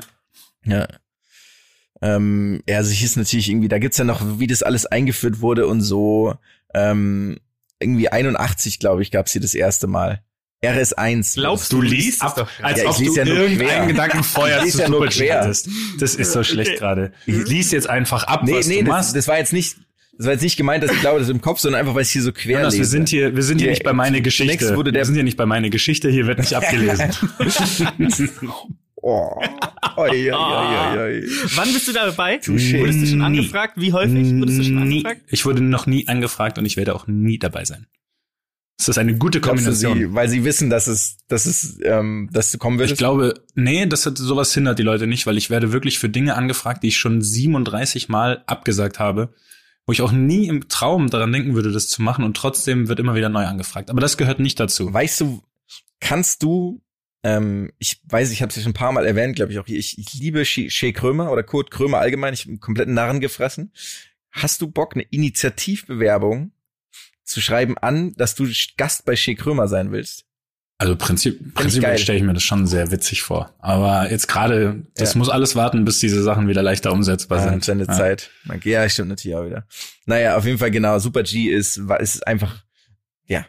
Ja. 0.65 0.88
Ähm, 2.01 2.61
ja, 2.67 2.78
also 2.78 2.91
hier 2.91 3.05
ist 3.05 3.15
natürlich 3.17 3.49
irgendwie, 3.49 3.67
da 3.69 3.80
gibt's 3.80 3.97
ja 3.97 4.03
noch, 4.03 4.39
wie 4.39 4.47
das 4.47 4.63
alles 4.63 4.86
eingeführt 4.86 5.39
wurde 5.41 5.67
und 5.67 5.82
so. 5.82 6.36
Ähm, 6.73 7.38
irgendwie 7.80 8.09
81, 8.09 8.80
glaube 8.80 9.01
ich, 9.01 9.11
gab's 9.11 9.32
hier 9.32 9.41
das 9.41 9.53
erste 9.53 9.88
Mal. 9.88 10.21
RS1. 10.63 11.36
Glaubst 11.36 11.71
Du 11.71 11.82
du, 11.82 11.88
liest 11.88 12.23
ab, 12.23 12.36
ab, 12.38 12.49
als 12.63 12.78
Ja, 12.80 12.86
ich 12.86 12.89
ob 12.89 12.97
du 12.97 13.03
lese 13.03 13.17
ja 13.19 13.25
nur 13.25 13.36
irgendeinen 13.38 13.69
quer. 13.69 13.86
Gedanken 13.88 14.23
vorher 14.23 14.57
Ich 14.59 14.63
lese 14.75 14.86
zu 14.86 15.23
ja 15.23 15.41
hattest. 15.41 15.69
Das 15.99 16.15
ist 16.15 16.32
so 16.32 16.43
schlecht 16.43 16.78
gerade. 16.80 17.11
Lies 17.28 17.71
jetzt 17.71 17.88
einfach 17.88 18.23
ab, 18.23 18.41
Nee, 18.43 18.53
was 18.53 18.67
nee, 18.67 18.80
du 18.80 18.86
das, 18.86 18.89
machst. 18.91 19.15
das 19.15 19.28
war 19.28 19.38
jetzt 19.38 19.53
nicht, 19.53 19.78
das 20.17 20.25
war 20.25 20.34
jetzt 20.34 20.41
nicht 20.41 20.57
gemeint, 20.57 20.84
dass 20.84 20.91
ich 20.91 20.99
glaube, 20.99 21.19
das 21.19 21.28
ist 21.28 21.34
im 21.34 21.41
Kopf, 21.41 21.59
sondern 21.59 21.80
einfach, 21.82 21.93
weil 21.93 22.01
ich 22.01 22.09
hier 22.09 22.23
so 22.23 22.32
quer 22.32 22.53
Jonas, 22.59 22.73
lese. 22.73 22.80
wir 22.82 22.88
sind 22.88 23.09
hier, 23.09 23.36
wir 23.36 23.43
sind 23.43 23.59
hier 23.59 23.67
Ja, 23.67 23.73
nicht 23.73 23.84
bei 23.84 23.93
meine 23.93 24.17
zunächst 24.17 24.38
Geschichte. 24.39 24.75
wurde 24.75 24.91
der- 24.91 25.01
wir 25.01 25.05
sind 25.05 25.13
hier 25.13 25.23
nicht 25.23 25.38
bei 25.38 25.45
meine 25.45 25.69
Geschichte, 25.69 26.09
hier 26.09 26.25
wird 26.25 26.39
nicht 26.39 26.53
abgelesen. 26.55 27.11
Oh. 28.99 29.39
Oi, 29.97 30.31
oi, 30.31 30.99
oi. 30.99 31.27
Wann 31.55 31.73
bist 31.73 31.87
du 31.87 31.91
da 31.91 32.05
dabei? 32.05 32.37
Touché. 32.37 32.79
Wurdest 32.79 33.01
du 33.01 33.07
schon 33.07 33.21
angefragt? 33.21 33.73
Wie 33.77 33.93
häufig 33.93 34.33
wurdest 34.35 34.59
du 34.59 34.63
schon 34.63 34.87
nie. 34.87 34.97
angefragt? 34.99 35.21
Ich 35.29 35.45
wurde 35.45 35.61
noch 35.61 35.87
nie 35.87 36.07
angefragt 36.07 36.57
und 36.57 36.65
ich 36.65 36.77
werde 36.77 36.93
auch 36.95 37.07
nie 37.07 37.39
dabei 37.39 37.65
sein. 37.65 37.87
Das 38.77 38.89
ist 38.89 38.97
eine 38.99 39.17
gute 39.17 39.41
Kombination. 39.41 39.97
sie, 39.97 40.13
weil 40.13 40.29
sie 40.29 40.43
wissen, 40.43 40.69
dass 40.69 40.85
es, 40.85 41.17
dass 41.27 41.47
es, 41.47 41.79
ähm, 41.83 42.29
dass 42.31 42.51
du 42.51 42.59
kommen 42.59 42.77
würdest? 42.77 42.93
Ich 42.93 42.97
glaube, 42.99 43.33
nee, 43.55 43.87
das 43.87 44.05
hat 44.05 44.19
sowas 44.19 44.53
hindert 44.53 44.77
die 44.77 44.83
Leute 44.83 45.07
nicht, 45.07 45.25
weil 45.25 45.37
ich 45.37 45.49
werde 45.49 45.73
wirklich 45.73 45.97
für 45.97 46.09
Dinge 46.09 46.35
angefragt, 46.35 46.83
die 46.83 46.89
ich 46.89 46.97
schon 46.97 47.21
37 47.21 48.07
Mal 48.07 48.43
abgesagt 48.45 48.99
habe, 48.99 49.33
wo 49.87 49.93
ich 49.93 50.03
auch 50.03 50.11
nie 50.11 50.47
im 50.47 50.69
Traum 50.69 51.09
daran 51.09 51.31
denken 51.31 51.55
würde, 51.55 51.71
das 51.71 51.87
zu 51.87 52.03
machen 52.03 52.23
und 52.23 52.37
trotzdem 52.37 52.87
wird 52.87 52.99
immer 52.99 53.15
wieder 53.15 53.29
neu 53.29 53.45
angefragt. 53.45 53.89
Aber 53.89 53.99
das 53.99 54.15
gehört 54.15 54.39
nicht 54.39 54.59
dazu. 54.59 54.93
Weißt 54.93 55.21
du, 55.21 55.41
kannst 55.99 56.43
du, 56.43 56.83
ähm, 57.28 57.71
ich 57.78 57.99
weiß, 58.05 58.32
ich 58.32 58.41
habe 58.41 58.49
es 58.49 58.55
ja 58.55 58.61
schon 58.61 58.71
ein 58.71 58.73
paar 58.75 58.91
Mal 58.93 59.05
erwähnt, 59.05 59.36
glaube 59.36 59.51
ich 59.51 59.59
auch 59.59 59.65
hier, 59.65 59.78
ich, 59.78 59.97
ich 59.97 60.13
liebe 60.13 60.45
Shea 60.45 60.91
Krömer 60.93 61.32
oder 61.32 61.43
Kurt 61.43 61.71
Krömer 61.71 61.97
allgemein, 61.99 62.34
ich 62.34 62.41
habe 62.41 62.51
einen 62.51 62.59
kompletten 62.59 62.93
Narren 62.93 63.19
gefressen. 63.19 63.73
Hast 64.32 64.61
du 64.61 64.67
Bock, 64.67 64.95
eine 64.95 65.03
Initiativbewerbung 65.03 66.51
zu 67.23 67.41
schreiben 67.41 67.78
an, 67.78 68.13
dass 68.15 68.36
du 68.36 68.47
Gast 68.78 69.05
bei 69.05 69.15
Shea 69.15 69.36
Krömer 69.36 69.67
sein 69.67 69.91
willst? 69.91 70.23
Also 70.80 70.95
Prinzip, 70.95 71.55
prinzipiell 71.55 71.97
stelle 71.97 72.19
ich 72.19 72.23
mir 72.23 72.34
das 72.36 72.43
schon 72.43 72.67
sehr 72.67 72.91
witzig 72.91 73.23
vor. 73.23 73.51
Aber 73.57 74.11
jetzt 74.11 74.28
gerade, 74.28 74.84
das 74.95 75.13
Ja. 75.13 75.17
muss 75.17 75.28
alles 75.30 75.55
warten, 75.55 75.86
bis 75.86 75.99
diese 75.99 76.21
Sachen 76.21 76.47
wieder 76.47 76.61
leichter 76.61 76.91
umsetzbar 76.91 77.39
Ah, 77.39 77.49
sind. 77.49 77.65
seine 77.65 77.86
Ja. 77.86 77.93
Zeit. 77.93 78.30
Ja, 78.63 78.88
stimmt 78.88 79.09
natürlich 79.09 79.36
auch 79.36 79.45
wieder. 79.45 79.65
Naja, 80.05 80.38
auf 80.38 80.45
jeden 80.45 80.59
Fall 80.59 80.69
genau. 80.69 80.99
Super 80.99 81.23
G 81.23 81.49
ist, 81.49 81.82
ist 81.99 82.28
einfach, 82.28 82.63
ja, 83.25 83.47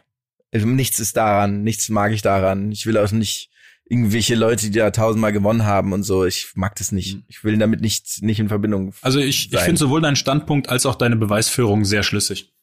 nichts 0.51 0.99
ist 0.99 1.15
daran, 1.17 1.61
nichts 1.61 1.87
mag 1.89 2.11
ich 2.13 2.23
daran. 2.23 2.71
Ich 2.71 2.87
will 2.87 2.97
auch 2.97 3.11
nicht 3.11 3.51
irgendwelche 3.89 4.35
Leute, 4.35 4.69
die 4.69 4.77
da 4.77 4.91
tausendmal 4.91 5.33
gewonnen 5.33 5.65
haben 5.65 5.93
und 5.93 6.03
so. 6.03 6.23
Ich 6.23 6.51
mag 6.55 6.75
das 6.75 6.91
nicht. 6.91 7.15
Mhm. 7.17 7.23
Ich 7.27 7.43
will 7.43 7.57
damit 7.57 7.81
nicht, 7.81 8.21
nicht 8.21 8.39
in 8.39 8.47
Verbindung. 8.47 8.93
Also 9.01 9.19
ich, 9.19 9.51
ich 9.51 9.59
finde 9.59 9.79
sowohl 9.79 9.99
deinen 10.01 10.15
Standpunkt 10.15 10.69
als 10.69 10.85
auch 10.85 10.95
deine 10.95 11.15
Beweisführung 11.15 11.83
sehr 11.85 12.03
schlüssig. 12.03 12.53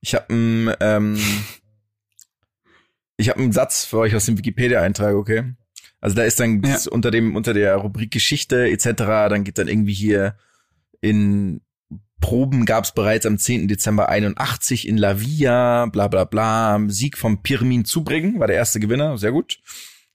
Ich 0.00 0.14
habe 0.14 0.28
einen, 0.28 0.72
ähm, 0.80 1.18
ich 3.16 3.30
habe 3.30 3.40
einen 3.40 3.52
Satz 3.52 3.84
für 3.84 3.98
euch 3.98 4.14
aus 4.14 4.26
dem 4.26 4.38
Wikipedia-Eintrag, 4.38 5.14
okay? 5.14 5.54
Also 6.00 6.14
da 6.14 6.22
ist 6.22 6.38
dann 6.38 6.62
Ja. 6.62 6.78
unter 6.90 7.10
dem 7.10 7.34
unter 7.34 7.54
der 7.54 7.74
Rubrik 7.76 8.12
Geschichte 8.12 8.68
etc. 8.68 8.84
Dann 9.30 9.42
geht 9.44 9.58
dann 9.58 9.66
irgendwie 9.66 9.94
hier 9.94 10.36
in 11.00 11.60
Proben 12.20 12.64
gab 12.64 12.84
es 12.84 12.92
bereits 12.92 13.26
am 13.26 13.38
10. 13.38 13.68
Dezember 13.68 14.08
81 14.08 14.88
in 14.88 14.96
La 14.98 15.20
Via, 15.20 15.86
bla 15.86 16.08
bla 16.08 16.24
bla, 16.24 16.80
Sieg 16.88 17.16
vom 17.16 17.42
Pirmin 17.42 17.84
Zubringen, 17.84 18.40
war 18.40 18.46
der 18.46 18.56
erste 18.56 18.80
Gewinner, 18.80 19.18
sehr 19.18 19.32
gut. 19.32 19.60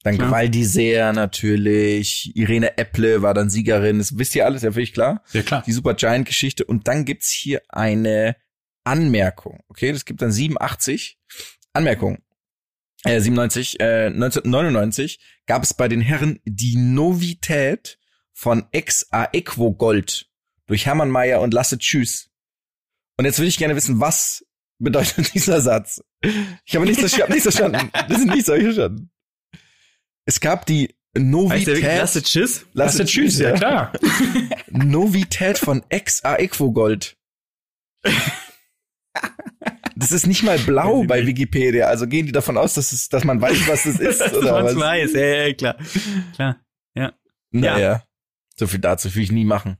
Dann. 0.03 0.17
Gewalt 0.17 0.53
Dessert 0.53 1.15
natürlich, 1.15 2.35
Irene 2.35 2.77
Epple 2.77 3.21
war 3.21 3.33
dann 3.33 3.49
Siegerin, 3.49 3.99
das 3.99 4.17
wisst 4.17 4.35
ihr 4.35 4.45
alles, 4.45 4.61
ja 4.61 4.73
völlig 4.73 4.91
klar 4.91 5.23
Ja 5.31 5.43
klar. 5.43 5.63
die 5.65 5.71
Super 5.71 5.93
Giant 5.93 6.27
Geschichte 6.27 6.65
und 6.65 6.89
dann 6.89 7.05
gibt's 7.05 7.29
hier 7.31 7.61
eine 7.69 8.35
Anmerkung. 8.83 9.61
Okay, 9.69 9.93
das 9.93 10.03
gibt 10.03 10.21
dann 10.21 10.31
87 10.31 11.17
Anmerkung. 11.71 12.19
Äh, 13.05 13.21
97, 13.21 13.79
äh, 13.79 14.07
1999 14.07 15.19
gab 15.45 15.63
es 15.63 15.73
bei 15.73 15.87
den 15.87 16.01
Herren 16.01 16.39
die 16.45 16.75
Novität 16.75 17.97
von 18.33 18.65
Ex 18.71 19.07
Aequo 19.11 19.73
Gold 19.73 20.27
durch 20.67 20.85
Hermann 20.85 21.09
Mayer 21.09 21.41
und 21.41 21.53
Lasse 21.53 21.77
Tschüss. 21.77 22.29
Und 23.17 23.25
jetzt 23.25 23.39
würde 23.39 23.49
ich 23.49 23.57
gerne 23.57 23.75
wissen, 23.75 23.99
was 23.99 24.45
bedeutet 24.79 25.33
dieser 25.33 25.61
Satz? 25.61 26.03
Ich 26.65 26.75
habe 26.75 26.85
nichts, 26.85 27.03
ich 27.13 27.21
hab 27.21 27.29
nichts 27.29 27.43
verstanden. 27.43 27.89
Das 28.07 28.17
sind 28.17 28.31
nichts 28.31 28.49
hab 28.49 28.57
ich 28.57 28.63
verstanden. 28.63 29.11
Es 30.25 30.39
gab 30.39 30.65
die 30.65 30.95
Novität. 31.15 31.81
lasse 31.81 32.23
Tschüss? 32.23 32.65
Lasse 32.73 33.05
Tschüss, 33.05 33.37
ja. 33.39 33.51
klar. 33.51 33.93
Novität 34.69 35.57
von 35.57 35.83
ex 35.89 36.23
Aequo 36.23 36.71
Gold. 36.71 37.17
Das 39.95 40.11
ist 40.11 40.25
nicht 40.25 40.43
mal 40.43 40.57
blau 40.57 41.03
bei. 41.03 41.27
Wikipedia. 41.27 41.87
Also 41.87 42.07
gehen 42.07 42.25
die 42.25 42.31
davon 42.31 42.57
aus, 42.57 42.73
dass, 42.73 42.93
es, 42.93 43.09
dass 43.09 43.25
man 43.25 43.39
weiß, 43.41 43.67
was 43.67 43.83
das 43.83 43.99
ist, 43.99 44.21
Dass 44.21 44.33
oder 44.33 44.63
was? 44.63 44.75
weiß, 44.75 45.13
ja, 45.13 45.21
ja, 45.21 45.53
klar. 45.53 45.75
Klar. 46.33 46.63
Naja. 47.53 48.03
So 48.55 48.67
viel 48.67 48.79
dazu 48.79 49.13
will 49.13 49.23
ich 49.23 49.31
nie 49.31 49.45
machen. 49.45 49.77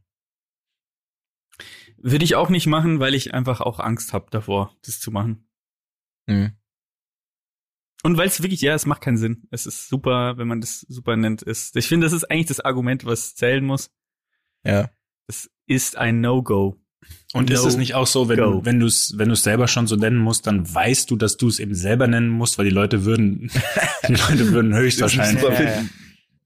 Würde 2.06 2.26
ich 2.26 2.36
auch 2.36 2.50
nicht 2.50 2.68
machen, 2.68 3.00
weil 3.00 3.16
ich 3.16 3.34
einfach 3.34 3.62
auch 3.62 3.80
Angst 3.80 4.12
habe 4.12 4.28
davor, 4.30 4.76
das 4.86 5.00
zu 5.00 5.10
machen. 5.10 5.48
Hm. 6.28 6.52
Und 8.04 8.18
weil 8.18 8.28
es 8.28 8.44
wirklich, 8.44 8.60
ja, 8.60 8.74
es 8.74 8.86
macht 8.86 9.02
keinen 9.02 9.16
Sinn. 9.16 9.48
Es 9.52 9.66
ist 9.66 9.88
super, 9.88 10.38
wenn 10.38 10.50
man 10.50 10.60
das 10.60 10.82
super 10.82 11.16
nennt. 11.16 11.42
Ist, 11.42 11.78
ich 11.78 11.88
finde, 11.88 12.06
das 12.06 12.12
ist 12.12 12.26
eigentlich 12.26 12.48
das 12.48 12.60
Argument, 12.60 13.06
was 13.06 13.36
zählen 13.36 13.64
muss. 13.64 13.90
Ja. 14.66 14.92
Es 15.28 15.50
ist 15.66 15.98
ein 15.98 16.20
No-Go. 16.20 16.78
Und 17.32 17.50
ist 17.50 17.62
No 17.62 17.70
es 17.70 17.78
nicht 17.78 17.96
auch 17.96 18.08
so, 18.08 18.28
wenn 18.28 18.38
go. 18.38 18.52
du, 18.52 18.66
wenn 18.66 18.82
du 18.82 18.86
es, 18.86 19.18
wenn 19.18 19.30
du 19.30 19.34
es 19.34 19.44
selber 19.44 19.70
schon 19.70 19.88
so 19.88 19.96
nennen 19.96 20.18
musst, 20.18 20.46
dann 20.46 20.74
weißt 20.74 21.10
du, 21.10 21.16
dass 21.16 21.38
du 21.38 21.48
es 21.48 21.60
eben 21.60 21.74
selber 21.74 22.08
nennen 22.08 22.30
musst, 22.30 22.58
weil 22.58 22.66
die 22.66 22.72
Leute 22.72 23.06
würden, 23.06 23.50
die 24.10 24.14
Leute 24.14 24.52
würden 24.52 24.74
höchstwahrscheinlich 24.76 25.42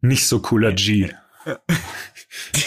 nicht 0.02 0.28
so 0.28 0.40
cooler 0.40 0.74
G. 0.74 1.12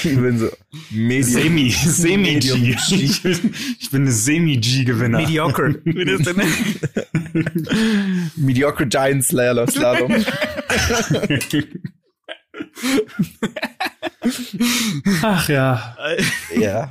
Die 0.02 0.16
würden 0.16 0.38
so 0.38 0.50
Medium. 0.90 1.22
Semi, 1.24 1.70
Semi 1.70 2.38
G. 2.38 2.52
Medium 2.54 2.62
G. 2.62 2.76
Ich 3.04 3.22
bin, 3.22 3.54
ich 3.78 3.90
bin 3.90 4.02
eine 4.02 4.12
Semi 4.12 4.56
G 4.58 4.84
Gewinner. 4.84 5.18
Mediocre. 5.18 5.80
Mediocre 8.36 8.86
Giant 8.86 9.24
Slayer 9.24 9.66
Slalom. 9.68 10.24
Ach 15.22 15.48
ja. 15.48 15.96
ja. 16.56 16.90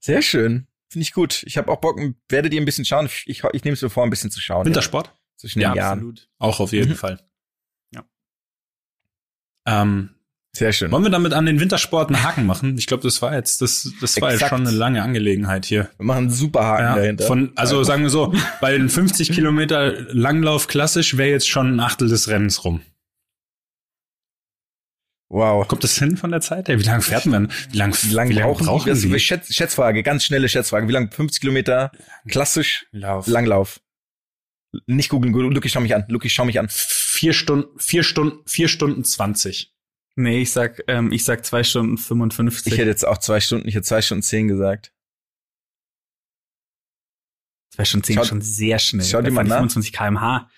Sehr 0.00 0.22
schön. 0.22 0.66
Finde 0.90 1.02
ich 1.02 1.12
gut. 1.12 1.42
Ich 1.44 1.58
habe 1.58 1.70
auch 1.70 1.80
Bock, 1.80 2.00
werdet 2.28 2.52
ihr 2.54 2.60
ein 2.60 2.64
bisschen 2.64 2.84
schauen? 2.84 3.06
Ich, 3.06 3.24
ich, 3.26 3.42
ich 3.52 3.64
nehme 3.64 3.74
es 3.74 3.82
mir 3.82 3.90
vor, 3.90 4.04
ein 4.04 4.10
bisschen 4.10 4.30
zu 4.30 4.40
schauen. 4.40 4.66
Wintersport? 4.66 5.14
zwischen 5.36 5.60
den 5.60 5.72
Jahren. 5.74 5.98
absolut. 5.98 6.28
Auch 6.38 6.58
auf 6.58 6.72
jeden 6.72 6.90
Mhm. 6.92 6.96
Fall. 6.96 7.20
Ja. 7.94 8.04
Ähm, 9.66 10.16
Sehr 10.58 10.72
schön. 10.72 10.90
wollen 10.90 11.04
wir 11.04 11.10
damit 11.10 11.32
an 11.34 11.46
den 11.46 11.60
Wintersport 11.60 12.08
einen 12.08 12.22
Haken 12.22 12.44
machen? 12.44 12.76
Ich 12.78 12.86
glaube, 12.86 13.04
das 13.04 13.22
war 13.22 13.32
jetzt, 13.34 13.62
das, 13.62 13.90
das 14.00 14.20
war 14.20 14.32
jetzt 14.32 14.48
schon 14.48 14.66
eine 14.66 14.70
lange 14.76 15.02
Angelegenheit 15.02 15.64
hier. 15.66 15.88
Wir 15.98 16.04
machen 16.06 16.18
einen 16.18 16.30
super 16.30 16.64
Haken 16.64 16.82
Ja, 16.82 16.96
dahinter. 16.96 17.26
von, 17.26 17.52
also 17.54 17.84
sagen 17.84 18.02
wir 18.02 18.10
so, 18.10 18.34
bei 18.60 18.72
den 18.76 18.88
50 18.88 19.30
Kilometer 19.32 19.92
Langlauf 20.12 20.66
klassisch 20.66 21.16
wäre 21.16 21.30
jetzt 21.30 21.48
schon 21.48 21.76
ein 21.76 21.80
Achtel 21.80 22.08
des 22.08 22.28
Rennens 22.28 22.64
rum. 22.64 22.80
wow. 25.28 25.66
Kommt 25.68 25.84
das 25.84 25.96
hin 25.98 26.16
von 26.16 26.30
der 26.30 26.40
Zeit 26.40 26.68
her? 26.68 26.78
Wie 26.80 26.84
lange 26.84 27.02
fährt 27.02 27.26
man? 27.26 27.52
Wie 27.70 27.76
lange 27.76 27.94
Wie 28.02 28.12
lange 28.14 28.34
brauchen, 28.34 28.66
brauchen 28.66 28.84
die? 28.84 28.90
Das 28.90 29.00
die? 29.02 29.20
Schätz, 29.20 29.54
Schätzfrage, 29.54 30.02
ganz 30.02 30.24
schnelle 30.24 30.48
Schätzfrage. 30.48 30.88
Wie 30.88 30.92
lange? 30.92 31.10
50 31.10 31.40
Kilometer, 31.40 31.92
klassisch, 32.28 32.86
Lauf. 32.92 33.26
Langlauf. 33.26 33.80
Nicht 34.86 35.08
googeln, 35.08 35.32
Luki, 35.32 35.68
schau 35.68 35.80
mich 35.80 35.94
an. 35.94 36.04
Luki, 36.08 36.28
schau 36.28 36.44
mich 36.44 36.58
an. 36.58 36.66
Vier 36.68 37.32
Stunden, 37.32 37.78
vier 37.78 38.02
Stunden, 38.02 38.38
vier 38.46 38.68
Stunden 38.68 39.04
zwanzig. 39.04 39.72
Nee, 40.20 40.40
ich 40.42 40.50
sag, 40.52 40.82
ähm, 40.88 41.12
ich 41.12 41.24
sag 41.24 41.46
zwei 41.46 41.62
Stunden 41.62 41.96
55. 41.96 42.72
Ich 42.72 42.78
hätte 42.78 42.88
jetzt 42.90 43.06
auch 43.06 43.18
zwei 43.18 43.38
Stunden, 43.38 43.68
ich 43.68 43.74
hätte 43.76 43.86
zwei 43.86 44.02
Stunden 44.02 44.22
zehn 44.22 44.48
gesagt. 44.48 44.92
zwei 47.72 47.84
Stunden 47.84 48.04
zehn 48.04 48.16
Schau- 48.16 48.24
schon 48.24 48.40
sehr 48.40 48.80
schnell. 48.80 49.06
schau 49.06 49.22
dir 49.22 49.30
mal 49.30 49.44
nach. 49.44 49.58
25 49.58 49.92
km/h. 49.92 50.50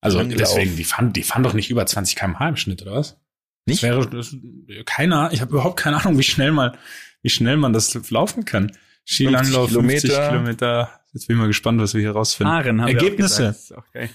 Also 0.00 0.22
deswegen, 0.24 0.74
die 0.76 0.82
fahren, 0.84 1.12
die 1.12 1.22
fahren 1.22 1.42
doch 1.44 1.52
nicht 1.52 1.70
über 1.70 1.86
20 1.86 2.16
km/h 2.16 2.48
im 2.48 2.56
Schnitt, 2.56 2.82
oder 2.82 2.94
was? 2.94 3.20
Nicht? 3.66 3.82
Das 3.82 3.88
wäre 3.88 4.10
das, 4.10 4.34
keiner. 4.86 5.32
Ich 5.32 5.40
habe 5.40 5.52
überhaupt 5.52 5.78
keine 5.78 6.00
Ahnung, 6.00 6.18
wie 6.18 6.22
schnell 6.24 6.50
mal, 6.50 6.76
wie 7.22 7.30
schnell 7.30 7.56
man 7.56 7.72
das 7.72 7.94
laufen 8.10 8.44
kann. 8.46 8.76
Skilanglauf 9.04 9.70
50 9.70 10.02
Kilometer. 10.10 10.28
Kilometer. 10.30 11.00
Jetzt 11.12 11.26
bin 11.28 11.36
ich 11.36 11.40
mal 11.40 11.46
gespannt, 11.46 11.80
was 11.80 11.94
wir 11.94 12.00
hier 12.00 12.12
rausfinden. 12.12 12.52
Fahren 12.52 12.80
haben 12.80 12.88
wir 12.88 12.98
auch 12.98 13.02
Ergebnisse. 13.02 13.36
gesagt. 13.42 13.56
Das 13.56 13.64
ist 13.70 13.72
auch 13.76 13.90
geil. 13.92 14.10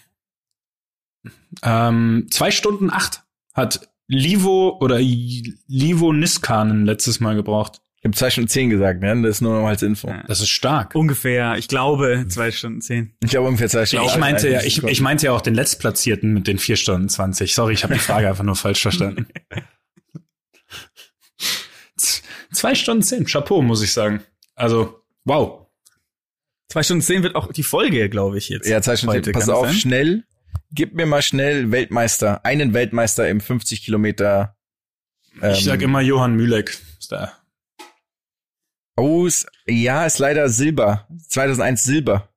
Ähm, 1.62 2.28
zwei 2.32 2.52
Stunden 2.52 2.92
acht 2.92 3.24
hat 3.54 3.90
Livo 4.08 4.78
oder 4.82 5.00
Livo 5.00 6.14
Niskanen 6.14 6.86
letztes 6.86 7.20
Mal 7.20 7.36
gebraucht. 7.36 7.82
Ich 7.98 8.06
habe 8.06 8.18
zwei 8.18 8.30
Stunden 8.30 8.50
zehn 8.50 8.70
gesagt, 8.70 9.02
ne? 9.02 9.22
Das 9.22 9.38
ist 9.38 9.42
nur 9.42 9.54
noch 9.54 9.62
mal 9.62 9.70
als 9.70 9.82
Info. 9.82 10.10
Ja. 10.10 10.24
Das 10.28 10.42
ist 10.42 10.50
stark. 10.50 10.94
Ungefähr, 10.94 11.58
ich 11.58 11.70
glaube, 11.70 12.26
zwei 12.28 12.52
Stunden 12.52 12.82
zehn. 12.82 13.16
Ich 13.24 13.34
habe 13.36 13.48
ungefähr 13.48 13.70
zwei 13.70 13.86
Stunden. 13.86 14.08
Ich 14.08 14.18
meinte 14.18 14.50
ja, 14.50 14.60
31 14.60 14.84
ich, 14.84 14.92
ich 14.92 15.02
meinte 15.02 15.28
ja 15.28 15.32
auch 15.32 15.40
den 15.40 15.56
Letztplatzierten 15.56 16.34
mit 16.34 16.48
den 16.48 16.58
vier 16.58 16.76
Stunden 16.76 17.08
20. 17.08 17.56
Sorry, 17.56 17.74
ich 17.74 17.84
habe 17.84 17.94
die 17.94 18.02
Frage 18.02 18.28
einfach 18.28 18.44
nur 18.44 18.58
falsch 18.58 18.82
verstanden. 18.82 19.28
Zwei 22.54 22.76
Stunden 22.76 23.04
zehn. 23.04 23.26
Chapeau, 23.26 23.62
muss 23.62 23.82
ich 23.82 23.92
sagen. 23.92 24.22
Also, 24.56 25.02
wow. 25.26 25.68
Zwei 26.70 26.84
Stunden 26.84 27.02
zehn 27.02 27.24
wird 27.24 27.36
auch 27.36 27.52
die 27.52 27.64
Folge, 27.64 28.10
glaube 28.10 28.38
ich, 28.38 28.50
jetzt. 28.50 28.68
Ja, 28.68 28.82
zwei 28.82 28.96
Stunden 28.96 29.24
zehn. 29.24 29.34
Pass 29.34 29.50
auf, 29.50 29.68
sein? 29.68 29.76
schnell. 29.76 30.24
Gib 30.72 30.94
mir 30.96 31.06
mal 31.06 31.22
schnell 31.22 31.72
Weltmeister, 31.72 32.44
einen 32.46 32.74
Weltmeister 32.74 33.30
im 33.30 33.42
50 33.42 33.84
Kilometer. 33.84 34.56
Ähm, 35.42 35.52
ich 35.54 35.64
sag 35.64 35.82
immer 35.82 36.02
Johann 36.02 36.36
Mühleck. 36.36 36.78
Ist 37.00 37.12
da. 37.12 37.32
Oh, 38.96 39.26
ist- 39.26 39.48
ja, 39.68 40.06
ist 40.06 40.20
leider 40.20 40.50
Silber. 40.50 41.08
2001 41.30 41.84
Silber 41.84 42.30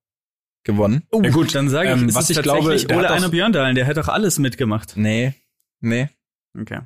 gewonnen. 0.65 1.07
Oh, 1.13 1.23
Ja, 1.23 1.31
gut, 1.31 1.55
dann 1.55 1.69
sage 1.69 1.91
ich, 1.91 1.95
ähm, 2.01 2.09
ist 2.09 2.15
was 2.15 2.31
ich 2.31 2.41
glaube, 2.43 2.61
tatsächlich 2.61 2.87
der 2.89 2.97
Ole 2.99 3.05
hat 3.07 3.13
doch- 3.13 3.17
Einar 3.19 3.31
Björndalen, 3.31 3.75
der 3.75 3.87
hat 3.87 3.97
doch 3.97 4.09
alles 4.09 4.39
mitgemacht. 4.39 4.97
Nee, 4.97 5.35
nee. 5.81 6.09
Okay. 6.59 6.81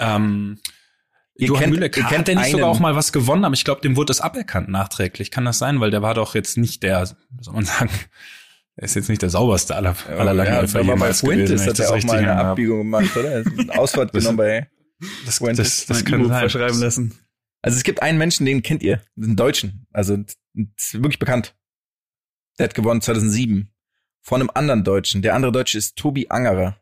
Ähm, 0.00 0.58
Ihr 1.36 1.48
Johann 1.48 1.60
kennt- 1.62 1.74
Mühleck, 1.74 1.96
ihr 1.96 2.02
hat 2.04 2.10
kennt 2.12 2.28
der 2.28 2.34
nicht 2.36 2.50
sogar 2.50 2.66
einen- 2.66 2.76
auch 2.76 2.80
mal 2.80 2.96
was 2.96 3.12
gewonnen, 3.12 3.44
aber 3.44 3.54
ich 3.54 3.64
glaube, 3.64 3.80
dem 3.80 3.94
wurde 3.96 4.06
das 4.06 4.20
aberkannt 4.20 4.68
nachträglich. 4.68 5.30
Kann 5.30 5.44
das 5.44 5.58
sein? 5.58 5.80
Weil 5.80 5.90
der 5.92 6.02
war 6.02 6.14
doch 6.14 6.34
jetzt 6.34 6.56
nicht 6.58 6.82
der, 6.82 7.06
soll 7.06 7.54
man 7.54 7.64
sagen, 7.64 7.90
ist 8.84 8.94
jetzt 8.94 9.08
nicht 9.08 9.22
der 9.22 9.30
sauberste 9.30 9.74
aller, 9.76 9.94
aller 10.08 10.34
Langläufer 10.34 10.46
ja, 10.46 10.60
aber 10.60 10.72
bei 10.72 10.80
jemals 10.94 11.20
gewesen. 11.20 11.46
Fuentes 11.46 11.62
hat 11.66 11.78
das 11.78 11.90
er 11.90 11.94
auch 11.96 12.02
mal 12.04 12.18
in 12.22 12.28
eine. 12.28 12.40
Abbiegung 12.44 12.78
gemacht, 12.78 13.16
oder? 13.16 13.30
Er 13.42 13.78
Ausfahrt 13.78 14.10
Das- 14.14 14.22
genommen 14.22 14.36
bei 14.38 14.68
Das, 15.26 15.38
das, 15.38 15.86
das 15.86 15.88
Mein 15.88 16.04
kann 16.04 16.20
E-Book 16.20 16.28
sein. 16.32 16.40
verschreiben 16.40 16.80
lassen. 16.80 17.18
Also 17.62 17.76
es 17.76 17.82
gibt 17.82 18.02
einen 18.02 18.18
Menschen, 18.18 18.46
den 18.46 18.62
kennt 18.62 18.82
ihr, 18.82 19.02
einen 19.16 19.34
Deutschen, 19.36 19.86
also 19.92 20.14
ist 20.76 20.94
wirklich 20.94 21.18
bekannt. 21.18 21.54
Der 22.58 22.64
hat 22.64 22.74
gewonnen 22.74 23.00
2007 23.00 23.68
von 24.22 24.40
einem 24.40 24.50
anderen 24.54 24.84
Deutschen. 24.84 25.22
Der 25.22 25.34
andere 25.34 25.50
Deutsche 25.52 25.76
ist 25.78 25.96
Tobi 25.96 26.28
Angerer. 26.28 26.76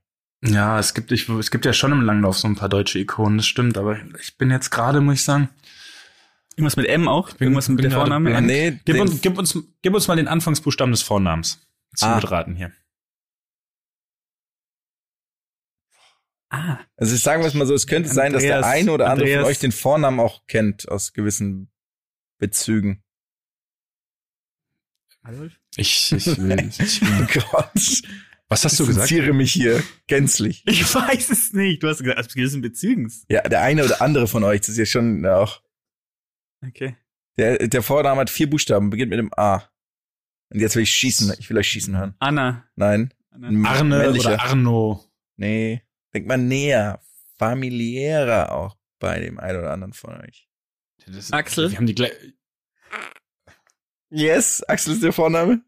Ja, 0.45 0.79
es 0.79 0.93
gibt, 0.93 1.13
ich, 1.13 1.29
es 1.31 1.51
gibt 1.51 1.65
ja 1.65 1.73
schon 1.73 1.93
im 1.93 2.03
Langlauf 2.03 2.37
so 2.39 2.47
ein 2.47 2.57
paar 2.57 2.69
deutsche 2.69 2.99
Ikonen, 2.99 3.39
das 3.39 3.47
stimmt, 3.47 3.79
aber 3.79 3.99
ich 4.21 4.37
bin 4.37 4.51
jetzt 4.51 4.71
gerade, 4.71 5.01
muss 5.01 5.15
ich 5.17 5.23
sagen, 5.23 5.49
Irgendwas 6.57 6.77
mit 6.77 6.87
M 6.87 7.07
auch? 7.09 7.33
bin- 7.35 7.47
Irgendwas 7.49 7.69
mit 7.69 7.77
bin 7.79 7.83
der 7.85 7.91
gerade 7.91 8.03
Vorname? 8.11 8.31
blank. 8.31 8.47
Nee, 8.47 8.79
gib 8.85 8.99
uns, 9.01 9.21
gib 9.21 9.37
uns, 9.39 9.59
gib 9.83 9.95
uns 9.95 10.09
mal 10.09 10.17
den 10.17 10.29
Anfangsbuchstaben 10.29 10.91
des 10.93 11.03
Vornamens. 11.03 11.61
Zum 11.95 12.09
Ah. 12.09 12.17
Mitraten 12.17 12.55
hier. 12.57 12.73
Ah, 16.49 16.79
Also 16.97 17.17
sagen 17.17 17.43
wir 17.43 17.49
es 17.49 17.55
mal 17.55 17.67
so, 17.67 17.75
es 17.75 17.87
könnte 17.87 18.09
sein, 18.09 18.33
dass 18.33 18.43
der 18.43 18.57
Andreas- 18.59 18.73
eine 18.75 18.93
oder 18.93 19.07
andere 19.11 19.27
Andreas- 19.27 19.43
von 19.43 19.51
euch 19.51 19.59
den 19.59 19.73
Vornamen 19.73 20.21
auch 20.21 20.47
kennt 20.47 20.89
aus 20.89 21.13
gewissen 21.13 21.71
Bezügen. 22.39 23.03
Adolf? 25.23 25.59
Ich, 25.77 26.13
ich 26.13 26.27
will, 26.39 26.71
ich 26.79 27.01
Oh. 27.03 27.41
Gott. 27.51 28.03
Was 28.49 28.65
hast 28.65 28.79
du 28.79 28.87
gesagt? 28.87 29.11
distanziere 29.11 29.35
mich 29.35 29.53
hier 29.53 29.83
gänzlich. 30.07 30.63
Ich 30.69 30.95
weiß 30.95 31.31
es 31.31 31.53
nicht. 31.53 31.83
Du 31.83 31.89
hast 31.89 31.99
gesagt, 31.99 32.21
aus 32.21 32.29
gewissen 32.33 32.61
Bezügen. 32.61 33.13
Ja, 33.29 33.43
der 33.43 33.63
eine 33.63 33.85
oder 33.85 34.01
andere 34.01 34.29
von 34.29 34.45
euch, 34.45 34.61
das 34.61 34.69
ist 34.71 34.79
ja 34.79 34.87
schon 34.87 35.27
auch. 35.27 35.63
Okay. 36.65 36.97
Der, 37.39 37.67
der 37.67 37.83
Vorname 37.83 38.21
hat 38.21 38.31
vier 38.31 38.49
Buchstaben, 38.49 38.89
beginnt 38.91 39.11
mit 39.11 39.19
dem 39.19 39.35
A. 39.37 39.69
Und 40.51 40.61
jetzt 40.61 40.77
will 40.77 40.83
ich 40.85 40.91
schießen. 40.93 41.35
Ich 41.39 41.51
will 41.51 41.59
euch 41.59 41.69
schießen 41.69 41.97
hören. 41.97 42.15
Anna. 42.19 42.65
Nein. 42.77 43.13
Anna. 43.31 43.69
Arne 43.69 43.99
Männlicher. 43.99 44.35
oder 44.35 44.43
Arno. 44.43 45.05
Nee. 45.37 45.83
Denkt 46.15 46.29
mal 46.29 46.37
näher. 46.39 47.01
Familiärer 47.39 48.53
auch 48.53 48.77
bei 48.99 49.21
dem 49.21 49.39
einen 49.39 49.59
oder 49.59 49.73
anderen 49.73 49.93
von 49.93 50.15
euch. 50.23 50.49
Das- 51.07 51.33
Axel? 51.33 51.71
Wir 51.71 51.77
haben 51.77 51.87
die 51.87 51.95
gleich. 51.95 52.13
Yes, 54.11 54.63
Axel 54.65 54.95
ist 54.95 55.03
der 55.03 55.13
Vorname. 55.13 55.63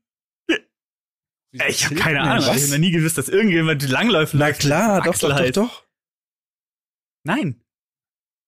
Ey, 0.49 1.71
Ich 1.71 1.85
habe 1.87 1.95
keine 1.97 2.21
Ahnung. 2.21 2.47
Was? 2.47 2.57
Ich 2.57 2.63
habe 2.65 2.73
noch 2.73 2.79
nie 2.79 2.91
gewusst, 2.93 3.19
dass 3.19 3.29
irgendjemand 3.29 3.83
langläuft. 3.89 4.35
Na 4.35 4.53
klar, 4.53 5.01
doch, 5.03 5.13
Axel 5.13 5.31
doch, 5.31 5.39
doch, 5.41 5.51
doch. 5.53 5.87
Nein. 7.25 7.63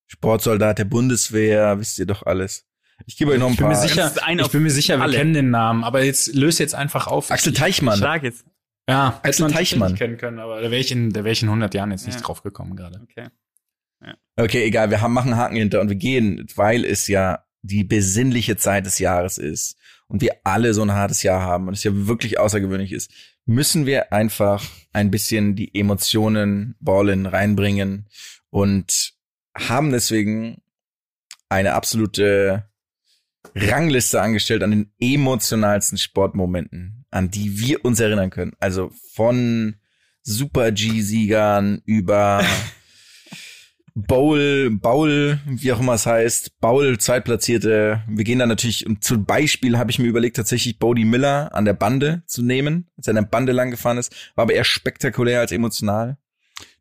Sportsoldat 0.07 0.78
der 0.78 0.85
Bundeswehr, 0.85 1.78
wisst 1.78 1.99
ihr 1.99 2.07
doch 2.07 2.22
alles. 2.24 2.66
Ich 3.07 3.16
gebe 3.16 3.32
euch 3.32 3.38
noch 3.38 3.46
ein 3.46 3.53
Ich 3.53 3.59
bin 3.59 3.66
paar. 3.66 3.74
mir 3.74 3.80
sicher, 3.88 4.12
ich 4.38 4.48
bin 4.53 4.62
mir 4.62 4.70
sicher, 4.70 4.96
wir 4.98 5.03
alle. 5.05 5.16
kennen 5.16 5.34
den 5.34 5.51
Namen, 5.51 5.84
aber 5.84 6.05
jetzt 6.05 6.34
löse 6.34 6.62
jetzt 6.62 6.74
einfach 6.74 7.07
auf. 7.07 7.30
Axel 7.30 7.53
Ich- 7.53 7.59
Teichmann. 7.59 7.98
Schlag 7.98 8.22
jetzt. 8.22 8.44
Ja, 8.88 9.20
Axel 9.22 9.44
man 9.44 9.53
Teichmann. 9.53 9.94
kennen 9.94 10.16
können, 10.16 10.38
aber 10.38 10.57
da 10.61 10.70
wäre 10.70 10.80
ich 10.80 10.90
in, 10.90 11.12
da 11.12 11.24
wäre 11.24 11.32
ich 11.32 11.42
in 11.42 11.48
100 11.48 11.74
Jahren 11.74 11.90
jetzt 11.92 12.07
nicht 12.07 12.16
Ja. 12.16 12.20
drauf 12.22 12.42
gekommen 12.42 12.76
gerade. 12.76 13.01
Okay. 13.03 13.28
Okay, 14.36 14.64
egal, 14.64 14.88
wir 14.90 15.03
haben, 15.03 15.12
machen 15.12 15.32
einen 15.32 15.40
Haken 15.40 15.57
hinter 15.57 15.80
und 15.82 15.90
wir 15.90 15.96
gehen, 15.96 16.46
weil 16.57 16.86
es 16.86 17.07
ja 17.09 17.44
die 17.61 17.84
besinnliche 17.84 18.57
Zeit 18.57 18.86
des 18.86 18.98
Jahres 18.98 19.36
ist 19.36 19.76
und 20.09 20.22
wir 20.22 20.36
alle 20.44 20.72
so 20.72 20.80
ein 20.80 20.92
hartes 20.92 21.22
Jahr 21.22 21.42
haben 21.42 21.68
und 21.68 21.74
es 21.74 21.84
ja 21.84 21.90
wirklich 21.94 22.38
außergewöhnlich 22.38 22.92
ist, 22.92 23.11
müssen 23.44 23.84
wir 23.84 24.14
einfach 24.14 24.64
ein 24.94 25.11
bisschen 25.11 25.57
die 25.57 25.74
Emotionen 25.78 26.74
Ballin 26.80 27.26
reinbringen 27.26 28.09
und 28.48 29.12
haben 29.55 29.90
deswegen 29.92 30.62
eine 31.51 31.74
absolute 31.74 32.70
Rangliste 33.55 34.20
angestellt 34.20 34.62
an 34.62 34.70
den 34.70 34.92
emotionalsten 35.01 35.98
Sportmomenten, 35.98 37.05
an 37.11 37.30
die 37.30 37.59
wir 37.59 37.84
uns 37.84 38.01
erinnern 38.01 38.30
können. 38.30 38.53
Also 38.61 38.90
von 39.14 39.76
Super 40.22 40.72
G-Siegern 40.72 41.82
über 41.84 42.44
Bowl, 43.94 44.70
Bowl, 44.70 45.40
wie 45.46 45.72
auch 45.72 45.80
immer 45.80 45.94
es 45.94 46.07
heißt, 46.07 46.61
Bowl, 46.61 46.98
Zweitplatzierte. 46.98 48.03
Wir 48.09 48.24
gehen 48.24 48.38
da 48.38 48.46
natürlich, 48.46 48.86
und 48.86 49.03
zum 49.03 49.24
Beispiel 49.24 49.78
habe 49.78 49.90
ich 49.90 49.98
mir 49.98 50.07
überlegt, 50.07 50.36
tatsächlich 50.36 50.78
Bodie 50.78 51.05
Miller 51.05 51.55
an 51.55 51.64
der 51.64 51.74
Bande 51.74 52.22
zu 52.26 52.42
nehmen, 52.42 52.88
als 52.96 53.09
er 53.09 53.12
an 53.12 53.24
der 53.24 53.30
Bande 53.30 53.53
lang 53.53 53.70
gefahren 53.70 53.98
ist, 53.98 54.12
war 54.34 54.42
aber 54.42 54.55
eher 54.55 54.64
spektakulär 54.64 55.40
als 55.40 55.53
emotional. 55.53 56.18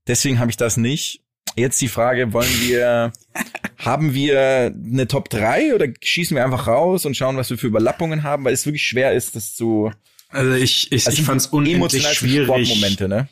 Deswegen 0.07 0.39
habe 0.39 0.51
ich 0.51 0.57
das 0.57 0.77
nicht. 0.77 1.23
Jetzt 1.55 1.81
die 1.81 1.87
Frage, 1.87 2.33
wollen 2.33 2.61
wir, 2.61 3.11
haben 3.77 4.13
wir 4.13 4.73
eine 4.73 5.07
Top 5.07 5.29
3 5.29 5.75
oder 5.75 5.87
schießen 6.01 6.35
wir 6.35 6.43
einfach 6.43 6.67
raus 6.67 7.05
und 7.05 7.15
schauen, 7.17 7.37
was 7.37 7.49
wir 7.49 7.57
für 7.57 7.67
Überlappungen 7.67 8.23
haben, 8.23 8.45
weil 8.45 8.53
es 8.53 8.65
wirklich 8.65 8.87
schwer 8.87 9.13
ist, 9.13 9.35
das 9.35 9.55
zu, 9.55 9.91
Also 10.29 10.53
ich, 10.53 10.91
ich, 10.91 11.07
also 11.07 11.19
ich 11.19 11.25
fand 11.25 11.41
es 11.41 11.47
unendlich 11.47 12.07
schwierig. 12.07 12.67
Sportmomente, 12.67 13.07
ne? 13.07 13.27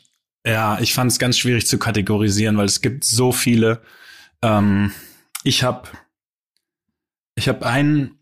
Ja, 0.46 0.78
ich 0.80 0.94
fand 0.94 1.12
es 1.12 1.18
ganz 1.18 1.38
schwierig 1.38 1.66
zu 1.66 1.78
kategorisieren, 1.78 2.56
weil 2.56 2.66
es 2.66 2.80
gibt 2.80 3.04
so 3.04 3.32
viele. 3.32 3.82
Ähm, 4.42 4.92
ich 5.44 5.62
habe, 5.62 5.88
ich 7.34 7.48
habe 7.48 7.66
einen, 7.66 8.18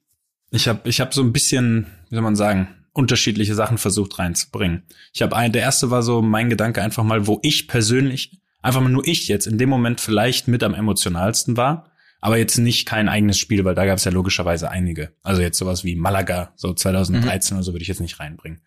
ich 0.50 0.68
habe, 0.68 0.88
ich 0.88 1.00
habe 1.00 1.14
so 1.14 1.22
ein 1.22 1.32
bisschen, 1.32 1.86
wie 2.08 2.16
soll 2.16 2.22
man 2.22 2.36
sagen, 2.36 2.68
unterschiedliche 2.92 3.54
Sachen 3.54 3.78
versucht 3.78 4.18
reinzubringen. 4.18 4.84
Ich 5.12 5.22
habe 5.22 5.36
einen, 5.36 5.52
der 5.52 5.62
erste 5.62 5.90
war 5.90 6.02
so 6.02 6.22
mein 6.22 6.48
Gedanke 6.48 6.82
einfach 6.82 7.04
mal, 7.04 7.26
wo 7.26 7.38
ich 7.42 7.68
persönlich, 7.68 8.38
einfach 8.66 8.80
mal 8.80 8.88
nur 8.90 9.06
ich 9.06 9.28
jetzt 9.28 9.46
in 9.46 9.58
dem 9.58 9.68
Moment 9.68 10.00
vielleicht 10.00 10.48
mit 10.48 10.62
am 10.62 10.74
emotionalsten 10.74 11.56
war, 11.56 11.90
aber 12.20 12.36
jetzt 12.38 12.58
nicht 12.58 12.86
kein 12.86 13.08
eigenes 13.08 13.38
Spiel, 13.38 13.64
weil 13.64 13.74
da 13.74 13.86
gab 13.86 13.98
es 13.98 14.04
ja 14.04 14.10
logischerweise 14.10 14.70
einige. 14.70 15.14
Also 15.22 15.42
jetzt 15.42 15.58
sowas 15.58 15.84
wie 15.84 15.96
Malaga, 15.96 16.52
so 16.56 16.72
2013 16.74 17.56
oder 17.56 17.64
so 17.64 17.72
würde 17.72 17.82
ich 17.82 17.88
jetzt 17.88 18.00
nicht 18.00 18.18
reinbringen. 18.20 18.62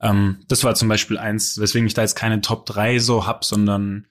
Ähm, 0.00 0.44
das 0.48 0.64
war 0.64 0.74
zum 0.74 0.88
Beispiel 0.88 1.18
eins, 1.18 1.58
weswegen 1.58 1.86
ich 1.86 1.94
da 1.94 2.02
jetzt 2.02 2.16
keine 2.16 2.40
Top 2.40 2.66
3 2.66 2.98
so 2.98 3.26
hab, 3.26 3.44
sondern 3.44 4.06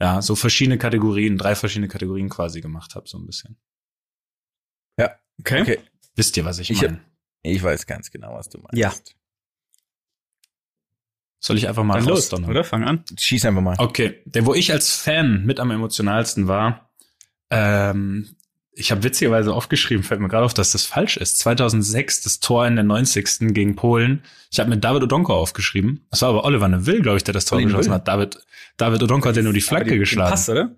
ja, 0.00 0.20
so 0.22 0.34
verschiedene 0.34 0.78
Kategorien, 0.78 1.38
drei 1.38 1.54
verschiedene 1.54 1.88
Kategorien 1.88 2.28
quasi 2.28 2.60
gemacht 2.60 2.94
habe, 2.94 3.08
so 3.08 3.18
ein 3.18 3.26
bisschen. 3.26 3.56
Ja, 4.98 5.12
Okay. 5.40 5.62
okay. 5.62 5.78
Wisst 6.14 6.36
ihr, 6.36 6.44
was 6.44 6.58
ich, 6.58 6.70
Ich- 6.70 6.82
meine? 6.82 7.00
Ich 7.42 7.62
weiß 7.62 7.86
ganz 7.86 8.10
genau, 8.10 8.34
was 8.34 8.48
du 8.48 8.58
meinst. 8.58 8.76
Ja. 8.76 8.92
Soll 11.44 11.56
ich 11.58 11.66
einfach 11.68 11.82
mal 11.82 11.94
Dann 11.98 12.04
los, 12.04 12.32
oder? 12.32 12.62
Fang 12.62 12.84
an. 12.84 13.02
Schieß 13.18 13.44
einfach 13.46 13.62
mal. 13.62 13.74
Okay, 13.78 14.20
der, 14.26 14.46
wo 14.46 14.54
ich 14.54 14.72
als 14.72 14.94
Fan 14.96 15.44
mit 15.44 15.58
am 15.58 15.72
emotionalsten 15.72 16.46
war, 16.46 16.88
ähm, 17.50 18.36
ich 18.74 18.92
habe 18.92 19.02
witzigerweise 19.02 19.52
aufgeschrieben, 19.52 20.04
fällt 20.04 20.20
mir 20.20 20.28
gerade 20.28 20.44
auf, 20.46 20.54
dass 20.54 20.70
das 20.70 20.84
falsch 20.84 21.16
ist. 21.16 21.38
2006 21.40 22.22
das 22.22 22.38
Tor 22.38 22.64
in 22.66 22.76
der 22.76 22.84
90. 22.84 23.52
gegen 23.52 23.74
Polen. 23.74 24.22
Ich 24.52 24.60
habe 24.60 24.70
mit 24.70 24.84
David 24.84 25.02
Odonko 25.02 25.34
aufgeschrieben. 25.34 26.06
Das 26.10 26.22
war 26.22 26.28
aber 26.28 26.44
Oliver 26.44 26.68
Neville, 26.68 27.00
glaube 27.02 27.16
ich, 27.18 27.24
der 27.24 27.34
das 27.34 27.44
Tor 27.44 27.58
Oliver 27.58 27.70
geschossen 27.72 27.92
hat. 27.92 28.06
David, 28.06 28.38
David 28.76 29.02
Odonko 29.02 29.28
hat 29.28 29.36
ja 29.36 29.42
nur 29.42 29.52
die 29.52 29.60
Flanke 29.60 29.90
die- 29.90 29.98
geschlagen. 29.98 30.30
Pass, 30.30 30.48
oder? 30.48 30.70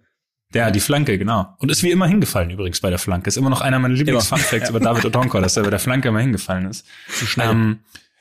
Ja, 0.54 0.70
die 0.70 0.80
Flanke, 0.80 1.18
genau. 1.18 1.54
Und 1.58 1.70
ist 1.70 1.82
wie 1.82 1.90
immer 1.90 2.06
hingefallen 2.06 2.48
übrigens 2.50 2.80
bei 2.80 2.88
der 2.88 2.98
Flanke. 2.98 3.28
Ist 3.28 3.36
immer 3.36 3.50
noch 3.50 3.60
einer 3.60 3.78
meiner 3.80 3.94
Lieblings-Fun-Facts 3.94 4.70
über 4.70 4.80
David 4.80 5.04
Odonko, 5.04 5.40
dass 5.40 5.56
er 5.58 5.64
bei 5.64 5.70
der 5.70 5.80
Flanke 5.80 6.08
immer 6.08 6.20
hingefallen 6.20 6.70
ist. 6.70 6.86
Zu 7.08 7.26
schnell. 7.26 7.50
Ähm, 7.50 7.78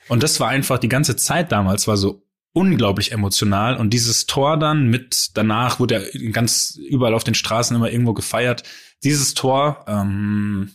und 0.08 0.22
das 0.22 0.38
war 0.40 0.48
einfach 0.48 0.78
die 0.78 0.88
ganze 0.88 1.16
Zeit 1.16 1.50
damals 1.52 1.86
war 1.86 1.96
so 1.96 2.23
unglaublich 2.54 3.12
emotional 3.12 3.76
und 3.76 3.90
dieses 3.90 4.26
Tor 4.26 4.56
dann 4.56 4.88
mit 4.88 5.30
danach 5.34 5.80
wurde 5.80 5.96
er 5.96 6.30
ganz 6.30 6.78
überall 6.88 7.12
auf 7.12 7.24
den 7.24 7.34
Straßen 7.34 7.76
immer 7.76 7.90
irgendwo 7.90 8.14
gefeiert. 8.14 8.62
Dieses 9.02 9.34
Tor 9.34 9.84
ähm, 9.86 10.70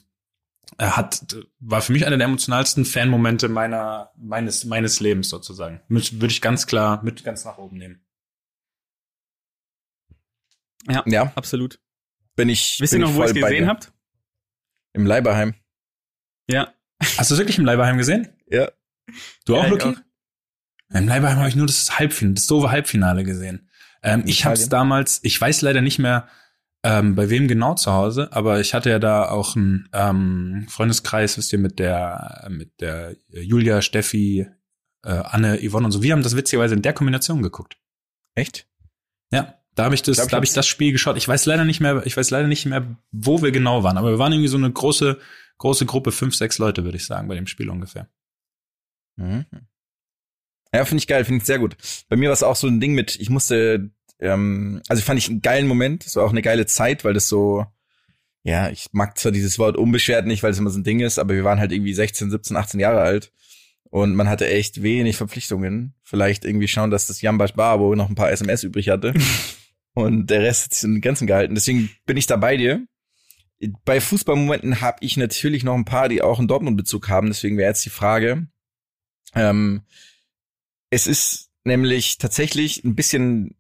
hat 0.78 1.38
war 1.60 1.82
für 1.82 1.94
mich 1.94 2.06
einer 2.06 2.18
der 2.18 2.28
emotionalsten 2.28 2.86
Fanmomente 2.86 3.48
meiner 3.50 4.12
meines 4.18 4.66
meines 4.66 5.00
Lebens 5.00 5.30
sozusagen. 5.30 5.82
Mit, 5.88 6.14
würde 6.22 6.32
ich 6.32 6.42
ganz 6.42 6.68
klar 6.68 7.02
mit 7.04 7.24
ganz 7.24 7.46
nach 7.46 7.58
oben 7.58 7.78
nehmen. 7.78 8.06
ja, 11.06 11.32
Absolut. 11.36 11.80
bin 12.36 12.50
ich. 12.50 12.80
Wisst 12.82 12.94
ihr 12.94 13.00
noch, 13.00 13.12
ich 13.12 13.16
wo 13.16 13.22
ihr 13.22 13.26
es 13.28 13.34
gesehen 13.34 13.64
dir. 13.64 13.68
habt? 13.68 13.92
Im 14.94 15.06
Leiberheim. 15.06 15.56
Ja. 16.50 16.74
Hast 17.18 17.32
du 17.32 17.36
es 17.36 17.40
wirklich 17.40 17.58
im 17.58 17.66
Leiberheim 17.66 17.98
gesehen? 17.98 18.28
Ja. 18.48 18.70
Du 19.46 19.56
auch, 19.56 19.64
Ja, 19.64 19.66
ich 19.66 19.84
Luki? 19.84 19.98
Im 20.94 21.08
Leiberheim 21.08 21.38
habe 21.38 21.50
ich 21.50 21.56
nur 21.56 21.68
das 21.68 22.00
Halbfinale, 22.00 22.36
das 22.36 22.48
doofe 22.48 22.72
Halbfinale 22.72 23.24
gesehen. 23.24 23.70
Ähm, 24.02 24.24
ich 24.26 24.46
habe 24.46 24.56
es 24.56 24.70
damals, 24.70 25.20
ich 25.24 25.40
weiß 25.40 25.62
leider 25.62 25.82
nicht 25.82 26.00
mehr, 26.00 26.28
ähm, 26.84 27.16
bei 27.16 27.30
wem 27.30 27.48
genau 27.48 27.76
zu 27.76 27.92
Hause, 27.92 28.32
aber 28.32 28.60
ich 28.62 28.74
hatte 28.74 28.90
ja 28.90 29.00
da 29.00 29.30
auch 29.30 29.56
einen 29.56 29.90
ähm, 29.94 30.66
Freundeskreis, 30.70 31.38
wisst 31.38 31.52
ihr, 31.52 31.60
mit 31.60 31.78
der, 31.78 32.48
mit 32.50 32.80
der 32.80 33.18
Julia, 33.30 33.82
Steffi, 33.82 34.48
äh, 35.04 35.10
Anne, 35.10 35.60
Yvonne 35.62 35.86
und 35.86 35.92
so. 35.92 36.02
Wir 36.02 36.14
haben 36.14 36.24
das 36.24 36.36
witzigerweise 36.36 36.76
in 36.76 36.82
der 36.82 36.94
Kombination 36.94 37.42
geguckt. 37.42 37.78
Echt? 38.34 38.68
Ja, 39.32 39.56
da 39.76 39.86
habe 39.86 39.96
ich 39.96 40.02
das, 40.02 40.18
Glaub, 40.18 40.26
ich 40.26 40.32
da 40.32 40.36
habe 40.38 40.46
ich 40.46 40.54
das 40.54 40.68
Spiel 40.68 40.92
geschaut. 40.92 41.18
Ich 41.18 41.28
weiß 41.28 41.46
leider 41.46 41.66
nicht 41.66 41.82
mehr, 41.82 42.06
ich 42.06 42.16
weiß 42.16 42.30
leider 42.32 42.48
nicht 42.48 42.66
mehr, 42.66 42.98
wo 43.12 43.42
wir 43.42 43.52
genau 43.52 43.84
waren, 43.84 43.98
aber 43.98 44.12
wir 44.12 44.20
waren 44.20 44.32
irgendwie 44.32 44.48
so 44.48 44.58
eine 44.58 44.72
große, 44.72 45.20
große 45.58 45.86
Gruppe, 45.86 46.12
fünf, 46.12 46.36
sechs 46.36 46.58
Leute, 46.58 46.86
würde 46.86 46.98
ich 46.98 47.06
sagen, 47.06 47.28
bei 47.28 47.36
dem 47.36 47.48
Spiel 47.48 47.70
ungefähr. 47.70 48.08
Mhm. 49.18 49.46
Ja, 50.74 50.86
finde 50.86 51.02
ich 51.02 51.08
geil, 51.08 51.26
finde 51.26 51.40
ich 51.42 51.46
sehr 51.46 51.60
gut. 51.60 51.76
Bei 52.10 52.16
mir 52.16 52.30
war 52.30 52.34
es 52.34 52.44
auch 52.44 52.56
so 52.56 52.68
ein 52.68 52.80
Ding 52.80 52.94
mit, 52.94 53.16
ich 53.20 53.30
musste, 53.30 53.90
ähm, 54.20 54.82
also 54.88 55.02
fand 55.02 55.18
ich 55.18 55.30
einen 55.30 55.42
geilen 55.42 55.68
Moment, 55.68 56.06
es 56.06 56.16
war 56.16 56.26
auch 56.26 56.32
eine 56.32 56.44
geile 56.44 56.66
Zeit, 56.68 57.04
weil 57.04 57.14
das 57.14 57.28
so, 57.28 57.66
ja, 58.44 58.70
ich 58.70 58.88
mag 58.92 59.18
zwar 59.18 59.32
dieses 59.32 59.58
Wort 59.58 59.78
unbeschwert 59.78 60.28
nicht, 60.28 60.44
weil 60.44 60.52
es 60.52 60.60
immer 60.60 60.70
so 60.70 60.80
ein 60.80 60.84
Ding 60.84 61.00
ist, 61.00 61.18
aber 61.18 61.34
wir 61.34 61.44
waren 61.44 61.60
halt 61.60 61.72
irgendwie 61.72 61.94
16, 61.94 62.30
17, 62.30 62.56
18 62.56 62.80
Jahre 62.80 63.02
alt 63.02 63.32
und 63.90 64.16
man 64.16 64.30
hatte 64.30 64.48
echt 64.48 64.84
wenig 64.84 65.18
Verpflichtungen. 65.18 65.96
Vielleicht 66.04 66.46
irgendwie 66.46 66.68
schauen, 66.68 66.92
dass 66.92 67.08
das 67.08 67.22
Jambas 67.22 67.54
Barbo 67.54 67.96
noch 67.96 68.10
ein 68.10 68.16
paar 68.16 68.32
SMS 68.32 68.64
übrig 68.64 68.90
hatte 68.90 69.14
und 69.94 70.28
der 70.28 70.42
Rest 70.42 70.66
hat 70.66 70.74
sich 70.74 70.84
in 70.84 70.96
den 70.96 71.02
Grenzen 71.02 71.28
gehalten. 71.28 71.56
Deswegen 71.56 71.90
bin 72.06 72.18
ich 72.18 72.28
da 72.28 72.38
bei 72.38 72.58
dir. 72.58 72.86
Bei 73.84 74.00
Fußballmomenten 74.00 74.80
habe 74.80 75.00
ich 75.02 75.18
natürlich 75.18 75.64
noch 75.64 75.76
ein 75.76 75.84
paar, 75.84 76.08
die 76.08 76.22
auch 76.22 76.40
einen 76.40 76.48
Dortmund-Bezug 76.48 77.10
haben. 77.10 77.28
Deswegen 77.28 77.58
wäre 77.58 77.70
jetzt 77.70 77.84
die 77.84 77.90
Frage, 77.90 78.48
ähm, 79.36 79.82
es 80.90 81.08
ist 81.08 81.50
nämlich 81.64 82.18
tatsächlich 82.18 82.84
ein 82.84 82.96
bisschen, 82.96 83.56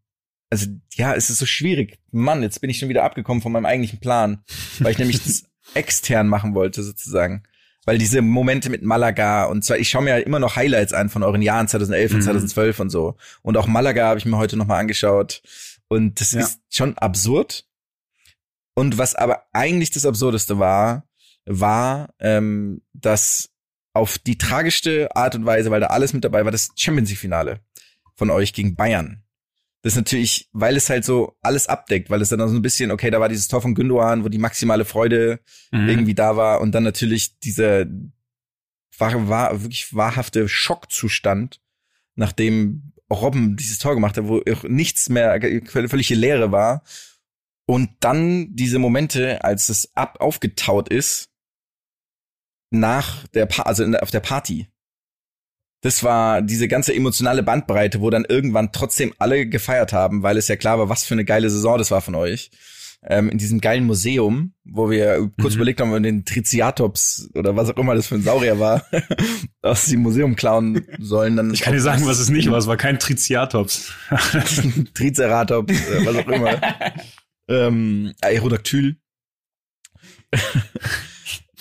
also 0.49 0.67
ja, 0.93 1.13
es 1.13 1.29
ist 1.29 1.39
so 1.39 1.45
schwierig. 1.45 1.99
Mann, 2.11 2.41
jetzt 2.43 2.61
bin 2.61 2.69
ich 2.69 2.79
schon 2.79 2.89
wieder 2.89 3.03
abgekommen 3.03 3.41
von 3.41 3.51
meinem 3.51 3.65
eigentlichen 3.65 3.99
Plan, 3.99 4.43
weil 4.79 4.91
ich 4.93 4.97
nämlich 4.97 5.23
das 5.23 5.43
extern 5.73 6.27
machen 6.27 6.55
wollte 6.55 6.83
sozusagen. 6.83 7.43
Weil 7.85 7.97
diese 7.97 8.21
Momente 8.21 8.69
mit 8.69 8.83
Malaga 8.83 9.45
und 9.45 9.63
zwar, 9.63 9.77
ich 9.77 9.89
schaue 9.89 10.03
mir 10.03 10.11
ja 10.11 10.17
immer 10.17 10.39
noch 10.39 10.55
Highlights 10.55 10.93
an 10.93 11.09
von 11.09 11.23
euren 11.23 11.41
Jahren 11.41 11.67
2011 11.67 12.11
und 12.11 12.17
Mhm. 12.19 12.23
2012 12.23 12.79
und 12.79 12.89
so. 12.89 13.15
Und 13.41 13.57
auch 13.57 13.67
Malaga 13.67 14.07
habe 14.07 14.19
ich 14.19 14.25
mir 14.25 14.37
heute 14.37 14.57
nochmal 14.57 14.79
angeschaut. 14.79 15.41
Und 15.87 16.19
das 16.21 16.31
Ja. 16.33 16.41
ist 16.41 16.59
schon 16.69 16.97
absurd. 16.97 17.65
Und 18.75 18.97
was 18.97 19.15
aber 19.15 19.43
eigentlich 19.53 19.91
das 19.91 20.05
Absurdeste 20.05 20.59
war, 20.59 21.07
war, 21.45 22.13
ähm, 22.19 22.81
dass 22.93 23.49
auf 23.99 24.17
die 24.17 24.37
tragischste 24.37 25.15
Art 25.15 25.35
und 25.35 25.45
Weise, 25.45 25.71
weil 25.71 25.79
da 25.79 25.87
alles 25.87 26.13
mit 26.13 26.23
dabei 26.23 26.43
war, 26.45 26.51
das 26.51 26.69
Champions 26.75 27.09
League 27.09 27.19
Finale 27.19 27.59
von 28.15 28.29
euch 28.29 28.53
gegen 28.53 28.75
Bayern. 28.75 29.23
Das 29.81 29.93
ist 29.93 29.97
natürlich, 29.97 30.49
weil 30.51 30.75
es 30.75 30.89
halt 30.89 31.05
so 31.05 31.37
alles 31.41 31.67
abdeckt, 31.67 32.09
weil 32.09 32.21
es 32.21 32.29
dann 32.29 32.39
so 32.49 32.55
ein 32.55 32.61
bisschen, 32.61 32.91
okay, 32.91 33.09
da 33.11 33.19
war 33.19 33.29
dieses 33.29 33.47
Tor 33.47 33.61
von 33.61 33.75
Gündogan, 33.75 34.25
wo 34.25 34.29
die 34.29 34.37
maximale 34.37 34.83
Freude 34.83 35.39
Mhm. 35.71 35.87
irgendwie 35.87 36.15
da 36.15 36.35
war 36.35 36.59
und 36.59 36.73
dann 36.73 36.83
natürlich 36.83 37.39
dieser 37.39 37.85
war, 38.97 39.29
war 39.29 39.61
wirklich 39.61 39.95
wahrhafte 39.95 40.49
Schockzustand, 40.49 41.61
nachdem 42.15 42.91
Robben 43.11 43.55
dieses 43.55 43.79
Tor 43.79 43.95
gemacht 43.95 44.17
hat, 44.17 44.27
wo 44.27 44.39
auch 44.39 44.63
nichts 44.63 45.09
mehr, 45.09 45.39
völlige 45.65 46.15
Leere 46.15 46.51
war. 46.51 46.83
Und 47.65 47.89
dann 48.01 48.55
diese 48.55 48.79
Momente, 48.79 49.43
als 49.43 49.69
es 49.69 49.95
ab 49.95 50.17
aufgetaut 50.19 50.89
ist, 50.89 51.29
nach 52.71 53.27
der 53.29 53.45
pa 53.45 53.63
also 53.63 53.83
in, 53.83 53.95
auf 53.95 54.11
der 54.11 54.19
Party. 54.19 54.67
Das 55.81 56.03
war 56.03 56.41
diese 56.41 56.67
ganze 56.67 56.93
emotionale 56.93 57.41
Bandbreite, 57.41 58.01
wo 58.01 58.09
dann 58.09 58.25
irgendwann 58.25 58.71
trotzdem 58.73 59.13
alle 59.17 59.47
gefeiert 59.47 59.93
haben, 59.93 60.23
weil 60.23 60.35
es 60.37 60.49
ja 60.49 60.57
klar 60.57 60.77
war, 60.77 60.89
was 60.89 61.05
für 61.05 61.13
eine 61.13 61.23
geile 61.25 61.49
Saison 61.49 61.77
das 61.77 61.89
war 61.91 62.01
von 62.01 62.15
euch. 62.15 62.51
Ähm, 63.01 63.29
in 63.29 63.37
diesem 63.37 63.61
geilen 63.61 63.85
Museum, 63.85 64.53
wo 64.65 64.89
wir 64.89 65.31
kurz 65.39 65.53
Mhm. 65.53 65.59
überlegt 65.59 65.79
haben, 65.79 65.87
ob 65.91 65.95
wir 65.95 66.01
den 66.01 66.25
Triceratops 66.25 67.29
oder 67.33 67.55
was 67.55 67.69
auch 67.69 67.77
immer 67.77 67.95
das 67.95 68.07
für 68.07 68.15
ein 68.15 68.23
Saurier 68.23 68.59
war, 68.59 68.85
aus 69.61 69.85
dem 69.85 70.01
Museum 70.01 70.35
klauen 70.35 70.85
sollen. 70.99 71.37
Dann 71.37 71.53
Ich 71.53 71.61
kann 71.61 71.71
dir 71.71 71.79
sagen, 71.79 72.05
was 72.05 72.19
es 72.19 72.27
nicht 72.27 72.51
war. 72.51 72.57
Es 72.57 72.67
war 72.67 72.75
kein 72.75 72.99
Triceratops. 72.99 73.93
Triceratops, 74.95 75.71
äh, 75.71 76.05
was 76.05 76.15
auch 76.17 76.27
immer. 76.27 76.59
ähm, 77.47 78.13
Aerodactyl. 78.19 78.97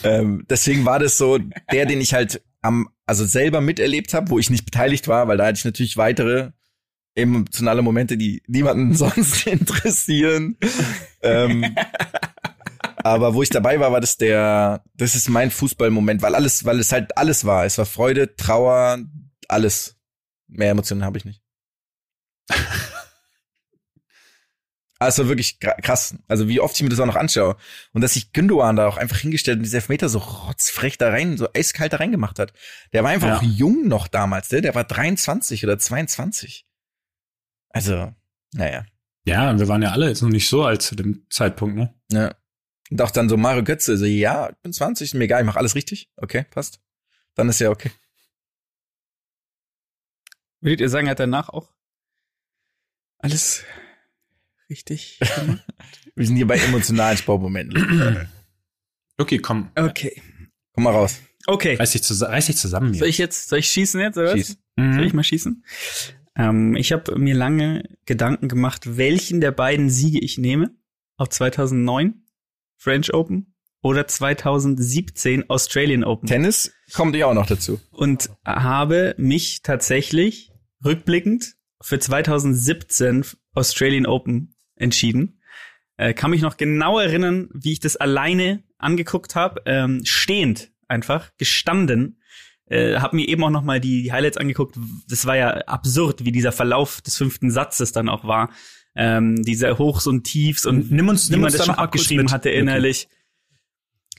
Ähm, 0.03 0.45
deswegen 0.49 0.85
war 0.85 0.99
das 0.99 1.19
so 1.19 1.39
der, 1.73 1.87
den 1.87 2.01
ich 2.01 2.15
halt 2.15 2.43
am, 2.61 2.89
also 3.07 3.25
selber 3.25 3.61
miterlebt 3.61 4.15
habe, 4.15 4.31
wo 4.31 4.39
ich 4.39 4.51
nicht 4.51 4.65
beteiligt 4.65 5.09
war, 5.09 5.29
weil 5.29 5.37
da 5.37 5.47
hatte 5.47 5.59
ich 5.59 5.65
natürlich 5.65 5.97
weitere 5.97 6.53
emotionale 7.15 7.83
Momente, 7.83 8.17
die 8.17 8.43
niemanden 8.47 8.95
sonst 8.97 9.47
interessieren. 9.47 10.57
ähm, 11.23 11.77
aber 12.99 13.35
wo 13.35 13.43
ich 13.43 13.51
dabei 13.51 13.81
war, 13.81 13.93
war 13.93 14.01
das 14.01 14.17
der, 14.17 14.83
das 14.95 15.15
ist 15.15 15.29
mein 15.29 15.51
Fußballmoment, 15.51 16.23
weil 16.23 16.35
alles, 16.35 16.65
weil 16.65 16.79
es 16.79 16.93
halt 16.93 17.17
alles 17.17 17.45
war. 17.45 17.65
Es 17.65 17.79
war 17.79 17.87
Freude, 17.87 18.37
Trauer, 18.37 18.99
alles. 19.49 19.97
Mehr 20.47 20.71
Emotionen 20.71 21.05
habe 21.05 21.19
ich 21.19 21.25
nicht. 21.25 21.43
Also 25.01 25.29
wirklich 25.29 25.61
krass. 25.61 26.17
Also 26.27 26.49
wie 26.49 26.59
oft 26.61 26.75
ich 26.77 26.83
mir 26.83 26.89
das 26.89 26.99
auch 26.99 27.07
noch 27.07 27.15
anschaue. 27.17 27.57
Und 27.93 28.01
dass 28.01 28.15
sich 28.15 28.33
Gündogan 28.33 28.75
da 28.77 28.89
auch 28.89 28.97
einfach 28.97 29.19
hingestellt 29.19 29.59
und 29.59 29.63
diese 29.63 29.77
Elfmeter 29.77 30.09
so 30.09 30.19
rotzfrech 30.19 30.99
da 30.99 31.11
rein, 31.11 31.37
so 31.37 31.49
eiskalt 31.55 31.93
da 31.93 31.99
reingemacht 31.99 32.39
hat. 32.41 32.53
Der 32.93 33.05
war 33.05 33.11
einfach 33.11 33.29
Ja. 33.29 33.37
auch 33.39 33.43
jung 33.43 33.87
noch 33.87 34.09
damals, 34.09 34.51
ne? 34.51 34.61
Der 34.61 34.75
war 34.75 34.83
23 34.85 35.63
oder 35.65 35.79
22. 35.79 36.67
Also, 37.71 38.13
naja. 38.53 38.87
Ja, 39.25 39.57
wir 39.59 39.69
waren 39.69 39.83
ja 39.83 39.93
alle 39.93 40.09
jetzt 40.09 40.23
noch 40.23 40.31
nicht 40.31 40.49
so 40.49 40.65
alt 40.65 40.83
zu 40.83 40.97
dem 40.97 41.27
Zeitpunkt, 41.31 41.77
ne? 41.77 41.95
Ja. 42.11 42.35
Und 42.91 43.01
auch 43.03 43.11
dann 43.11 43.29
so 43.29 43.37
Mario 43.37 43.63
Götze, 43.63 43.99
so, 43.99 44.05
ja, 44.07 44.49
ich 44.51 44.57
bin 44.63 44.73
20, 44.73 45.15
mir 45.15 45.25
egal, 45.25 45.43
ich 45.43 45.47
mache 45.47 45.59
alles 45.59 45.75
richtig. 45.75 46.11
Okay, 46.17 46.45
passt. 46.51 46.81
Dann 47.35 47.49
ist 47.49 47.61
ja 47.61 47.71
okay. 47.71 47.93
Würdet 50.61 50.81
ihr 50.81 50.89
sagen, 50.89 51.07
er 51.07 51.13
hat 51.13 51.21
danach 51.21 51.51
auch 51.51 51.73
alles 53.19 53.65
richtig 54.71 55.19
gemacht? 55.21 55.65
Wir 56.15 56.27
sind 56.27 56.37
hier 56.37 56.47
bei 56.47 56.59
emotionalen 56.59 57.17
Sportmomenten. 57.17 58.29
Okay, 59.19 59.39
komm. 59.39 59.71
okay. 59.77 60.21
Komm 60.73 60.85
mal 60.85 60.91
raus. 60.93 61.21
Okay. 61.47 61.75
Reiß 61.77 61.93
dich, 61.93 62.03
zus 62.03 62.23
reiß 62.23 62.47
dich 62.47 62.57
zusammen 62.57 62.93
hier. 62.93 63.01
Soll 63.01 63.09
ich 63.09 63.19
jetzt, 63.19 63.49
soll 63.49 63.61
ich 63.61 63.67
schießen 63.67 64.01
jetzt, 64.01 64.17
oder 64.19 64.27
was? 64.29 64.35
Schieß. 64.35 64.59
Soll 64.77 65.05
ich 65.05 65.13
Mhm. 65.13 65.17
mal 65.17 65.25
schießen? 65.25 65.65
Ähm, 66.37 66.77
ich 66.77 66.93
habe 66.93 67.19
mir 67.19 67.35
lange 67.35 67.85
Gedanken 68.05 68.49
gemacht, 68.49 68.97
welchen 68.97 69.41
der 69.41 69.51
beiden 69.53 69.91
Siege 69.91 70.19
ich 70.21 70.39
nehme. 70.39 70.71
Auf 71.17 71.31
2009 71.31 72.23
French 72.77 73.13
Open 73.13 73.55
oder 73.83 74.07
2017 74.07 75.49
Australian 75.51 76.05
Open. 76.05 76.29
Tennis 76.29 76.73
kommt 76.93 77.17
ja 77.17 77.27
auch 77.27 77.35
noch 77.35 77.47
dazu. 77.47 77.81
und 77.91 78.31
habe 78.45 79.15
mich 79.19 79.63
tatsächlich 79.63 80.53
rückblickend 80.85 81.55
für 81.81 81.99
2017 81.99 83.25
Australian 83.55 84.07
Open 84.07 84.55
entschieden. 84.79 85.41
Äh, 85.97 86.15
kann 86.15 86.31
mich 86.31 86.43
noch 86.43 86.57
genau 86.57 86.99
erinnern, 86.99 87.49
wie 87.53 87.73
ich 87.73 87.81
das 87.81 87.97
alleine 87.97 88.63
angeguckt 88.79 89.35
habe, 89.35 89.63
ähm, 89.67 90.03
stehend 90.05 90.71
einfach, 90.87 91.31
gestanden. 91.39 92.21
Äh, 92.67 92.97
habe 93.01 93.17
mir 93.17 93.27
eben 93.29 93.43
auch 93.45 93.51
noch 93.51 93.63
mal 93.65 93.81
die, 93.81 94.03
die 94.03 94.13
Highlights 94.13 94.37
angeguckt. 94.37 94.77
Das 95.09 95.27
war 95.27 95.37
ja 95.37 95.51
absurd, 95.67 96.25
wie 96.25 96.33
dieser 96.33 96.53
Verlauf 96.53 97.01
des 97.01 97.17
fünften 97.17 97.51
Satzes 97.51 97.93
dann 97.93 98.09
auch 98.09 98.25
war. 98.25 98.51
Ähm, 98.95 99.43
diese 99.43 99.79
Hochs 99.79 100.07
und 100.07 100.25
Tiefs 100.25 100.67
und 100.67 100.91
Nimm 100.91 101.09
uns- 101.09 101.31
nimm 101.31 101.41
man 101.41 101.47
uns 101.47 101.57
das 101.57 101.67
da 101.67 101.73
schon 101.73 101.83
abgeschrieben 101.83 102.31
hatte 102.31 102.49
Okay. 102.51 102.59
innerlich. 102.59 103.09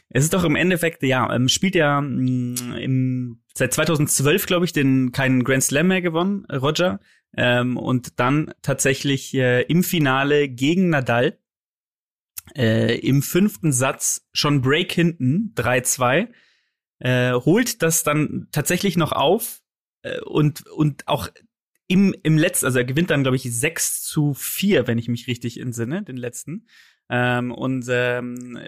Es 0.10 0.24
ist 0.24 0.34
doch 0.34 0.44
im 0.44 0.56
Endeffekt, 0.56 1.04
ja, 1.04 1.32
ähm, 1.34 1.48
spielt 1.50 1.76
ja 1.76 2.02
mh, 2.02 2.78
im, 2.80 3.42
seit 3.54 3.74
2012, 3.74 4.48
glaube 4.48 4.66
ich, 4.66 4.74
den 4.74 5.12
keinen 5.12 5.44
Grand 5.44 5.64
Slam 5.64 5.88
mehr 5.88 6.02
gewonnen, 6.02 6.46
äh, 6.50 6.56
Roger. 6.56 7.00
Ähm, 7.36 7.78
und 7.78 8.20
dann 8.20 8.54
tatsächlich 8.62 9.34
äh, 9.34 9.62
im 9.64 9.84
Finale 9.84 10.50
gegen 10.50 10.90
Nadal 10.90 11.38
äh, 12.56 12.98
im 13.00 13.22
fünften 13.22 13.72
Satz 13.72 14.28
schon 14.34 14.62
Break 14.62 14.92
hinten, 14.92 15.54
3-2, 15.56 16.30
äh, 17.00 17.34
holt 17.34 17.82
das 17.82 18.04
dann 18.04 18.48
tatsächlich 18.52 18.98
noch 18.98 19.12
auf 19.12 19.62
äh, 20.02 20.20
und, 20.22 20.66
und 20.68 21.08
auch 21.08 21.30
im, 21.88 22.16
im 22.24 22.38
letzten, 22.38 22.68
also 22.68 22.80
er 22.80 22.86
gewinnt 22.86 23.10
dann, 23.10 23.24
glaube 23.24 23.38
ich, 23.38 23.44
6 23.44 24.04
zu 24.04 24.34
4, 24.34 24.88
wenn 24.88 24.98
ich 24.98 25.08
mich 25.08 25.28
richtig 25.28 25.60
entsinne, 25.60 26.04
den 26.04 26.18
letzten. 26.18 26.68
Ähm, 27.10 27.52
und 27.52 27.86
ähm, 27.90 28.60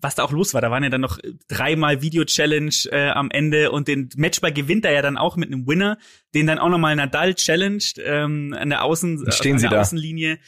was 0.00 0.14
da 0.14 0.24
auch 0.24 0.32
los 0.32 0.54
war, 0.54 0.62
da 0.62 0.70
waren 0.70 0.82
ja 0.82 0.88
dann 0.88 1.02
noch 1.02 1.18
dreimal 1.48 2.00
Video-Challenge 2.00 2.74
äh, 2.90 3.10
am 3.10 3.30
Ende 3.30 3.70
und 3.70 3.88
den 3.88 4.08
Matchball 4.16 4.52
gewinnt 4.52 4.86
er 4.86 4.92
ja 4.92 5.02
dann 5.02 5.18
auch 5.18 5.36
mit 5.36 5.52
einem 5.52 5.66
Winner, 5.66 5.98
den 6.34 6.46
dann 6.46 6.58
auch 6.58 6.70
nochmal 6.70 6.96
Nadal 6.96 7.34
challenged 7.34 8.00
ähm, 8.02 8.56
an 8.58 8.70
der 8.70 8.84
Außen, 8.84 9.30
stehen 9.32 9.56
an 9.56 9.70
der. 9.70 9.80
Außenlinie. 9.80 10.38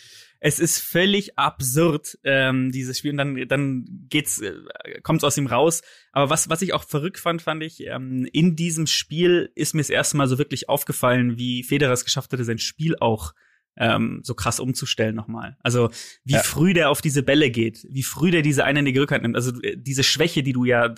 Es 0.45 0.59
ist 0.59 0.79
völlig 0.79 1.39
absurd, 1.39 2.19
ähm, 2.24 2.73
dieses 2.73 2.99
Spiel. 2.99 3.12
Und 3.12 3.19
dann, 3.19 3.49
dann 3.49 3.85
geht's, 4.09 4.41
äh, 4.41 4.55
kommt's 5.03 5.23
aus 5.23 5.37
ihm 5.37 5.47
raus. 5.47 5.83
Aber 6.11 6.31
was, 6.31 6.49
was 6.49 6.62
ich 6.62 6.73
auch 6.73 6.83
verrückt 6.83 7.20
fand, 7.20 7.43
fand 7.43 7.62
ich, 7.62 7.87
ähm, 7.87 8.27
in 8.33 8.57
diesem 8.57 8.89
Spiel 8.89 9.53
ist 9.55 9.74
mir 9.74 9.83
das 9.83 9.91
erste 9.91 10.16
Mal 10.16 10.27
so 10.27 10.39
wirklich 10.39 10.69
aufgefallen, 10.69 11.39
wie 11.39 11.62
Federer 11.62 11.93
es 11.93 12.05
geschafft 12.05 12.33
hatte, 12.33 12.45
sein 12.45 12.59
Spiel 12.59 12.97
auch 12.99 13.35
ähm, 13.77 14.20
so 14.23 14.35
krass 14.35 14.61
umzustellen 14.61 15.15
nochmal. 15.15 15.57
Also 15.62 15.90
wie 16.24 16.35
Ja. 16.35 16.43
früh 16.43 16.74
der 16.74 16.90
auf 16.90 17.01
diese 17.01 17.23
Bälle 17.23 17.51
geht, 17.51 17.86
wie 17.89 18.03
früh 18.03 18.31
der 18.31 18.43
diese 18.43 18.65
einhändige 18.65 19.01
Rückhand 19.01 19.23
nimmt. 19.23 19.36
Also 19.36 19.53
äh, 19.62 19.77
diese 19.77 20.03
Schwäche, 20.03 20.43
die 20.43 20.53
du 20.53 20.65
ja 20.65 20.94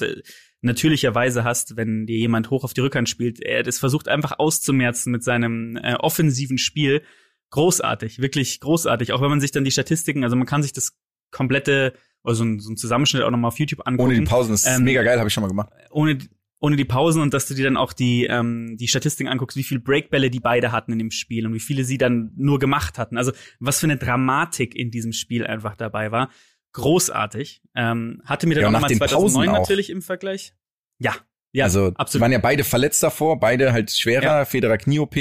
natürlicherweise 0.60 1.44
hast, 1.44 1.76
wenn 1.76 2.06
dir 2.06 2.16
jemand 2.18 2.50
hoch 2.50 2.64
auf 2.64 2.74
die 2.74 2.80
Rückhand 2.80 3.08
spielt. 3.08 3.40
Er 3.40 3.62
das 3.62 3.78
versucht 3.78 4.08
einfach 4.08 4.38
auszumerzen 4.38 5.10
mit 5.12 5.22
seinem 5.22 5.76
äh, 5.76 5.94
offensiven 5.94 6.58
Spiel. 6.58 7.02
Großartig, 7.50 8.20
wirklich 8.20 8.60
großartig. 8.60 9.12
Auch 9.12 9.20
wenn 9.20 9.30
man 9.30 9.40
sich 9.40 9.52
dann 9.52 9.64
die 9.64 9.70
Statistiken, 9.70 10.24
also 10.24 10.34
man 10.36 10.46
kann 10.46 10.62
sich 10.62 10.72
das 10.72 10.96
komplette, 11.30 11.92
oder 12.24 12.34
so 12.34 12.44
ein, 12.44 12.58
so 12.58 12.72
ein 12.72 12.76
Zusammenschnitt 12.76 13.22
auch 13.22 13.30
nochmal 13.30 13.48
auf 13.48 13.58
YouTube 13.58 13.86
angucken 13.86 14.08
Ohne 14.10 14.18
die 14.18 14.24
Pausen, 14.24 14.52
das 14.52 14.64
ist 14.64 14.76
Ähm, 14.78 14.84
mega 14.84 15.02
geil, 15.02 15.18
habe 15.18 15.28
ich 15.28 15.34
schon 15.34 15.42
mal 15.42 15.48
gemacht. 15.48 15.68
ohne 15.90 16.18
ohne 16.64 16.76
die 16.76 16.84
Pausen 16.84 17.20
und 17.22 17.34
dass 17.34 17.46
du 17.46 17.54
dir 17.54 17.64
dann 17.64 17.76
auch 17.76 17.92
die 17.92 18.24
ähm, 18.24 18.76
die 18.78 18.88
Statistiken 18.88 19.28
anguckst, 19.30 19.56
wie 19.56 19.62
viel 19.64 19.78
Breakbälle 19.80 20.30
die 20.30 20.40
beide 20.40 20.72
hatten 20.72 20.92
in 20.92 20.98
dem 20.98 21.10
Spiel 21.10 21.46
und 21.46 21.52
wie 21.54 21.60
viele 21.60 21.84
sie 21.84 21.98
dann 21.98 22.32
nur 22.36 22.58
gemacht 22.58 22.98
hatten. 22.98 23.18
Also 23.18 23.32
was 23.60 23.78
für 23.80 23.86
eine 23.86 23.98
Dramatik 23.98 24.74
in 24.74 24.90
diesem 24.90 25.12
Spiel 25.12 25.46
einfach 25.46 25.76
dabei 25.76 26.10
war. 26.10 26.30
Großartig. 26.72 27.62
Ähm, 27.74 28.20
hatte 28.24 28.46
mir 28.46 28.54
dann 28.54 28.62
Ja, 28.62 28.68
auch 28.68 28.72
nach 28.72 28.80
nochmal 28.80 28.88
den 28.88 28.98
2009 28.98 29.46
Pausen 29.46 29.48
auch. 29.54 29.60
natürlich 29.60 29.90
im 29.90 30.02
Vergleich. 30.02 30.54
Ja, 30.98 31.14
ja, 31.52 31.64
also 31.64 31.92
absolut. 31.94 32.22
waren 32.22 32.32
ja 32.32 32.38
beide 32.38 32.64
verletzt 32.64 33.02
davor, 33.02 33.38
beide 33.38 33.72
halt 33.72 33.90
schwerer, 33.92 34.22
Ja. 34.24 34.44
Federer 34.44 34.76
Knie-OP. 34.78 35.16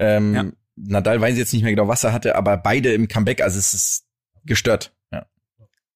Ähm, 0.00 0.34
Ja. 0.34 0.44
Nadal 0.74 1.20
weiß 1.20 1.38
jetzt 1.38 1.52
nicht 1.52 1.62
mehr 1.62 1.72
genau, 1.72 1.86
was 1.88 2.02
er 2.04 2.12
hatte, 2.12 2.34
aber 2.36 2.56
beide 2.56 2.92
im 2.92 3.08
Comeback, 3.08 3.40
also 3.42 3.58
es 3.58 3.72
ist 3.74 4.06
gestört. 4.44 4.92
Ja. 5.12 5.26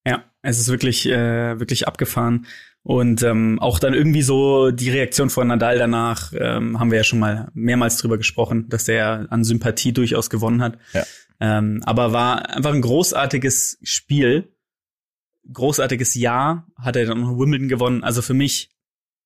Ja, 0.06 0.24
es 0.42 0.58
ist 0.58 0.68
wirklich, 0.68 1.06
äh, 1.06 1.58
wirklich 1.58 1.86
abgefahren. 1.86 2.46
Und 2.82 3.22
ähm, 3.22 3.58
auch 3.60 3.78
dann 3.78 3.92
irgendwie 3.92 4.22
so 4.22 4.70
die 4.70 4.90
Reaktion 4.90 5.28
von 5.28 5.48
Nadal 5.48 5.78
danach, 5.78 6.32
ähm, 6.34 6.80
haben 6.80 6.90
wir 6.90 6.98
ja 6.98 7.04
schon 7.04 7.18
mal 7.18 7.50
mehrmals 7.52 7.98
drüber 7.98 8.16
gesprochen, 8.16 8.68
dass 8.68 8.84
der 8.84 9.26
an 9.30 9.44
Sympathie 9.44 9.92
durchaus 9.92 10.30
gewonnen 10.30 10.62
hat. 10.62 10.78
Ja. 10.94 11.04
Ähm, 11.40 11.82
aber 11.84 12.12
war 12.12 12.48
einfach 12.48 12.72
ein 12.72 12.80
großartiges 12.80 13.78
Spiel, 13.82 14.54
großartiges 15.52 16.14
Jahr, 16.14 16.66
hat 16.76 16.96
er 16.96 17.06
dann 17.06 17.20
noch 17.20 17.38
Wimbledon 17.38 17.68
gewonnen. 17.68 18.02
Also 18.02 18.22
für 18.22 18.34
mich 18.34 18.70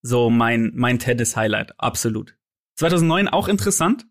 so 0.02 0.30
mein, 0.30 0.72
mein 0.74 0.98
Tennis-Highlight, 0.98 1.78
absolut. 1.78 2.36
2009 2.76 3.28
auch 3.28 3.46
interessant, 3.46 4.06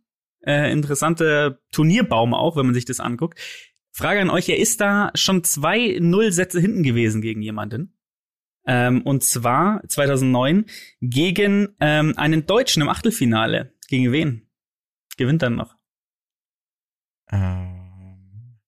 äh, 0.45 0.71
interessante 0.71 1.61
Turnierbaum 1.71 2.33
auch, 2.33 2.55
wenn 2.55 2.65
man 2.65 2.75
sich 2.75 2.85
das 2.85 2.99
anguckt. 2.99 3.39
Frage 3.91 4.21
an 4.21 4.29
euch, 4.29 4.49
er 4.49 4.57
ist 4.57 4.81
da 4.81 5.11
schon 5.15 5.43
zwei 5.43 5.97
Nullsätze 5.99 6.59
hinten 6.59 6.83
gewesen 6.83 7.21
gegen 7.21 7.41
jemanden. 7.41 7.93
Ähm, 8.65 9.01
und 9.01 9.23
zwar 9.23 9.81
2009 9.87 10.65
gegen 11.01 11.75
ähm, 11.79 12.13
einen 12.17 12.45
Deutschen 12.45 12.81
im 12.81 12.89
Achtelfinale. 12.89 13.73
Gegen 13.87 14.11
wen? 14.11 14.49
Gewinnt 15.17 15.41
dann 15.41 15.55
noch. 15.55 15.75
Ähm, 17.29 18.59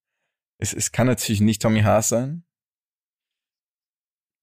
es, 0.58 0.74
es 0.74 0.92
kann 0.92 1.08
natürlich 1.08 1.42
nicht 1.42 1.62
Tommy 1.62 1.82
Haas 1.82 2.10
sein. 2.10 2.44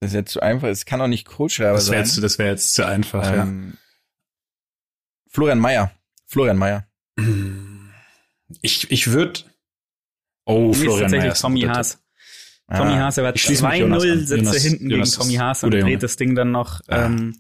Das 0.00 0.10
ist 0.10 0.14
jetzt 0.14 0.32
zu 0.32 0.40
einfach. 0.40 0.68
Es 0.68 0.84
kann 0.84 1.00
auch 1.00 1.06
nicht 1.06 1.26
Kohlschreiber 1.26 1.74
Das 1.74 1.90
wäre 1.90 2.04
sein. 2.04 2.14
jetzt, 2.14 2.22
das 2.22 2.38
wär 2.38 2.46
jetzt 2.46 2.74
zu 2.74 2.84
einfach, 2.86 3.30
ähm, 3.32 3.76
Florian 5.28 5.58
Mayer. 5.60 5.92
Florian 6.26 6.58
Mayer. 6.58 6.88
ja. 7.18 7.24
Ich, 8.62 8.90
ich 8.90 9.12
würde. 9.12 9.40
Oh, 10.44 10.58
Nee, 10.66 10.70
ist 10.72 10.80
Florian 10.82 11.00
tatsächlich 11.02 11.22
Mayer. 11.22 11.32
ist 11.32 11.38
ein 11.38 11.42
Tommy 11.42 11.60
Haas. 11.62 12.01
Tommy 12.68 12.92
Ah, 12.92 13.00
Haas, 13.00 13.18
er 13.18 13.24
war 13.24 13.34
Ich 13.34 13.42
schließe 13.42 13.62
mich 13.62 13.70
zwei 13.72 13.78
Jonas 13.80 14.02
an. 14.02 14.08
Nullsätze 14.08 14.36
Jonas- 14.36 14.62
hinten 14.62 14.90
Jonas 14.90 15.10
gegen 15.10 15.20
Tommy 15.22 15.34
ist 15.34 15.40
Haas 15.40 15.64
und 15.64 15.70
dreht 15.72 16.02
das 16.02 16.16
Ding 16.16 16.34
dann 16.34 16.50
noch 16.52 16.80
ähm, 16.88 17.36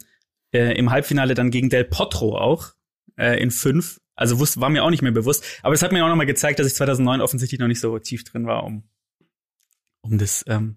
äh, 0.52 0.76
im 0.76 0.90
Halbfinale 0.90 1.34
dann 1.34 1.50
gegen 1.50 1.70
Del 1.70 1.84
Potro 1.84 2.36
auch 2.38 2.72
äh, 3.16 3.40
in 3.42 3.50
fünf. 3.50 4.00
Also 4.14 4.38
wusste, 4.38 4.60
war 4.60 4.68
mir 4.68 4.84
auch 4.84 4.90
nicht 4.90 5.02
mehr 5.02 5.12
bewusst. 5.12 5.42
Aber 5.62 5.74
es 5.74 5.82
hat 5.82 5.90
mir 5.92 6.04
auch 6.04 6.08
noch 6.08 6.16
mal 6.16 6.26
gezeigt, 6.26 6.58
dass 6.58 6.66
ich 6.66 6.74
2009 6.74 7.20
offensichtlich 7.22 7.58
noch 7.60 7.66
nicht 7.68 7.80
so 7.80 7.98
tief 7.98 8.24
drin 8.24 8.46
war, 8.46 8.64
um 8.64 8.84
um 10.02 10.18
das 10.18 10.44
ähm, 10.48 10.76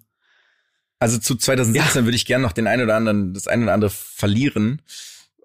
Also 0.99 1.17
zu 1.17 1.35
2017 1.35 2.05
würde 2.05 2.15
ich 2.15 2.25
gerne 2.25 2.43
noch 2.43 2.51
den 2.53 2.67
ein 2.67 2.81
oder 2.81 2.95
anderen, 2.95 3.33
das 3.33 3.47
ein 3.47 3.63
oder 3.63 3.73
andere 3.73 3.89
verlieren, 3.89 4.81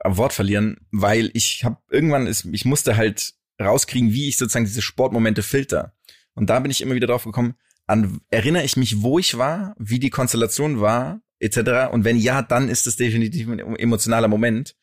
am 0.01 0.17
Wort 0.19 0.33
verlieren, 0.35 0.77
weil 0.93 1.31
ich 1.35 1.65
habe 1.65 1.79
irgendwann 1.91 2.27
ist, 2.27 2.45
ich 2.53 2.65
musste 2.65 2.97
halt 2.97 3.35
rauskriegen, 3.61 4.13
wie 4.13 4.29
ich 4.29 4.39
sozusagen 4.39 4.67
diese 4.67 4.83
Sportmomente 4.83 5.43
filter. 5.43 5.95
Und 6.35 6.49
da 6.49 6.61
bin 6.61 6.71
ich 6.71 6.81
immer 6.81 6.95
wieder 6.95 7.07
drauf 7.09 7.25
gekommen, 7.25 7.55
an 7.91 8.21
erinnere 8.31 8.65
ich 8.65 8.77
mich, 8.77 9.03
wo 9.03 9.19
ich 9.19 9.37
war, 9.37 9.75
wie 9.79 9.99
die 9.99 10.11
Konstellation 10.11 10.81
war, 10.81 11.21
etc. 11.41 11.93
Und 11.93 12.05
wenn 12.05 12.17
ja, 12.17 12.43
dann 12.43 12.69
ist 12.69 12.87
es 12.87 12.97
definitiv 12.97 13.49
ein 13.49 13.59
emotionaler 13.77 14.29
Moment. 14.29 14.77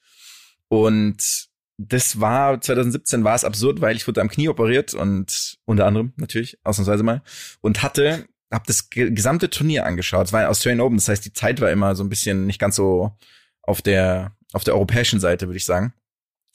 Und 0.67 1.47
das 1.77 2.19
war 2.19 2.59
2017 2.59 3.23
war 3.23 3.35
es 3.35 3.43
absurd, 3.43 3.81
weil 3.81 3.95
ich 3.95 4.07
wurde 4.07 4.21
am 4.21 4.29
Knie 4.29 4.49
operiert 4.49 4.93
und 4.93 5.57
unter 5.65 5.85
anderem 5.85 6.13
natürlich 6.17 6.57
ausnahmsweise 6.63 7.03
mal 7.03 7.21
und 7.61 7.83
hatte 7.83 8.27
habe 8.51 8.63
das 8.65 8.89
ge 8.89 9.11
gesamte 9.11 9.49
Turnier 9.49 9.85
angeschaut. 9.85 10.27
Es 10.27 10.33
war 10.33 10.41
ein 10.41 10.47
Australian 10.47 10.81
Open, 10.81 10.97
das 10.97 11.09
heißt, 11.09 11.25
die 11.25 11.33
Zeit 11.33 11.59
war 11.61 11.69
immer 11.69 11.95
so 11.95 12.03
ein 12.03 12.09
bisschen 12.09 12.45
nicht 12.45 12.59
ganz 12.59 12.75
so 12.75 13.11
auf 13.61 13.81
der 13.81 14.35
auf 14.53 14.63
der 14.63 14.73
europäischen 14.73 15.19
Seite, 15.19 15.47
würde 15.47 15.57
ich 15.57 15.65
sagen. 15.65 15.93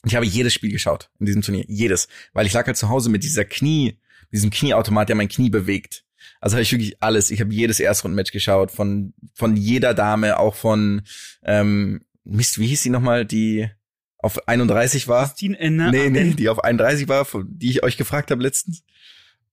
Und 0.01 0.09
ich 0.09 0.15
habe 0.15 0.25
jedes 0.25 0.53
Spiel 0.53 0.71
geschaut 0.71 1.09
in 1.19 1.25
diesem 1.25 1.41
Turnier, 1.41 1.65
jedes, 1.67 2.07
weil 2.33 2.45
ich 2.45 2.53
lag 2.53 2.65
halt 2.65 2.77
zu 2.77 2.89
Hause 2.89 3.09
mit 3.09 3.23
dieser 3.23 3.45
Knie, 3.45 3.99
diesem 4.31 4.49
Knieautomat, 4.49 5.07
der 5.07 5.15
mein 5.15 5.29
Knie 5.29 5.49
bewegt. 5.49 6.02
Also 6.41 6.55
habe 6.55 6.63
ich 6.63 6.71
wirklich 6.71 7.01
alles. 7.01 7.31
Ich 7.31 7.39
habe 7.41 7.53
jedes 7.53 7.79
Erstrundenmatch 7.79 8.31
geschaut 8.31 8.71
von 8.71 9.13
von 9.33 9.55
jeder 9.57 9.93
Dame, 9.93 10.37
auch 10.39 10.55
von 10.55 11.01
ähm, 11.43 12.01
Mist, 12.23 12.59
wie 12.59 12.67
hieß 12.67 12.81
sie 12.83 12.89
nochmal, 12.89 13.25
die 13.25 13.69
auf 14.17 14.47
31 14.47 15.07
war? 15.07 15.25
Christine 15.27 15.59
Enner. 15.59 15.91
Nee, 15.91 16.09
nee, 16.09 16.33
die 16.33 16.47
auf 16.49 16.63
31 16.63 17.07
war, 17.09 17.25
von- 17.25 17.47
die 17.49 17.69
ich 17.69 17.83
euch 17.83 17.97
gefragt 17.97 18.31
habe 18.31 18.41
letztens. 18.41 18.83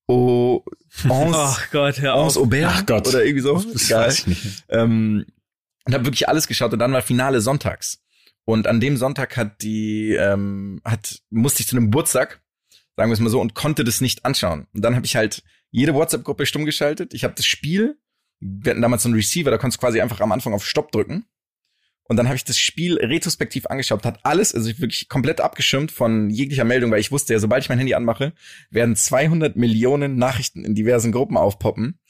Oh, 0.06 0.64
Ons, 1.08 1.36
Ach 1.36 1.70
Gott, 1.70 2.00
hör 2.00 2.14
auf. 2.14 2.24
Ons 2.24 2.36
Aubert 2.36 2.64
Ach 2.68 2.86
Gott. 2.86 3.06
oder 3.08 3.24
irgendwie 3.24 3.42
so. 3.42 3.60
Das 3.72 3.84
Egal. 3.86 4.06
weiß 4.08 4.18
ich 4.20 4.26
nicht. 4.26 4.64
Ähm, 4.68 5.24
und 5.86 5.94
habe 5.94 6.04
wirklich 6.04 6.28
alles 6.28 6.46
geschaut 6.48 6.72
und 6.72 6.78
dann 6.78 6.92
war 6.92 7.02
Finale 7.02 7.40
sonntags. 7.40 8.02
Und 8.44 8.66
an 8.66 8.80
dem 8.80 8.96
Sonntag 8.96 9.36
hat 9.36 9.62
die, 9.62 10.12
ähm, 10.18 10.80
hat, 10.84 11.20
musste 11.30 11.60
ich 11.62 11.68
zu 11.68 11.76
einem 11.76 11.86
Geburtstag, 11.86 12.40
sagen 12.96 13.10
wir 13.10 13.14
es 13.14 13.20
mal 13.20 13.30
so, 13.30 13.40
und 13.40 13.54
konnte 13.54 13.84
das 13.84 14.00
nicht 14.00 14.24
anschauen. 14.24 14.66
Und 14.74 14.82
dann 14.84 14.96
habe 14.96 15.06
ich 15.06 15.14
halt 15.16 15.42
jede 15.70 15.94
WhatsApp-Gruppe 15.94 16.46
stumm 16.46 16.64
geschaltet. 16.64 17.14
Ich 17.14 17.24
habe 17.24 17.34
das 17.34 17.46
Spiel, 17.46 17.98
wir 18.40 18.70
hatten 18.70 18.82
damals 18.82 19.02
so 19.02 19.08
einen 19.08 19.16
Receiver, 19.16 19.50
da 19.50 19.58
konntest 19.58 19.80
du 19.80 19.86
quasi 19.86 20.00
einfach 20.00 20.20
am 20.20 20.32
Anfang 20.32 20.52
auf 20.52 20.66
Stopp 20.66 20.92
drücken. 20.92 21.26
Und 22.04 22.16
dann 22.16 22.26
habe 22.26 22.36
ich 22.36 22.42
das 22.42 22.58
Spiel 22.58 22.98
retrospektiv 22.98 23.66
angeschaut, 23.66 24.04
hat 24.04 24.18
alles, 24.24 24.52
also 24.52 24.68
ich 24.68 24.80
wirklich 24.80 25.08
komplett 25.08 25.40
abgeschirmt 25.40 25.92
von 25.92 26.28
jeglicher 26.28 26.64
Meldung, 26.64 26.90
weil 26.90 26.98
ich 26.98 27.12
wusste 27.12 27.32
ja, 27.32 27.38
sobald 27.38 27.62
ich 27.62 27.68
mein 27.68 27.78
Handy 27.78 27.94
anmache, 27.94 28.32
werden 28.68 28.96
200 28.96 29.54
Millionen 29.54 30.16
Nachrichten 30.16 30.64
in 30.64 30.74
diversen 30.74 31.12
Gruppen 31.12 31.36
aufpoppen. 31.36 32.00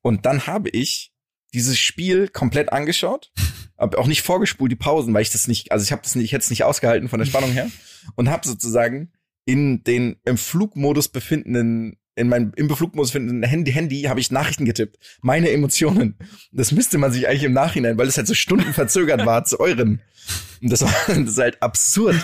Und 0.00 0.26
dann 0.26 0.46
habe 0.46 0.70
ich 0.70 1.12
dieses 1.54 1.76
Spiel 1.76 2.28
komplett 2.28 2.72
angeschaut, 2.72 3.32
aber 3.76 3.98
auch 3.98 4.06
nicht 4.06 4.22
vorgespult 4.22 4.70
die 4.70 4.76
Pausen, 4.76 5.12
weil 5.12 5.22
ich 5.22 5.30
das 5.30 5.48
nicht, 5.48 5.72
also 5.72 5.82
ich 5.82 5.90
habe 5.90 6.02
das 6.02 6.14
nicht, 6.14 6.26
ich 6.26 6.32
hätte 6.32 6.44
es 6.44 6.50
nicht 6.50 6.62
ausgehalten 6.62 7.08
von 7.08 7.18
der 7.18 7.26
Spannung 7.26 7.50
her 7.50 7.68
und 8.14 8.30
habe 8.30 8.46
sozusagen 8.46 9.12
in 9.44 9.82
den 9.82 10.20
im 10.24 10.36
Flugmodus 10.36 11.08
befindenden 11.08 11.98
in 12.18 12.28
meinem 12.28 12.52
im 12.56 12.68
Flugmodus 12.68 13.10
befindenden 13.10 13.48
Handy 13.48 13.72
Handy 13.72 14.02
habe 14.02 14.20
ich 14.20 14.30
Nachrichten 14.30 14.64
getippt, 14.64 14.98
meine 15.20 15.50
Emotionen. 15.50 16.16
Das 16.52 16.72
müsste 16.72 16.98
man 16.98 17.12
sich 17.12 17.28
eigentlich 17.28 17.44
im 17.44 17.52
Nachhinein, 17.52 17.98
weil 17.98 18.08
es 18.08 18.16
halt 18.16 18.26
so 18.26 18.34
Stunden 18.34 18.72
verzögert 18.72 19.24
war 19.24 19.44
zu 19.44 19.60
euren. 19.60 20.00
Und 20.60 20.72
das 20.72 20.82
war 20.82 20.92
das 21.06 21.18
ist 21.18 21.38
halt 21.38 21.62
absurd, 21.62 22.16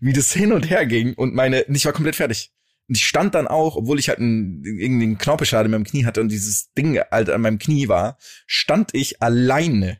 wie 0.00 0.12
das 0.12 0.32
hin 0.32 0.52
und 0.52 0.68
her 0.68 0.86
ging 0.86 1.14
und 1.14 1.34
meine 1.34 1.64
ich 1.68 1.84
war 1.84 1.92
komplett 1.92 2.16
fertig. 2.16 2.52
Und 2.88 2.96
ich 2.96 3.06
stand 3.06 3.34
dann 3.34 3.46
auch, 3.46 3.76
obwohl 3.76 3.98
ich 3.98 4.08
halt 4.08 4.18
einen, 4.18 4.64
irgendwie 4.64 5.04
einen 5.04 5.18
Knorpelschaden 5.18 5.66
in 5.66 5.70
meinem 5.70 5.84
Knie 5.84 6.04
hatte 6.04 6.20
und 6.20 6.30
dieses 6.30 6.72
Ding 6.72 6.98
halt 7.10 7.30
an 7.30 7.40
meinem 7.40 7.58
Knie 7.58 7.88
war, 7.88 8.18
stand 8.46 8.90
ich 8.92 9.22
alleine 9.22 9.98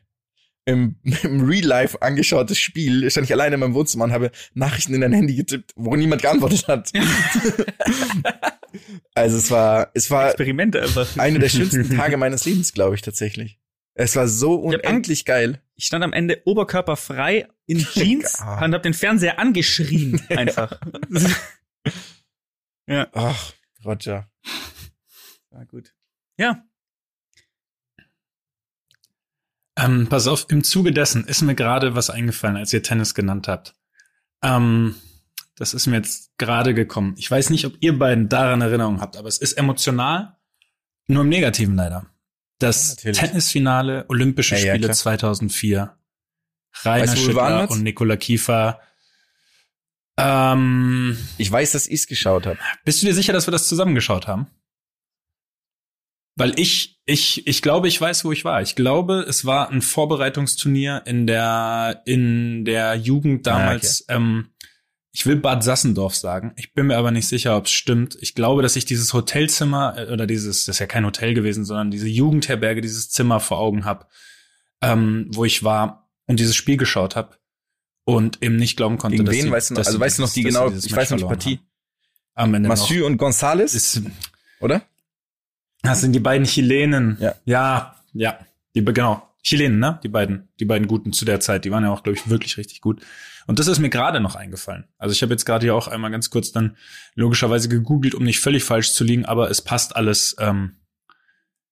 im, 0.65 0.95
im 1.23 1.45
Real 1.45 1.65
Life 1.65 2.01
angeschautes 2.01 2.57
Spiel, 2.57 3.09
stand 3.09 3.25
ich 3.25 3.33
alleine 3.33 3.55
in 3.55 3.59
meinem 3.59 3.73
Wohnzimmer 3.73 4.05
und 4.05 4.13
habe 4.13 4.31
Nachrichten 4.53 4.93
in 4.93 5.03
ein 5.03 5.13
Handy 5.13 5.35
getippt, 5.35 5.73
wo 5.75 5.95
niemand 5.95 6.21
geantwortet 6.21 6.67
hat. 6.67 6.91
also 9.13 9.37
es 9.37 9.51
war, 9.51 9.91
es 9.93 10.09
war 10.09 10.27
Experimente 10.27 10.81
einfach. 10.81 11.17
einer 11.17 11.39
der 11.39 11.49
schönsten 11.49 11.95
Tage 11.95 12.17
meines 12.17 12.45
Lebens, 12.45 12.73
glaube 12.73 12.95
ich, 12.95 13.01
tatsächlich. 13.01 13.59
Es 13.95 14.15
war 14.15 14.27
so 14.27 14.55
unendlich 14.55 15.23
geil. 15.23 15.61
Ich 15.75 15.85
stand 15.85 16.03
am 16.03 16.13
Ende 16.13 16.41
oberkörperfrei 16.45 17.47
in 17.67 17.77
Jeans 17.93 18.39
und 18.39 18.73
hab 18.73 18.81
den 18.83 18.93
Fernseher 18.93 19.37
angeschrien 19.39 20.21
einfach. 20.29 20.79
ja, 22.87 23.07
Ach, 23.13 23.53
Roger. 23.85 24.31
war 25.51 25.65
gut. 25.65 25.93
Ja, 26.37 26.65
Ähm, 29.75 30.07
pass 30.07 30.27
auf, 30.27 30.45
im 30.49 30.63
Zuge 30.63 30.91
dessen 30.91 31.25
ist 31.25 31.41
mir 31.41 31.55
gerade 31.55 31.95
was 31.95 32.09
eingefallen, 32.09 32.57
als 32.57 32.71
ihr 32.73 32.83
Tennis 32.83 33.13
genannt 33.15 33.47
habt. 33.47 33.73
Ähm, 34.43 34.95
das 35.55 35.73
ist 35.73 35.87
mir 35.87 35.95
jetzt 35.97 36.37
gerade 36.37 36.73
gekommen. 36.73 37.15
Ich 37.17 37.29
weiß 37.29 37.49
nicht, 37.49 37.65
ob 37.65 37.73
ihr 37.79 37.97
beiden 37.97 38.29
daran 38.29 38.61
Erinnerung 38.61 39.01
habt, 39.01 39.17
aber 39.17 39.27
es 39.27 39.37
ist 39.37 39.53
emotional, 39.53 40.35
nur 41.07 41.23
im 41.23 41.29
Negativen 41.29 41.75
leider. 41.75 42.05
Das 42.59 43.01
Ja. 43.03 43.11
Tennisfinale 43.11 44.05
Olympische 44.09 44.55
Ja, 44.55 44.61
ja, 44.61 44.73
Spiele 44.73 44.87
klar. 44.87 44.95
2004. 44.97 45.97
Rainer 46.83 47.03
Weißt 47.07 47.19
Schüttler 47.19 47.69
und 47.69 47.83
Nikola 47.83 48.15
Kiefer. 48.15 48.79
Ähm, 50.17 51.17
Ich 51.37 51.51
weiß, 51.51 51.71
dass 51.71 51.87
ich's 51.87 52.07
geschaut 52.07 52.45
habe. 52.45 52.57
bist 52.85 53.01
du 53.01 53.07
dir 53.07 53.13
sicher, 53.13 53.33
dass 53.33 53.47
wir 53.47 53.51
das 53.51 53.67
zusammengeschaut 53.67 54.27
haben? 54.27 54.47
Weil 56.35 56.59
ich, 56.59 56.99
ich, 57.05 57.45
ich 57.47 57.61
glaube, 57.61 57.87
ich 57.87 57.99
weiß, 58.01 58.25
wo 58.25 58.31
ich 58.31 58.43
war. 58.43 58.61
Ich 58.61 58.75
glaube, 58.75 59.25
es 59.27 59.45
war 59.45 59.69
ein 59.69 59.81
Vorbereitungsturnier 59.81 61.03
in 61.05 61.27
der, 61.27 62.01
in 62.05 62.65
der 62.65 62.95
Jugend 62.95 63.45
damals. 63.45 64.05
ähm, 64.09 64.49
ich 65.15 65.27
will 65.27 65.35
Bad 65.35 65.63
Sassendorf 65.63 66.15
sagen. 66.15 66.53
Ich 66.55 66.73
bin 66.73 66.87
mir 66.87 66.97
aber 66.97 67.11
nicht 67.11 67.27
sicher, 67.27 67.55
ob 67.55 67.65
es 67.65 67.71
stimmt. 67.71 68.17
Ich 68.19 68.33
glaube, 68.33 68.63
dass 68.63 68.75
ich 68.75 68.85
dieses 68.85 69.13
Hotelzimmer 69.13 69.95
äh, 69.95 70.11
oder 70.11 70.25
dieses, 70.25 70.65
das 70.65 70.77
ist 70.77 70.79
ja 70.79 70.87
kein 70.87 71.05
Hotel 71.05 71.35
gewesen, 71.35 71.65
sondern 71.65 71.91
diese 71.91 72.07
Jugendherberge, 72.07 72.81
dieses 72.81 73.11
Zimmer 73.11 73.39
vor 73.39 73.59
Augen 73.59 73.85
habe, 73.85 74.07
ähm, 74.81 75.27
wo 75.29 75.45
ich 75.45 75.63
war 75.63 76.09
und 76.25 76.39
dieses 76.39 76.55
Spiel 76.55 76.77
geschaut 76.77 77.15
habe 77.15 77.37
und 78.05 78.41
eben 78.41 78.55
nicht 78.55 78.75
glauben 78.75 78.97
konnte, 78.97 79.17
Gegen 79.17 79.25
dass 79.27 79.35
wen? 79.35 79.43
sie, 79.43 79.51
Weißt 79.51 79.69
du 79.69 79.73
noch, 79.75 79.85
also 79.85 79.99
weißt 79.99 80.17
du 80.17 80.21
noch 80.23 80.31
die 80.33 80.41
genau, 80.43 80.67
ich 80.69 80.73
Match 80.73 80.95
weiß 80.95 81.09
noch 81.11 81.17
die 81.19 81.23
Partie. 81.25 81.55
haben. 81.57 81.67
Am 82.35 82.53
Ende. 82.55 82.69
Massu 82.69 83.05
und 83.05 83.17
Gonzales, 83.17 83.75
Ist, 83.75 84.01
oder? 84.61 84.81
Das 85.83 86.01
sind 86.01 86.13
die 86.13 86.19
beiden 86.19 86.47
Chilenen. 86.47 87.17
Ja. 87.19 87.35
Ja, 87.45 87.95
ja. 88.13 88.39
Die, 88.75 88.83
genau. 88.83 89.29
Chilenen, 89.43 89.77
ne? 89.79 89.99
Die 90.03 90.07
beiden, 90.07 90.47
die 90.59 90.65
beiden 90.65 90.87
Guten 90.87 91.11
zu 91.13 91.25
der 91.25 91.39
Zeit. 91.41 91.65
Die 91.65 91.71
waren 91.71 91.83
ja 91.83 91.91
auch, 91.91 92.01
glaube 92.03 92.17
ich, 92.17 92.29
wirklich 92.29 92.57
richtig 92.57 92.79
gut. 92.81 93.01
Und 93.45 93.59
das 93.59 93.67
ist 93.67 93.79
mir 93.79 93.89
gerade 93.89 94.21
noch 94.21 94.35
eingefallen. 94.35 94.85
Also 94.97 95.11
ich 95.11 95.21
habe 95.21 95.33
jetzt 95.33 95.45
gerade 95.45 95.65
hier 95.65 95.75
auch 95.75 95.89
einmal 95.89 96.11
ganz 96.11 96.29
kurz 96.29 96.53
dann 96.53 96.77
logischerweise 97.13 97.67
gegoogelt, 97.67 98.15
um 98.15 98.23
nicht 98.23 98.39
völlig 98.39 98.63
falsch 98.63 98.93
zu 98.93 99.03
liegen, 99.03 99.25
aber 99.25 99.49
es 99.51 99.61
passt 99.61 99.97
alles 99.97 100.37
ähm, 100.39 100.77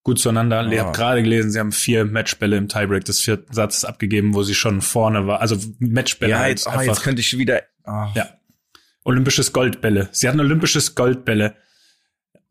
gut 0.03 0.19
zueinander. 0.19 0.69
Ihr 0.69 0.81
Ah. 0.81 0.85
habt 0.87 0.97
gerade 0.97 1.23
gelesen, 1.23 1.49
sie 1.51 1.59
haben 1.59 1.71
vier 1.71 2.03
Matchbälle 2.03 2.57
im 2.57 2.67
Tiebreak 2.67 3.05
des 3.05 3.21
vierten 3.21 3.53
Satzes 3.53 3.85
abgegeben, 3.85 4.33
wo 4.33 4.43
sie 4.43 4.53
schon 4.55 4.81
vorne 4.81 5.27
war. 5.27 5.39
Also 5.39 5.55
Matchbälle 5.79 6.31
Ja, 6.31 6.39
halt 6.39 6.49
jetzt, 6.49 6.67
oh, 6.67 6.71
einfach. 6.71 6.83
jetzt 6.83 7.03
könnte 7.03 7.21
ich 7.21 7.37
wieder. 7.37 7.61
Oh. 7.85 8.07
Ja. 8.15 8.27
Olympisches 9.05 9.53
Goldbälle. 9.53 10.09
Sie 10.11 10.27
hatten 10.27 10.41
olympisches 10.41 10.93
Goldbälle. 10.95 11.55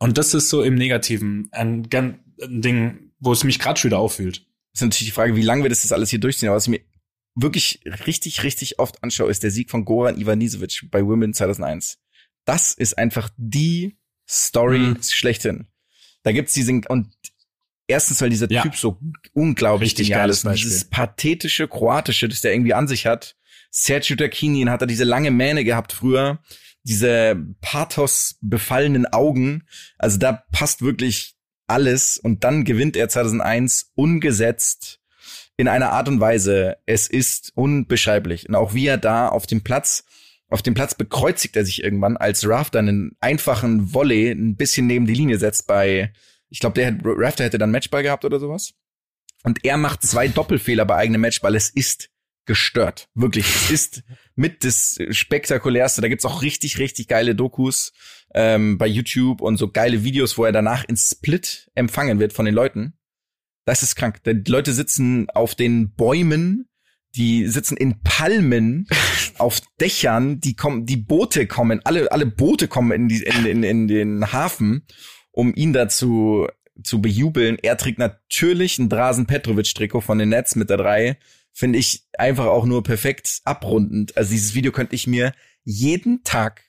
Und 0.01 0.19
das 0.19 0.35
ist 0.35 0.49
so 0.49 0.63
im 0.63 0.75
Negativen 0.75 1.49
ein, 1.53 1.89
ein 1.93 2.63
Ding, 2.63 3.13
wo 3.21 3.33
es 3.33 3.45
mich 3.45 3.59
gerade 3.59 3.79
schon 3.79 3.91
wieder 3.91 3.99
auffühlt. 4.01 4.45
ist 4.73 4.81
natürlich 4.83 5.09
die 5.09 5.15
Frage, 5.15 5.37
wie 5.37 5.43
lange 5.43 5.63
wir 5.63 5.71
das 5.71 5.85
jetzt 5.85 5.93
alles 5.93 6.11
hier 6.11 6.19
durchziehen. 6.19 6.49
Aber 6.49 6.57
was 6.57 6.65
ich 6.65 6.71
mir 6.71 6.81
wirklich 7.37 7.81
richtig, 8.07 8.43
richtig 8.43 8.79
oft 8.79 9.03
anschaue, 9.05 9.31
ist 9.31 9.43
der 9.43 9.51
Sieg 9.51 9.71
von 9.71 9.85
Goran 9.85 10.19
Ivanisevic 10.19 10.89
bei 10.91 11.05
Women 11.05 11.33
2001. 11.35 11.99
Das 12.45 12.73
ist 12.73 12.99
einfach 12.99 13.31
die 13.37 13.99
Story 14.29 14.79
Mhm. 14.79 15.03
schlechthin. 15.03 15.67
Da 16.23 16.33
gibt's 16.33 16.55
diesen, 16.55 16.85
und 16.87 17.13
erstens, 17.87 18.21
weil 18.23 18.31
dieser 18.31 18.51
Ja. 18.51 18.63
Typ 18.63 18.77
so 18.77 18.99
unglaublich 19.33 19.91
Richtig 19.91 20.09
genial 20.09 20.31
ist. 20.31 20.45
Dieses 20.47 20.85
pathetische 20.85 21.69
Kroatische, 21.69 22.29
das 22.29 22.41
der 22.41 22.53
irgendwie 22.53 22.75
an 22.75 22.89
sich 22.89 23.07
hat. 23.07 23.37
Sergio 23.71 24.17
Tacchinin 24.17 24.71
hat 24.71 24.81
er 24.81 24.87
diese 24.87 25.05
lange 25.05 25.31
Mähne 25.31 25.63
gehabt 25.65 25.93
früher. 25.93 26.43
Diese 26.83 27.37
Pathos 27.61 28.37
befallenen 28.41 29.07
Augen. 29.07 29.65
Also 29.99 30.19
da 30.19 30.45
passt 30.53 30.83
wirklich 30.83 31.37
alles. 31.67 32.19
Und 32.19 32.45
dann 32.45 32.65
gewinnt 32.65 32.97
er 32.97 33.09
2001 33.09 33.93
ungesetzt 33.95 35.01
in 35.57 35.69
einer 35.69 35.91
Art 35.93 36.09
und 36.09 36.21
Weise. 36.21 36.79
Es 36.87 37.07
ist 37.07 37.53
unbeschreiblich. 37.55 38.49
Und 38.49 38.55
auch 38.55 38.75
wie 38.75 38.87
er 38.87 38.99
da 38.99 39.29
auf 39.29 39.47
dem 39.47 39.63
Platz, 39.63 40.05
auf 40.49 40.63
dem 40.63 40.75
Platz 40.75 40.95
bekreuzigt 40.95 41.55
er 41.57 41.65
sich 41.65 41.85
irgendwann, 41.85 42.17
als 42.17 42.47
Rafter 42.49 42.81
einen 42.81 43.13
einfachen 43.21 43.95
Volley 43.95 44.31
ein 44.31 44.57
bisschen 44.57 44.87
neben 44.87 45.07
die 45.07 45.15
Linie 45.15 45.39
setzt 45.39 45.67
bei, 45.67 46.13
ich 46.49 46.59
glaube, 46.59 46.81
der 46.81 46.97
Rafter 47.05 47.45
hätte 47.45 47.59
dann 47.59 47.71
Matchball 47.71 48.03
gehabt 48.03 48.25
oder 48.25 48.41
sowas. 48.41 48.73
Und 49.43 49.65
er 49.65 49.77
macht 49.77 50.03
zwei 50.03 50.29
Doppelfehler 50.29 50.85
bei 50.85 50.97
eigenem 50.97 51.21
Matchball. 51.21 51.55
Es 51.55 51.71
ist 51.71 52.11
gestört. 52.47 53.09
Wirklich. 53.15 53.47
Es 53.47 53.71
ist 53.71 54.03
mit 54.35 54.65
das 54.65 54.99
spektakulärste. 55.11 56.01
Da 56.01 56.09
gibt's 56.09 56.25
auch 56.25 56.43
richtig, 56.43 56.79
richtig 56.79 57.09
geile 57.09 57.35
Dokus 57.35 57.93
ähm, 58.35 58.79
bei 58.79 58.87
YouTube 58.87 59.41
und 59.41 59.57
so 59.57 59.71
geile 59.71 60.05
Videos, 60.05 60.39
wo 60.39 60.45
er 60.45 60.53
danach 60.53 60.85
in 60.85 60.97
Split 60.97 61.71
empfangen 61.75 62.19
wird 62.19 62.33
von 62.33 62.45
den 62.45 62.55
Leuten. 62.55 62.95
Das 63.65 63.83
ist 63.83 63.95
krank. 63.97 64.23
Die 64.25 64.51
Leute 64.51 64.73
sitzen 64.73 65.29
auf 65.31 65.55
den 65.55 65.95
Bäumen, 65.95 66.69
die 67.17 67.47
sitzen 67.47 67.77
in 67.77 68.03
Palmen, 68.03 68.87
auf 69.39 69.61
Dächern, 69.81 70.41
die 70.41 70.55
kommen, 70.55 70.87
die 70.87 70.97
Boote 70.97 71.47
kommen, 71.47 71.81
alle, 71.85 72.11
alle 72.13 72.27
Boote 72.27 72.69
kommen 72.69 72.93
in, 72.93 73.09
die, 73.09 73.23
in, 73.23 73.47
in, 73.47 73.63
in 73.63 73.89
den 73.89 74.33
Hafen, 74.33 74.87
um 75.33 75.55
ihn 75.55 75.73
dazu 75.73 76.47
zu 76.83 77.01
bejubeln. 77.01 77.59
Er 77.63 77.77
trägt 77.77 77.99
natürlich 77.99 78.79
ein 78.79 78.89
Drasen 78.89 79.27
Petrovic 79.27 79.75
Trikot 79.75 80.01
von 80.01 80.19
den 80.19 80.31
Nets 80.31 80.57
mit 80.57 80.71
der 80.71 80.79
drei. 80.79 81.19
Finde 81.53 81.79
ich 81.79 82.07
einfach 82.19 82.47
auch 82.47 82.65
nur 82.65 82.83
perfekt 82.83 83.41
abrundend. 83.45 84.17
Also 84.17 84.31
dieses 84.33 84.55
Video 84.55 84.73
könnte 84.73 84.95
ich 84.95 85.07
mir 85.07 85.33
jeden 85.65 86.23
Tag 86.25 86.65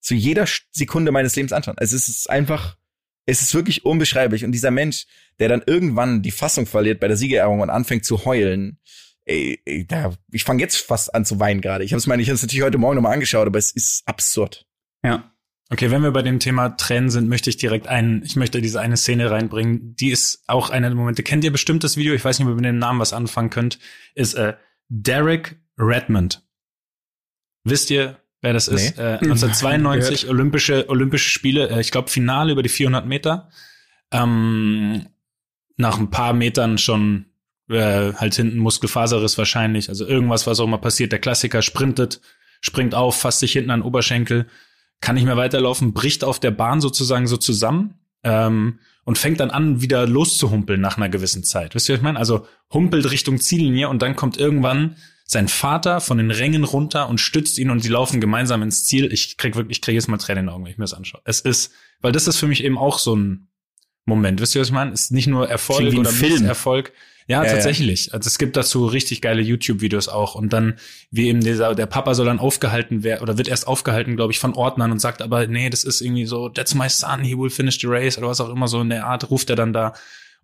zu 0.00 0.14
jeder 0.14 0.46
Sekunde 0.70 1.10
meines 1.10 1.34
Lebens 1.34 1.52
anschauen. 1.52 1.78
Also 1.78 1.96
es 1.96 2.08
ist 2.08 2.30
einfach, 2.30 2.76
es 3.24 3.42
ist 3.42 3.54
wirklich 3.54 3.84
unbeschreiblich. 3.84 4.44
Und 4.44 4.52
dieser 4.52 4.70
Mensch, 4.70 5.06
der 5.38 5.48
dann 5.48 5.62
irgendwann 5.66 6.22
die 6.22 6.30
Fassung 6.30 6.66
verliert 6.66 7.00
bei 7.00 7.08
der 7.08 7.16
Siegerehrung 7.16 7.60
und 7.60 7.70
anfängt 7.70 8.04
zu 8.04 8.24
heulen, 8.24 8.78
ey, 9.24 9.60
ey, 9.64 9.86
da, 9.86 10.14
ich 10.30 10.44
fange 10.44 10.62
jetzt 10.62 10.76
fast 10.76 11.14
an 11.14 11.24
zu 11.24 11.40
weinen 11.40 11.60
gerade. 11.60 11.84
Ich 11.84 11.92
habe 11.92 11.98
es 11.98 12.06
meine, 12.06 12.22
ich 12.22 12.28
habe 12.28 12.38
natürlich 12.40 12.62
heute 12.62 12.78
Morgen 12.78 12.96
nochmal 12.96 13.14
angeschaut, 13.14 13.46
aber 13.46 13.58
es 13.58 13.72
ist 13.72 14.06
absurd. 14.06 14.66
Ja. 15.04 15.35
Okay, 15.68 15.90
wenn 15.90 16.02
wir 16.02 16.12
bei 16.12 16.22
dem 16.22 16.38
Thema 16.38 16.70
Tränen 16.70 17.10
sind, 17.10 17.28
möchte 17.28 17.50
ich 17.50 17.56
direkt 17.56 17.88
einen, 17.88 18.22
ich 18.22 18.36
möchte 18.36 18.60
diese 18.60 18.80
eine 18.80 18.96
Szene 18.96 19.30
reinbringen. 19.30 19.96
Die 19.96 20.10
ist 20.10 20.44
auch 20.46 20.70
einer 20.70 20.88
der 20.88 20.96
Momente. 20.96 21.24
Kennt 21.24 21.42
ihr 21.42 21.50
bestimmt 21.50 21.82
das 21.82 21.96
Video? 21.96 22.14
Ich 22.14 22.24
weiß 22.24 22.38
nicht, 22.38 22.46
ob 22.46 22.52
ihr 22.52 22.56
mit 22.56 22.64
dem 22.64 22.78
Namen 22.78 23.00
was 23.00 23.12
anfangen 23.12 23.50
könnt. 23.50 23.80
Ist 24.14 24.34
äh, 24.34 24.54
Derek 24.88 25.56
Redmond. 25.76 26.42
Wisst 27.64 27.90
ihr, 27.90 28.16
wer 28.42 28.52
das 28.52 28.68
ist? 28.68 28.96
Nee. 28.96 29.02
Äh, 29.02 29.18
1992 29.18 30.28
Olympische 30.28 30.88
Olympische 30.88 31.30
Spiele. 31.30 31.68
Äh, 31.68 31.80
ich 31.80 31.90
glaube 31.90 32.10
Finale 32.10 32.52
über 32.52 32.62
die 32.62 32.68
400 32.68 33.04
Meter. 33.04 33.50
Ähm, 34.12 35.06
nach 35.76 35.98
ein 35.98 36.10
paar 36.10 36.32
Metern 36.32 36.78
schon 36.78 37.26
äh, 37.68 38.12
halt 38.12 38.36
hinten 38.36 38.58
Muskelfaserriss 38.58 39.36
wahrscheinlich. 39.36 39.88
Also 39.88 40.06
irgendwas, 40.06 40.46
was 40.46 40.60
auch 40.60 40.68
mal 40.68 40.76
passiert. 40.76 41.10
Der 41.10 41.18
Klassiker 41.18 41.60
sprintet, 41.60 42.20
springt 42.60 42.94
auf, 42.94 43.18
fasst 43.18 43.40
sich 43.40 43.52
hinten 43.52 43.72
an 43.72 43.80
den 43.80 43.86
Oberschenkel 43.86 44.46
kann 45.00 45.14
nicht 45.14 45.24
mehr 45.24 45.36
weiterlaufen, 45.36 45.92
bricht 45.92 46.24
auf 46.24 46.40
der 46.40 46.50
Bahn 46.50 46.80
sozusagen 46.80 47.26
so 47.26 47.36
zusammen 47.36 47.94
ähm, 48.24 48.80
und 49.04 49.18
fängt 49.18 49.40
dann 49.40 49.50
an, 49.50 49.80
wieder 49.80 50.06
loszuhumpeln 50.06 50.80
nach 50.80 50.96
einer 50.96 51.08
gewissen 51.08 51.44
Zeit. 51.44 51.74
Wisst 51.74 51.88
ihr, 51.88 51.94
was 51.94 52.00
ich 52.00 52.04
meine? 52.04 52.18
Also 52.18 52.46
humpelt 52.72 53.10
Richtung 53.10 53.38
Ziellinie 53.38 53.88
und 53.88 54.02
dann 54.02 54.16
kommt 54.16 54.36
irgendwann 54.36 54.96
sein 55.24 55.48
Vater 55.48 56.00
von 56.00 56.18
den 56.18 56.30
Rängen 56.30 56.64
runter 56.64 57.08
und 57.08 57.20
stützt 57.20 57.58
ihn 57.58 57.70
und 57.70 57.82
die 57.84 57.88
laufen 57.88 58.20
gemeinsam 58.20 58.62
ins 58.62 58.84
Ziel. 58.86 59.12
Ich 59.12 59.36
krieg 59.36 59.56
wirklich, 59.56 59.78
ich 59.78 59.82
krieg 59.82 59.94
jetzt 59.94 60.08
mal 60.08 60.18
Tränen 60.18 60.40
in 60.40 60.46
den 60.46 60.54
Augen, 60.54 60.64
wenn 60.64 60.70
ich 60.70 60.78
mir 60.78 60.84
das 60.84 60.94
anschaue. 60.94 61.20
Es 61.24 61.40
ist, 61.40 61.72
weil 62.00 62.12
das 62.12 62.28
ist 62.28 62.36
für 62.36 62.46
mich 62.46 62.62
eben 62.62 62.78
auch 62.78 62.98
so 62.98 63.16
ein 63.16 63.48
Moment. 64.04 64.40
Wisst 64.40 64.54
ihr, 64.54 64.60
was 64.60 64.68
ich 64.68 64.74
meine? 64.74 64.92
Es 64.92 65.02
ist 65.02 65.10
nicht 65.10 65.26
nur 65.26 65.48
Erfolg 65.48 65.94
oder 65.94 66.10
Film. 66.10 66.44
Erfolg. 66.44 66.92
Ja, 67.28 67.44
Ja, 67.44 67.50
tatsächlich. 67.50 68.14
Also 68.14 68.28
es 68.28 68.38
gibt 68.38 68.56
dazu 68.56 68.86
richtig 68.86 69.20
geile 69.20 69.42
YouTube-Videos 69.42 70.08
auch. 70.08 70.34
Und 70.34 70.52
dann, 70.52 70.76
wie 71.10 71.28
eben 71.28 71.40
dieser, 71.40 71.74
der 71.74 71.86
Papa 71.86 72.14
soll 72.14 72.26
dann 72.26 72.38
aufgehalten 72.38 73.02
werden, 73.02 73.22
oder 73.22 73.36
wird 73.36 73.48
erst 73.48 73.66
aufgehalten, 73.66 74.16
glaube 74.16 74.32
ich, 74.32 74.38
von 74.38 74.54
Ordnern 74.54 74.92
und 74.92 75.00
sagt 75.00 75.22
aber, 75.22 75.46
nee, 75.46 75.68
das 75.68 75.84
ist 75.84 76.00
irgendwie 76.00 76.26
so, 76.26 76.48
that's 76.48 76.74
my 76.74 76.88
son, 76.88 77.20
he 77.20 77.36
will 77.36 77.50
finish 77.50 77.80
the 77.80 77.88
race, 77.88 78.16
oder 78.16 78.28
was 78.28 78.40
auch 78.40 78.48
immer 78.50 78.68
so 78.68 78.80
in 78.80 78.90
der 78.90 79.06
Art, 79.06 79.30
ruft 79.30 79.50
er 79.50 79.56
dann 79.56 79.72
da 79.72 79.94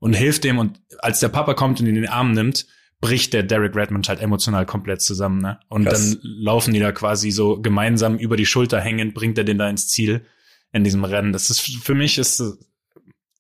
und 0.01 0.15
hilft 0.15 0.43
dem. 0.45 0.59
Und 0.59 0.81
als 0.99 1.21
der 1.21 1.29
Papa 1.29 1.55
kommt 1.55 1.81
und 1.81 1.87
ihn 1.87 1.95
in 1.95 2.03
den 2.03 2.11
Arm 2.11 2.33
nimmt, 2.33 2.67
bricht 3.01 3.33
der 3.33 3.43
Derek 3.43 3.77
Redmond 3.77 4.09
halt 4.09 4.21
emotional 4.21 4.65
komplett 4.65 5.03
zusammen, 5.03 5.41
ne? 5.41 5.59
Und 5.69 5.85
Krass. 5.85 6.11
dann 6.11 6.21
laufen 6.23 6.73
die 6.73 6.81
da 6.81 6.93
quasi 6.93 7.31
so 7.31 7.61
gemeinsam 7.61 8.17
über 8.17 8.37
die 8.37 8.47
Schulter 8.47 8.81
hängend, 8.81 9.15
bringt 9.15 9.37
er 9.39 9.45
den 9.45 9.59
da 9.59 9.69
ins 9.69 9.89
Ziel 9.89 10.25
in 10.73 10.85
diesem 10.85 11.05
Rennen. 11.05 11.33
Das 11.33 11.51
ist 11.51 11.61
für 11.61 11.95
mich 11.95 12.19
ist, 12.19 12.43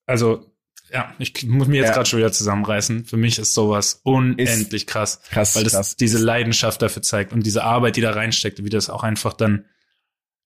also, 0.06 0.51
ja, 0.92 1.14
ich 1.18 1.46
muss 1.46 1.68
mir 1.68 1.78
jetzt 1.78 1.88
Ja. 1.88 1.94
gerade 1.94 2.08
schon 2.08 2.18
wieder 2.18 2.32
zusammenreißen. 2.32 3.04
Für 3.06 3.16
mich 3.16 3.38
ist 3.38 3.54
sowas 3.54 4.00
unendlich 4.04 4.86
krass, 4.86 5.20
Krass, 5.30 5.56
weil 5.56 5.64
das 5.64 5.72
krass. 5.72 5.96
diese 5.96 6.18
Leidenschaft 6.18 6.82
dafür 6.82 7.02
zeigt 7.02 7.32
und 7.32 7.44
diese 7.46 7.64
Arbeit, 7.64 7.96
die 7.96 8.00
da 8.00 8.10
reinsteckt, 8.12 8.62
wie 8.64 8.68
das 8.70 8.90
auch 8.90 9.02
einfach 9.02 9.32
dann, 9.32 9.64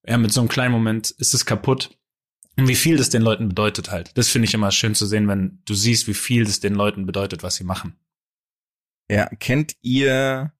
ja, 0.07 0.17
mit 0.19 0.33
so 0.33 0.41
einem 0.41 0.49
kleinen 0.49 0.73
Moment 0.73 1.11
ist 1.11 1.35
es 1.35 1.45
kaputt. 1.47 1.99
Und 2.59 2.69
wie 2.69 2.75
viel 2.77 2.97
das 2.97 3.11
den 3.11 3.21
Leuten 3.21 3.49
bedeutet 3.49 3.91
halt. 3.91 4.13
Das 4.15 4.29
finde 4.29 4.47
ich 4.49 4.55
immer 4.55 4.71
schön 4.71 4.95
zu 4.95 5.05
sehen, 5.05 5.29
wenn 5.29 5.61
du 5.67 5.75
siehst, 5.75 6.07
wie 6.09 6.15
viel 6.15 6.45
das 6.47 6.59
den 6.61 6.75
Leuten 6.75 7.05
bedeutet, 7.05 7.43
was 7.43 7.57
sie 7.57 7.65
machen. 7.65 7.97
Ja, 9.11 9.27
kennt 9.39 9.75
ihr 9.83 10.53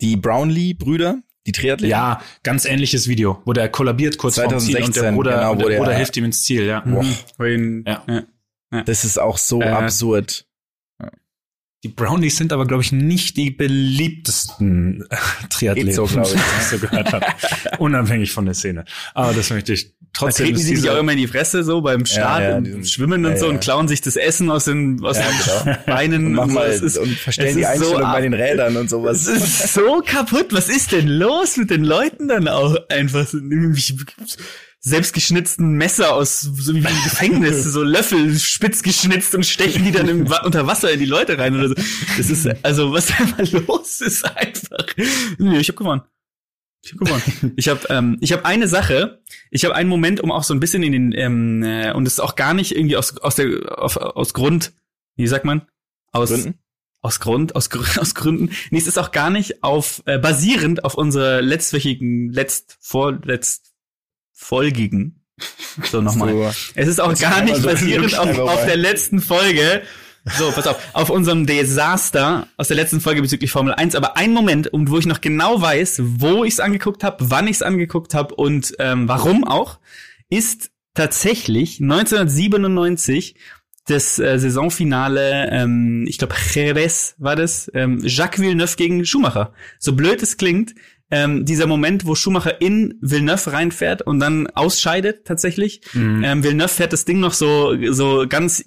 die 0.00 0.16
Brownlee-Brüder, 0.16 1.20
die 1.46 1.52
Triathleten? 1.52 1.90
Ja, 1.90 2.22
ganz 2.44 2.64
ähnliches 2.64 3.08
Video, 3.08 3.42
wo 3.44 3.52
der 3.52 3.68
kollabiert 3.68 4.18
kurz 4.18 4.36
vorm 4.36 4.50
Ziel 4.60 4.76
und 4.76 4.94
der 4.94 5.02
2016, 5.02 5.14
Bruder, 5.16 5.30
genau, 5.36 5.50
und 5.52 5.56
wo 5.58 5.60
der 5.62 5.70
der- 5.70 5.78
Bruder 5.78 5.94
hilft 5.94 6.16
ihm 6.16 6.24
ins 6.26 6.42
Ziel, 6.44 6.64
ja. 6.64 6.80
Boah, 6.80 7.04
Wo 7.38 7.44
ihn- 7.44 7.84
Ja. 7.86 8.04
Ja. 8.72 8.82
das 8.82 9.04
ist 9.04 9.18
auch 9.18 9.38
so 9.38 9.60
Äh, 9.62 9.68
absurd. 9.68 10.46
Die 11.84 11.88
Brownies 11.92 12.36
sind 12.36 12.52
aber, 12.52 12.66
glaube 12.66 12.82
ich, 12.82 12.90
nicht 12.90 13.36
die 13.36 13.50
beliebtesten 13.50 15.06
Triathleten, 15.50 15.92
so, 15.92 16.06
glaub 16.06 16.26
ich. 16.26 16.32
die 16.32 16.38
ich 16.38 16.66
so 16.66 16.78
gehört 16.78 17.12
habe. 17.12 17.26
Unabhängig 17.78 18.32
von 18.32 18.44
der 18.46 18.54
Szene. 18.54 18.84
Aber 19.14 19.32
das 19.34 19.50
möchte 19.50 19.74
ich 19.74 19.92
Da 19.92 20.06
trotzdem. 20.14 20.46
treten 20.46 20.58
die 20.66 20.72
ist 20.72 20.80
sich 20.80 20.90
auch 20.90 20.96
immer 20.98 21.12
in 21.12 21.18
die 21.18 21.26
Fresse 21.28 21.62
so 21.62 21.82
beim 21.82 22.04
Start 22.06 22.42
ja, 22.42 22.56
und 22.56 22.64
die 22.64 22.72
sind- 22.72 22.88
Schwimmen 22.88 23.24
und 23.24 23.32
ja, 23.32 23.36
so 23.38 23.46
ja. 23.46 23.52
und 23.52 23.60
klauen 23.60 23.86
sich 23.88 24.00
das 24.00 24.16
Essen 24.16 24.50
aus 24.50 24.64
den, 24.64 25.04
aus 25.04 25.18
Ja, 25.18 25.24
den 25.28 25.66
genau. 25.66 25.78
Beinen 25.86 26.26
Und 26.38 26.52
mach 26.54 26.54
so. 26.54 26.60
Es 26.62 26.80
ist- 26.82 26.98
und 26.98 27.10
verstellen 27.18 27.48
es 27.50 27.54
die 27.56 27.60
ist 27.62 27.68
so 27.68 27.72
Einstellung 27.84 28.02
bei 28.12 28.20
den 28.22 28.34
Rädern 28.34 28.76
und 28.78 28.84
Es 28.86 28.90
sowas. 28.90 29.26
ist 29.28 29.74
so 29.74 30.02
kaputt. 30.04 30.46
Was 30.50 30.68
ist 30.68 30.90
denn 30.92 31.06
los 31.06 31.56
mit 31.56 31.70
den 31.70 31.84
Leuten 31.84 32.26
dann 32.26 32.48
auch 32.48 32.74
einfach? 32.88 33.28
Selbstgeschnitzten 34.80 35.72
Messer 35.72 36.14
aus 36.14 36.40
so 36.40 36.74
wie 36.74 36.78
im 36.78 36.84
Gefängnis, 36.84 37.64
so 37.72 37.82
Löffel 37.82 38.38
spitz 38.38 38.82
geschnitzt 38.82 39.34
und 39.34 39.44
stechen 39.44 39.84
die 39.84 39.90
dann 39.90 40.08
im, 40.08 40.32
unter 40.44 40.66
Wasser 40.66 40.92
in 40.92 41.00
die 41.00 41.06
Leute 41.06 41.38
rein 41.38 41.56
oder 41.56 41.68
so. 41.68 41.74
Das 42.16 42.30
ist 42.30 42.48
also 42.64 42.92
was 42.92 43.06
da 43.18 43.24
mal 43.24 43.48
los 43.66 44.00
ist 44.00 44.24
einfach. 44.24 44.86
Nee, 45.38 45.58
ich 45.58 45.68
habe 45.68 45.78
gewonnen. 45.78 46.02
Ich 46.84 46.92
habe 46.92 47.04
gewonnen. 47.04 47.52
Ich 47.56 47.68
habe 47.68 47.80
ähm, 47.88 48.18
ich 48.20 48.32
habe 48.32 48.44
eine 48.44 48.68
Sache. 48.68 49.22
Ich 49.50 49.64
habe 49.64 49.74
einen 49.74 49.88
Moment, 49.88 50.20
um 50.20 50.30
auch 50.30 50.44
so 50.44 50.54
ein 50.54 50.60
bisschen 50.60 50.82
in 50.82 50.92
den 50.92 51.12
ähm, 51.12 51.62
äh, 51.64 51.92
und 51.92 52.06
es 52.06 52.14
ist 52.14 52.20
auch 52.20 52.36
gar 52.36 52.54
nicht 52.54 52.76
irgendwie 52.76 52.96
aus 52.96 53.18
aus 53.18 53.34
der 53.34 53.78
auf, 53.82 53.96
aus 53.96 54.34
Grund, 54.34 54.72
wie 55.16 55.26
sagt 55.26 55.44
man? 55.44 55.66
Aus 56.12 56.30
Gründen? 56.30 56.60
aus 57.06 57.20
Grund, 57.20 57.54
aus, 57.54 57.70
aus 57.98 58.14
Gründen. 58.14 58.50
Nee, 58.70 58.78
es 58.78 58.86
ist 58.86 58.98
auch 58.98 59.12
gar 59.12 59.30
nicht 59.30 59.62
auf, 59.62 60.02
äh, 60.06 60.18
basierend 60.18 60.84
auf 60.84 60.94
unserer 60.94 61.40
letztwöchigen, 61.40 62.30
letzt, 62.30 62.76
vorletzt, 62.80 63.72
folgigen. 64.36 65.22
So 65.90 66.00
nochmal. 66.00 66.32
So, 66.32 66.50
Es 66.74 66.88
ist 66.88 67.00
auch 67.00 67.18
gar 67.18 67.42
nicht 67.42 67.56
so 67.56 67.68
basierend 67.68 68.16
auf, 68.18 68.38
auf 68.38 68.64
der 68.64 68.76
letzten 68.76 69.20
Folge. 69.20 69.82
So, 70.38 70.50
pass 70.50 70.66
auf, 70.66 70.76
auf 70.92 71.10
unserem 71.10 71.46
Desaster 71.46 72.48
aus 72.56 72.68
der 72.68 72.76
letzten 72.76 73.00
Folge 73.00 73.22
bezüglich 73.22 73.50
Formel 73.50 73.74
1, 73.74 73.94
aber 73.94 74.16
ein 74.16 74.32
Moment, 74.32 74.72
um 74.72 74.88
wo 74.88 74.98
ich 74.98 75.06
noch 75.06 75.20
genau 75.20 75.60
weiß, 75.60 76.00
wo 76.02 76.42
ich 76.44 76.54
es 76.54 76.60
angeguckt 76.60 77.04
habe, 77.04 77.30
wann 77.30 77.46
ich 77.46 77.56
es 77.56 77.62
angeguckt 77.62 78.12
habe 78.12 78.34
und 78.34 78.74
ähm, 78.80 79.08
warum 79.08 79.44
auch, 79.44 79.78
ist 80.28 80.70
tatsächlich 80.94 81.80
1997 81.80 83.36
das 83.86 84.18
äh, 84.18 84.38
Saisonfinale, 84.38 85.48
ähm, 85.52 86.06
ich 86.08 86.18
glaube 86.18 86.34
Jerez 86.52 87.14
war 87.18 87.36
das, 87.36 87.70
ähm, 87.72 88.00
Jacques 88.02 88.40
Villeneuve 88.40 88.74
gegen 88.76 89.04
Schumacher. 89.04 89.52
So 89.78 89.92
blöd 89.94 90.20
es 90.24 90.36
klingt, 90.36 90.74
ähm, 91.10 91.44
dieser 91.44 91.66
Moment, 91.66 92.04
wo 92.04 92.14
Schumacher 92.14 92.60
in 92.60 92.94
Villeneuve 93.00 93.52
reinfährt 93.52 94.02
und 94.02 94.18
dann 94.18 94.48
ausscheidet 94.48 95.24
tatsächlich. 95.24 95.80
Mhm. 95.92 96.24
Ähm, 96.24 96.42
Villeneuve 96.42 96.68
fährt 96.68 96.92
das 96.92 97.04
Ding 97.04 97.20
noch 97.20 97.32
so, 97.32 97.76
so 97.92 98.26
ganz 98.28 98.64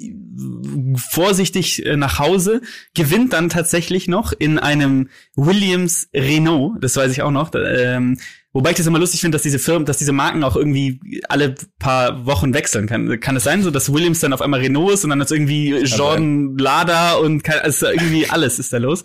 vorsichtig 1.09 1.85
äh, 1.85 1.97
nach 1.97 2.19
Hause, 2.19 2.61
gewinnt 2.95 3.33
dann 3.33 3.49
tatsächlich 3.49 4.07
noch 4.07 4.31
in 4.31 4.57
einem 4.57 5.09
Williams 5.35 6.09
Renault, 6.13 6.81
das 6.81 6.95
weiß 6.95 7.11
ich 7.11 7.21
auch 7.23 7.31
noch. 7.31 7.49
da, 7.49 7.59
Ähm, 7.59 8.17
wobei 8.53 8.71
ich 8.71 8.77
das 8.77 8.87
immer 8.87 8.99
lustig 8.99 9.19
finde, 9.19 9.35
dass 9.35 9.43
diese 9.43 9.59
Firmen, 9.59 9.85
dass 9.85 9.97
diese 9.97 10.13
Marken 10.13 10.43
auch 10.45 10.55
irgendwie 10.55 11.21
alle 11.27 11.55
paar 11.77 12.25
Wochen 12.25 12.53
wechseln 12.53 12.87
kann. 12.87 13.19
Kann 13.19 13.35
es 13.35 13.43
sein, 13.43 13.63
so 13.63 13.71
dass 13.71 13.91
Williams 13.91 14.21
dann 14.21 14.31
auf 14.33 14.41
einmal 14.41 14.61
Renault 14.61 14.93
ist 14.93 15.03
und 15.03 15.09
dann 15.09 15.19
ist 15.19 15.31
irgendwie 15.31 15.73
Jordan 15.83 16.57
Lada 16.57 17.15
und 17.15 17.43
kein, 17.43 17.59
also 17.59 17.87
irgendwie 17.87 18.29
alles 18.29 18.59
ist 18.59 18.71
da 18.71 18.77
los. 18.77 19.03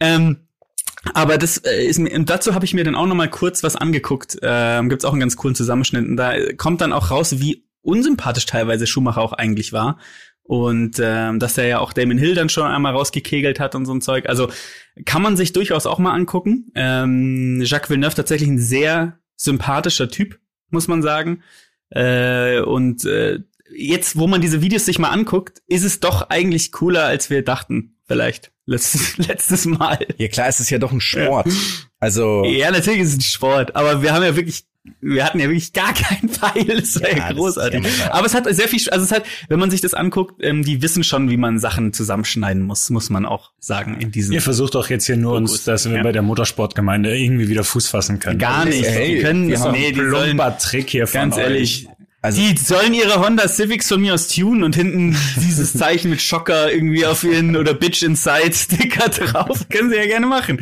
Ähm, 0.00 0.47
aber 1.14 1.38
das 1.38 1.58
äh, 1.58 1.84
ist 1.84 1.98
mir, 1.98 2.14
und 2.14 2.28
dazu 2.28 2.54
habe 2.54 2.64
ich 2.64 2.74
mir 2.74 2.84
dann 2.84 2.94
auch 2.94 3.06
noch 3.06 3.14
mal 3.14 3.30
kurz 3.30 3.62
was 3.62 3.76
angeguckt. 3.76 4.38
Ähm, 4.42 4.88
Gibt 4.88 5.02
es 5.02 5.06
auch 5.06 5.12
einen 5.12 5.20
ganz 5.20 5.36
coolen 5.36 5.54
Zusammenschnitt. 5.54 6.06
Und 6.06 6.16
da 6.16 6.34
kommt 6.56 6.80
dann 6.80 6.92
auch 6.92 7.10
raus, 7.10 7.40
wie 7.40 7.64
unsympathisch 7.82 8.46
teilweise 8.46 8.86
Schumacher 8.86 9.20
auch 9.20 9.32
eigentlich 9.32 9.72
war. 9.72 9.98
Und 10.42 10.98
ähm, 10.98 11.38
dass 11.38 11.58
er 11.58 11.66
ja 11.66 11.78
auch 11.78 11.92
Damon 11.92 12.16
Hill 12.16 12.34
dann 12.34 12.48
schon 12.48 12.66
einmal 12.66 12.94
rausgekegelt 12.94 13.60
hat 13.60 13.74
und 13.74 13.84
so 13.84 13.92
ein 13.92 14.00
Zeug. 14.00 14.28
Also 14.28 14.48
kann 15.04 15.22
man 15.22 15.36
sich 15.36 15.52
durchaus 15.52 15.86
auch 15.86 15.98
mal 15.98 16.14
angucken. 16.14 16.72
Ähm, 16.74 17.60
Jacques 17.62 17.90
Villeneuve 17.90 18.14
tatsächlich 18.14 18.48
ein 18.48 18.58
sehr 18.58 19.18
sympathischer 19.36 20.08
Typ, 20.08 20.38
muss 20.70 20.88
man 20.88 21.02
sagen. 21.02 21.42
Äh, 21.90 22.60
und 22.60 23.04
äh, 23.04 23.40
jetzt, 23.74 24.16
wo 24.16 24.26
man 24.26 24.40
diese 24.40 24.62
Videos 24.62 24.84
sich 24.84 24.98
mal 24.98 25.10
anguckt, 25.10 25.62
ist 25.66 25.84
es 25.84 26.00
doch 26.00 26.30
eigentlich 26.30 26.72
cooler, 26.72 27.04
als 27.04 27.30
wir 27.30 27.42
dachten. 27.42 27.94
Vielleicht 28.06 28.52
letztes, 28.68 29.16
letztes 29.28 29.66
Mal. 29.66 29.98
ja 30.16 30.28
klar, 30.28 30.48
es 30.48 30.60
ist 30.60 30.70
ja 30.70 30.78
doch 30.78 30.92
ein 30.92 31.00
Sport. 31.00 31.48
Also 32.00 32.44
Ja, 32.44 32.70
natürlich 32.70 33.00
ist 33.00 33.08
es 33.08 33.16
ein 33.16 33.22
Sport, 33.22 33.76
aber 33.76 34.02
wir 34.02 34.12
haben 34.12 34.22
ja 34.22 34.36
wirklich, 34.36 34.64
wir 35.00 35.24
hatten 35.24 35.40
ja 35.40 35.46
wirklich 35.46 35.72
gar 35.72 35.92
keinen 35.92 36.28
Pfeil. 36.28 36.64
Das 36.80 37.00
war 37.00 37.10
Ja, 37.10 37.16
ja, 37.16 37.32
großartig. 37.32 37.84
aber 38.10 38.26
es 38.26 38.34
hat 38.34 38.46
sehr 38.54 38.68
viel, 38.68 38.80
also 38.90 39.04
es 39.04 39.12
hat, 39.12 39.24
wenn 39.48 39.58
man 39.58 39.70
sich 39.70 39.80
das 39.80 39.94
anguckt, 39.94 40.42
ähm, 40.42 40.64
die 40.64 40.80
wissen 40.80 41.04
schon, 41.04 41.28
wie 41.28 41.36
man 41.36 41.58
Sachen 41.58 41.92
zusammenschneiden 41.92 42.62
muss, 42.62 42.88
muss 42.88 43.10
man 43.10 43.26
auch 43.26 43.52
sagen 43.58 44.00
in 44.00 44.10
diesem. 44.10 44.32
Ihr 44.32 44.42
versucht 44.42 44.74
doch 44.74 44.88
jetzt 44.88 45.06
hier 45.06 45.16
nur 45.16 45.34
uns, 45.34 45.50
Fokus, 45.50 45.64
dass 45.64 45.90
wir 45.90 45.96
ja. 45.98 46.02
bei 46.02 46.12
der 46.12 46.22
Motorsportgemeinde 46.22 47.18
irgendwie 47.18 47.48
wieder 47.48 47.64
Fuß 47.64 47.88
fassen 47.88 48.20
können. 48.20 48.38
Gar 48.38 48.66
nicht. 48.66 48.84
Hey, 48.84 49.16
die 49.16 49.22
können, 49.22 49.48
wir 49.48 49.72
nee, 49.72 49.92
die 49.92 50.08
sollen, 50.08 50.40
Trick 50.60 50.88
hier 50.90 51.06
von 51.06 51.20
ganz 51.20 51.36
euch. 51.36 51.88
Also- 52.20 52.40
die 52.40 52.56
sollen 52.56 52.94
ihre 52.94 53.20
Honda 53.20 53.46
Civics 53.48 53.88
von 53.88 54.00
mir 54.00 54.14
aus 54.14 54.28
tunen 54.28 54.64
und 54.64 54.74
hinten 54.74 55.16
dieses 55.36 55.72
Zeichen 55.72 56.10
mit 56.10 56.20
Schocker 56.20 56.72
irgendwie 56.72 57.06
auf 57.06 57.22
ihren 57.22 57.56
oder 57.56 57.74
Bitch 57.74 58.02
Inside 58.02 58.52
Sticker 58.52 59.08
drauf. 59.08 59.68
Können 59.70 59.90
sie 59.90 59.96
ja 59.96 60.06
gerne 60.06 60.26
machen. 60.26 60.58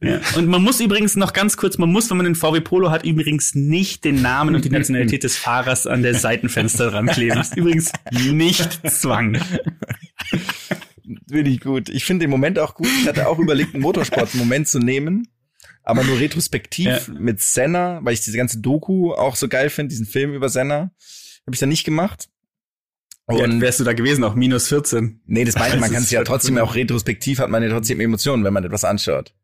Ja. 0.00 0.20
Und 0.36 0.46
man 0.46 0.62
muss 0.62 0.80
übrigens 0.80 1.16
noch 1.16 1.32
ganz 1.32 1.56
kurz, 1.56 1.76
man 1.78 1.90
muss, 1.90 2.08
wenn 2.10 2.16
man 2.18 2.24
den 2.26 2.34
VW 2.34 2.60
Polo 2.60 2.90
hat, 2.90 3.04
übrigens 3.04 3.54
nicht 3.54 4.04
den 4.04 4.22
Namen 4.22 4.54
und 4.54 4.64
die 4.64 4.70
Nationalität 4.70 5.24
des 5.24 5.36
Fahrers 5.36 5.86
an 5.86 6.02
der 6.02 6.14
Seitenfenster 6.14 6.90
dran 6.90 7.06
kleben. 7.06 7.40
Ist 7.40 7.56
übrigens 7.56 7.92
nicht 8.12 8.80
Zwang. 8.88 9.38
Finde 11.28 11.50
ich 11.50 11.60
gut. 11.60 11.88
Ich 11.88 12.04
finde 12.04 12.24
den 12.24 12.30
Moment 12.30 12.58
auch 12.58 12.74
gut. 12.74 12.88
Ich 13.00 13.08
hatte 13.08 13.28
auch 13.28 13.38
überlegt, 13.38 13.74
einen 13.74 13.82
Motorsport-Moment 13.82 14.68
zu 14.68 14.78
nehmen, 14.78 15.28
aber 15.82 16.04
nur 16.04 16.18
retrospektiv 16.20 16.86
Ja. 16.86 17.00
mit 17.18 17.40
Senna, 17.40 18.00
weil 18.02 18.14
ich 18.14 18.20
diese 18.20 18.36
ganze 18.36 18.60
Doku 18.60 19.12
auch 19.12 19.36
so 19.36 19.48
geil 19.48 19.70
finde, 19.70 19.90
diesen 19.90 20.06
Film 20.06 20.32
über 20.34 20.48
Senna. 20.48 20.92
Habe 21.46 21.54
ich 21.54 21.58
dann 21.60 21.68
nicht 21.70 21.84
gemacht. 21.84 22.28
Und 23.26 23.40
Und 23.40 23.60
wärst 23.60 23.80
du 23.80 23.84
da 23.84 23.92
gewesen, 23.92 24.24
auch 24.24 24.34
minus 24.34 24.68
14. 24.68 25.20
nee, 25.26 25.44
das 25.44 25.54
meine 25.54 25.74
ich, 25.74 25.80
man 25.80 25.92
kann 25.92 26.02
es 26.02 26.10
ja 26.10 26.18
halt 26.18 26.26
trotzdem 26.28 26.58
auch 26.58 26.74
retrospektiv 26.74 27.38
hat 27.38 27.50
man 27.50 27.62
ja 27.62 27.68
trotzdem 27.70 28.00
Emotionen, 28.00 28.42
wenn 28.44 28.52
man 28.52 28.64
etwas 28.64 28.84
anschaut. 28.84 29.34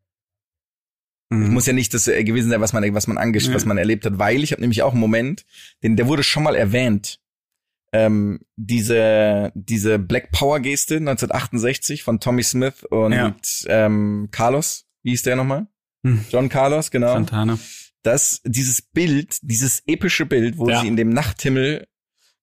Mhm. 1.30 1.52
Muss 1.52 1.66
ja 1.66 1.72
nicht 1.72 1.92
das 1.94 2.08
äh, 2.08 2.24
gewesen 2.24 2.50
sein, 2.50 2.60
was 2.60 2.72
man 2.72 2.94
was 2.94 3.06
man 3.06 3.18
angesch 3.18 3.46
Ja. 3.46 3.54
was 3.54 3.64
man 3.66 3.78
erlebt 3.78 4.04
hat, 4.06 4.18
weil 4.18 4.42
ich 4.42 4.52
habe 4.52 4.62
nämlich 4.62 4.82
auch 4.82 4.92
einen 4.92 5.00
Moment, 5.00 5.44
den 5.82 5.96
der 5.96 6.06
wurde 6.08 6.22
schon 6.22 6.42
mal 6.42 6.56
erwähnt. 6.56 7.20
Ähm, 7.92 8.40
diese 8.56 9.52
diese 9.54 9.98
Black 9.98 10.30
Power 10.32 10.60
Geste 10.60 10.96
1968 10.96 12.02
von 12.02 12.20
Tommy 12.20 12.42
Smith 12.42 12.84
und 12.84 13.12
Ja. 13.12 13.36
ähm, 13.66 14.28
Carlos, 14.30 14.86
wie 15.02 15.10
hieß 15.10 15.22
der 15.22 15.36
nochmal? 15.36 15.66
Hm. 16.16 16.24
John 16.30 16.48
Carlos, 16.48 16.90
genau. 16.90 17.12
Santana. 17.14 17.58
dass 18.02 18.40
dieses 18.44 18.80
Bild, 18.80 19.36
dieses 19.42 19.82
epische 19.86 20.24
Bild, 20.24 20.56
wo 20.56 20.68
Ja. 20.70 20.80
sie 20.80 20.88
in 20.88 20.96
dem 20.96 21.10
Nachthimmel 21.10 21.86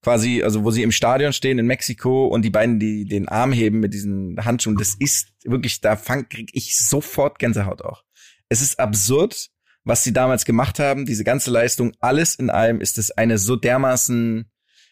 quasi, 0.03 0.43
also 0.43 0.63
wo 0.63 0.69
sie 0.69 0.83
im 0.83 0.91
Stadion 0.91 1.33
stehen 1.33 1.57
in 1.57 1.65
Mexiko 1.65 2.27
und 2.27 2.43
die 2.43 2.49
beiden, 2.51 2.79
die 2.79 3.05
den 3.05 3.27
Arm 3.27 3.51
heben 3.53 3.79
mit 3.79 3.93
diesen 3.93 4.35
Handschuhen, 4.45 4.75
das 4.77 4.95
ist 4.99 5.29
wirklich, 5.43 5.81
da 5.81 5.95
fang, 5.95 6.27
krieg 6.29 6.49
ich 6.53 6.77
sofort 6.77 7.39
Gänsehaut 7.39 7.81
auch. 7.81 8.03
Es 8.49 8.61
ist 8.61 8.79
absurd, 8.79 9.49
was 9.85 10.03
sie 10.03 10.13
damals 10.13 10.45
gemacht 10.45 10.77
haben, 10.77 11.05
diese 11.05 11.23
ganze 11.23 11.49
Leistung, 11.51 11.93
alles 11.99 12.35
in 12.35 12.49
allem 12.51 12.81
ist 12.81 12.97
es 12.99 13.09
eine 13.11 13.37
so 13.37 13.55
dermaßen, 13.55 14.51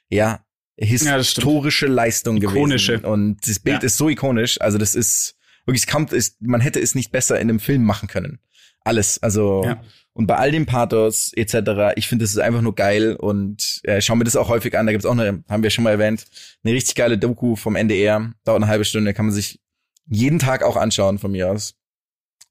ja, 0.09 0.43
Ja, 0.75 1.17
das 1.17 1.27
historische 1.27 1.85
Leistung 1.87 2.37
Ikonische. 2.37 2.93
gewesen. 2.93 3.05
Und 3.05 3.47
das 3.47 3.59
Bild 3.59 3.81
Ja. 3.83 3.85
ist 3.85 3.97
so 3.97 4.09
ikonisch. 4.09 4.59
Also 4.61 4.79
das 4.79 4.95
ist 4.95 5.35
wirklich, 5.65 5.83
es 5.83 5.87
kommt, 5.87 6.13
ist, 6.13 6.41
man 6.41 6.61
hätte 6.61 6.79
es 6.79 6.95
nicht 6.95 7.11
besser 7.11 7.35
in 7.39 7.49
einem 7.49 7.59
Film 7.59 7.83
machen 7.83 8.07
können. 8.07 8.39
Alles. 8.83 9.21
Also 9.21 9.63
Ja. 9.65 9.81
und 10.13 10.27
bei 10.27 10.35
all 10.35 10.51
dem 10.51 10.65
Pathos 10.65 11.31
etc. 11.35 11.93
Ich 11.95 12.07
finde, 12.07 12.23
das 12.23 12.31
ist 12.31 12.39
einfach 12.39 12.61
nur 12.61 12.75
geil 12.75 13.15
und 13.15 13.81
äh, 13.83 14.01
schau 14.01 14.15
mir 14.15 14.23
das 14.25 14.35
auch 14.35 14.49
häufig 14.49 14.77
an. 14.77 14.85
Da 14.85 14.91
gibt's 14.91 15.05
auch 15.05 15.11
eine, 15.17 15.43
haben 15.49 15.63
wir 15.63 15.69
schon 15.69 15.83
mal 15.83 15.91
erwähnt, 15.91 16.25
eine 16.63 16.73
richtig 16.73 16.95
geile 16.95 17.17
Doku 17.17 17.55
vom 17.55 17.75
NDR. 17.75 18.31
Dauert 18.43 18.61
eine 18.61 18.67
halbe 18.67 18.85
Stunde, 18.85 19.13
kann 19.13 19.25
man 19.25 19.33
sich 19.33 19.59
jeden 20.07 20.39
Tag 20.39 20.63
auch 20.63 20.75
anschauen 20.75 21.17
von 21.17 21.31
mir 21.31 21.49
aus. 21.49 21.75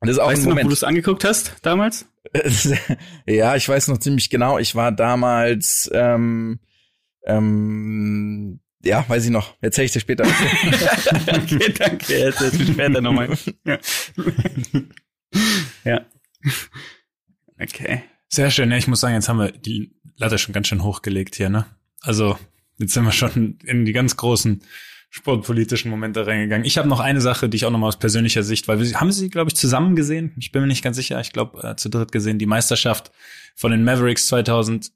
Und 0.00 0.08
das 0.08 0.16
ist 0.16 0.22
auch 0.22 0.28
Weißt 0.28 0.42
ein 0.42 0.48
du 0.48 0.54
noch, 0.56 0.64
wo 0.64 0.68
du 0.68 0.74
es 0.74 0.84
angeguckt 0.84 1.24
hast 1.24 1.54
damals? 1.62 2.06
ja, 3.26 3.54
ich 3.56 3.68
weiß 3.68 3.88
noch 3.88 3.98
ziemlich 3.98 4.30
genau. 4.30 4.58
Ich 4.58 4.74
war 4.74 4.90
damals, 4.90 5.88
ähm, 5.92 6.58
ähm, 7.24 8.60
ja, 8.84 9.04
weiß 9.06 9.24
ich 9.24 9.30
noch. 9.30 9.54
Erzähl 9.60 9.84
ich 9.84 9.92
dir 9.92 10.00
später. 10.00 10.24
okay, 11.28 11.72
danke. 11.78 12.18
Jetzt 12.18 12.40
jetzt 12.40 12.66
später 12.66 13.00
nochmal. 13.00 13.28
Ja. 13.64 13.78
ja. 15.84 16.00
Okay. 17.60 18.02
Sehr 18.28 18.50
schön. 18.50 18.70
Ja, 18.70 18.76
ich 18.76 18.88
muss 18.88 19.00
sagen, 19.00 19.14
jetzt 19.14 19.28
haben 19.28 19.38
wir 19.38 19.52
die 19.52 19.94
Latte 20.16 20.38
schon 20.38 20.52
ganz 20.52 20.68
schön 20.68 20.82
hochgelegt 20.82 21.36
hier, 21.36 21.48
ne? 21.48 21.66
Also, 22.00 22.38
jetzt 22.78 22.94
sind 22.94 23.04
wir 23.04 23.12
schon 23.12 23.58
in 23.64 23.84
die 23.84 23.92
ganz 23.92 24.16
großen 24.16 24.62
sportpolitischen 25.10 25.90
Momente 25.90 26.26
reingegangen. 26.26 26.64
Ich 26.64 26.78
habe 26.78 26.88
noch 26.88 26.98
eine 27.00 27.20
Sache, 27.20 27.48
die 27.48 27.56
ich 27.56 27.66
auch 27.66 27.70
nochmal 27.70 27.88
aus 27.88 27.98
persönlicher 27.98 28.42
Sicht, 28.42 28.66
weil 28.66 28.80
wir 28.80 28.98
haben 29.00 29.12
sie, 29.12 29.28
glaube 29.28 29.50
ich, 29.50 29.54
zusammen 29.56 29.94
gesehen. 29.94 30.32
Ich 30.38 30.50
bin 30.52 30.62
mir 30.62 30.68
nicht 30.68 30.82
ganz 30.82 30.96
sicher. 30.96 31.20
Ich 31.20 31.32
glaube, 31.32 31.62
äh, 31.62 31.76
zu 31.76 31.90
dritt 31.90 32.10
gesehen. 32.12 32.38
Die 32.38 32.46
Meisterschaft 32.46 33.12
von 33.54 33.70
den 33.70 33.84
Mavericks 33.84 34.26
2011, 34.28 34.90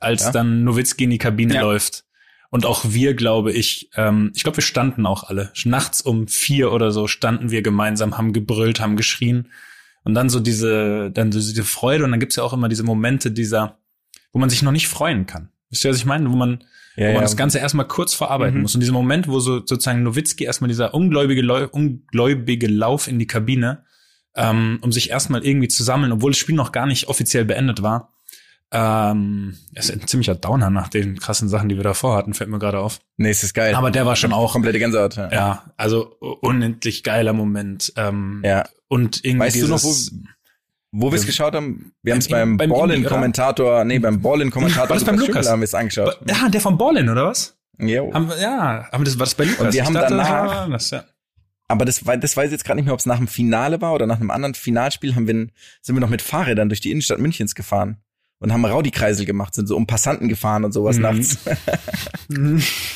als 0.00 0.24
Ja. 0.24 0.32
dann 0.32 0.64
Nowitzki 0.64 1.04
in 1.04 1.10
die 1.10 1.18
Kabine 1.18 1.54
Ja. 1.56 1.60
läuft. 1.62 2.04
Und 2.48 2.66
auch 2.66 2.84
wir, 2.88 3.14
glaube 3.14 3.52
ich, 3.52 3.90
ähm, 3.94 4.32
ich 4.34 4.42
glaube, 4.42 4.56
wir 4.56 4.62
standen 4.64 5.06
auch 5.06 5.24
alle. 5.24 5.52
Nachts 5.64 6.00
um 6.00 6.26
vier 6.26 6.72
oder 6.72 6.90
so 6.90 7.06
standen 7.06 7.50
wir 7.50 7.62
gemeinsam, 7.62 8.16
haben 8.18 8.32
gebrüllt, 8.32 8.80
haben 8.80 8.96
geschrien. 8.96 9.48
Und 10.04 10.14
dann 10.14 10.28
so 10.30 10.40
diese, 10.40 11.10
dann 11.10 11.30
so 11.32 11.38
diese 11.38 11.64
Freude. 11.64 12.04
Und 12.04 12.10
dann 12.10 12.20
gibt's 12.20 12.36
ja 12.36 12.42
auch 12.42 12.52
immer 12.52 12.68
diese 12.68 12.82
Momente 12.84 13.30
dieser, 13.30 13.78
wo 14.32 14.38
man 14.38 14.50
sich 14.50 14.62
noch 14.62 14.72
nicht 14.72 14.88
freuen 14.88 15.26
kann. 15.26 15.50
Wisst 15.70 15.84
ihr, 15.84 15.90
was 15.90 15.98
ich 15.98 16.06
meine? 16.06 16.30
Wo 16.30 16.36
man, 16.36 16.64
Ja, 16.96 17.04
wo 17.08 17.12
man 17.12 17.14
ja. 17.16 17.20
das 17.22 17.36
Ganze 17.36 17.58
erstmal 17.58 17.86
kurz 17.86 18.14
verarbeiten 18.14 18.56
Mhm. 18.56 18.62
muss. 18.62 18.74
Und 18.74 18.80
dieser 18.80 18.92
Moment, 18.92 19.28
wo 19.28 19.38
so 19.40 19.58
sozusagen 19.58 20.02
Nowitzki 20.02 20.44
erstmal 20.44 20.68
dieser 20.68 20.94
ungläubige, 20.94 21.68
ungläubige 21.68 22.66
Lauf 22.66 23.08
in 23.08 23.18
die 23.18 23.26
Kabine, 23.26 23.84
ähm, 24.36 24.78
um 24.82 24.92
sich 24.92 25.10
erstmal 25.10 25.44
irgendwie 25.44 25.68
zu 25.68 25.82
sammeln, 25.82 26.12
obwohl 26.12 26.30
das 26.32 26.38
Spiel 26.38 26.54
noch 26.54 26.72
gar 26.72 26.86
nicht 26.86 27.08
offiziell 27.08 27.44
beendet 27.44 27.82
war. 27.82 28.12
Ähm, 28.72 29.56
ist 29.74 29.90
ein 29.90 30.06
ziemlicher 30.06 30.34
Downer 30.36 30.70
nach 30.70 30.88
den 30.88 31.18
krassen 31.18 31.48
Sachen, 31.48 31.68
die 31.68 31.76
wir 31.76 31.82
davor 31.82 32.16
hatten, 32.16 32.34
fällt 32.34 32.50
mir 32.50 32.58
gerade 32.60 32.78
auf. 32.78 33.00
nee, 33.16 33.30
es 33.30 33.42
ist 33.42 33.52
geil. 33.54 33.74
Aber 33.74 33.90
der 33.90 34.06
war 34.06 34.14
schon 34.16 34.32
auch, 34.32 34.52
komplette 34.52 34.78
Gänsehaut. 34.78 35.16
Ja. 35.16 35.32
ja, 35.32 35.64
also 35.76 36.16
unendlich 36.40 37.02
geiler 37.02 37.32
Moment. 37.32 37.92
Ähm, 37.96 38.42
ja. 38.44 38.64
Und 38.88 39.24
irgendwie 39.24 39.46
Weißt 39.46 39.62
du 39.62 39.66
noch, 39.68 39.80
dieses, 39.80 40.14
Wo 40.92 41.10
wir 41.10 41.18
es 41.18 41.26
geschaut 41.26 41.54
haben, 41.54 41.92
wir 42.02 42.12
haben 42.12 42.20
es 42.20 42.28
beim- 42.28 42.56
beim, 42.56 42.70
Ballin-Kommentator, 42.70 43.84
nee, 43.84 43.98
beim 43.98 44.20
Ballin-Kommentator 44.22 44.88
War 44.90 44.96
das 44.96 45.04
beim 45.04 45.18
Lukas 45.18 45.48
haben 45.48 45.60
wir 45.60 45.64
es 45.64 45.74
angeschaut. 45.74 46.18
ja, 46.28 46.48
der 46.48 46.60
von 46.60 46.78
Ballin, 46.78 47.08
oder 47.08 47.26
was? 47.26 47.56
Jo. 47.78 48.12
Haben 48.14 48.30
ja, 48.40 48.88
haben 48.92 49.00
wir 49.00 49.04
das, 49.04 49.18
war 49.18 49.26
das 49.26 49.34
bei 49.34 49.44
Lukas? 49.44 49.60
Und 49.60 49.72
wir 49.72 49.80
Ich 49.80 49.86
haben 49.86 49.94
dachte, 49.94 50.14
danach- 50.16 50.28
war 50.46 50.68
das, 50.68 50.90
ja. 50.90 51.04
Aber 51.66 51.84
das, 51.84 52.00
das 52.04 52.36
weiß 52.36 52.46
ich 52.46 52.52
jetzt 52.52 52.64
gerade 52.64 52.76
nicht 52.76 52.84
mehr, 52.86 52.94
ob 52.94 53.00
es 53.00 53.06
nach 53.06 53.18
dem 53.18 53.28
Finale 53.28 53.80
war 53.80 53.94
oder 53.94 54.06
nach 54.06 54.18
einem 54.20 54.30
anderen 54.32 54.54
Finalspiel, 54.54 55.14
haben 55.14 55.26
wir, 55.28 55.34
sind 55.82 55.94
wir 55.96 56.00
noch 56.00 56.08
mit 56.08 56.20
Fahrrädern 56.22 56.68
durch 56.68 56.80
die 56.80 56.90
Innenstadt 56.90 57.18
Münchens 57.20 57.54
gefahren 57.54 57.98
und 58.40 58.52
haben 58.52 58.64
Rowdy-Kreisel 58.64 59.24
gemacht, 59.26 59.54
sind 59.54 59.68
so 59.68 59.76
um 59.76 59.86
Passanten 59.86 60.28
gefahren 60.28 60.64
und 60.64 60.72
sowas 60.72 60.96
Mhm. 60.96 61.02
nachts. 61.02 61.38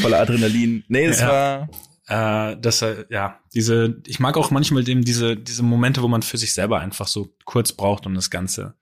Voller 0.00 0.20
Adrenalin. 0.20 0.84
Nee, 0.88 1.08
das 1.08 1.20
Ja. 1.20 1.68
war, 2.08 2.52
äh, 2.52 2.56
dass 2.60 2.82
er, 2.82 3.06
ja, 3.10 3.40
diese, 3.54 4.00
ich 4.06 4.20
mag 4.20 4.36
auch 4.36 4.50
manchmal 4.50 4.88
eben 4.88 5.04
diese, 5.04 5.36
diese 5.36 5.62
Momente, 5.62 6.02
wo 6.02 6.08
man 6.08 6.22
für 6.22 6.38
sich 6.38 6.52
selber 6.54 6.80
einfach 6.80 7.06
so 7.06 7.34
kurz 7.44 7.72
braucht, 7.72 8.06
um 8.06 8.14
das 8.14 8.30
Ganze, 8.30 8.74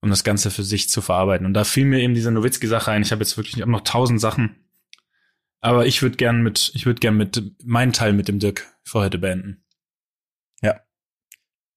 um 0.00 0.10
das 0.10 0.24
Ganze 0.24 0.50
für 0.50 0.62
sich 0.64 0.88
zu 0.90 1.00
verarbeiten. 1.00 1.46
Und 1.46 1.54
da 1.54 1.64
fiel 1.64 1.84
mir 1.86 2.00
eben 2.00 2.14
diese 2.14 2.30
Nowitzki-Sache 2.30 2.90
ein. 2.90 3.02
Ich 3.02 3.12
habe 3.12 3.22
jetzt 3.22 3.36
wirklich, 3.36 3.56
ich 3.56 3.62
habe 3.62 3.72
noch 3.72 3.82
tausend 3.82 4.20
Sachen. 4.20 4.56
Aber 5.60 5.86
ich 5.86 6.02
würde 6.02 6.16
gern 6.16 6.42
mit, 6.42 6.70
ich 6.74 6.84
würde 6.86 7.00
gern 7.00 7.16
mit 7.16 7.42
meinen 7.64 7.92
Teil 7.92 8.12
mit 8.12 8.28
dem 8.28 8.38
Dirk 8.38 8.66
für 8.84 9.00
heute 9.00 9.18
beenden. 9.18 9.62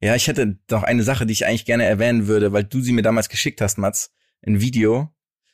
Ja, 0.02 0.16
ich 0.16 0.28
hätte 0.28 0.58
doch 0.68 0.84
eine 0.84 1.04
Sache, 1.04 1.26
die 1.26 1.34
ich 1.34 1.46
eigentlich 1.46 1.66
gerne 1.66 1.86
erwähnen 1.86 2.28
würde, 2.28 2.52
weil 2.54 2.64
du 2.64 2.82
sie 2.82 2.92
mir 2.94 3.02
damals 3.02 3.30
geschickt 3.30 3.62
hast, 3.62 3.78
Mats, 3.78 4.12
ein 4.46 4.62
Video. 4.62 5.10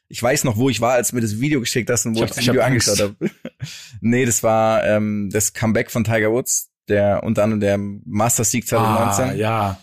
Ich 0.07 0.21
weiß 0.21 0.43
noch, 0.43 0.55
wo 0.57 0.69
ich 0.69 0.81
war, 0.81 0.93
als 0.93 1.09
du 1.09 1.15
mir 1.15 1.21
das 1.21 1.39
Video 1.39 1.59
geschickt 1.59 1.89
hast 1.89 2.05
und 2.05 2.15
wo 2.15 2.23
Ich 2.23 2.25
ich, 2.25 2.29
hab- 2.29 2.35
das 2.37 2.47
hab 2.47 2.53
Video 2.53 2.61
Angst. 2.63 2.89
angeschaut 2.89 3.15
habe. 3.19 3.31
nee, 4.01 4.25
das 4.25 4.43
war 4.43 4.83
ähm, 4.85 5.29
das 5.31 5.53
Comeback 5.53 5.89
von 5.89 6.03
Tiger 6.03 6.31
Woods, 6.31 6.69
der 6.87 7.23
unter 7.23 7.43
anderem 7.43 7.59
der 7.59 7.77
Master 7.79 8.43
Sieg 8.43 8.67
2019. 8.67 9.25
Ah, 9.25 9.33
ja. 9.33 9.79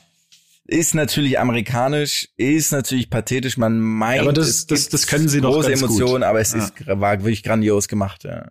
Ist 0.65 0.95
natürlich 0.95 1.41
amerikanisch, 1.41 2.29
ist 2.37 2.71
natürlich 2.71 3.11
pathetisch, 3.11 3.57
man 3.57 3.81
meint, 3.81 4.19
Ja, 4.19 4.23
aber 4.23 4.33
das- 4.33 4.47
es 4.49 4.67
das- 4.69 4.83
gibt 4.83 4.93
das 4.95 5.07
können 5.09 5.29
sie 5.29 5.41
doch 5.41 5.55
große 5.55 5.71
ganz 5.71 5.81
gut. 5.83 5.91
Emotionen, 5.91 6.23
aber 6.23 6.41
es 6.41 6.53
Ja. 6.53 6.59
ist 6.65 6.87
war 6.87 7.19
wirklich 7.21 7.43
grandios 7.43 7.89
gemacht, 7.89 8.23
ja. 8.23 8.49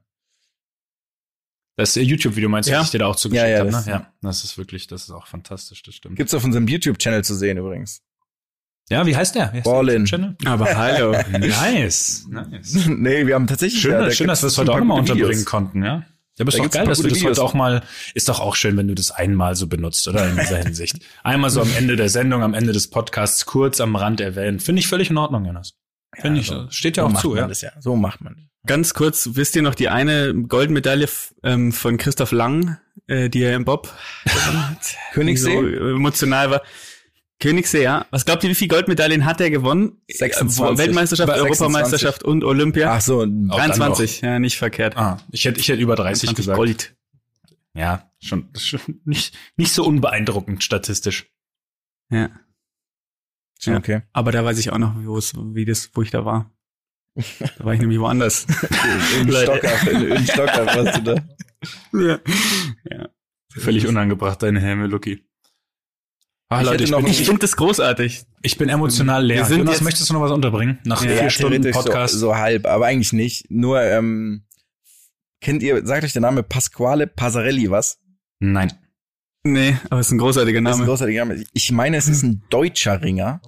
Das 1.77 1.95
YouTube-Video 1.95 2.49
meinst 2.49 2.67
du, 2.69 2.73
Ja. 2.73 2.79
das 2.79 2.87
ich 2.87 2.91
dir 2.91 2.99
da 2.99 3.07
auch 3.07 3.15
zugeschickt 3.15 3.43
Ja, 3.47 3.49
ja, 3.51 3.59
habe, 3.59 3.71
das- 3.71 3.85
ne? 3.85 3.91
Ja, 3.93 4.13
das 4.21 4.43
ist 4.43 4.57
wirklich, 4.57 4.87
das 4.87 5.03
ist 5.03 5.11
auch 5.11 5.25
fantastisch, 5.27 5.81
das 5.83 5.95
stimmt. 5.95 6.15
Gibt's 6.17 6.33
auf 6.33 6.43
unserem 6.43 6.67
YouTube-Channel 6.67 7.23
zu 7.23 7.33
sehen 7.35 7.57
übrigens. 7.57 8.01
Ja, 8.89 9.05
wie 9.05 9.15
heißt 9.15 9.35
der? 9.35 9.53
Wie 9.53 9.57
heißt 9.57 9.65
der 9.65 9.71
Ballin. 9.71 10.05
YouTube-Channel? 10.05 10.35
Aber 10.45 10.75
hallo. 10.75 11.11
nice, 11.31 12.25
nice. 12.29 12.73
nee, 12.87 13.25
wir 13.25 13.35
haben 13.35 13.47
tatsächlich 13.47 13.81
Schön, 13.81 13.93
ja, 13.93 14.01
da 14.05 14.11
schön 14.11 14.27
dass 14.27 14.41
wir 14.43 14.47
es 14.47 14.57
heute 14.57 14.71
auch 14.73 14.79
gute 14.79 14.93
unterbringen 14.93 15.29
Videos. 15.29 15.45
konnten, 15.45 15.83
ja. 15.83 16.03
Ja, 16.37 16.45
bist 16.45 16.55
Da 16.55 16.59
doch 16.59 16.63
gibt's 16.65 16.75
geil, 16.77 16.85
dass 16.87 16.97
wir 16.99 17.03
gute 17.03 17.13
das 17.15 17.19
heute 17.23 17.31
Videos. 17.35 17.39
auch 17.39 17.53
mal, 17.53 17.83
ist 18.15 18.27
doch 18.29 18.39
auch 18.39 18.55
schön, 18.55 18.75
wenn 18.77 18.87
du 18.87 18.95
das 18.95 19.11
einmal 19.11 19.55
so 19.55 19.67
benutzt, 19.67 20.07
oder? 20.07 20.27
In 20.29 20.37
dieser 20.37 20.57
Hinsicht. 20.63 20.97
Einmal 21.23 21.49
so 21.49 21.61
am 21.61 21.69
Ende 21.75 21.95
der 21.95 22.09
Sendung, 22.09 22.41
am 22.43 22.53
Ende 22.53 22.73
des 22.73 22.89
Podcasts 22.89 23.45
kurz 23.45 23.79
am 23.81 23.95
Rand 23.95 24.19
erwähnt. 24.21 24.61
Finde 24.63 24.79
ich 24.79 24.87
völlig 24.87 25.09
in 25.09 25.17
Ordnung, 25.17 25.45
Jonas. 25.45 25.73
Finde 26.15 26.41
ich, 26.41 26.47
so- 26.47 26.69
steht 26.69 26.97
ja 26.97 27.03
so 27.03 27.07
auch 27.07 27.11
macht 27.13 27.21
zu, 27.21 27.29
man 27.29 27.37
ja. 27.37 27.47
Das 27.47 27.61
ja. 27.61 27.71
So 27.79 27.95
macht 27.95 28.21
man. 28.21 28.49
Ganz 28.67 28.93
kurz, 28.93 29.29
wisst 29.33 29.55
ihr 29.55 29.63
noch 29.63 29.73
die 29.75 29.89
eine 29.89 30.33
Goldmedaille 30.35 31.07
ähm, 31.43 31.71
von 31.71 31.97
Christoph 31.97 32.31
Lang, 32.31 32.77
äh, 33.07 33.29
die 33.29 33.41
er 33.41 33.55
im 33.55 33.65
Bob 33.65 33.91
Königssee? 35.13 35.55
so 35.55 35.65
emotional 35.65 36.51
war. 36.51 36.61
Königssee, 37.39 37.81
ja. 37.81 38.05
Was 38.11 38.23
glaubt 38.23 38.43
ihr, 38.43 38.51
wie 38.51 38.55
viele 38.55 38.67
Goldmedaillen 38.69 39.25
hat 39.25 39.41
er 39.41 39.49
gewonnen? 39.49 39.99
26. 40.09 40.59
Äh, 40.59 40.77
Weltmeisterschaft, 40.77 41.29
26. 41.29 41.41
Europameisterschaft 41.41 42.23
und 42.23 42.43
Olympia? 42.43 42.93
Ach 42.93 43.01
so, 43.01 43.21
Auch 43.21 43.25
dann 43.25 43.47
23, 43.47 44.21
ja, 44.21 44.37
nicht 44.37 44.57
verkehrt. 44.59 44.95
Ah, 44.95 45.17
ich 45.31 45.45
hätte, 45.45 45.59
ich 45.59 45.67
hätte 45.67 45.81
über 45.81 45.95
30 45.95 46.29
23 46.29 46.35
gesagt. 46.35 46.57
Gold. 46.57 46.95
Ja, 47.73 48.11
schon, 48.19 48.49
schon 48.55 49.01
nicht, 49.05 49.35
nicht 49.57 49.73
so 49.73 49.83
unbeeindruckend 49.85 50.63
statistisch. 50.63 51.31
Ja. 52.11 52.29
Ja. 53.61 53.77
okay. 53.77 54.01
Aber 54.13 54.31
da 54.31 54.45
weiß 54.45 54.59
ich 54.59 54.71
auch 54.71 54.77
noch, 54.77 54.93
wo 55.03 55.17
es, 55.17 55.33
wie 55.35 55.65
das, 55.65 55.89
wo 55.93 56.01
ich 56.03 56.11
da 56.11 56.25
war. 56.25 56.51
Da 57.57 57.65
war 57.65 57.73
ich 57.73 57.79
nämlich 57.81 57.99
woanders. 57.99 58.45
In 59.19 59.27
Leute. 59.29 59.51
Stockach, 59.51 59.87
in, 59.87 60.01
in 60.11 60.25
Stockach 60.25 60.65
warst 60.75 60.97
du 60.97 61.01
da. 61.03 61.15
ja. 61.99 62.19
ja. 62.89 63.09
Völlig 63.57 63.85
unangebracht, 63.87 64.41
deine 64.41 64.61
Helme, 64.61 64.87
Lucky. 64.87 65.23
Ah, 66.49 66.61
Ich 66.61 66.67
Leute, 66.67 66.83
ich 66.83 67.19
Ich 67.19 67.25
finde 67.25 67.39
das 67.41 67.55
großartig. 67.55 68.25
ich 68.41 68.57
bin 68.57 68.69
emotional 68.69 69.25
leer. 69.25 69.37
Wir 69.39 69.45
sind 69.45 69.57
Jonas, 69.59 69.75
jetzt- 69.75 69.83
möchtest 69.83 70.09
du 70.09 70.13
noch 70.13 70.21
was 70.21 70.31
unterbringen? 70.31 70.79
Nach 70.85 71.03
Ja, 71.03 71.11
vier 71.11 71.29
Stunden 71.29 71.69
Podcast. 71.71 72.13
So, 72.13 72.19
so 72.19 72.35
halb, 72.37 72.65
aber 72.65 72.85
eigentlich 72.87 73.13
nicht. 73.13 73.49
Nur, 73.51 73.81
ähm, 73.81 74.45
kennt 75.41 75.63
ihr, 75.63 75.85
sagt 75.85 76.03
euch 76.03 76.13
der 76.13 76.21
Name 76.21 76.43
Pasquale 76.43 77.07
Passarelli 77.07 77.69
was? 77.71 77.99
Nein. 78.39 78.71
Nee, 79.43 79.77
aber 79.89 79.99
es 80.01 80.07
ist 80.07 80.11
ein 80.13 80.17
großartiger 80.17 80.61
Das 80.61 80.71
ist 80.71 80.75
ein 80.75 80.79
Name. 80.81 80.89
großartiger 80.89 81.25
Name. 81.25 81.43
Ich 81.53 81.71
meine, 81.71 81.97
es 81.97 82.07
ist 82.07 82.23
ein 82.23 82.43
deutscher 82.49 83.01
Ringer. 83.01 83.41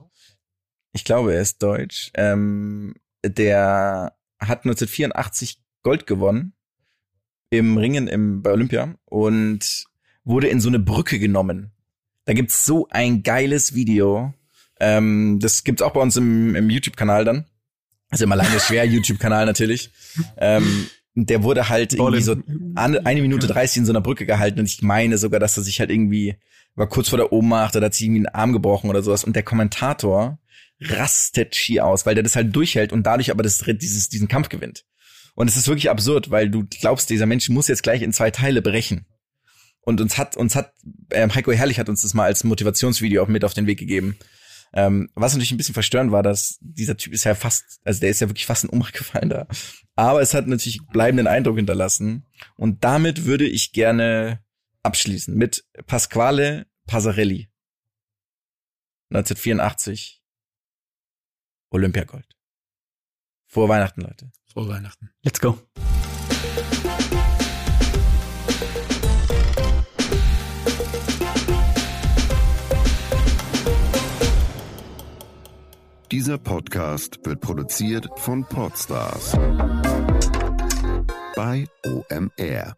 Ich 0.94 1.04
glaube, 1.06 1.34
er 1.34 1.42
ist 1.42 1.62
deutsch. 1.62 2.12
Ähm, 2.16 2.96
der 3.24 4.16
hat 4.40 4.66
1984 4.66 5.60
Gold 5.82 6.08
gewonnen 6.08 6.54
im 7.50 7.78
Ringen 7.78 8.08
im, 8.08 8.42
bei 8.42 8.52
Olympia 8.52 8.96
und 9.06 9.86
wurde 10.24 10.48
in 10.48 10.60
so 10.60 10.70
eine 10.70 10.80
Brücke 10.80 11.20
genommen. 11.20 11.72
Da 12.26 12.34
gibt's 12.34 12.66
so 12.66 12.88
ein 12.90 13.24
geiles 13.24 13.76
Video. 13.76 14.34
Ähm, 14.80 15.40
das 15.42 15.64
gibt's 15.64 15.82
auch 15.82 15.92
bei 15.92 16.02
uns 16.02 16.18
im, 16.18 16.56
im 16.56 16.70
YouTube-Kanal 16.70 17.26
dann. 17.26 17.46
Also 18.10 18.26
im 18.26 18.32
alleine 18.32 18.60
schwer 18.60 18.86
YouTube-Kanal 18.86 19.46
natürlich. 19.46 19.92
Ähm, 20.38 20.88
der 21.16 21.44
wurde 21.44 21.70
halt 21.70 21.94
irgendwie 21.94 22.22
so 22.22 22.36
eine 22.76 23.22
Minute 23.22 23.46
30 23.48 23.78
in 23.78 23.86
so 23.86 23.92
einer 23.92 24.02
Brücke 24.02 24.26
gehalten 24.26 24.60
und 24.60 24.66
ich 24.66 24.82
meine 24.82 25.18
sogar, 25.18 25.40
dass 25.40 25.58
er 25.58 25.64
sich 25.64 25.80
halt 25.80 25.92
irgendwie 25.92 26.36
war 26.76 26.88
kurz 26.88 27.10
vor 27.10 27.18
der 27.18 27.32
Ohnmacht 27.32 27.76
oder 27.76 27.86
hat 27.86 27.94
sich 27.94 28.08
irgendwie 28.08 28.26
einen 28.26 28.36
Arm 28.36 28.54
gebrochen 28.54 28.90
oder 28.90 29.04
sowas 29.04 29.24
und 29.24 29.36
der 29.36 29.44
Kommentator 29.44 30.40
rastet 30.90 31.56
schier 31.56 31.86
aus, 31.86 32.06
weil 32.06 32.16
der 32.16 32.24
das 32.24 32.36
halt 32.36 32.56
durchhält 32.56 32.92
und 32.94 33.04
dadurch 33.04 33.32
aber 33.32 33.44
das, 33.44 33.64
dieses, 33.66 34.10
diesen 34.10 34.28
Kampf 34.28 34.50
gewinnt. 34.50 34.86
Und 35.36 35.50
es 35.50 35.58
ist 35.58 35.68
wirklich 35.68 35.90
absurd, 35.90 36.30
weil 36.30 36.50
du 36.50 36.66
glaubst, 36.66 37.10
dieser 37.10 37.26
Mensch 37.26 37.50
muss 37.50 37.68
jetzt 37.68 37.84
gleich 37.84 38.02
in 38.02 38.14
zwei 38.14 38.32
Teile 38.32 38.62
brechen. 38.62 39.06
Und 39.82 40.00
uns 40.00 40.18
hat, 40.18 40.38
uns 40.38 40.56
hat, 40.56 40.74
ähm, 41.12 41.34
Heiko 41.34 41.52
Herrlich 41.52 41.80
hat 41.80 41.90
uns 41.90 42.04
das 42.04 42.14
mal 42.14 42.26
als 42.26 42.44
Motivationsvideo 42.44 43.24
auch 43.24 43.28
mit 43.28 43.44
auf 43.44 43.54
den 43.54 43.68
Weg 43.68 43.80
gegeben. 43.80 44.18
Ähm, 44.76 45.10
was 45.14 45.34
natürlich 45.34 45.52
ein 45.52 45.58
bisschen 45.58 45.74
verstörend 45.74 46.12
war, 46.12 46.24
dass 46.24 46.58
dieser 46.62 46.98
Typ 46.98 47.14
ist 47.14 47.26
ja 47.26 47.36
fast, 47.36 47.80
also 47.84 48.00
der 48.00 48.10
ist 48.10 48.22
ja 48.22 48.30
wirklich 48.30 48.46
fast 48.46 48.64
in 48.64 48.70
Ohnmacht 48.70 48.94
gefallen 48.98 49.30
da. 49.30 49.48
Aber 49.96 50.22
es 50.22 50.34
hat 50.34 50.48
natürlich 50.48 50.80
bleibenden 50.92 51.28
Eindruck 51.28 51.58
hinterlassen. 51.58 52.26
Und 52.56 52.84
damit 52.84 53.26
würde 53.26 53.46
ich 53.46 53.74
gerne 53.74 54.40
abschließen 54.82 55.36
mit 55.36 55.66
Pasquale 55.86 56.66
Passarelli. 56.88 57.50
1984. 59.10 60.23
Olympiagold. 61.74 62.28
Vor 63.48 63.68
Weihnachten, 63.68 64.02
Leute. 64.02 64.32
Frohe 64.46 64.70
Weihnachten. 64.70 65.10
Let's 65.24 65.40
go. 65.40 65.58
Dieser 76.12 76.38
Podcast 76.38 77.20
wird 77.26 77.42
produziert 77.42 78.08
von 78.18 78.46
Podstars 78.46 79.32
bei 81.36 81.66
OMR. 81.84 82.78